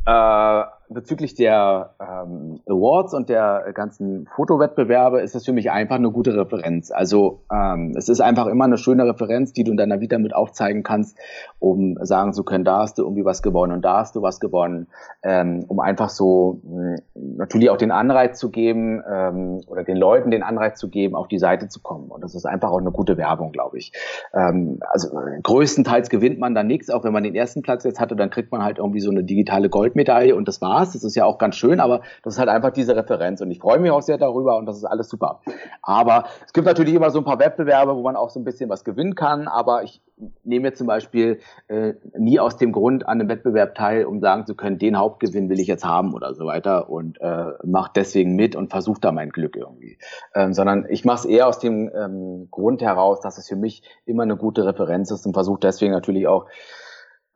Äh 0.06 0.64
bezüglich 0.90 1.36
der 1.36 1.94
ähm, 2.00 2.62
Awards 2.68 3.14
und 3.14 3.30
der 3.30 3.72
ganzen 3.74 4.28
Fotowettbewerbe 4.36 5.22
ist 5.22 5.36
es 5.36 5.46
für 5.46 5.54
mich 5.54 5.70
einfach 5.70 5.96
eine 5.96 6.10
gute 6.12 6.36
Referenz. 6.36 6.92
Also 6.92 7.42
ähm, 7.52 7.94
es 7.96 8.10
ist 8.10 8.22
einfach 8.22 8.48
immer 8.48 8.66
eine 8.66 8.78
schöne 8.78 9.06
Referenz, 9.06 9.54
die 9.54 9.64
du 9.64 9.72
in 9.72 9.78
deiner 9.78 10.02
Vita 10.02 10.18
mit 10.18 10.36
aufzeigen 10.36 10.82
kannst, 10.82 11.18
um 11.60 11.98
sagen 12.02 12.34
zu 12.34 12.44
können, 12.44 12.64
da 12.64 12.80
hast 12.80 12.98
du 12.98 13.04
irgendwie 13.04 13.24
was 13.24 13.44
gewonnen 13.44 13.74
und 13.74 13.86
da 13.86 14.00
hast 14.00 14.16
du 14.16 14.24
was 14.24 14.40
gewonnen, 14.40 14.88
ähm, 15.22 15.64
um 15.68 15.80
einfach 15.80 16.10
so 16.10 16.60
mh, 16.64 16.98
natürlich 17.14 17.70
auch 17.70 17.78
den 17.78 17.92
Anreiz 17.92 18.40
zu 18.40 18.50
geben 18.50 19.04
ähm, 19.08 19.62
oder 19.68 19.84
den 19.84 19.98
Leuten 19.98 20.32
den 20.32 20.42
Anreiz 20.42 20.80
zu 20.80 20.90
geben, 20.90 21.16
auf 21.16 21.28
die 21.28 21.40
Seite 21.40 21.68
zu 21.68 21.82
kommen. 21.82 22.10
Und 22.10 22.24
das 22.24 22.34
ist 22.34 22.46
einfach 22.46 22.72
auch 22.72 22.80
eine 22.80 22.92
gute 22.92 23.16
Werbung, 23.16 23.52
glaube 23.52 23.78
ich. 23.78 23.92
Ähm, 24.34 24.80
also 24.90 25.10
größtenteils 25.44 26.10
gewinnt 26.10 26.40
man 26.40 26.56
da 26.56 26.64
nichts, 26.64 26.90
auch 26.90 27.04
wenn 27.04 27.14
man 27.14 27.24
den 27.24 27.36
ersten 27.36 27.62
Platz 27.62 27.84
jetzt 27.84 28.00
hatte, 28.00 28.16
dann 28.16 28.32
kriegt 28.32 28.52
man 28.52 28.64
halt 28.64 28.80
irgendwie 28.80 29.02
so 29.02 29.12
eine 29.12 29.24
digitale 29.24 29.70
Goldmedaille 29.70 30.36
und 30.36 30.48
das 30.48 30.62
war's. 30.62 30.79
Das 30.80 31.04
ist 31.04 31.16
ja 31.16 31.26
auch 31.26 31.38
ganz 31.38 31.56
schön, 31.56 31.80
aber 31.80 32.02
das 32.24 32.36
ist 32.36 32.40
halt 32.40 32.50
einfach 32.50 32.72
diese 32.72 32.96
Referenz 32.96 33.42
und 33.42 33.52
ich 33.52 33.60
freue 33.60 33.80
mich 33.80 33.92
auch 33.92 34.02
sehr 34.02 34.18
darüber 34.18 34.58
und 34.58 34.66
das 34.66 34.78
ist 34.78 34.86
alles 34.86 35.10
super. 35.10 35.42
Aber 35.82 36.26
es 36.46 36.54
gibt 36.54 36.68
natürlich 36.68 36.94
immer 36.94 37.12
so 37.12 37.20
ein 37.20 37.26
paar 37.26 37.40
Wettbewerbe, 37.40 37.96
wo 37.96 38.02
man 38.02 38.16
auch 38.16 38.30
so 38.30 38.40
ein 38.40 38.44
bisschen 38.44 38.70
was 38.70 38.84
gewinnen 38.84 39.16
kann, 39.16 39.48
aber 39.48 39.84
ich 39.84 40.02
nehme 40.44 40.68
jetzt 40.68 40.78
zum 40.78 40.88
Beispiel 40.88 41.40
äh, 41.68 41.94
nie 42.18 42.40
aus 42.40 42.58
dem 42.58 42.72
Grund 42.72 43.08
an 43.08 43.20
einem 43.20 43.30
Wettbewerb 43.30 43.76
teil, 43.76 44.06
um 44.06 44.20
sagen 44.20 44.46
zu 44.46 44.56
können, 44.56 44.78
den 44.78 44.98
Hauptgewinn 44.98 45.50
will 45.50 45.60
ich 45.60 45.68
jetzt 45.68 45.86
haben 45.86 46.14
oder 46.14 46.34
so 46.34 46.46
weiter 46.46 46.90
und 46.90 47.20
äh, 47.22 47.46
mache 47.64 47.92
deswegen 47.96 48.36
mit 48.36 48.56
und 48.56 48.70
versuche 48.70 49.00
da 49.00 49.12
mein 49.12 49.30
Glück 49.30 49.56
irgendwie. 49.56 49.98
Ähm, 50.36 50.54
sondern 50.54 50.86
ich 50.90 51.06
mache 51.06 51.20
es 51.20 51.26
eher 51.26 51.48
aus 51.48 51.60
dem 51.60 51.90
ähm, 51.96 52.48
Grund 52.52 52.82
heraus, 52.82 53.22
dass 53.22 53.38
es 53.38 53.48
für 53.48 53.56
mich 53.56 53.84
immer 54.06 54.24
eine 54.24 54.36
gute 54.36 54.66
Referenz 54.66 55.12
ist 55.12 55.26
und 55.26 55.34
versuche 55.34 55.60
deswegen 55.62 55.92
natürlich 55.92 56.28
auch 56.28 56.48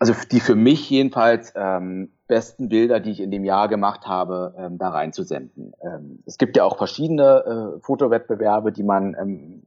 also 0.03 0.13
die 0.29 0.41
für 0.41 0.55
mich 0.55 0.89
jedenfalls 0.89 1.53
ähm, 1.55 2.09
besten 2.27 2.67
Bilder, 2.67 2.99
die 2.99 3.11
ich 3.11 3.21
in 3.21 3.31
dem 3.31 3.45
Jahr 3.45 3.69
gemacht 3.69 4.05
habe, 4.05 4.53
ähm, 4.57 4.77
da 4.77 4.89
reinzusenden. 4.89 5.73
Ähm, 5.81 6.21
es 6.25 6.37
gibt 6.37 6.57
ja 6.57 6.65
auch 6.65 6.75
verschiedene 6.75 7.77
äh, 7.77 7.79
Fotowettbewerbe, 7.79 8.73
die 8.73 8.83
man 8.83 9.15
ähm, 9.17 9.63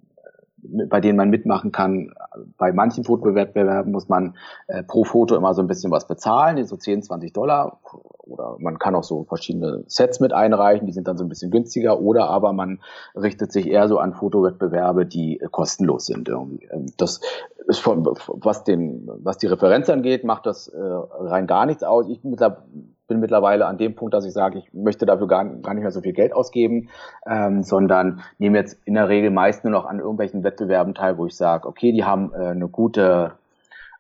bei 0.91 1.01
denen 1.01 1.17
man 1.17 1.31
mitmachen 1.31 1.73
kann. 1.73 2.13
Bei 2.59 2.71
manchen 2.71 3.05
Fotowettbewerben 3.05 3.91
muss 3.91 4.11
man 4.11 4.37
äh, 4.67 4.83
pro 4.83 5.05
Foto 5.05 5.37
immer 5.37 5.55
so 5.55 5.63
ein 5.63 5.69
bisschen 5.69 5.91
was 5.91 6.07
bezahlen, 6.07 6.63
so 6.67 6.77
10, 6.77 7.03
20 7.03 7.33
Dollar. 7.33 7.81
Oder 8.27 8.57
man 8.59 8.79
kann 8.79 8.95
auch 8.95 9.05
so 9.05 9.25
verschiedene 9.25 9.85
Sets 9.87 10.21
mit 10.21 10.33
einreichen, 10.33 10.87
die 10.87 10.93
sind 10.93 11.07
dann 11.09 11.17
so 11.17 11.25
ein 11.25 11.29
bisschen 11.29 11.51
günstiger. 11.51 12.01
Oder 12.01 12.29
aber 12.29 12.53
man 12.53 12.81
richtet 13.15 13.53
sich 13.53 13.69
eher 13.69 13.89
so 13.89 13.99
an 13.99 14.15
Fotowettbewerbe, 14.15 15.07
die 15.07 15.41
äh, 15.41 15.49
kostenlos 15.51 16.07
sind 16.07 16.29
irgendwie. 16.29 16.69
Ähm, 16.71 16.87
das 16.97 17.21
ist 17.67 17.81
von, 17.81 18.05
was 18.05 18.65
den, 18.65 19.09
was 19.23 19.39
die 19.39 19.47
Referenz 19.47 19.89
angeht, 19.91 20.25
macht 20.25 20.47
das 20.47 20.69
äh, 20.69 20.79
rein 20.79 21.47
gar 21.47 21.67
nichts 21.67 21.83
aus. 21.83 22.09
Ich 22.09 22.21
bin 22.23 23.21
mittlerweile 23.21 23.67
an 23.67 23.79
dem 23.79 23.95
Punkt, 23.95 24.15
dass 24.15 24.25
ich 24.25 24.33
sage, 24.33 24.59
ich 24.59 24.73
möchte 24.73 25.07
dafür 25.07 25.27
gar, 25.27 25.45
gar 25.45 25.75
nicht 25.75 25.83
mehr 25.83 25.91
so 25.91 26.01
viel 26.01 26.13
Geld 26.13 26.33
ausgeben, 26.33 26.89
ähm, 27.27 27.63
sondern 27.63 28.21
nehme 28.39 28.59
jetzt 28.59 28.79
in 28.85 28.95
der 28.95 29.09
Regel 29.09 29.31
meist 29.31 29.65
nur 29.65 29.73
noch 29.73 29.85
an 29.85 29.99
irgendwelchen 29.99 30.45
Wettbewerben 30.45 30.95
teil, 30.95 31.19
wo 31.19 31.27
ich 31.27 31.37
sage, 31.37 31.67
okay, 31.67 31.93
die 31.93 32.05
haben 32.05 32.33
äh, 32.33 32.49
eine 32.49 32.69
gute 32.69 33.33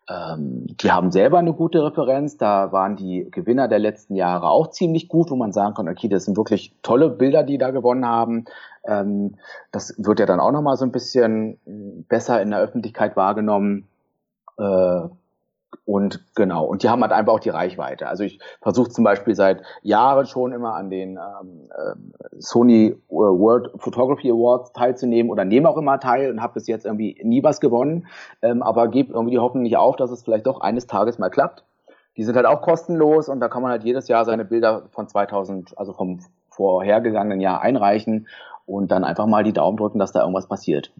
ähm, 0.09 0.66
die 0.80 0.92
haben 0.92 1.11
selber 1.11 1.38
eine 1.38 1.52
gute 1.52 1.84
Referenz. 1.84 2.36
Da 2.36 2.70
waren 2.72 2.96
die 2.96 3.28
Gewinner 3.30 3.66
der 3.68 3.78
letzten 3.80 4.14
Jahre 4.14 4.48
auch 4.50 4.70
ziemlich 4.70 5.09
gut, 5.09 5.30
wo 5.30 5.36
man 5.36 5.52
sagen 5.52 5.74
kann, 5.74 5.88
okay, 5.88 6.09
das 6.09 6.24
sind 6.24 6.36
wirklich 6.36 6.72
tolle 6.82 7.11
Bilder, 7.11 7.42
die 7.42 7.59
da 7.59 7.70
gewonnen 7.70 8.07
haben. 8.07 8.44
Ähm, 8.84 9.36
das 9.72 9.94
wird 9.98 10.20
ja 10.20 10.26
dann 10.26 10.40
auch 10.40 10.52
nochmal 10.52 10.76
so 10.76 10.84
ein 10.84 10.92
bisschen 10.92 11.59
besser 12.09 12.40
in 12.40 12.50
der 12.50 12.61
Öffentlichkeit 12.61 13.16
wahrgenommen. 13.16 13.88
Äh, 14.59 15.09
und 15.87 16.20
genau, 16.34 16.64
und 16.64 16.82
die 16.82 16.89
haben 16.89 17.01
halt 17.03 17.12
einfach 17.12 17.34
auch 17.34 17.41
die 17.41 17.49
Reichweite. 17.49 18.09
Also 18.09 18.24
ich 18.24 18.41
versuche 18.61 18.91
zum 18.91 19.05
Beispiel 19.05 19.37
seit 19.37 19.62
Jahren 19.82 20.26
schon 20.26 20.53
immer 20.53 20.74
an 20.74 20.91
den 20.91 21.11
ähm, 21.11 21.70
äh, 21.70 22.41
Sony 22.41 22.97
World 23.09 23.70
Photography 23.76 24.32
Awards 24.32 24.72
teilzunehmen 24.72 25.30
oder 25.30 25.45
nehme 25.45 25.68
auch 25.68 25.76
immer 25.76 26.01
teil 26.01 26.32
und 26.32 26.43
habe 26.43 26.55
bis 26.55 26.66
jetzt 26.66 26.87
irgendwie 26.87 27.16
nie 27.22 27.45
was 27.45 27.61
gewonnen, 27.61 28.09
ähm, 28.43 28.64
aber 28.64 28.89
gebe 28.89 29.12
irgendwie 29.12 29.30
die 29.30 29.39
Hoffnung 29.39 29.62
nicht 29.62 29.76
auf, 29.76 29.95
dass 29.95 30.11
es 30.11 30.24
vielleicht 30.24 30.49
doch 30.49 30.61
eines 30.61 30.89
Tages 30.89 31.20
mal 31.20 31.30
klappt. 31.30 31.64
Die 32.16 32.24
sind 32.24 32.34
halt 32.34 32.47
auch 32.47 32.62
kostenlos 32.62 33.28
und 33.28 33.39
da 33.39 33.47
kann 33.47 33.62
man 33.62 33.70
halt 33.70 33.84
jedes 33.84 34.09
Jahr 34.09 34.24
seine 34.24 34.45
Bilder 34.45 34.89
von 34.91 35.07
2000, 35.07 35.78
also 35.78 35.93
vom 35.93 36.18
vorhergegangenen 36.49 37.41
Jahr 37.41 37.61
einreichen 37.61 38.26
und 38.64 38.91
dann 38.91 39.05
einfach 39.05 39.26
mal 39.26 39.45
die 39.45 39.53
Daumen 39.53 39.76
drücken, 39.76 40.01
dass 40.01 40.11
da 40.11 40.22
irgendwas 40.22 40.49
passiert. 40.49 40.91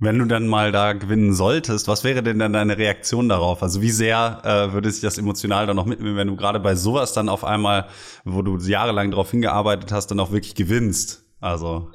Wenn 0.00 0.16
du 0.16 0.26
dann 0.26 0.46
mal 0.46 0.70
da 0.70 0.92
gewinnen 0.92 1.32
solltest, 1.32 1.88
was 1.88 2.04
wäre 2.04 2.22
denn 2.22 2.38
dann 2.38 2.52
deine 2.52 2.78
Reaktion 2.78 3.28
darauf? 3.28 3.64
Also 3.64 3.82
wie 3.82 3.90
sehr 3.90 4.40
äh, 4.44 4.72
würde 4.72 4.88
sich 4.92 5.00
das 5.00 5.18
emotional 5.18 5.66
dann 5.66 5.74
noch 5.74 5.86
mitnehmen, 5.86 6.16
wenn 6.16 6.28
du 6.28 6.36
gerade 6.36 6.60
bei 6.60 6.76
sowas 6.76 7.14
dann 7.14 7.28
auf 7.28 7.44
einmal, 7.44 7.86
wo 8.24 8.42
du 8.42 8.58
jahrelang 8.58 9.10
darauf 9.10 9.32
hingearbeitet 9.32 9.90
hast, 9.90 10.12
dann 10.12 10.20
auch 10.20 10.30
wirklich 10.30 10.54
gewinnst? 10.54 11.24
Also. 11.40 11.90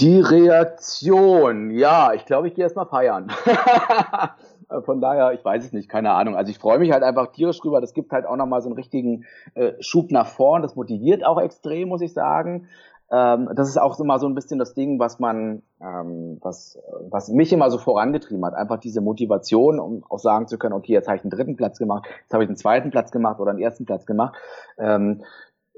Die 0.00 0.20
Reaktion, 0.20 1.72
ja, 1.72 2.14
ich 2.14 2.24
glaube, 2.24 2.48
ich 2.48 2.54
gehe 2.54 2.64
erst 2.64 2.76
mal 2.76 2.86
feiern. 2.86 3.30
Von 4.84 5.02
daher, 5.02 5.32
ich 5.32 5.44
weiß 5.44 5.64
es 5.64 5.72
nicht, 5.74 5.90
keine 5.90 6.12
Ahnung. 6.12 6.36
Also 6.36 6.50
ich 6.50 6.58
freue 6.58 6.78
mich 6.78 6.92
halt 6.92 7.02
einfach 7.02 7.32
tierisch 7.32 7.58
drüber. 7.58 7.82
Das 7.82 7.92
gibt 7.92 8.12
halt 8.12 8.24
auch 8.24 8.36
nochmal 8.36 8.62
so 8.62 8.68
einen 8.68 8.76
richtigen 8.76 9.26
äh, 9.54 9.72
Schub 9.80 10.10
nach 10.10 10.26
vorn. 10.26 10.62
Das 10.62 10.74
motiviert 10.74 11.24
auch 11.24 11.40
extrem, 11.40 11.88
muss 11.88 12.00
ich 12.00 12.14
sagen. 12.14 12.68
Ähm, 13.10 13.48
das 13.54 13.68
ist 13.68 13.78
auch 13.78 13.98
immer 14.00 14.18
so 14.18 14.26
ein 14.26 14.34
bisschen 14.34 14.58
das 14.58 14.74
Ding, 14.74 14.98
was 14.98 15.18
man, 15.18 15.62
ähm, 15.80 16.38
was, 16.42 16.78
was 17.08 17.28
mich 17.28 17.52
immer 17.52 17.70
so 17.70 17.78
vorangetrieben 17.78 18.44
hat. 18.44 18.54
Einfach 18.54 18.78
diese 18.78 19.00
Motivation, 19.00 19.80
um 19.80 20.04
auch 20.08 20.18
sagen 20.18 20.46
zu 20.46 20.58
können, 20.58 20.74
okay, 20.74 20.92
jetzt 20.92 21.08
habe 21.08 21.16
ich 21.16 21.24
einen 21.24 21.30
dritten 21.30 21.56
Platz 21.56 21.78
gemacht, 21.78 22.06
jetzt 22.22 22.34
habe 22.34 22.44
ich 22.44 22.50
einen 22.50 22.56
zweiten 22.56 22.90
Platz 22.90 23.10
gemacht 23.10 23.40
oder 23.40 23.50
einen 23.50 23.60
ersten 23.60 23.86
Platz 23.86 24.04
gemacht. 24.04 24.36
Ähm, 24.78 25.22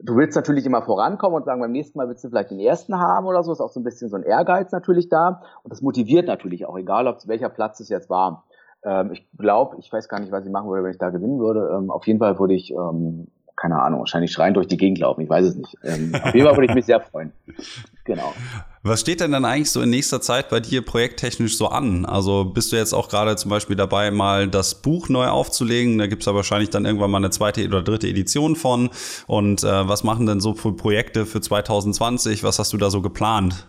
du 0.03 0.17
willst 0.17 0.35
natürlich 0.35 0.67
immer 0.67 0.83
vorankommen 0.83 1.37
und 1.37 1.45
sagen, 1.45 1.61
beim 1.61 1.73
nächsten 1.73 1.99
Mal 1.99 2.09
willst 2.09 2.25
du 2.25 2.29
vielleicht 2.29 2.51
den 2.51 2.59
ersten 2.59 2.99
haben 2.99 3.27
oder 3.27 3.45
so, 3.45 3.53
ist 3.53 3.61
auch 3.61 3.71
so 3.71 3.81
ein 3.81 3.85
bisschen 3.85 4.09
so 4.09 4.17
ein 4.17 4.25
Ehrgeiz 4.25 4.73
natürlich 4.73 5.09
da. 5.09 5.43
Und 5.63 5.73
das 5.73 5.83
motiviert 5.83 6.27
natürlich 6.27 6.67
auch, 6.67 6.77
egal 6.77 7.07
ob 7.07 7.19
welcher 7.27 7.49
Platz 7.49 7.79
es 7.81 7.89
jetzt 7.89 8.11
war. 8.11 8.45
Ähm, 8.83 9.13
ich 9.13 9.29
glaube, 9.37 9.77
ich 9.79 9.93
weiß 9.93 10.09
gar 10.09 10.21
nicht, 10.21 10.33
was 10.33 10.45
ich 10.45 10.51
machen 10.51 10.69
würde, 10.69 10.83
wenn 10.83 10.93
ich 10.93 10.99
da 10.99 11.11
gewinnen 11.11 11.39
würde. 11.39 11.77
Ähm, 11.77 11.91
auf 11.91 12.07
jeden 12.07 12.19
Fall 12.19 12.39
würde 12.39 12.55
ich 12.55 12.73
ähm, 12.73 13.29
keine 13.61 13.81
Ahnung, 13.81 14.01
wahrscheinlich 14.01 14.33
schreien 14.33 14.55
durch 14.55 14.67
die 14.69 14.79
Gegend 14.79 14.99
laufen, 15.01 15.21
ich 15.21 15.29
weiß 15.29 15.45
es 15.45 15.55
nicht. 15.55 15.77
Ähm, 15.85 16.15
auf 16.15 16.35
jeden 16.35 16.47
Fall 16.47 16.57
würde 16.57 16.67
ich 16.67 16.75
mich 16.75 16.87
sehr 16.87 17.01
freuen. 17.01 17.31
Genau. 18.05 18.33
Was 18.83 19.03
steht 19.03 19.21
denn 19.21 19.33
dann 19.33 19.45
eigentlich 19.45 19.71
so 19.71 19.83
in 19.83 19.91
nächster 19.91 20.23
Zeit 20.23 20.49
bei 20.49 20.61
dir 20.61 20.83
projekttechnisch 20.83 21.59
so 21.59 21.69
an? 21.69 22.07
Also 22.07 22.47
bist 22.47 22.73
du 22.73 22.77
jetzt 22.77 22.95
auch 22.95 23.11
gerade 23.11 23.37
zum 23.37 23.51
Beispiel 23.51 23.77
dabei, 23.77 24.11
mal 24.11 24.49
das 24.49 24.81
Buch 24.81 25.11
neu 25.11 25.27
aufzulegen? 25.27 25.99
Da 25.99 26.07
gibt's 26.07 26.25
ja 26.25 26.35
wahrscheinlich 26.35 26.71
dann 26.71 26.87
irgendwann 26.87 27.11
mal 27.11 27.19
eine 27.19 27.29
zweite 27.29 27.67
oder 27.67 27.83
dritte 27.83 28.09
Edition 28.09 28.57
von. 28.57 28.89
Und 29.27 29.63
äh, 29.63 29.89
was 29.89 30.03
machen 30.05 30.25
denn 30.25 30.41
so 30.41 30.55
für 30.55 30.73
Projekte 30.73 31.27
für 31.27 31.43
2020? 31.43 32.43
Was 32.43 32.59
hast 32.59 32.73
du 32.73 32.79
da 32.79 32.89
so 32.89 33.03
geplant? 33.03 33.67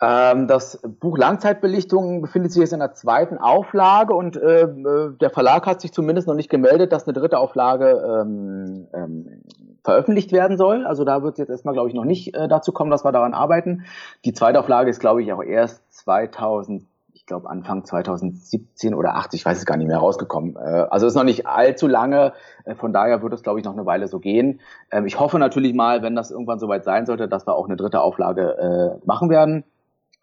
Ähm, 0.00 0.46
das 0.46 0.80
Buch 1.00 1.18
Langzeitbelichtung 1.18 2.22
befindet 2.22 2.52
sich 2.52 2.60
jetzt 2.60 2.72
in 2.72 2.78
der 2.78 2.94
zweiten 2.94 3.38
Auflage 3.38 4.14
und 4.14 4.36
äh, 4.36 4.62
äh, 4.62 5.16
der 5.20 5.30
Verlag 5.30 5.66
hat 5.66 5.80
sich 5.80 5.92
zumindest 5.92 6.28
noch 6.28 6.36
nicht 6.36 6.50
gemeldet, 6.50 6.92
dass 6.92 7.06
eine 7.06 7.14
dritte 7.14 7.38
Auflage 7.38 8.22
ähm, 8.22 8.86
ähm, 8.94 9.42
veröffentlicht 9.82 10.30
werden 10.30 10.56
soll. 10.56 10.86
Also 10.86 11.04
da 11.04 11.22
wird 11.22 11.38
jetzt 11.38 11.48
erstmal, 11.48 11.74
glaube 11.74 11.88
ich, 11.88 11.94
noch 11.94 12.04
nicht 12.04 12.34
äh, 12.34 12.46
dazu 12.46 12.70
kommen, 12.70 12.92
dass 12.92 13.04
wir 13.04 13.10
daran 13.10 13.34
arbeiten. 13.34 13.86
Die 14.24 14.32
zweite 14.32 14.60
Auflage 14.60 14.88
ist, 14.88 15.00
glaube 15.00 15.22
ich, 15.22 15.32
auch 15.32 15.42
erst 15.42 15.82
2000 15.92 16.84
ich 17.12 17.26
glaube 17.26 17.50
Anfang 17.50 17.84
2017 17.84 18.94
oder 18.94 19.16
80, 19.16 19.40
ich 19.40 19.44
weiß 19.44 19.58
es 19.58 19.66
gar 19.66 19.76
nicht 19.76 19.88
mehr, 19.88 19.98
rausgekommen. 19.98 20.54
Äh, 20.56 20.86
also 20.90 21.08
ist 21.08 21.16
noch 21.16 21.24
nicht 21.24 21.46
allzu 21.48 21.88
lange, 21.88 22.32
äh, 22.64 22.76
von 22.76 22.92
daher 22.92 23.20
wird 23.20 23.32
es, 23.32 23.42
glaube 23.42 23.58
ich, 23.58 23.64
noch 23.64 23.72
eine 23.72 23.84
Weile 23.84 24.06
so 24.06 24.20
gehen. 24.20 24.60
Ähm, 24.92 25.06
ich 25.06 25.18
hoffe 25.18 25.40
natürlich 25.40 25.74
mal, 25.74 26.02
wenn 26.02 26.14
das 26.14 26.30
irgendwann 26.30 26.60
soweit 26.60 26.84
sein 26.84 27.04
sollte, 27.04 27.26
dass 27.26 27.48
wir 27.48 27.56
auch 27.56 27.66
eine 27.66 27.76
dritte 27.76 28.00
Auflage 28.00 29.00
machen 29.04 29.28
werden. 29.28 29.64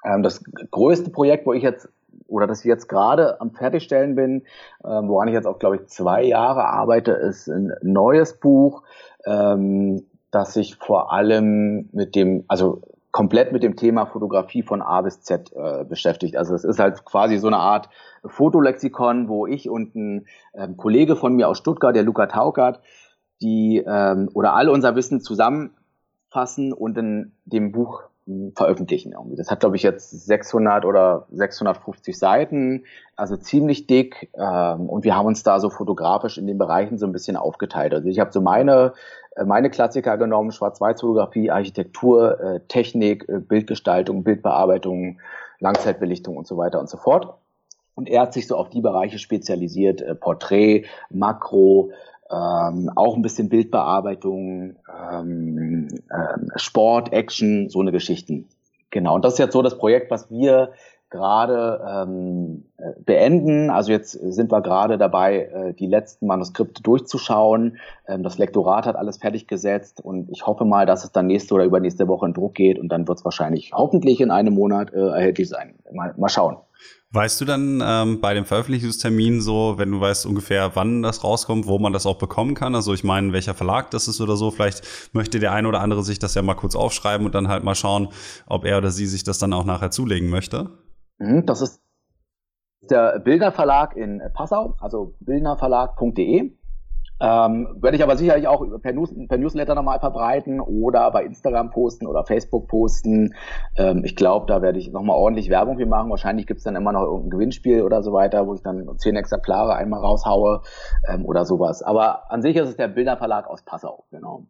Ähm, 0.05 0.23
das 0.23 0.43
größte 0.71 1.09
Projekt, 1.09 1.45
wo 1.45 1.53
ich 1.53 1.63
jetzt 1.63 1.89
oder 2.27 2.47
das 2.47 2.59
ich 2.59 2.65
jetzt 2.65 2.87
gerade 2.87 3.39
am 3.39 3.51
Fertigstellen 3.51 4.15
bin, 4.15 4.43
ähm, 4.83 5.09
woran 5.09 5.27
ich 5.27 5.33
jetzt 5.33 5.45
auch, 5.45 5.59
glaube 5.59 5.77
ich, 5.77 5.87
zwei 5.87 6.23
Jahre 6.23 6.65
arbeite, 6.65 7.11
ist 7.11 7.47
ein 7.47 7.73
neues 7.81 8.39
Buch, 8.39 8.83
ähm, 9.25 10.03
das 10.31 10.53
sich 10.53 10.75
vor 10.75 11.13
allem 11.13 11.89
mit 11.91 12.15
dem, 12.15 12.43
also 12.47 12.81
komplett 13.11 13.53
mit 13.53 13.63
dem 13.63 13.77
Thema 13.77 14.05
Fotografie 14.07 14.63
von 14.63 14.81
A 14.81 15.01
bis 15.01 15.21
Z 15.21 15.53
äh, 15.55 15.85
beschäftigt. 15.85 16.35
Also 16.35 16.53
es 16.53 16.65
ist 16.65 16.79
halt 16.79 17.05
quasi 17.05 17.37
so 17.37 17.47
eine 17.47 17.57
Art 17.57 17.89
Fotolexikon, 18.25 19.29
wo 19.29 19.47
ich 19.47 19.69
und 19.69 19.95
ein 19.95 20.27
ähm, 20.53 20.75
Kollege 20.75 21.15
von 21.15 21.33
mir 21.33 21.47
aus 21.47 21.57
Stuttgart, 21.57 21.95
der 21.95 22.03
Luca 22.03 22.25
Taukert, 22.25 22.81
die 23.41 23.81
ähm, 23.85 24.29
oder 24.33 24.53
all 24.53 24.67
unser 24.67 24.95
Wissen 24.95 25.21
zusammenfassen 25.21 26.73
und 26.73 26.97
in 26.97 27.31
dem 27.45 27.71
Buch 27.71 28.03
veröffentlichen. 28.55 29.13
Irgendwie. 29.13 29.35
Das 29.35 29.51
hat, 29.51 29.59
glaube 29.59 29.75
ich, 29.75 29.83
jetzt 29.83 30.09
600 30.09 30.85
oder 30.85 31.27
650 31.31 32.17
Seiten, 32.17 32.83
also 33.15 33.37
ziemlich 33.37 33.87
dick. 33.87 34.31
Ähm, 34.33 34.89
und 34.89 35.03
wir 35.03 35.15
haben 35.15 35.27
uns 35.27 35.43
da 35.43 35.59
so 35.59 35.69
fotografisch 35.69 36.37
in 36.37 36.47
den 36.47 36.57
Bereichen 36.57 36.97
so 36.97 37.05
ein 37.05 37.11
bisschen 37.11 37.37
aufgeteilt. 37.37 37.93
Also 37.93 38.09
ich 38.09 38.19
habe 38.19 38.31
so 38.31 38.41
meine 38.41 38.93
äh, 39.35 39.45
meine 39.45 39.69
Klassiker 39.69 40.17
genommen, 40.17 40.51
Schwarz-Weiß-Fotografie, 40.51 41.51
Architektur, 41.51 42.39
äh, 42.39 42.59
Technik, 42.67 43.29
äh, 43.29 43.39
Bildgestaltung, 43.39 44.23
Bildbearbeitung, 44.23 45.19
Langzeitbelichtung 45.59 46.37
und 46.37 46.47
so 46.47 46.57
weiter 46.57 46.79
und 46.79 46.89
so 46.89 46.97
fort. 46.97 47.35
Und 47.95 48.09
er 48.09 48.21
hat 48.21 48.33
sich 48.33 48.47
so 48.47 48.57
auf 48.57 48.69
die 48.69 48.81
Bereiche 48.81 49.19
spezialisiert, 49.19 50.01
äh, 50.01 50.15
Porträt, 50.15 50.85
Makro, 51.09 51.91
ähm, 52.31 52.91
auch 52.95 53.15
ein 53.15 53.21
bisschen 53.21 53.49
Bildbearbeitung, 53.49 54.75
ähm, 55.11 55.87
äh, 56.09 56.57
Sport, 56.57 57.13
Action, 57.13 57.69
so 57.69 57.81
eine 57.81 57.91
Geschichten. 57.91 58.47
Genau, 58.89 59.15
und 59.15 59.25
das 59.25 59.33
ist 59.33 59.39
jetzt 59.39 59.53
so 59.53 59.61
das 59.61 59.77
Projekt, 59.77 60.09
was 60.09 60.31
wir 60.31 60.71
gerade 61.09 61.81
ähm, 61.87 62.65
äh, 62.77 62.91
beenden. 63.05 63.69
Also 63.69 63.91
jetzt 63.91 64.11
sind 64.11 64.51
wir 64.51 64.61
gerade 64.61 64.97
dabei, 64.97 65.43
äh, 65.43 65.73
die 65.73 65.85
letzten 65.85 66.27
Manuskripte 66.27 66.81
durchzuschauen. 66.81 67.77
Ähm, 68.07 68.23
das 68.23 68.37
Lektorat 68.37 68.85
hat 68.85 68.95
alles 68.95 69.17
fertig 69.17 69.47
gesetzt 69.47 70.01
und 70.01 70.29
ich 70.31 70.47
hoffe 70.47 70.65
mal, 70.65 70.85
dass 70.85 71.03
es 71.03 71.11
dann 71.11 71.27
nächste 71.27 71.53
oder 71.53 71.63
übernächste 71.63 72.07
Woche 72.07 72.25
in 72.25 72.33
Druck 72.33 72.55
geht 72.55 72.79
und 72.79 72.89
dann 72.89 73.07
wird 73.07 73.19
es 73.19 73.25
wahrscheinlich 73.25 73.71
hoffentlich 73.73 74.19
in 74.19 74.31
einem 74.31 74.53
Monat 74.53 74.93
äh, 74.93 74.99
erhältlich 74.99 75.47
sein. 75.47 75.75
Mal, 75.91 76.13
mal 76.17 76.29
schauen. 76.29 76.57
Weißt 77.15 77.39
du 77.39 77.45
dann 77.45 77.81
ähm, 77.81 78.19
bei 78.19 78.33
dem 78.33 78.43
Veröffentlichungstermin 78.43 79.39
so, 79.39 79.75
wenn 79.77 79.89
du 79.89 80.01
weißt 80.01 80.25
ungefähr, 80.25 80.75
wann 80.75 81.01
das 81.01 81.23
rauskommt, 81.23 81.65
wo 81.65 81.79
man 81.79 81.93
das 81.93 82.05
auch 82.05 82.17
bekommen 82.17 82.55
kann? 82.55 82.75
Also 82.75 82.93
ich 82.93 83.05
meine, 83.05 83.31
welcher 83.31 83.53
Verlag 83.53 83.89
das 83.91 84.09
ist 84.09 84.19
oder 84.19 84.35
so. 84.35 84.51
Vielleicht 84.51 84.83
möchte 85.13 85.39
der 85.39 85.53
eine 85.53 85.69
oder 85.69 85.79
andere 85.79 86.03
sich 86.03 86.19
das 86.19 86.35
ja 86.35 86.41
mal 86.41 86.55
kurz 86.55 86.75
aufschreiben 86.75 87.25
und 87.25 87.33
dann 87.33 87.47
halt 87.47 87.63
mal 87.63 87.73
schauen, 87.73 88.09
ob 88.47 88.65
er 88.65 88.79
oder 88.79 88.91
sie 88.91 89.05
sich 89.05 89.23
das 89.23 89.39
dann 89.39 89.53
auch 89.53 89.63
nachher 89.63 89.91
zulegen 89.91 90.29
möchte. 90.29 90.71
Mhm, 91.17 91.45
das 91.45 91.61
ist 91.61 91.81
der 92.81 93.19
Bildner 93.19 93.53
Verlag 93.53 93.95
in 93.95 94.21
Passau, 94.33 94.75
also 94.81 95.15
bildnerverlag.de. 95.21 96.51
Ähm, 97.21 97.77
werde 97.79 97.95
ich 97.95 98.03
aber 98.03 98.17
sicherlich 98.17 98.47
auch 98.47 98.65
per, 98.81 98.93
News, 98.93 99.13
per 99.27 99.37
Newsletter 99.37 99.73
nochmal 99.73 99.99
verbreiten 99.99 100.59
oder 100.59 101.09
bei 101.11 101.23
Instagram 101.23 101.71
posten 101.71 102.07
oder 102.07 102.25
Facebook 102.25 102.67
posten. 102.67 103.33
Ähm, 103.77 104.03
ich 104.03 104.15
glaube, 104.15 104.47
da 104.47 104.61
werde 104.61 104.79
ich 104.79 104.91
nochmal 104.91 105.15
ordentlich 105.15 105.49
Werbung 105.49 105.77
für 105.77 105.85
machen. 105.85 106.09
Wahrscheinlich 106.09 106.45
gibt 106.45 106.57
es 106.57 106.63
dann 106.65 106.75
immer 106.75 106.91
noch 106.91 107.03
irgendein 107.03 107.29
Gewinnspiel 107.29 107.83
oder 107.83 108.03
so 108.03 108.11
weiter, 108.11 108.47
wo 108.47 108.53
ich 108.53 108.61
dann 108.61 108.97
zehn 108.97 109.15
Exemplare 109.15 109.75
einmal 109.75 110.01
raushaue 110.01 110.61
ähm, 111.07 111.25
oder 111.25 111.45
sowas. 111.45 111.81
Aber 111.81 112.31
an 112.31 112.41
sich 112.41 112.55
ist 112.55 112.69
es 112.69 112.75
der 112.75 112.89
Bilderverlag 112.89 113.47
aus 113.47 113.61
Passau, 113.63 114.05
genau. 114.11 114.45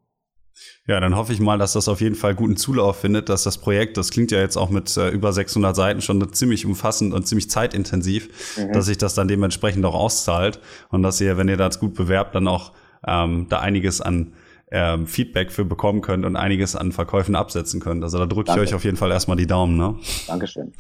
Ja, 0.88 1.00
dann 1.00 1.16
hoffe 1.16 1.34
ich 1.34 1.40
mal, 1.40 1.58
dass 1.58 1.74
das 1.74 1.88
auf 1.88 2.02
jeden 2.02 2.16
Fall 2.16 2.36
guten 2.36 2.58
Zulauf 2.58 3.00
findet, 3.00 3.30
dass 3.30 3.44
das 3.44 3.58
Projekt, 3.58 3.98
das 3.98 4.12
klingt 4.12 4.32
ja 4.32 4.40
jetzt 4.40 4.56
auch 4.56 4.70
mit 4.70 4.96
äh, 4.98 5.10
über 5.10 5.34
600 5.34 5.76
Seiten 5.76 6.02
schon 6.02 6.34
ziemlich 6.34 6.66
umfassend 6.66 7.14
und 7.14 7.28
ziemlich 7.28 7.50
zeitintensiv, 7.50 8.58
mhm. 8.58 8.72
dass 8.72 8.86
sich 8.86 8.98
das 8.98 9.14
dann 9.16 9.28
dementsprechend 9.28 9.86
auch 9.86 9.96
auszahlt 9.96 10.60
und 10.90 11.04
dass 11.04 11.20
ihr, 11.22 11.38
wenn 11.38 11.50
ihr 11.50 11.58
das 11.58 11.80
gut 11.80 11.94
bewerbt, 11.94 12.36
dann 12.36 12.48
auch 12.48 12.72
ähm, 13.08 13.48
da 13.50 13.60
einiges 13.60 14.02
an 14.02 14.34
ähm, 14.76 15.08
Feedback 15.08 15.54
für 15.54 15.64
bekommen 15.64 16.02
könnt 16.02 16.26
und 16.26 16.36
einiges 16.36 16.76
an 16.76 16.92
Verkäufen 16.92 17.36
absetzen 17.36 17.80
könnt. 17.80 18.04
Also 18.04 18.18
da 18.18 18.26
drücke 18.26 18.52
ich 18.52 18.58
euch 18.58 18.74
auf 18.74 18.84
jeden 18.84 18.98
Fall 18.98 19.10
erstmal 19.10 19.38
die 19.38 19.48
Daumen. 19.48 19.78
Ne? 19.78 19.96
Dankeschön. 20.28 20.74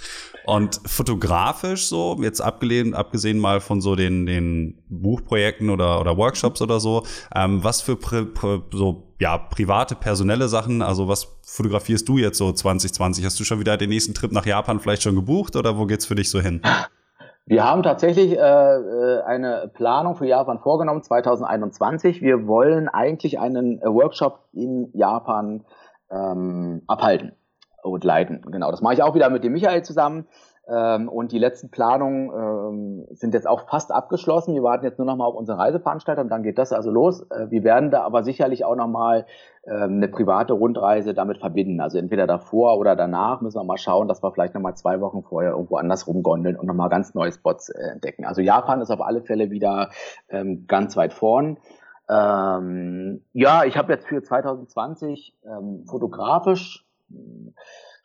Und 0.45 0.81
fotografisch 0.85 1.85
so, 1.85 2.17
jetzt 2.21 2.41
abgelehnt, 2.41 2.93
abgesehen 2.93 3.39
mal 3.39 3.61
von 3.61 3.79
so 3.79 3.95
den, 3.95 4.25
den 4.25 4.83
Buchprojekten 4.89 5.69
oder, 5.69 6.01
oder 6.01 6.17
Workshops 6.17 6.61
oder 6.61 6.81
so, 6.81 7.05
ähm, 7.33 7.63
was 7.63 7.81
für 7.81 7.95
pri, 7.95 8.25
pri, 8.25 8.61
so 8.73 9.13
ja, 9.21 9.37
private, 9.37 9.95
personelle 9.95 10.49
Sachen, 10.49 10.81
also 10.81 11.07
was 11.07 11.37
fotografierst 11.43 12.07
du 12.09 12.17
jetzt 12.17 12.37
so 12.37 12.51
2020? 12.51 13.23
Hast 13.23 13.39
du 13.39 13.45
schon 13.45 13.61
wieder 13.61 13.77
den 13.77 13.89
nächsten 13.89 14.13
Trip 14.13 14.33
nach 14.33 14.45
Japan 14.45 14.81
vielleicht 14.81 15.03
schon 15.03 15.15
gebucht 15.15 15.55
oder 15.55 15.77
wo 15.77 15.85
geht's 15.85 16.05
für 16.05 16.15
dich 16.15 16.29
so 16.29 16.41
hin? 16.41 16.61
Wir 17.47 17.63
haben 17.63 17.83
tatsächlich 17.83 18.31
äh, 18.31 18.39
äh 18.39 19.21
eine 19.21 19.69
Planung 19.73 20.15
für 20.15 20.25
Japan 20.25 20.59
vorgenommen, 20.59 21.03
2021. 21.03 22.21
Wir 22.21 22.47
wollen 22.47 22.89
eigentlich 22.89 23.39
einen 23.39 23.79
äh, 23.81 23.85
Workshop 23.85 24.39
in 24.51 24.89
Japan 24.93 25.63
ähm, 26.09 26.81
abhalten 26.87 27.33
und 27.83 28.03
leiten. 28.03 28.41
Genau, 28.49 28.71
das 28.71 28.81
mache 28.81 28.95
ich 28.95 29.03
auch 29.03 29.13
wieder 29.13 29.29
mit 29.29 29.43
dem 29.43 29.53
Michael 29.53 29.83
zusammen. 29.83 30.27
Ähm, 30.67 31.09
und 31.09 31.31
die 31.31 31.37
letzten 31.37 31.69
Planungen 31.69 32.31
ähm, 32.31 33.05
sind 33.11 33.35
jetzt 33.35 33.47
auch 33.47 33.67
fast 33.69 33.91
abgeschlossen. 33.91 34.55
Wir 34.55 34.63
warten 34.63 34.83
jetzt 34.83 34.97
nur 34.97 35.05
noch 35.05 35.15
mal 35.15 35.25
auf 35.25 35.35
unseren 35.35 35.59
Reiseveranstalter 35.59 36.21
und 36.21 36.29
dann 36.29 36.41
geht 36.41 36.57
das 36.57 36.73
also 36.73 36.89
los. 36.89 37.21
Äh, 37.29 37.51
wir 37.51 37.63
werden 37.63 37.91
da 37.91 38.01
aber 38.01 38.23
sicherlich 38.23 38.65
auch 38.65 38.75
noch 38.75 38.87
mal 38.87 39.27
ähm, 39.67 39.97
eine 39.97 40.07
private 40.07 40.53
Rundreise 40.53 41.13
damit 41.13 41.37
verbinden. 41.37 41.81
Also 41.81 41.99
entweder 41.99 42.25
davor 42.25 42.79
oder 42.79 42.95
danach 42.95 43.41
müssen 43.41 43.59
wir 43.59 43.63
mal 43.63 43.77
schauen, 43.77 44.07
dass 44.07 44.23
wir 44.23 44.31
vielleicht 44.31 44.55
noch 44.55 44.61
mal 44.61 44.73
zwei 44.73 45.01
Wochen 45.01 45.21
vorher 45.21 45.51
irgendwo 45.51 45.75
anders 45.75 46.07
rumgondeln 46.07 46.57
und 46.57 46.65
noch 46.65 46.73
mal 46.73 46.89
ganz 46.89 47.13
neue 47.13 47.31
Spots 47.31 47.69
äh, 47.69 47.91
entdecken. 47.91 48.25
Also 48.25 48.41
Japan 48.41 48.81
ist 48.81 48.89
auf 48.89 49.01
alle 49.01 49.21
Fälle 49.21 49.51
wieder 49.51 49.91
ähm, 50.29 50.65
ganz 50.67 50.97
weit 50.97 51.13
vorn. 51.13 51.59
Ähm, 52.09 53.21
ja, 53.33 53.65
ich 53.65 53.77
habe 53.77 53.93
jetzt 53.93 54.07
für 54.07 54.21
2020 54.21 55.35
ähm, 55.45 55.85
fotografisch 55.87 56.85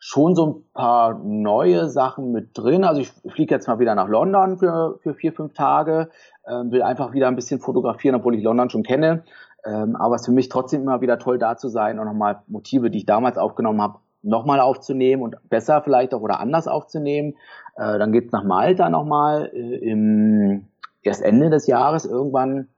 schon 0.03 0.35
so 0.35 0.47
ein 0.47 0.73
paar 0.73 1.19
neue 1.23 1.87
Sachen 1.87 2.31
mit 2.31 2.57
drin. 2.57 2.83
Also 2.83 3.01
ich 3.01 3.11
fliege 3.31 3.53
jetzt 3.53 3.67
mal 3.67 3.77
wieder 3.77 3.93
nach 3.93 4.07
London 4.07 4.57
für, 4.57 4.97
für 5.03 5.13
vier, 5.13 5.31
fünf 5.31 5.53
Tage, 5.53 6.09
ähm, 6.47 6.71
will 6.71 6.81
einfach 6.81 7.13
wieder 7.13 7.27
ein 7.27 7.35
bisschen 7.35 7.59
fotografieren, 7.59 8.15
obwohl 8.15 8.33
ich 8.35 8.43
London 8.43 8.71
schon 8.71 8.81
kenne. 8.81 9.23
Ähm, 9.63 9.95
aber 9.95 10.15
es 10.15 10.21
ist 10.21 10.25
für 10.25 10.31
mich 10.33 10.49
trotzdem 10.49 10.81
immer 10.81 11.01
wieder 11.01 11.19
toll 11.19 11.37
da 11.37 11.55
zu 11.55 11.69
sein 11.69 11.99
und 11.99 12.07
nochmal 12.07 12.41
Motive, 12.47 12.89
die 12.89 12.97
ich 12.97 13.05
damals 13.05 13.37
aufgenommen 13.37 13.79
habe, 13.79 13.99
nochmal 14.23 14.59
aufzunehmen 14.59 15.21
und 15.21 15.35
besser 15.49 15.83
vielleicht 15.83 16.15
auch 16.15 16.21
oder 16.21 16.39
anders 16.39 16.67
aufzunehmen. 16.67 17.35
Äh, 17.75 17.99
dann 17.99 18.11
geht's 18.11 18.31
nach 18.31 18.43
Malta 18.43 18.89
nochmal 18.89 19.51
äh, 19.53 19.75
im 19.87 20.65
erst 21.03 21.21
Ende 21.21 21.51
des 21.51 21.67
Jahres 21.67 22.05
irgendwann. 22.05 22.69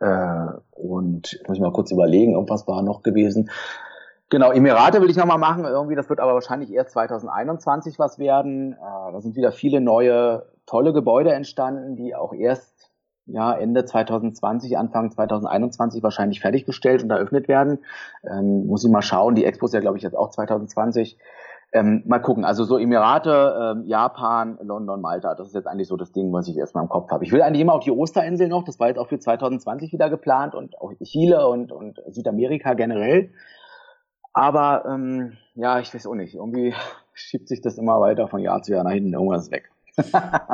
Äh, 0.00 0.46
und 0.70 1.38
muss 1.46 1.58
mal 1.58 1.72
kurz 1.72 1.92
überlegen, 1.92 2.32
irgendwas 2.32 2.66
war 2.66 2.80
noch 2.80 3.02
gewesen. 3.02 3.50
Genau, 4.34 4.50
Emirate 4.50 5.00
will 5.00 5.10
ich 5.10 5.16
nochmal 5.16 5.38
machen. 5.38 5.64
Irgendwie, 5.64 5.94
das 5.94 6.10
wird 6.10 6.18
aber 6.18 6.34
wahrscheinlich 6.34 6.72
erst 6.72 6.90
2021 6.90 8.00
was 8.00 8.18
werden. 8.18 8.72
Äh, 8.72 9.12
da 9.12 9.20
sind 9.20 9.36
wieder 9.36 9.52
viele 9.52 9.80
neue, 9.80 10.46
tolle 10.66 10.92
Gebäude 10.92 11.32
entstanden, 11.32 11.94
die 11.94 12.16
auch 12.16 12.32
erst 12.32 12.90
ja, 13.26 13.52
Ende 13.52 13.84
2020, 13.84 14.76
Anfang 14.76 15.12
2021 15.12 16.02
wahrscheinlich 16.02 16.40
fertiggestellt 16.40 17.04
und 17.04 17.10
eröffnet 17.10 17.46
werden. 17.46 17.78
Ähm, 18.28 18.66
muss 18.66 18.84
ich 18.84 18.90
mal 18.90 19.02
schauen. 19.02 19.36
Die 19.36 19.44
Expo 19.44 19.66
ist 19.66 19.72
ja, 19.72 19.78
glaube 19.78 19.98
ich, 19.98 20.02
jetzt 20.02 20.16
auch 20.16 20.30
2020. 20.30 21.16
Ähm, 21.72 22.02
mal 22.04 22.18
gucken. 22.18 22.44
Also 22.44 22.64
so 22.64 22.76
Emirate, 22.76 23.76
ähm, 23.76 23.84
Japan, 23.84 24.58
London, 24.60 25.00
Malta. 25.00 25.36
Das 25.36 25.46
ist 25.46 25.54
jetzt 25.54 25.68
eigentlich 25.68 25.86
so 25.86 25.96
das 25.96 26.10
Ding, 26.10 26.32
was 26.32 26.48
ich 26.48 26.56
erstmal 26.56 26.82
im 26.82 26.90
Kopf 26.90 27.08
habe. 27.12 27.22
Ich 27.24 27.30
will 27.30 27.40
eigentlich 27.40 27.62
immer 27.62 27.74
auf 27.74 27.84
die 27.84 27.92
Osterinsel 27.92 28.48
noch. 28.48 28.64
Das 28.64 28.80
war 28.80 28.88
jetzt 28.88 28.98
auch 28.98 29.06
für 29.06 29.20
2020 29.20 29.92
wieder 29.92 30.10
geplant 30.10 30.56
und 30.56 30.76
auch 30.80 30.92
Chile 31.04 31.46
und, 31.46 31.70
und 31.70 32.02
Südamerika 32.08 32.74
generell. 32.74 33.30
Aber 34.34 34.84
ähm, 34.86 35.36
ja, 35.54 35.78
ich 35.80 35.94
weiß 35.94 36.06
auch 36.06 36.14
nicht. 36.14 36.34
Irgendwie 36.34 36.74
schiebt 37.14 37.48
sich 37.48 37.62
das 37.62 37.78
immer 37.78 38.00
weiter 38.00 38.28
von 38.28 38.40
Jahr 38.40 38.62
zu 38.62 38.72
Jahr 38.72 38.84
nach 38.84 38.92
hinten. 38.92 39.14
Irgendwas 39.14 39.50
weg. 39.50 39.70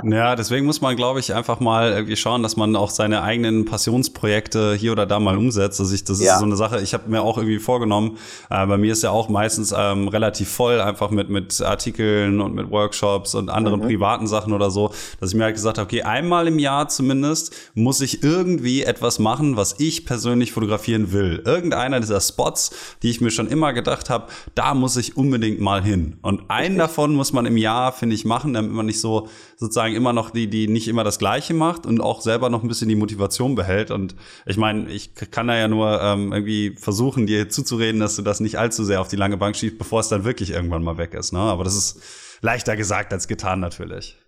Ja, 0.05 0.37
deswegen 0.37 0.67
muss 0.67 0.83
man, 0.83 0.97
glaube 0.97 1.19
ich, 1.19 1.33
einfach 1.35 1.61
mal 1.61 1.93
irgendwie 1.93 2.17
schauen, 2.17 2.43
dass 2.43 2.57
man 2.57 2.77
auch 2.77 2.91
seine 2.91 3.23
eigenen 3.23 3.65
Passionsprojekte 3.65 4.75
hier 4.75 4.93
oder 4.93 5.07
da 5.07 5.19
mal 5.19 5.39
umsetzt. 5.39 5.81
Also 5.81 5.95
ich, 5.95 6.05
das 6.05 6.19
ist 6.19 6.27
ja. 6.27 6.39
so 6.39 6.45
eine 6.45 6.57
Sache, 6.57 6.81
ich 6.83 6.93
habe 6.93 7.09
mir 7.09 7.23
auch 7.23 7.39
irgendwie 7.39 7.59
vorgenommen, 7.59 8.19
äh, 8.51 8.67
bei 8.67 8.77
mir 8.77 8.93
ist 8.93 9.03
ja 9.03 9.11
auch 9.11 9.31
meistens 9.31 9.75
ähm, 9.77 10.09
relativ 10.09 10.51
voll, 10.51 10.81
einfach 10.81 11.11
mit, 11.11 11.31
mit 11.31 11.63
Artikeln 11.63 12.43
und 12.43 12.55
mit 12.55 12.71
Workshops 12.71 13.35
und 13.35 13.49
anderen 13.49 13.81
mhm. 13.81 13.87
privaten 13.87 14.27
Sachen 14.27 14.53
oder 14.53 14.71
so, 14.71 14.93
dass 15.21 15.31
ich 15.31 15.37
mir 15.37 15.45
halt 15.45 15.55
gesagt 15.55 15.79
habe, 15.79 15.87
okay, 15.87 16.03
einmal 16.03 16.47
im 16.47 16.59
Jahr 16.59 16.89
zumindest 16.89 17.55
muss 17.73 18.03
ich 18.03 18.23
irgendwie 18.23 18.83
etwas 18.83 19.19
machen, 19.19 19.57
was 19.57 19.77
ich 19.79 20.05
persönlich 20.05 20.53
fotografieren 20.53 21.13
will. 21.13 21.43
Irgendeiner 21.47 22.01
dieser 22.01 22.21
Spots, 22.21 22.73
die 23.03 23.09
ich 23.09 23.23
mir 23.23 23.31
schon 23.31 23.49
immer 23.49 23.73
gedacht 23.73 24.11
habe, 24.11 24.27
da 24.55 24.75
muss 24.75 24.99
ich 24.99 25.17
unbedingt 25.17 25.61
mal 25.61 25.83
hin. 25.83 26.19
Und 26.21 26.51
einen 26.51 26.77
davon 26.77 27.15
muss 27.15 27.33
man 27.33 27.47
im 27.47 27.57
Jahr, 27.57 27.93
finde 27.93 28.15
ich, 28.15 28.27
machen, 28.27 28.53
damit 28.53 28.73
man 28.73 28.85
nicht 28.85 29.01
so 29.01 29.30
sozusagen 29.57 29.95
immer 29.95 30.13
noch 30.13 30.31
die, 30.31 30.49
die 30.49 30.69
nicht 30.69 30.89
immer 30.89 31.05
das 31.05 31.19
Gleiche 31.19 31.55
macht 31.55 31.87
und 31.87 32.01
auch 32.01 32.21
selber 32.21 32.51
noch 32.51 32.63
ein 32.63 32.69
bisschen 32.69 32.89
die 32.89 32.97
Motivation 32.97 33.55
behält. 33.55 33.91
Und 33.91 34.15
ich 34.47 34.57
meine, 34.57 34.91
ich 34.91 35.15
kann 35.15 35.49
da 35.49 35.57
ja 35.57 35.69
nur 35.69 36.01
ähm, 36.01 36.33
irgendwie 36.33 36.77
versuchen, 36.77 37.27
dir 37.27 37.49
zuzureden, 37.49 38.01
dass 38.01 38.17
du 38.17 38.23
das 38.23 38.41
nicht 38.41 38.59
allzu 38.59 38.85
sehr 38.85 39.01
auf 39.01 39.09
die 39.09 39.17
lange 39.17 39.37
Bank 39.37 39.57
schiebst, 39.57 39.79
bevor 39.79 40.01
es 40.01 40.09
dann 40.09 40.25
wirklich 40.25 40.51
irgendwann 40.51 40.83
mal 40.83 40.99
weg 40.99 41.15
ist. 41.15 41.33
Ne? 41.33 41.41
Aber 41.41 41.65
das 41.65 41.77
ist 41.77 42.39
leichter 42.43 42.77
gesagt 42.77 43.13
als 43.13 43.29
getan 43.29 43.61
natürlich. 43.61 44.19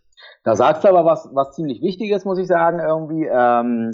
Da 0.45 0.57
sagst 0.57 0.83
du 0.83 0.89
aber 0.89 1.05
was, 1.05 1.29
was 1.33 1.55
ziemlich 1.55 1.81
Wichtiges, 1.83 2.25
muss 2.25 2.39
ich 2.39 2.49
sagen, 2.49 2.81
irgendwie. 2.81 3.27
Ähm, 3.27 3.93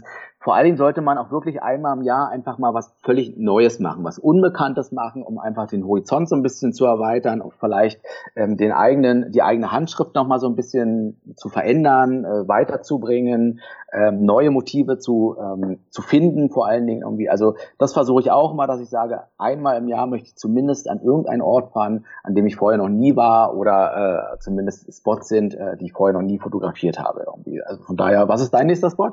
vor 0.49 0.55
allen 0.55 0.65
Dingen 0.65 0.79
sollte 0.79 1.03
man 1.03 1.19
auch 1.19 1.31
wirklich 1.31 1.63
einmal 1.63 1.95
im 1.95 2.03
Jahr 2.03 2.31
einfach 2.31 2.57
mal 2.57 2.73
was 2.73 2.95
völlig 3.03 3.37
Neues 3.37 3.81
machen, 3.81 4.03
was 4.03 4.19
Unbekanntes 4.19 4.93
machen, 4.93 5.23
um 5.23 5.39
einfach 5.39 5.67
den 5.67 5.87
Horizont 5.87 6.27
so 6.27 6.37
ein 6.37 6.43
bisschen 6.43 6.73
zu 6.73 6.87
erweitern, 6.87 7.43
auch 7.43 7.53
vielleicht 7.61 8.01
ähm, 8.35 8.57
den 8.57 8.73
eigenen, 8.73 9.31
die 9.31 9.43
eigene 9.43 9.73
Handschrift 9.73 10.15
nochmal 10.15 10.41
so 10.41 10.49
ein 10.49 10.57
bisschen 10.57 11.21
zu 11.37 11.51
verändern, 11.51 12.25
äh, 12.25 12.49
weiterzubringen, 12.49 13.61
ähm, 13.93 14.25
neue 14.25 14.51
Motive 14.51 14.97
zu, 14.99 15.37
ähm, 15.39 15.81
zu 15.91 16.01
finden, 16.01 16.49
vor 16.49 16.67
allen 16.67 16.87
Dingen 16.87 17.03
irgendwie. 17.03 17.29
Also 17.29 17.57
das 17.77 17.93
versuche 17.93 18.23
ich 18.23 18.31
auch 18.31 18.55
mal, 18.55 18.67
dass 18.67 18.81
ich 18.81 18.89
sage, 18.89 19.25
einmal 19.37 19.77
im 19.77 19.87
Jahr 19.87 20.07
möchte 20.07 20.29
ich 20.29 20.37
zumindest 20.37 20.89
an 20.89 21.03
irgendeinen 21.03 21.43
Ort 21.43 21.73
fahren, 21.73 22.07
an 22.23 22.35
dem 22.35 22.47
ich 22.47 22.57
vorher 22.57 22.79
noch 22.79 22.89
nie 22.89 23.17
war 23.17 23.55
oder 23.55 24.33
äh, 24.33 24.39
zumindest 24.39 24.91
Spots 24.97 25.29
sind, 25.29 25.55
äh, 25.55 25.77
die 25.77 25.85
ich 25.85 25.93
vorher 25.93 26.19
noch 26.19 26.27
nie 26.27 26.39
fotografiert 26.39 26.99
habe. 26.99 27.25
Irgendwie. 27.27 27.63
Also 27.63 27.83
von 27.83 27.99
daher, 27.99 28.29
was 28.29 28.41
ist 28.41 28.55
dein 28.55 28.69
nächster 28.69 28.89
Spot? 28.89 29.11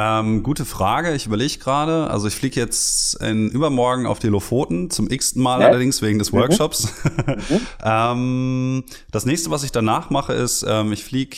Ähm, 0.00 0.44
gute 0.44 0.64
Frage. 0.64 1.12
Ich 1.14 1.26
überlege 1.26 1.58
gerade. 1.58 2.08
Also 2.08 2.28
ich 2.28 2.36
fliege 2.36 2.60
jetzt 2.60 3.20
in 3.20 3.50
übermorgen 3.50 4.06
auf 4.06 4.20
die 4.20 4.28
Lofoten 4.28 4.90
zum 4.90 5.10
x-ten 5.10 5.42
Mal 5.42 5.60
ja? 5.60 5.66
allerdings 5.66 6.00
wegen 6.02 6.20
des 6.20 6.30
mhm. 6.30 6.38
Workshops. 6.38 6.94
Mhm. 7.16 7.60
ähm, 7.84 8.84
das 9.10 9.26
nächste, 9.26 9.50
was 9.50 9.64
ich 9.64 9.72
danach 9.72 10.10
mache, 10.10 10.34
ist, 10.34 10.64
ähm, 10.66 10.92
ich 10.92 11.02
fliege 11.02 11.36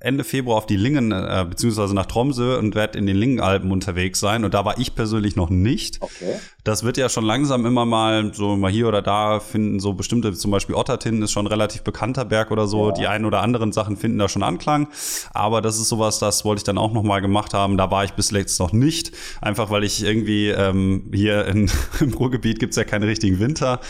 Ende 0.00 0.24
Februar 0.24 0.58
auf 0.58 0.66
die 0.66 0.76
Lingen, 0.76 1.12
äh, 1.12 1.46
beziehungsweise 1.48 1.94
nach 1.94 2.06
Tromsø 2.06 2.58
und 2.58 2.74
werde 2.74 2.98
in 2.98 3.06
den 3.06 3.16
Lingenalpen 3.16 3.70
unterwegs 3.70 4.20
sein. 4.20 4.44
Und 4.44 4.54
da 4.54 4.64
war 4.64 4.78
ich 4.78 4.94
persönlich 4.94 5.36
noch 5.36 5.50
nicht. 5.50 5.98
Okay. 6.00 6.36
Das 6.64 6.84
wird 6.84 6.96
ja 6.96 7.08
schon 7.08 7.24
langsam 7.24 7.66
immer 7.66 7.84
mal 7.84 8.32
so 8.34 8.56
mal 8.56 8.70
hier 8.70 8.88
oder 8.88 9.02
da 9.02 9.40
finden 9.40 9.80
so 9.80 9.94
bestimmte, 9.94 10.32
zum 10.32 10.50
Beispiel 10.50 10.74
Ottertin 10.74 11.20
ist 11.22 11.32
schon 11.32 11.46
ein 11.46 11.48
relativ 11.48 11.82
bekannter 11.82 12.24
Berg 12.24 12.50
oder 12.50 12.66
so. 12.66 12.88
Ja. 12.88 12.92
Die 12.92 13.06
einen 13.06 13.24
oder 13.24 13.40
anderen 13.40 13.72
Sachen 13.72 13.96
finden 13.96 14.18
da 14.18 14.28
schon 14.28 14.42
Anklang. 14.42 14.88
Aber 15.32 15.60
das 15.60 15.78
ist 15.78 15.88
sowas, 15.88 16.18
das 16.18 16.44
wollte 16.44 16.60
ich 16.60 16.64
dann 16.64 16.78
auch 16.78 16.92
noch 16.92 17.02
mal 17.02 17.20
gemacht 17.20 17.54
haben. 17.54 17.76
Da 17.76 17.90
war 17.90 18.04
ich 18.04 18.12
bis 18.12 18.30
jetzt 18.30 18.58
noch 18.60 18.72
nicht. 18.72 19.12
Einfach 19.40 19.70
weil 19.70 19.84
ich 19.84 20.04
irgendwie 20.04 20.48
ähm, 20.48 21.10
hier 21.12 21.46
in, 21.46 21.70
im 22.00 22.14
Ruhrgebiet 22.14 22.58
gibt's 22.58 22.76
ja 22.76 22.84
keinen 22.84 23.04
richtigen 23.04 23.38
Winter. 23.40 23.80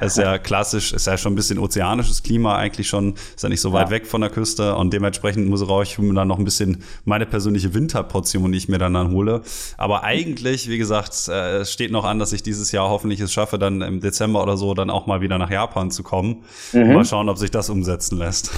Es 0.00 0.16
ist 0.16 0.22
ja 0.22 0.38
klassisch, 0.38 0.92
ist 0.92 1.06
ja 1.06 1.18
schon 1.18 1.32
ein 1.32 1.36
bisschen 1.36 1.58
ozeanisches 1.58 2.22
Klima 2.22 2.56
eigentlich 2.56 2.88
schon, 2.88 3.14
ist 3.14 3.42
ja 3.42 3.48
nicht 3.48 3.60
so 3.60 3.72
weit 3.72 3.88
ja. 3.88 3.90
weg 3.90 4.06
von 4.06 4.20
der 4.20 4.30
Küste 4.30 4.74
und 4.76 4.92
dementsprechend 4.92 5.48
muss 5.52 5.82
ich 5.82 5.98
mir 5.98 6.14
dann 6.14 6.28
noch 6.28 6.38
ein 6.38 6.44
bisschen 6.44 6.82
meine 7.04 7.26
persönliche 7.26 7.74
Winterportion, 7.74 8.50
die 8.50 8.58
ich 8.58 8.68
mir 8.68 8.78
dann, 8.78 8.94
dann 8.94 9.12
hole. 9.12 9.42
Aber 9.78 10.02
eigentlich, 10.02 10.68
wie 10.68 10.78
gesagt, 10.78 11.28
äh, 11.28 11.58
es 11.58 11.72
steht 11.72 11.92
noch 11.92 12.04
an, 12.04 12.18
dass 12.18 12.32
ich 12.32 12.42
dieses 12.42 12.72
Jahr 12.72 12.88
hoffentlich 12.88 13.20
es 13.20 13.32
schaffe, 13.32 13.58
dann 13.58 13.82
im 13.82 14.00
Dezember 14.00 14.42
oder 14.42 14.56
so 14.56 14.74
dann 14.74 14.90
auch 14.90 15.06
mal 15.06 15.20
wieder 15.20 15.38
nach 15.38 15.50
Japan 15.50 15.90
zu 15.90 16.02
kommen. 16.02 16.44
Mhm. 16.72 16.94
Mal 16.94 17.04
schauen, 17.04 17.28
ob 17.28 17.38
sich 17.38 17.50
das 17.50 17.70
umsetzen 17.70 18.18
lässt. 18.18 18.50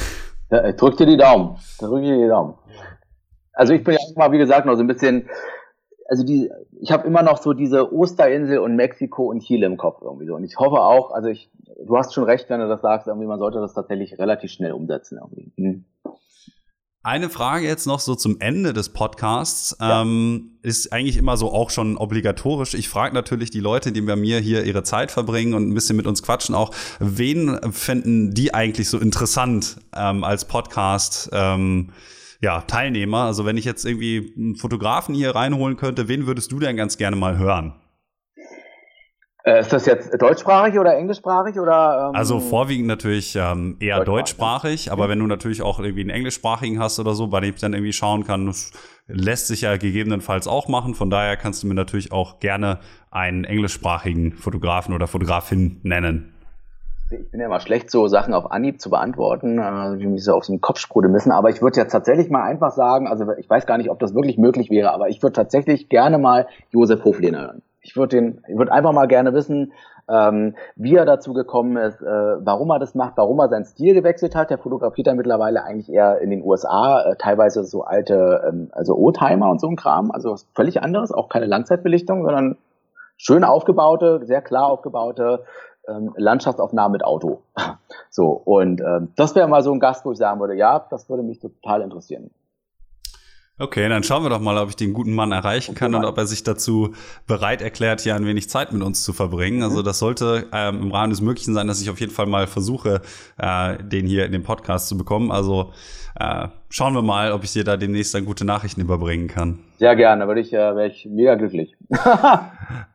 Ja, 0.51 0.69
ich 0.69 0.77
drück 0.77 0.97
dir 0.97 1.07
die 1.07 1.17
Daumen. 1.17 1.57
Drück 1.79 2.03
dir 2.03 2.17
die 2.17 2.29
Daumen. 2.29 2.55
Also 3.53 3.73
ich 3.73 3.85
bin 3.85 3.95
ja 3.95 4.01
auch 4.01 4.17
mal, 4.17 4.33
wie 4.33 4.39
gesagt, 4.39 4.67
noch 4.67 4.75
so 4.75 4.81
ein 4.81 4.87
bisschen, 4.87 5.29
also 6.09 6.25
die, 6.25 6.51
ich 6.81 6.93
habe 6.93 7.07
immer 7.07 7.23
noch 7.23 7.39
so 7.39 7.53
diese 7.53 7.93
Osterinsel 7.93 8.59
und 8.59 8.77
Mexiko 8.77 9.31
und 9.31 9.41
Chile 9.41 9.67
im 9.67 9.77
Kopf 9.77 10.03
irgendwie 10.03 10.27
so. 10.27 10.35
Und 10.35 10.45
ich 10.45 10.59
hoffe 10.59 10.81
auch, 10.81 11.13
also 11.13 11.29
ich, 11.29 11.51
du 11.87 11.97
hast 11.97 12.15
schon 12.15 12.25
recht, 12.25 12.51
wenn 12.51 12.61
du 12.61 12.69
das 12.69 12.83
sagst, 12.83 13.07
irgendwie 13.07 13.27
man 13.27 13.39
sollte 13.39 13.61
das 13.61 13.75
tatsächlich 13.75 14.19
relativ 14.19 14.51
schnell 14.51 14.73
umsetzen 14.73 15.19
irgendwie. 15.21 15.53
Hm. 15.57 15.85
Eine 17.07 17.29
Frage 17.29 17.67
jetzt 17.67 17.87
noch 17.87 18.01
so 18.01 18.15
zum 18.15 18.41
Ende 18.41 18.73
des 18.73 18.89
Podcasts. 18.89 19.77
Ja. 19.79 20.01
Ähm, 20.01 20.53
ist 20.63 20.91
eigentlich 20.91 21.19
immer 21.19 21.37
so 21.37 21.53
auch 21.53 21.69
schon 21.69 21.99
obligatorisch. 21.99 22.73
Ich 22.73 22.89
frage 22.89 23.15
natürlich 23.15 23.51
die 23.51 23.61
Leute, 23.61 23.93
die 23.93 24.01
bei 24.01 24.17
mir 24.17 24.41
hier 24.41 24.65
ihre 24.65 24.85
Zeit 24.85 25.11
verbringen 25.11 25.53
und 25.53 25.69
ein 25.69 25.75
bisschen 25.75 25.97
mit 25.97 26.07
uns 26.07 26.23
quatschen, 26.23 26.55
auch, 26.55 26.75
wen 27.01 27.61
fänden 27.73 28.33
die 28.33 28.55
eigentlich 28.55 28.89
so 28.89 28.99
interessant 28.99 29.77
ähm, 29.95 30.25
als 30.25 30.47
Podcast? 30.47 31.29
Ähm, 31.33 31.91
ja, 32.41 32.63
Teilnehmer. 32.63 33.25
Also 33.25 33.45
wenn 33.45 33.59
ich 33.59 33.67
jetzt 33.67 33.85
irgendwie 33.85 34.33
einen 34.35 34.57
Fotografen 34.57 35.15
hier 35.15 35.35
reinholen 35.35 35.77
könnte, 35.77 36.09
wen 36.09 36.27
würdest 36.27 36.53
du 36.53 36.59
denn 36.59 36.75
ganz 36.75 36.97
gerne 36.97 37.17
mal 37.17 37.37
hören? 37.37 37.75
Äh, 39.47 39.61
ist 39.61 39.73
das 39.75 39.85
jetzt 39.85 40.11
deutschsprachig 40.21 40.79
oder 40.79 40.97
englischsprachig 40.97 41.61
oder? 41.61 42.09
Ähm, 42.09 42.17
also 42.17 42.41
vorwiegend 42.41 42.87
natürlich 42.87 43.37
ähm, 43.37 43.77
eher 43.79 44.03
deutschsprachig, 44.03 44.87
deutschsprachig 44.87 44.93
aber 44.93 45.11
wenn 45.11 45.19
du 45.19 45.27
natürlich 45.27 45.61
auch 45.61 45.81
irgendwie 45.81 46.01
einen 46.01 46.11
englischsprachigen 46.11 46.79
hast 46.79 46.99
oder 46.99 47.15
so, 47.15 47.27
bei 47.27 47.41
dem 47.41 47.53
ich 47.53 47.61
dann 47.61 47.75
irgendwie 47.75 47.93
schauen 47.93 48.25
kann, 48.25 48.51
lässt 49.07 49.49
sich 49.49 49.61
ja 49.61 49.77
gegebenenfalls 49.77 50.49
auch 50.49 50.69
machen. 50.69 50.95
Von 50.95 51.11
daher 51.11 51.37
kannst 51.37 51.63
du 51.63 51.67
mir 51.67 51.75
natürlich 51.75 52.11
auch 52.11 52.41
gerne 52.41 52.79
einen 53.11 53.45
englischsprachigen 53.45 54.33
Fotografen 54.33 54.95
oder 54.95 55.07
Fotografin 55.07 55.79
nennen. 55.83 56.33
Ich 57.11 57.31
bin 57.31 57.39
ja 57.39 57.47
immer 57.47 57.61
schlecht, 57.61 57.91
so 57.91 58.09
Sachen 58.09 58.33
auf 58.33 58.51
Anhieb 58.51 58.81
zu 58.81 58.89
beantworten, 58.89 59.59
äh, 59.59 59.99
wie 59.99 60.07
mich 60.07 60.25
so 60.25 60.33
auf 60.33 60.47
so 60.47 60.55
einen 60.55 60.63
Kopf 60.63 60.79
sprudeln 60.79 61.13
müssen. 61.13 61.33
Aber 61.33 61.51
ich 61.51 61.61
würde 61.61 61.79
jetzt 61.79 61.93
tatsächlich 61.93 62.31
mal 62.31 62.45
einfach 62.45 62.71
sagen, 62.71 63.07
also 63.09 63.27
ich 63.39 63.51
weiß 63.51 63.67
gar 63.67 63.77
nicht, 63.77 63.91
ob 63.91 63.99
das 63.99 64.15
wirklich 64.15 64.39
möglich 64.39 64.71
wäre, 64.71 64.91
aber 64.93 65.11
ich 65.11 65.23
würde 65.23 65.35
tatsächlich 65.35 65.91
gerne 65.91 66.17
mal 66.17 66.49
Josef 66.71 67.05
Hoflehner 67.05 67.43
hören. 67.43 67.63
Ich 67.85 67.97
würde 67.97 68.17
den, 68.17 68.43
ich 68.49 68.57
würde 68.57 68.73
einfach 68.73 68.93
mal 68.93 69.07
gerne 69.07 69.35
wissen, 69.35 69.73
ähm, 70.09 70.55
wie 70.77 70.97
er 70.97 71.05
dazu 71.05 71.33
gekommen 71.33 71.77
ist, 71.77 72.01
äh, 72.03 72.07
warum 72.07 72.71
er 72.71 72.79
das 72.79 72.95
macht, 72.95 73.17
warum 73.17 73.39
er 73.39 73.49
seinen 73.49 73.65
Stil 73.65 73.95
gewechselt 73.95 74.35
hat. 74.35 74.51
Der 74.51 74.59
fotografiert 74.59 75.07
dann 75.07 75.17
mittlerweile 75.17 75.65
eigentlich 75.65 75.91
eher 75.91 76.21
in 76.21 76.31
den 76.31 76.43
USA, 76.43 77.03
äh, 77.03 77.17
teilweise 77.17 77.65
so 77.65 77.85
alte, 77.85 78.43
ähm, 78.49 78.69
also 78.73 78.97
Oldtimer 78.97 79.51
und 79.51 79.61
so 79.61 79.69
ein 79.69 79.77
Kram, 79.77 80.11
also 80.11 80.35
völlig 80.55 80.83
anderes, 80.83 81.13
auch 81.13 81.29
keine 81.29 81.47
Langzeitbelichtung, 81.47 82.25
sondern 82.25 82.57
schön 83.17 83.45
aufgebaute, 83.45 84.21
sehr 84.25 84.43
klar 84.43 84.67
aufgebaute 84.67 85.45
ähm, 85.89 86.13
Landschaftsaufnahmen 86.17 86.93
mit 86.93 87.05
Auto. 87.05 87.43
so, 88.11 88.29
und 88.29 88.81
ähm, 88.81 89.13
das 89.17 89.35
wäre 89.35 89.49
mal 89.49 89.63
so 89.63 89.73
ein 89.73 89.81
Gast, 89.81 90.05
wo 90.05 90.13
ich 90.13 90.19
sagen 90.19 90.41
würde, 90.41 90.55
ja, 90.55 90.87
das 90.91 91.09
würde 91.09 91.23
mich 91.23 91.39
total 91.39 91.83
interessieren. 91.83 92.31
Okay, 93.57 93.89
dann 93.89 94.03
schauen 94.03 94.25
wir 94.25 94.31
doch 94.31 94.41
mal, 94.41 94.59
ob 94.59 94.71
ich 94.71 94.75
den 94.75 94.93
guten 94.93 95.15
Mann 95.15 95.31
erreichen 95.31 95.77
kann 95.77 95.95
und 95.95 96.05
ob 96.05 96.19
er 96.19 96.27
sich 96.27 96.43
dazu 96.43 96.93
bereit 97.29 97.63
erklärt, 97.63 98.01
hier 98.01 98.17
ein 98.17 98.27
wenig 98.27 98.49
Zeit 98.49 98.73
mit 98.73 98.83
uns 98.83 99.05
zu 99.05 99.13
verbringen. 99.13 99.63
Also 99.63 99.83
das 99.83 100.01
sollte 100.01 100.49
ähm, 100.53 100.83
im 100.83 100.91
Rahmen 100.91 101.11
des 101.11 101.21
Möglichen 101.21 101.55
sein, 101.55 101.69
dass 101.69 101.81
ich 101.81 101.89
auf 101.89 102.01
jeden 102.01 102.11
Fall 102.11 102.27
mal 102.27 102.49
versuche, 102.49 103.01
äh, 103.39 103.79
den 103.81 104.09
hier 104.09 104.27
in 104.27 104.33
den 104.33 104.43
Podcast 104.43 104.89
zu 104.89 104.99
bekommen. 104.99 105.31
Also 105.31 105.73
äh, 106.19 106.47
schauen 106.71 106.95
wir 106.95 107.03
mal, 107.03 107.33
ob 107.33 107.43
ich 107.43 107.53
dir 107.53 107.65
da 107.65 107.77
demnächst 107.77 108.15
dann 108.15 108.25
gute 108.25 108.45
Nachrichten 108.45 108.81
überbringen 108.81 109.27
kann. 109.27 109.59
Sehr 109.79 109.97
gerne, 109.97 110.29
würde 110.29 110.41
ich, 110.41 110.53
äh, 110.53 110.57
wäre 110.57 110.87
ich 110.87 111.07
mega 111.11 111.35
glücklich. 111.35 111.75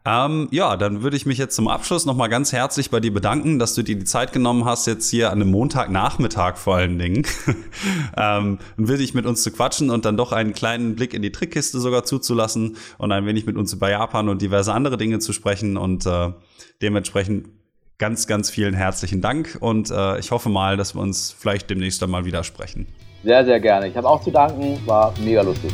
ähm, 0.05 0.47
ja, 0.51 0.77
dann 0.77 1.03
würde 1.03 1.17
ich 1.17 1.25
mich 1.25 1.37
jetzt 1.37 1.53
zum 1.53 1.67
Abschluss 1.67 2.05
nochmal 2.05 2.29
ganz 2.29 2.53
herzlich 2.53 2.89
bei 2.89 3.01
dir 3.01 3.13
bedanken, 3.13 3.59
dass 3.59 3.75
du 3.75 3.83
dir 3.83 3.97
die 3.97 4.05
Zeit 4.05 4.31
genommen 4.31 4.63
hast, 4.63 4.87
jetzt 4.87 5.09
hier 5.09 5.31
an 5.31 5.41
einem 5.41 5.51
Montagnachmittag 5.51 6.55
vor 6.55 6.75
allen 6.75 6.97
Dingen, 6.97 7.27
ähm, 8.17 8.59
und 8.77 8.87
will 8.87 8.97
dich 8.97 9.13
mit 9.13 9.25
uns 9.25 9.43
zu 9.43 9.51
quatschen 9.51 9.89
und 9.89 10.05
dann 10.05 10.15
doch 10.15 10.31
einen 10.31 10.53
kleinen 10.53 10.95
Blick 10.95 11.13
in 11.13 11.21
die 11.21 11.33
Trickkiste 11.33 11.79
sogar 11.81 12.05
zuzulassen 12.05 12.77
und 12.97 13.11
ein 13.11 13.25
wenig 13.25 13.45
mit 13.45 13.57
uns 13.57 13.73
über 13.73 13.91
Japan 13.91 14.29
und 14.29 14.41
diverse 14.41 14.73
andere 14.73 14.95
Dinge 14.95 15.19
zu 15.19 15.33
sprechen 15.33 15.75
und 15.75 16.05
äh, 16.05 16.31
dementsprechend 16.81 17.49
ganz, 17.97 18.27
ganz 18.27 18.49
vielen 18.49 18.73
herzlichen 18.73 19.19
Dank 19.19 19.57
und 19.59 19.91
äh, 19.91 20.17
ich 20.19 20.31
hoffe 20.31 20.47
mal, 20.47 20.77
dass 20.77 20.95
wir 20.95 21.01
uns 21.01 21.35
vielleicht 21.37 21.69
demnächst 21.69 22.01
einmal 22.01 22.23
wieder 22.23 22.45
sprechen. 22.45 22.87
Sehr, 23.23 23.43
sehr 23.45 23.59
gerne. 23.59 23.87
Ich 23.87 23.97
habe 23.97 24.07
auch 24.07 24.21
zu 24.21 24.31
danken. 24.31 24.79
War 24.85 25.13
mega 25.23 25.41
lustig. 25.41 25.71